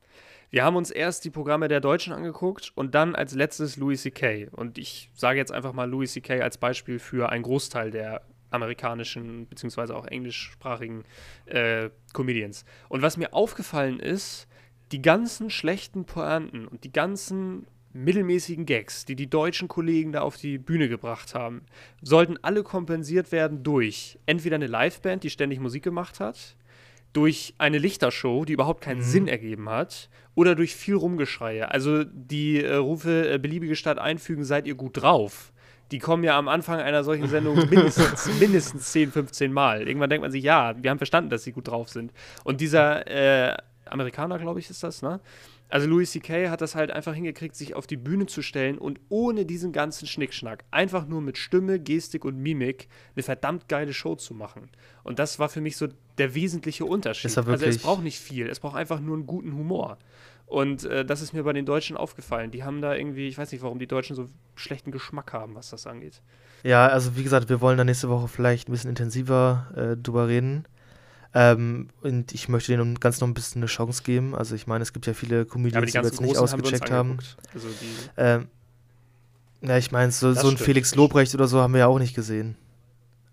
wir 0.51 0.65
haben 0.65 0.77
uns 0.77 0.91
erst 0.91 1.25
die 1.25 1.31
Programme 1.31 1.69
der 1.69 1.81
Deutschen 1.81 2.13
angeguckt 2.13 2.73
und 2.75 2.95
dann 2.95 3.15
als 3.15 3.35
letztes 3.35 3.77
Louis 3.77 4.03
C.K. 4.03 4.49
Und 4.51 4.79
ich 4.79 5.11
sage 5.15 5.39
jetzt 5.39 5.53
einfach 5.53 5.73
mal 5.73 5.89
Louis 5.89 6.13
C.K. 6.13 6.41
als 6.41 6.59
Beispiel 6.59 6.99
für 6.99 7.31
einen 7.31 7.43
Großteil 7.43 7.91
der 7.91 8.23
amerikanischen 8.51 9.49
beziehungsweise 9.49 9.97
auch 9.97 10.07
englischsprachigen 10.07 11.05
äh, 11.47 11.91
Comedians. 12.13 12.65
Und 12.89 13.03
was 13.03 13.17
mir 13.17 13.35
aufgefallen 13.35 13.99
ist, 13.99 14.47
die 14.93 15.03
ganzen 15.03 15.51
schlechten 15.51 16.05
Pointen 16.05 16.69
und 16.69 16.85
die 16.85 16.93
ganzen 16.93 17.67
mittelmäßigen 17.93 18.67
Gags, 18.67 19.05
die 19.05 19.17
die 19.17 19.31
deutschen 19.31 19.69
Kollegen 19.69 20.13
da 20.13 20.21
auf 20.21 20.37
die 20.37 20.59
Bühne 20.59 20.89
gebracht 20.89 21.35
haben, 21.35 21.63
sollten 22.03 22.39
alle 22.43 22.63
kompensiert 22.63 23.33
werden 23.33 23.63
durch 23.63 24.19
entweder 24.27 24.57
eine 24.57 24.67
Liveband, 24.67 25.23
die 25.23 25.31
ständig 25.31 25.61
Musik 25.61 25.85
gemacht 25.85 26.21
hat, 26.21 26.57
durch 27.15 27.55
eine 27.57 27.79
Lichtershow, 27.79 28.45
die 28.45 28.53
überhaupt 28.53 28.83
keinen 28.83 28.99
Mhm. 28.99 29.03
Sinn 29.05 29.29
ergeben 29.29 29.71
hat, 29.71 30.11
oder 30.35 30.55
durch 30.55 30.75
viel 30.75 30.97
Rumgeschreie. 30.97 31.71
Also 31.71 32.05
die 32.05 32.63
äh, 32.63 32.75
Rufe 32.75 33.31
äh, 33.35 33.39
beliebige 33.39 33.77
Stadt 33.77 33.99
einfügen, 33.99 34.45
seid 34.45 34.67
ihr 34.67 34.75
gut 34.75 35.01
drauf. 35.01 35.53
Die 35.93 36.01
kommen 36.01 36.25
ja 36.25 36.37
am 36.37 36.49
Anfang 36.49 36.81
einer 36.81 37.05
solchen 37.05 37.29
Sendung 37.29 37.57
mindestens, 37.71 38.29
mindestens 38.41 38.91
10, 38.93 39.13
15 39.13 39.53
Mal. 39.53 39.87
Irgendwann 39.87 40.11
denkt 40.11 40.23
man 40.23 40.33
sich, 40.33 40.43
ja, 40.43 40.75
wir 40.83 40.91
haben 40.91 40.99
verstanden, 40.99 41.31
dass 41.31 41.45
sie 41.45 41.53
gut 41.53 41.69
drauf 41.69 41.89
sind. 41.89 42.13
Und 42.43 42.61
dieser, 42.61 43.07
äh, 43.07 43.57
Amerikaner, 43.87 44.39
glaube 44.39 44.59
ich, 44.61 44.69
ist 44.71 44.83
das, 44.83 45.03
ne? 45.03 45.21
Also 45.69 45.89
Louis 45.89 46.11
C.K. 46.11 46.51
hat 46.51 46.61
das 46.61 46.75
halt 46.75 46.91
einfach 46.91 47.15
hingekriegt, 47.15 47.57
sich 47.57 47.75
auf 47.75 47.87
die 47.87 47.97
Bühne 47.97 48.27
zu 48.27 48.43
stellen 48.43 48.79
und 48.79 49.01
ohne 49.09 49.45
diesen 49.45 49.73
ganzen 49.73 50.07
Schnickschnack, 50.07 50.65
einfach 50.71 51.07
nur 51.07 51.21
mit 51.21 51.39
Stimme, 51.39 51.81
Gestik 51.81 52.25
und 52.25 52.37
Mimik 52.39 52.89
eine 53.17 53.23
verdammt 53.23 53.69
geile 53.69 53.93
Show 53.93 54.15
zu 54.15 54.35
machen. 54.35 54.69
Und 55.03 55.19
das 55.19 55.39
war 55.39 55.49
für 55.49 55.61
mich 55.61 55.77
so 55.77 55.89
der 56.19 56.35
wesentliche 56.35 56.85
Unterschied. 56.85 57.37
also 57.37 57.53
es 57.53 57.79
braucht 57.79 58.03
nicht 58.03 58.19
viel, 58.19 58.49
es 58.49 58.61
braucht 58.61 58.77
einfach 58.77 59.01
nur 59.01 59.17
einen 59.17 59.27
guten 59.27 59.55
Humor. 59.55 59.99
Und 60.47 60.85
äh, 60.85 61.05
das 61.05 61.23
ist 61.23 61.33
mir 61.33 61.43
bei 61.43 61.53
den 61.53 61.67
Deutschen 61.67 61.97
aufgefallen. 61.97 62.51
Die 62.51 62.65
haben 62.65 62.81
da 62.83 62.95
irgendwie, 62.95 63.29
ich 63.29 63.39
weiß 63.39 63.51
nicht, 63.53 63.63
warum 63.63 63.79
die 63.79 63.87
Deutschen 63.87 64.15
so 64.15 64.29
schlechten 64.55 64.93
Geschmack 64.93 65.33
haben, 65.33 65.55
was 65.55 65.71
das 65.71 65.87
angeht. 65.87 66.21
Ja, 66.63 66.87
also 66.87 67.17
wie 67.17 67.23
gesagt, 67.23 67.49
wir 67.49 67.61
wollen 67.61 67.79
da 67.79 67.85
nächste 67.85 68.09
Woche 68.09 68.29
vielleicht 68.29 68.69
ein 68.69 68.73
bisschen 68.73 68.91
intensiver 68.91 69.67
äh, 69.75 69.97
drüber 69.97 70.29
reden. 70.29 70.67
Ähm, 71.35 71.89
und 72.03 72.33
ich 72.33 72.49
möchte 72.49 72.73
denen 72.73 73.01
ganz 73.01 73.21
noch 73.21 73.27
ein 73.27 73.35
bisschen 73.35 73.61
eine 73.61 73.67
Chance 73.67 74.03
geben. 74.05 74.35
Also 74.35 74.55
ich 74.55 74.67
meine, 74.67 74.83
es 74.83 74.93
gibt 74.93 75.07
ja 75.07 75.15
viele 75.15 75.45
Comedians, 75.45 75.93
ja, 75.93 76.03
die, 76.03 76.09
die 76.09 76.13
jetzt 76.13 76.21
nicht 76.21 76.39
ausgecheckt 76.39 76.91
haben. 76.91 77.19
haben. 77.19 77.19
Also 77.53 77.69
ähm, 78.17 78.49
ja, 79.63 79.79
ich 79.79 79.91
meine, 79.91 80.13
so, 80.13 80.33
so 80.33 80.49
ein 80.49 80.59
Felix 80.59 80.95
Lobrecht 80.95 81.35
oder 81.35 81.49
so 81.49 81.61
haben 81.61 81.73
wir 81.73 81.81
ja 81.81 81.87
auch 81.87 81.99
nicht 81.99 82.15
gesehen. 82.15 82.57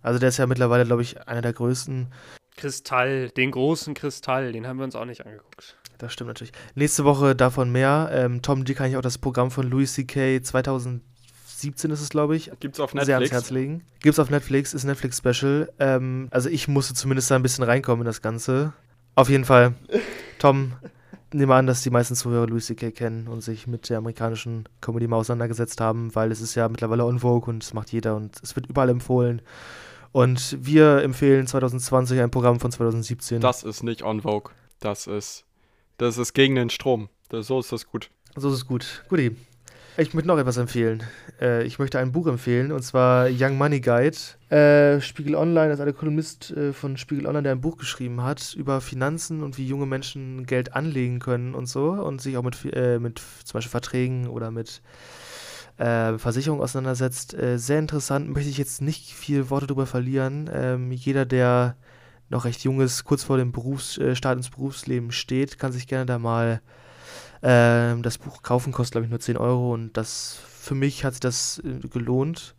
Also 0.02 0.18
der 0.18 0.30
ist 0.30 0.38
ja 0.38 0.48
mittlerweile, 0.48 0.86
glaube 0.86 1.04
ich, 1.04 1.28
einer 1.28 1.42
der 1.42 1.54
größten. 1.54 2.08
Kristall, 2.62 3.30
den 3.32 3.52
großen 3.52 3.94
Kristall, 3.96 4.52
den 4.52 4.68
haben 4.68 4.78
wir 4.78 4.86
uns 4.86 4.96
auch 4.96 5.06
nicht 5.06 5.26
angeguckt. 5.26 5.76
Das 5.98 6.14
stimmt 6.14 6.30
natürlich. 6.30 6.54
Nächste 6.76 7.06
Woche 7.06 7.36
davon 7.36 7.72
mehr. 7.72 8.10
Ähm, 8.14 8.42
Tom, 8.42 8.66
dir 8.66 8.76
kann 8.76 8.90
ich 8.90 8.98
auch 8.98 9.02
das 9.02 9.18
Programm 9.18 9.52
von 9.52 9.68
Louis 9.70 9.94
C.K. 9.94 10.42
2000 10.42 11.02
17 11.62 11.92
ist 11.92 12.02
es, 12.02 12.10
glaube 12.10 12.36
ich. 12.36 12.52
Gibt 12.60 12.76
es 12.76 12.80
auf 12.80 12.94
Netflix? 12.94 13.06
Sehr 13.06 13.16
ans 13.18 13.32
Herz 13.32 13.50
legen. 13.52 13.84
Gibt 14.00 14.14
es 14.14 14.20
auf 14.20 14.32
Netflix, 14.32 14.74
ist 14.74 14.84
Netflix-Special. 14.84 15.72
Ähm, 15.78 16.28
also 16.32 16.50
ich 16.50 16.68
musste 16.68 16.96
zumindest 16.96 17.30
da 17.30 17.36
ein 17.36 17.44
bisschen 17.44 17.64
reinkommen 17.64 18.02
in 18.02 18.06
das 18.06 18.24
Ganze. 18.24 18.74
Auf 19.14 19.30
jeden 19.30 19.46
Fall, 19.46 19.76
Tom, 20.40 20.74
nehme 21.34 21.54
an, 21.54 21.68
dass 21.68 21.84
die 21.84 21.90
meisten 21.90 22.16
Zuhörer 22.16 22.48
Louis 22.48 22.66
C.K. 22.66 22.92
kennen 22.92 23.28
und 23.28 23.42
sich 23.42 23.68
mit 23.68 23.90
der 23.90 24.00
amerikanischen 24.00 24.68
Comedy 24.82 25.08
mal 25.08 25.18
auseinandergesetzt 25.18 25.80
haben, 25.82 26.16
weil 26.16 26.32
es 26.32 26.42
ist 26.42 26.56
ja 26.56 26.68
mittlerweile 26.68 27.06
on 27.06 27.20
Vogue 27.20 27.54
und 27.54 27.64
es 27.64 27.74
macht 27.74 27.92
jeder 27.92 28.16
und 28.16 28.40
es 28.42 28.56
wird 28.56 28.68
überall 28.68 28.90
empfohlen. 28.90 29.42
Und 30.12 30.58
wir 30.60 31.04
empfehlen 31.04 31.48
2020 31.48 32.20
ein 32.20 32.32
Programm 32.32 32.60
von 32.60 32.72
2017. 32.72 33.40
Das 33.42 33.64
ist 33.64 33.84
nicht 33.84 34.04
on 34.04 34.22
Vogue. 34.22 34.52
Das 34.80 35.08
ist, 35.08 35.46
das 35.98 36.18
ist 36.18 36.34
gegen 36.34 36.56
den 36.56 36.70
Strom. 36.70 37.10
Das, 37.30 37.48
so 37.48 37.60
ist 37.60 37.72
das 37.72 37.88
gut. 37.88 38.10
So 38.36 38.50
ist 38.50 38.56
es 38.56 38.68
gut. 38.68 39.04
Guti. 39.10 39.36
Ich 39.98 40.14
möchte 40.14 40.28
noch 40.28 40.38
etwas 40.38 40.56
empfehlen. 40.56 41.04
Äh, 41.42 41.64
ich 41.64 41.78
möchte 41.78 42.00
ein 42.00 42.14
Buch 42.14 42.28
empfehlen, 42.28 42.72
und 42.72 42.82
zwar 42.82 43.28
Young 43.30 43.58
Money 43.58 43.82
Guide. 43.82 44.18
Äh, 44.50 45.02
Spiegel 45.02 45.36
Online, 45.36 45.70
das 45.70 45.80
ist 45.80 45.86
ein 45.86 45.96
Kolumnist 45.96 46.52
äh, 46.52 46.72
von 46.72 46.96
Spiegel 46.96 47.28
Online, 47.28 47.44
der 47.44 47.52
ein 47.52 47.62
Buch 47.62 47.78
geschrieben 47.78 48.24
hat 48.24 48.54
über 48.56 48.80
Finanzen 48.80 49.44
und 49.44 49.58
wie 49.58 49.68
junge 49.68 49.86
Menschen 49.86 50.46
Geld 50.46 50.76
anlegen 50.76 51.20
können 51.20 51.54
und 51.54 51.68
so 51.68 51.92
und 51.92 52.22
sich 52.22 52.38
auch 52.38 52.44
mit, 52.44 52.58
äh, 52.74 53.00
mit 53.00 53.20
zum 53.20 53.58
Beispiel 53.58 53.70
Verträgen 53.70 54.28
oder 54.28 54.50
mit 54.50 54.82
äh, 55.82 56.18
Versicherungen 56.18 56.64
auseinandersetzt. 56.64 57.34
Äh, 57.34 57.58
sehr 57.58 57.80
interessant, 57.80 58.30
möchte 58.30 58.50
ich 58.50 58.58
jetzt 58.58 58.82
nicht 58.82 59.14
viel 59.14 59.50
Worte 59.50 59.68
darüber 59.68 59.86
verlieren. 59.86 60.50
Ähm, 60.54 60.92
jeder, 60.92 61.26
der 61.26 61.76
noch 62.30 62.46
recht 62.46 62.64
jung 62.64 62.80
ist, 62.82 63.04
kurz 63.04 63.24
vor 63.24 63.38
dem 63.38 63.52
Berufs 63.52 64.00
Start 64.14 64.38
ins 64.38 64.50
Berufsleben 64.50 65.12
steht, 65.12 65.60
kann 65.60 65.74
sich 65.74 65.88
gerne 65.88 66.06
da 66.06 66.18
mal 66.18 66.62
ähm, 67.44 68.04
das 68.04 68.18
Buch 68.18 68.42
kaufen 68.44 68.72
kostet, 68.72 68.94
glaube 68.94 69.06
ich, 69.06 69.10
nur 69.10 69.20
10 69.20 69.38
Euro 69.38 69.74
und 69.74 69.98
das 69.98 70.40
für 70.48 70.76
mich 70.76 71.04
hat 71.04 71.14
sich 71.14 71.20
das 71.20 71.62
äh, 71.66 71.88
gelohnt. 71.88 72.56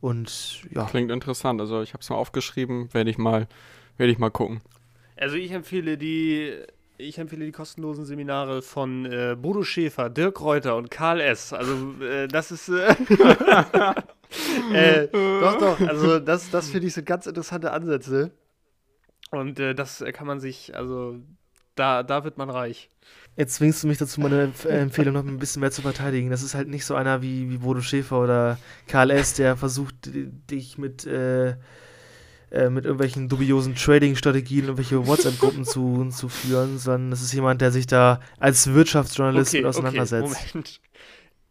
Und 0.00 0.62
ja. 0.70 0.84
Klingt 0.84 1.10
interessant. 1.10 1.60
Also 1.60 1.82
ich 1.82 1.92
habe 1.94 2.02
es 2.02 2.10
mal 2.10 2.16
aufgeschrieben, 2.16 2.92
werde 2.92 3.10
ich 3.10 3.18
mal, 3.18 3.48
werde 3.96 4.12
ich 4.12 4.18
mal 4.18 4.30
gucken. 4.30 4.60
Also 5.16 5.36
ich 5.36 5.50
empfehle 5.50 5.98
die, 5.98 6.54
ich 6.98 7.18
empfehle 7.18 7.46
die 7.46 7.52
kostenlosen 7.52 8.04
Seminare 8.04 8.60
von 8.60 9.06
äh, 9.06 9.36
Bodo 9.40 9.62
Schäfer, 9.62 10.10
Dirk 10.10 10.40
Reuter 10.40 10.76
und 10.76 10.90
Karl 10.90 11.20
S. 11.20 11.52
Also 11.52 11.94
äh, 12.02 12.26
das 12.26 12.50
ist 12.50 12.68
äh, 12.68 12.88
äh, 14.72 15.08
doch 15.40 15.58
doch. 15.58 15.80
Also 15.80 16.18
das, 16.18 16.50
das 16.50 16.68
finde 16.68 16.88
ich 16.88 16.94
so 16.94 17.02
ganz 17.02 17.26
interessante 17.26 17.72
Ansätze. 17.72 18.32
Und 19.30 19.60
äh, 19.60 19.74
das 19.74 20.04
kann 20.12 20.26
man 20.26 20.40
sich, 20.40 20.74
also 20.74 21.16
da, 21.76 22.02
da 22.02 22.24
wird 22.24 22.36
man 22.36 22.50
reich. 22.50 22.88
Jetzt 23.36 23.54
zwingst 23.54 23.84
du 23.84 23.86
mich 23.86 23.98
dazu, 23.98 24.20
meine 24.20 24.52
Empfehlung 24.68 25.14
noch 25.14 25.24
ein 25.24 25.38
bisschen 25.38 25.60
mehr 25.60 25.70
zu 25.70 25.82
verteidigen. 25.82 26.30
Das 26.30 26.42
ist 26.42 26.56
halt 26.56 26.66
nicht 26.66 26.84
so 26.84 26.96
einer 26.96 27.22
wie, 27.22 27.48
wie 27.48 27.58
Bodo 27.58 27.80
Schäfer 27.80 28.20
oder 28.20 28.58
Karl 28.88 29.12
S., 29.12 29.34
der 29.34 29.56
versucht, 29.56 29.94
dich 30.12 30.78
mit, 30.78 31.06
äh, 31.06 31.54
äh, 32.50 32.70
mit 32.70 32.84
irgendwelchen 32.84 33.28
dubiosen 33.28 33.74
Trading-Strategien, 33.74 34.64
irgendwelche 34.64 35.06
WhatsApp-Gruppen 35.06 35.64
zu, 35.64 36.08
zu 36.10 36.28
führen, 36.28 36.78
sondern 36.78 37.10
das 37.10 37.22
ist 37.22 37.32
jemand, 37.32 37.60
der 37.60 37.70
sich 37.70 37.86
da 37.86 38.20
als 38.38 38.72
Wirtschaftsjournalist 38.72 39.54
okay, 39.54 39.64
auseinandersetzt. 39.64 40.32
Okay, 40.32 40.48
Moment. 40.54 40.80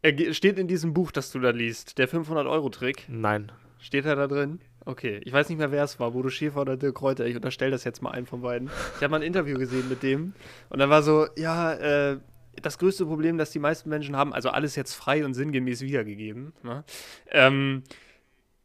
Er 0.02 0.34
steht 0.34 0.60
in 0.60 0.68
diesem 0.68 0.94
Buch, 0.94 1.12
das 1.12 1.32
du 1.32 1.40
da 1.40 1.50
liest, 1.50 1.98
der 1.98 2.08
500-Euro-Trick? 2.08 3.06
Nein. 3.08 3.52
Steht 3.80 4.06
er 4.06 4.16
da 4.16 4.28
drin? 4.28 4.60
Okay, 4.86 5.20
ich 5.26 5.34
weiß 5.34 5.50
nicht 5.50 5.58
mehr, 5.58 5.72
wer 5.72 5.84
es 5.84 6.00
war, 6.00 6.12
Bodo 6.12 6.30
Schäfer 6.30 6.62
oder 6.62 6.78
Dirk 6.78 6.96
Kräuter. 6.96 7.26
Ich 7.26 7.36
unterstelle 7.36 7.72
das 7.72 7.84
jetzt 7.84 8.02
mal 8.02 8.12
einem 8.12 8.26
von 8.26 8.42
beiden. 8.42 8.70
Ich 8.96 9.04
habe 9.04 9.10
mal 9.10 9.18
ein 9.18 9.22
Interview 9.22 9.58
gesehen 9.58 9.90
mit 9.90 10.02
dem 10.02 10.34
und 10.70 10.80
dann 10.80 10.90
war 10.90 11.04
so, 11.04 11.28
ja, 11.36 11.74
äh, 11.74 12.18
das 12.62 12.78
größte 12.78 13.06
Problem, 13.06 13.38
das 13.38 13.52
die 13.52 13.60
meisten 13.60 13.90
Menschen 13.90 14.16
haben, 14.16 14.34
also 14.34 14.50
alles 14.50 14.76
jetzt 14.76 14.94
frei 14.94 15.26
und 15.26 15.34
sinngemäß 15.34 15.82
wiedergegeben, 15.82 16.54
ne? 16.64 16.84
ähm, 17.32 17.84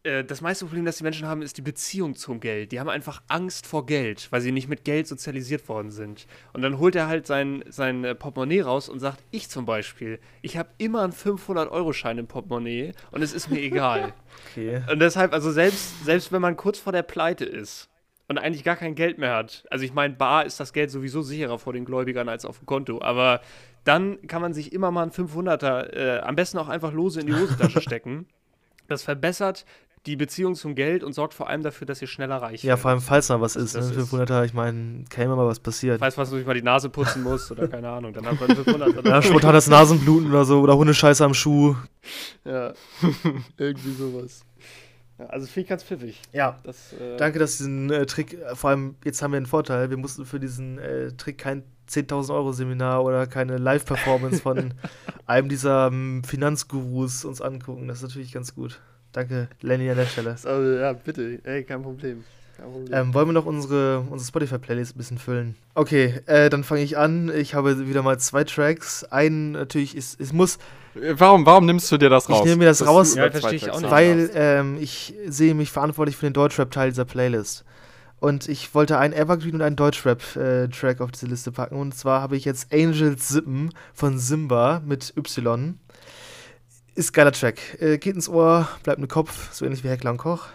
äh, 0.05 0.25
das 0.25 0.41
meiste 0.41 0.65
Problem, 0.65 0.85
das 0.85 0.97
die 0.97 1.05
Menschen 1.05 1.29
haben, 1.29 1.43
ist 1.43 1.57
die 1.57 1.63
Beziehung 1.63 2.15
zum 2.15 2.41
Geld. 2.41 2.73
Die 2.73 2.81
haben 2.81 2.89
einfach 2.89 3.23
Angst 3.29 3.67
vor 3.67 3.87
Geld, 3.87 4.29
weil 4.31 4.41
sie 4.41 4.53
nicht 4.53 4.69
mit 4.69 4.85
Geld 4.85 5.07
sozialisiert 5.07 5.69
worden 5.69 5.91
sind. 5.91 6.27
Und 6.53 6.63
dann 6.63 6.79
holt 6.79 6.97
er 6.97 7.07
halt 7.07 7.27
sein, 7.27 7.65
sein 7.69 8.05
äh, 8.05 8.15
Portemonnaie 8.15 8.63
raus 8.63 8.89
und 8.89 8.99
sagt, 8.99 9.23
ich 9.31 9.49
zum 9.49 9.65
Beispiel, 9.65 10.19
ich 10.41 10.57
habe 10.57 10.71
immer 10.79 11.03
einen 11.03 11.13
500-Euro-Schein 11.13 12.19
im 12.19 12.27
Portemonnaie 12.27 12.93
und 13.11 13.23
es 13.23 13.33
ist 13.33 13.51
mir 13.51 13.61
egal. 13.61 14.13
okay. 14.51 14.83
Und 14.91 14.99
deshalb, 14.99 15.33
also 15.33 15.53
selbst, 15.53 16.05
selbst 16.05 16.33
wenn 16.33 16.43
man 16.43 16.57
kurz 16.57 16.79
vor 16.79 16.93
der 16.93 17.03
Pleite 17.03 17.45
ist 17.45 17.89
und 18.29 18.39
eigentlich 18.39 18.65
gar 18.65 18.77
kein 18.77 18.95
Geld 18.95 19.19
mehr 19.19 19.37
hat, 19.37 19.65
also 19.71 19.85
ich 19.85 19.93
meine, 19.93 20.15
bar 20.15 20.47
ist 20.47 20.59
das 20.59 20.73
Geld 20.73 20.91
sowieso 20.91 21.23
sicherer 21.23 21.59
vor 21.59 21.73
den 21.73 21.85
Gläubigern 21.85 22.29
als 22.29 22.45
auf 22.45 22.59
dem 22.59 22.67
Konto, 22.67 23.01
aber 23.03 23.41
dann 23.85 24.27
kann 24.27 24.43
man 24.43 24.53
sich 24.53 24.73
immer 24.73 24.91
mal 24.91 25.03
einen 25.03 25.11
500er, 25.13 25.93
äh, 25.93 26.21
am 26.21 26.37
besten 26.37 26.59
auch 26.59 26.69
einfach 26.69 26.93
lose 26.93 27.21
in 27.21 27.27
die 27.27 27.35
Hosentasche 27.35 27.81
stecken. 27.83 28.27
Das 28.89 29.03
verbessert 29.03 29.65
die 30.07 30.17
Beziehung 30.17 30.57
zum 30.57 30.75
Geld 30.75 31.05
und 31.05 31.13
sorgt 31.13 31.33
vor 31.33 31.49
allem 31.49 31.63
dafür, 31.63 31.87
dass 31.87 32.03
ihr 32.03 32.09
schneller 32.09 32.37
reich 32.37 32.65
Ja, 32.65 32.77
vor 32.77 32.91
allem, 32.91 33.01
falls 33.01 33.29
mal 33.29 33.41
was 33.41 33.55
ist. 33.55 33.75
Ne? 33.75 33.83
500er, 33.83 34.45
ich 34.45 34.53
meine, 34.53 35.05
immer 35.17 35.37
mal 35.37 35.47
was 35.47 35.61
passiert. 35.61 36.01
Falls 36.01 36.19
was, 36.19 36.33
wo 36.33 36.37
ich 36.37 36.47
mal 36.47 36.55
die 36.55 36.63
Nase 36.63 36.89
putzen 36.89 37.23
muss 37.23 37.51
oder 37.53 37.69
keine 37.69 37.89
Ahnung, 37.89 38.13
dann 38.13 38.27
hat 38.27 38.41
man 38.41 38.57
500. 38.57 39.05
ja, 39.05 39.23
spontan 39.23 39.53
das 39.53 39.69
Nasenbluten 39.69 40.29
oder 40.29 40.45
so 40.45 40.61
oder 40.61 40.77
Hundescheiße 40.77 41.25
am 41.25 41.35
Schuh. 41.35 41.77
Ja, 42.45 42.73
irgendwie 43.57 43.93
sowas. 43.93 44.45
Ja, 45.19 45.27
also 45.27 45.49
ich 45.55 45.69
ganz 45.69 45.85
pfiffig. 45.85 46.21
Ja. 46.33 46.59
Das, 46.65 46.93
äh 46.95 47.17
Danke, 47.17 47.39
dass 47.39 47.59
diesen 47.59 47.91
äh, 47.91 48.07
Trick, 48.07 48.39
vor 48.55 48.71
allem 48.71 48.97
jetzt 49.05 49.23
haben 49.23 49.33
wir 49.33 49.37
einen 49.37 49.47
Vorteil, 49.47 49.91
wir 49.91 49.99
mussten 49.99 50.27
für 50.27 50.41
diesen 50.41 50.79
äh, 50.79 51.13
Trick 51.13 51.39
kein 51.39 51.63
10.000 51.89 52.35
Euro 52.35 52.53
Seminar 52.53 53.05
oder 53.05 53.27
keine 53.27 53.59
Live-Performance 53.59 54.41
von 54.41 54.75
einem 55.27 55.49
dieser 55.49 55.89
ähm, 55.89 56.23
Finanzgurus 56.25 57.25
uns 57.25 57.41
angucken. 57.41 57.87
Das 57.87 57.99
ist 57.99 58.03
natürlich 58.03 58.33
ganz 58.33 58.55
gut. 58.55 58.81
Danke, 59.13 59.49
Lenny, 59.61 59.91
an 59.91 59.97
der 59.97 60.07
Stelle. 60.07 60.31
Also, 60.45 60.79
ja, 60.79 60.93
bitte. 60.93 61.39
Ey, 61.45 61.65
kein 61.65 61.83
Problem. 61.83 62.25
Ähm, 62.93 63.13
wollen 63.15 63.29
wir 63.29 63.33
noch 63.33 63.47
unsere, 63.47 64.01
unsere 64.01 64.29
Spotify-Playlist 64.29 64.95
ein 64.95 64.99
bisschen 64.99 65.19
füllen? 65.19 65.57
Okay, 65.75 66.21
äh, 66.27 66.49
dann 66.49 66.65
fange 66.65 66.83
ich 66.83 66.97
an. 66.97 67.31
Ich 67.35 67.55
habe 67.55 67.89
wieder 67.89 68.03
mal 68.03 68.19
zwei 68.19 68.45
Tracks. 68.45 69.05
Einen 69.05 69.53
natürlich 69.53 69.97
ist, 69.97 70.21
es 70.21 70.33
muss. 70.33 70.59
Warum, 70.95 71.47
warum 71.47 71.67
nimmst 71.67 71.91
du 71.91 71.97
dir 71.97 72.11
das 72.11 72.29
raus? 72.29 72.41
Ich 72.41 72.45
nehme 72.45 72.59
mir 72.59 72.65
das, 72.67 72.79
das 72.79 72.89
raus, 72.89 73.15
ja, 73.15 73.31
verstehe 73.31 73.55
ich 73.55 73.71
auch 73.71 73.81
nicht 73.81 73.91
weil 73.91 74.31
ähm, 74.35 74.77
ich 74.79 75.15
sehe 75.27 75.55
mich 75.55 75.73
verantwortlich 75.73 76.17
für 76.17 76.27
den 76.27 76.35
Deutschrap-Teil 76.35 76.91
dieser 76.91 77.07
Playlist. 77.07 77.65
Und 78.21 78.49
ich 78.49 78.73
wollte 78.75 78.99
einen 78.99 79.15
Evergreen 79.15 79.55
und 79.55 79.63
einen 79.63 79.75
Deutschrap-Track 79.75 81.01
äh, 81.01 81.03
auf 81.03 81.11
diese 81.11 81.27
Liste 81.27 81.51
packen. 81.51 81.77
Und 81.77 81.97
zwar 81.97 82.21
habe 82.21 82.37
ich 82.37 82.45
jetzt 82.45 82.73
Angels 82.73 83.29
Sippen 83.29 83.71
von 83.95 84.19
Simba 84.19 84.81
mit 84.85 85.15
Y. 85.17 85.79
Ist 86.95 87.15
geiler 87.15 87.33
Track. 87.33 87.81
Äh, 87.81 87.97
geht 87.97 88.15
ins 88.15 88.29
Ohr, 88.29 88.69
bleibt 88.83 89.01
im 89.01 89.09
Kopf, 89.09 89.51
so 89.53 89.65
ähnlich 89.65 89.83
wie 89.83 89.89
Heckler 89.89 90.11
und 90.11 90.19
Koch. 90.19 90.49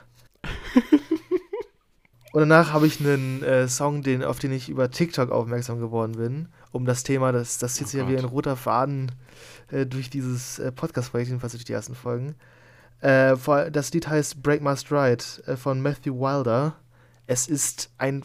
und 2.32 2.42
danach 2.42 2.74
habe 2.74 2.86
ich 2.86 3.00
einen 3.00 3.42
äh, 3.42 3.68
Song, 3.68 4.04
den, 4.04 4.24
auf 4.24 4.38
den 4.38 4.52
ich 4.52 4.70
über 4.70 4.92
TikTok 4.92 5.32
aufmerksam 5.32 5.80
geworden 5.80 6.12
bin, 6.12 6.50
um 6.72 6.86
das 6.86 7.02
Thema, 7.02 7.32
das, 7.32 7.58
das 7.58 7.74
zieht 7.74 7.88
sich 7.88 8.00
oh 8.02 8.04
ja 8.04 8.12
wie 8.12 8.18
ein 8.18 8.26
roter 8.26 8.56
Faden 8.56 9.12
äh, 9.72 9.88
durch 9.88 10.12
dieses 10.12 10.60
äh, 10.60 10.72
Podcast-Projekt, 10.72 11.30
jedenfalls 11.30 11.54
durch 11.54 11.66
die 11.66 11.74
ersten 11.74 11.96
Folgen. 11.96 12.36
Äh, 13.02 13.36
das 13.72 13.92
Lied 13.94 14.08
heißt 14.08 14.44
Break 14.44 14.62
My 14.62 14.78
Stride 14.78 15.24
äh, 15.48 15.56
von 15.56 15.82
Matthew 15.82 16.20
Wilder. 16.20 16.76
Es 17.26 17.48
ist 17.48 17.90
ein 17.98 18.24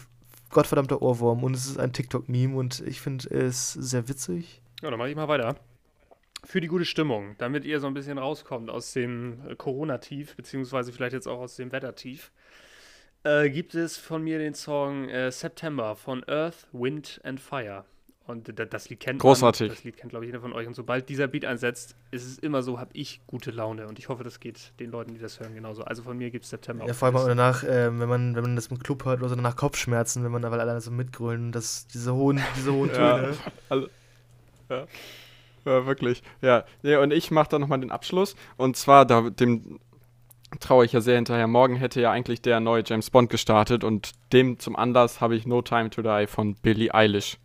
gottverdammter 0.50 1.00
Ohrwurm 1.00 1.42
und 1.44 1.54
es 1.54 1.64
ist 1.64 1.78
ein 1.78 1.94
TikTok-Meme 1.94 2.54
und 2.54 2.80
ich 2.80 3.00
finde 3.00 3.30
es 3.30 3.72
sehr 3.72 4.06
witzig. 4.10 4.60
Ja, 4.82 4.90
dann 4.90 4.98
mache 4.98 5.08
ich 5.08 5.16
mal 5.16 5.28
weiter 5.28 5.56
für 6.44 6.60
die 6.60 6.66
gute 6.68 6.84
Stimmung, 6.84 7.34
damit 7.38 7.64
ihr 7.64 7.78
so 7.80 7.86
ein 7.86 7.94
bisschen 7.94 8.18
rauskommt 8.18 8.68
aus 8.70 8.92
dem 8.92 9.38
äh, 9.48 9.54
Corona-Tief, 9.54 10.34
beziehungsweise 10.36 10.92
vielleicht 10.92 11.12
jetzt 11.14 11.26
auch 11.28 11.38
aus 11.40 11.56
dem 11.56 11.70
Wettertief, 11.72 12.32
äh, 13.24 13.48
gibt 13.50 13.74
es 13.74 13.96
von 13.96 14.22
mir 14.24 14.38
den 14.38 14.54
Song 14.54 15.08
äh, 15.08 15.30
September 15.30 15.94
von 15.94 16.24
Earth, 16.28 16.66
Wind 16.72 17.20
and 17.24 17.38
Fire. 17.40 17.84
Und 18.24 18.56
da- 18.58 18.64
das 18.64 18.88
Lied 18.88 19.00
kennt 19.00 19.20
Großartig. 19.20 19.68
man. 19.68 19.68
Das 19.76 19.84
Lied 19.84 19.96
kennt, 19.96 20.10
glaube 20.10 20.24
ich, 20.24 20.28
jeder 20.28 20.40
von 20.40 20.52
euch. 20.52 20.66
Und 20.68 20.74
sobald 20.74 21.08
dieser 21.08 21.26
Beat 21.26 21.44
einsetzt, 21.44 21.96
ist 22.12 22.24
es 22.24 22.38
immer 22.38 22.62
so, 22.62 22.78
habe 22.78 22.90
ich 22.94 23.20
gute 23.26 23.50
Laune. 23.50 23.86
Und 23.88 23.98
ich 23.98 24.08
hoffe, 24.08 24.22
das 24.24 24.38
geht 24.40 24.72
den 24.78 24.90
Leuten, 24.92 25.12
die 25.14 25.20
das 25.20 25.40
hören, 25.40 25.54
genauso. 25.54 25.82
Also 25.82 26.02
von 26.04 26.16
mir 26.16 26.30
gibt 26.30 26.44
es 26.44 26.50
September. 26.50 26.86
Ja, 26.86 26.94
vor 26.94 27.06
allem 27.06 27.16
auch 27.16 27.26
danach, 27.26 27.64
ähm, 27.68 27.98
wenn 28.00 28.08
man, 28.08 28.34
wenn 28.36 28.42
man 28.42 28.54
das 28.56 28.68
im 28.68 28.78
Club 28.78 29.04
hört 29.04 29.20
oder 29.20 29.28
so, 29.28 29.34
danach 29.34 29.56
Kopfschmerzen, 29.56 30.22
wenn 30.24 30.30
man 30.32 30.40
da 30.42 30.50
weil 30.52 30.60
alle 30.60 30.80
so 30.80 30.92
mitgrölen, 30.92 31.50
das, 31.52 31.88
diese 31.88 32.14
hohen, 32.14 32.40
diese 32.56 32.72
hohen 32.72 32.90
Ja. 32.94 33.18
Töne. 33.68 33.88
Ja, 34.70 34.86
wirklich. 35.64 36.22
Ja, 36.40 36.64
nee, 36.82 36.96
und 36.96 37.12
ich 37.12 37.30
mache 37.30 37.48
da 37.50 37.58
nochmal 37.58 37.80
den 37.80 37.90
Abschluss. 37.90 38.34
Und 38.56 38.76
zwar, 38.76 39.04
da, 39.06 39.30
dem 39.30 39.78
traue 40.60 40.84
ich 40.84 40.92
ja 40.92 41.00
sehr 41.00 41.16
hinterher. 41.16 41.46
Morgen 41.46 41.76
hätte 41.76 42.00
ja 42.00 42.10
eigentlich 42.10 42.42
der 42.42 42.60
neue 42.60 42.82
James 42.84 43.10
Bond 43.10 43.30
gestartet 43.30 43.84
und 43.84 44.12
dem 44.32 44.58
zum 44.58 44.76
Anlass 44.76 45.20
habe 45.20 45.34
ich 45.34 45.46
No 45.46 45.62
Time 45.62 45.90
to 45.90 46.02
Die 46.02 46.26
von 46.26 46.54
Billie 46.56 46.92
Eilish. 46.94 47.38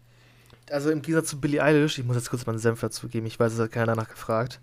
Also 0.69 0.89
im 0.91 1.01
Gegensatz 1.01 1.29
zu 1.29 1.39
Billie 1.39 1.63
Eilish, 1.63 1.97
ich 1.97 2.05
muss 2.05 2.17
jetzt 2.17 2.29
kurz 2.29 2.45
meinen 2.45 2.59
Senf 2.59 2.81
dazu 2.81 3.07
geben, 3.07 3.25
ich 3.25 3.39
weiß, 3.39 3.53
es 3.53 3.59
hat 3.59 3.71
keiner 3.71 3.85
danach 3.85 4.09
gefragt. 4.09 4.59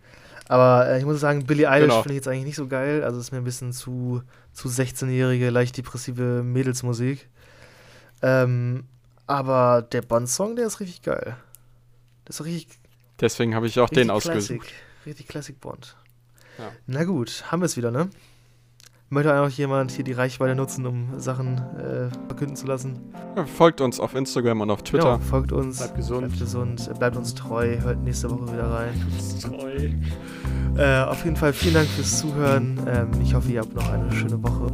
Aber 0.48 0.86
äh, 0.86 0.98
ich 0.98 1.06
muss 1.06 1.18
sagen, 1.20 1.46
Billie 1.46 1.66
Eilish 1.70 1.88
Genau. 1.88 2.02
finde 2.02 2.12
ich 2.12 2.16
jetzt 2.16 2.28
eigentlich 2.28 2.44
nicht 2.44 2.56
so 2.56 2.66
geil. 2.66 3.02
Also 3.02 3.18
ist 3.18 3.32
mir 3.32 3.38
ein 3.38 3.44
bisschen 3.44 3.72
zu, 3.72 4.22
zu 4.52 4.68
16-jährige, 4.68 5.48
leicht 5.48 5.78
depressive 5.78 6.42
Mädelsmusik. 6.42 7.30
Ähm, 8.20 8.84
aber 9.26 9.80
der 9.90 10.02
Bond-Song, 10.02 10.56
der 10.56 10.66
ist 10.66 10.80
richtig 10.80 11.00
geil. 11.00 11.36
Das 12.26 12.40
ist 12.40 12.46
richtig, 12.46 12.68
Deswegen 13.24 13.54
habe 13.54 13.66
ich 13.66 13.80
auch 13.80 13.88
den 13.88 14.10
richtig 14.10 14.30
ausgesucht. 14.30 14.60
Classic. 14.60 14.74
Richtig 15.06 15.28
Classic 15.28 15.58
Bond. 15.58 15.96
Ja. 16.58 16.64
Na 16.86 17.04
gut, 17.04 17.44
haben 17.50 17.62
wir 17.62 17.66
es 17.66 17.78
wieder, 17.78 17.90
ne? 17.90 18.10
Möchte 19.08 19.32
auch 19.32 19.46
noch 19.46 19.50
jemand 19.50 19.92
hier 19.92 20.04
die 20.04 20.12
Reichweite 20.12 20.54
nutzen, 20.54 20.84
um 20.84 21.18
Sachen 21.18 21.56
äh, 21.78 22.10
verkünden 22.26 22.54
zu 22.54 22.66
lassen? 22.66 23.00
Ja, 23.34 23.46
Folgt 23.46 23.80
uns 23.80 23.98
auf 23.98 24.14
Instagram 24.14 24.60
und 24.60 24.70
auf 24.70 24.82
Twitter. 24.82 25.14
Genau, 25.14 25.18
folgt 25.24 25.52
uns. 25.52 25.78
Bleibt 25.78 25.96
gesund. 25.96 26.20
Bleibt 26.26 26.38
gesund, 26.38 26.98
bleibt 26.98 27.16
uns 27.16 27.34
treu, 27.34 27.78
hört 27.80 28.02
nächste 28.02 28.30
Woche 28.30 28.52
wieder 28.52 28.70
rein. 28.70 28.92
Treu. 29.40 30.82
Äh, 30.82 31.04
auf 31.04 31.24
jeden 31.24 31.36
Fall 31.36 31.54
vielen 31.54 31.74
Dank 31.74 31.88
fürs 31.88 32.18
Zuhören. 32.18 32.78
Ähm, 32.86 33.10
ich 33.22 33.32
hoffe, 33.32 33.50
ihr 33.50 33.60
habt 33.60 33.74
noch 33.74 33.90
eine 33.90 34.12
schöne 34.12 34.42
Woche. 34.42 34.70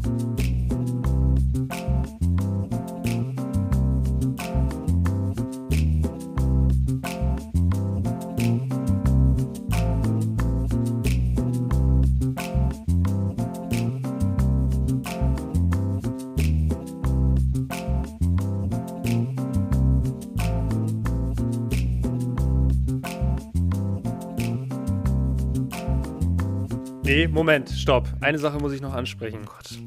Moment, 27.40 27.70
stopp. 27.70 28.06
Eine 28.20 28.38
Sache 28.38 28.58
muss 28.58 28.70
ich 28.72 28.82
noch 28.82 28.92
ansprechen. 28.92 29.40
Oh 29.46 29.50
Gott. 29.56 29.78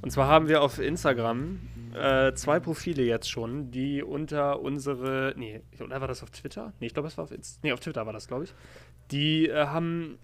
Und 0.00 0.12
zwar 0.12 0.28
haben 0.28 0.46
wir 0.46 0.62
auf 0.62 0.78
Instagram 0.78 1.58
äh, 1.92 2.32
zwei 2.34 2.60
Profile 2.60 3.02
jetzt 3.02 3.28
schon, 3.28 3.72
die 3.72 4.00
unter 4.04 4.60
unsere. 4.60 5.34
Nee, 5.36 5.60
oder 5.84 6.00
war 6.00 6.06
das 6.06 6.22
auf 6.22 6.30
Twitter? 6.30 6.72
Nee, 6.78 6.86
ich 6.86 6.94
glaube, 6.94 7.08
es 7.08 7.18
war 7.18 7.24
auf 7.24 7.32
Inst 7.32 7.64
Nee, 7.64 7.72
auf 7.72 7.80
Twitter 7.80 8.06
war 8.06 8.12
das, 8.12 8.28
glaube 8.28 8.44
ich. 8.44 8.54
Die 9.10 9.48
äh, 9.48 9.66
haben 9.66 10.18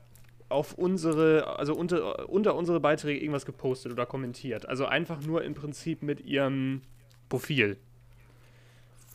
auf 0.49 0.75
unsere, 0.75 1.59
also 1.59 1.75
unter, 1.75 2.29
unter 2.29 2.55
unsere 2.55 2.79
Beiträge 2.79 3.19
irgendwas 3.19 3.47
gepostet 3.47 3.91
oder 3.91 4.07
kommentiert. 4.07 4.69
Also 4.69 4.87
einfach 4.87 5.21
nur 5.23 5.43
im 5.43 5.55
Prinzip 5.55 6.05
mit 6.05 6.21
ihrem 6.21 6.83
Profil. 7.29 7.79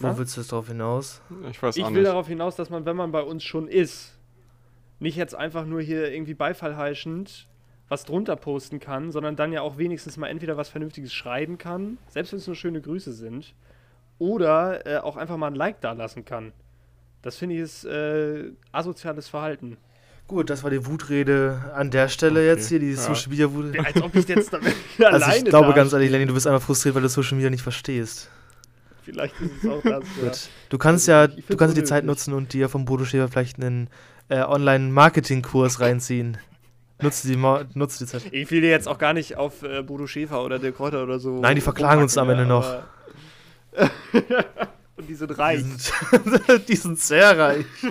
Wo 0.01 0.07
Ja? 0.07 0.17
willst 0.17 0.35
du 0.35 0.41
jetzt 0.41 0.51
drauf 0.51 0.67
hinaus? 0.67 1.21
Ich 1.49 1.63
weiß 1.63 1.77
Ich 1.77 1.85
auch 1.85 1.87
will 1.91 1.99
nicht. 2.01 2.07
darauf 2.07 2.27
hinaus, 2.27 2.57
dass 2.57 2.69
man, 2.69 2.83
wenn 2.85 2.97
man 2.97 3.13
bei 3.13 3.21
uns 3.21 3.45
schon 3.45 3.69
ist, 3.69 4.17
nicht 4.99 5.15
jetzt 5.15 5.35
einfach 5.35 5.65
nur 5.65 5.79
hier 5.81 6.11
irgendwie 6.11 6.33
Beifall 6.33 6.75
heischend 6.75 7.47
was 7.91 8.05
drunter 8.05 8.37
posten 8.37 8.79
kann, 8.79 9.11
sondern 9.11 9.35
dann 9.35 9.51
ja 9.51 9.61
auch 9.61 9.77
wenigstens 9.77 10.15
mal 10.15 10.27
entweder 10.27 10.55
was 10.55 10.69
Vernünftiges 10.69 11.13
schreiben 11.13 11.57
kann, 11.57 11.97
selbst 12.07 12.31
wenn 12.31 12.39
es 12.39 12.47
nur 12.47 12.55
schöne 12.55 12.79
Grüße 12.79 13.11
sind, 13.11 13.53
oder 14.17 14.87
äh, 14.87 14.99
auch 14.99 15.17
einfach 15.17 15.35
mal 15.35 15.47
ein 15.47 15.55
Like 15.55 15.81
da 15.81 15.91
lassen 15.91 16.23
kann. 16.23 16.53
Das 17.21 17.35
finde 17.35 17.55
ich 17.55 17.61
ist 17.61 17.83
äh, 17.83 18.53
asoziales 18.71 19.27
Verhalten. 19.27 19.75
Gut, 20.25 20.49
das 20.49 20.63
war 20.63 20.69
die 20.71 20.85
Wutrede 20.85 21.73
an 21.75 21.91
der 21.91 22.07
Stelle 22.07 22.39
Okay, 22.39 22.47
jetzt 22.47 22.69
hier, 22.69 22.79
die 22.79 22.91
ja. 22.91 22.97
Social 22.97 23.29
Media 23.29 23.51
Wut. 23.53 23.75
Ja, 23.75 23.83
Als 23.83 24.01
ob 24.01 24.15
ich 24.15 24.25
jetzt 24.25 24.53
damit 24.53 24.73
Also 25.03 25.29
ich 25.37 25.43
glaube 25.43 25.73
ganz 25.73 25.91
ehrlich, 25.91 26.09
Lenny, 26.09 26.27
du 26.27 26.33
bist 26.33 26.47
einfach 26.47 26.65
frustriert, 26.65 26.95
weil 26.95 27.01
du 27.01 27.09
Social 27.09 27.35
Media 27.35 27.49
nicht 27.49 27.61
verstehst. 27.61 28.29
Vielleicht 29.03 29.35
ist 29.41 29.65
es 29.65 29.69
auch 29.69 29.83
das. 29.83 30.05
ja. 30.21 30.29
Gut. 30.29 30.49
Du 30.69 30.77
kannst 30.77 31.09
ja, 31.09 31.27
du 31.27 31.57
kannst 31.57 31.75
die 31.75 31.83
Zeit 31.83 32.05
nutzen 32.05 32.33
und 32.33 32.53
dir 32.53 32.69
vom 32.69 32.85
Bodo 32.85 33.03
Schäfer 33.03 33.27
vielleicht 33.27 33.57
einen 33.57 33.89
äh, 34.29 34.43
Online-Marketing-Kurs 34.43 35.81
reinziehen. 35.81 36.37
Nutze 37.01 37.27
die, 37.27 37.35
nutze 37.35 37.99
die 37.99 38.05
Zeit. 38.05 38.23
Ich 38.31 38.49
will 38.51 38.61
dir 38.61 38.69
jetzt 38.69 38.87
auch 38.87 38.97
gar 38.97 39.13
nicht 39.13 39.37
auf 39.37 39.63
äh, 39.63 39.81
Bodo 39.81 40.07
Schäfer 40.07 40.43
oder 40.43 40.59
Dirk 40.59 40.77
Kräuter 40.77 41.03
oder 41.03 41.19
so. 41.19 41.39
Nein, 41.39 41.55
die 41.55 41.61
verklagen 41.61 42.01
uns 42.01 42.17
am 42.17 42.29
Ende 42.29 42.45
noch. 42.45 42.79
Und 44.97 45.09
die 45.09 45.15
sind 45.15 45.31
Die 45.31 45.35
reich. 45.35 45.61
sind, 45.63 46.67
die 46.67 46.75
sind 46.75 46.99
sehr 46.99 47.37
reich. 47.37 47.65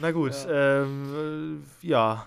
Na 0.00 0.10
gut, 0.10 0.32
ja. 0.48 0.82
Ähm, 0.82 1.62
äh, 1.82 1.86
ja. 1.86 2.26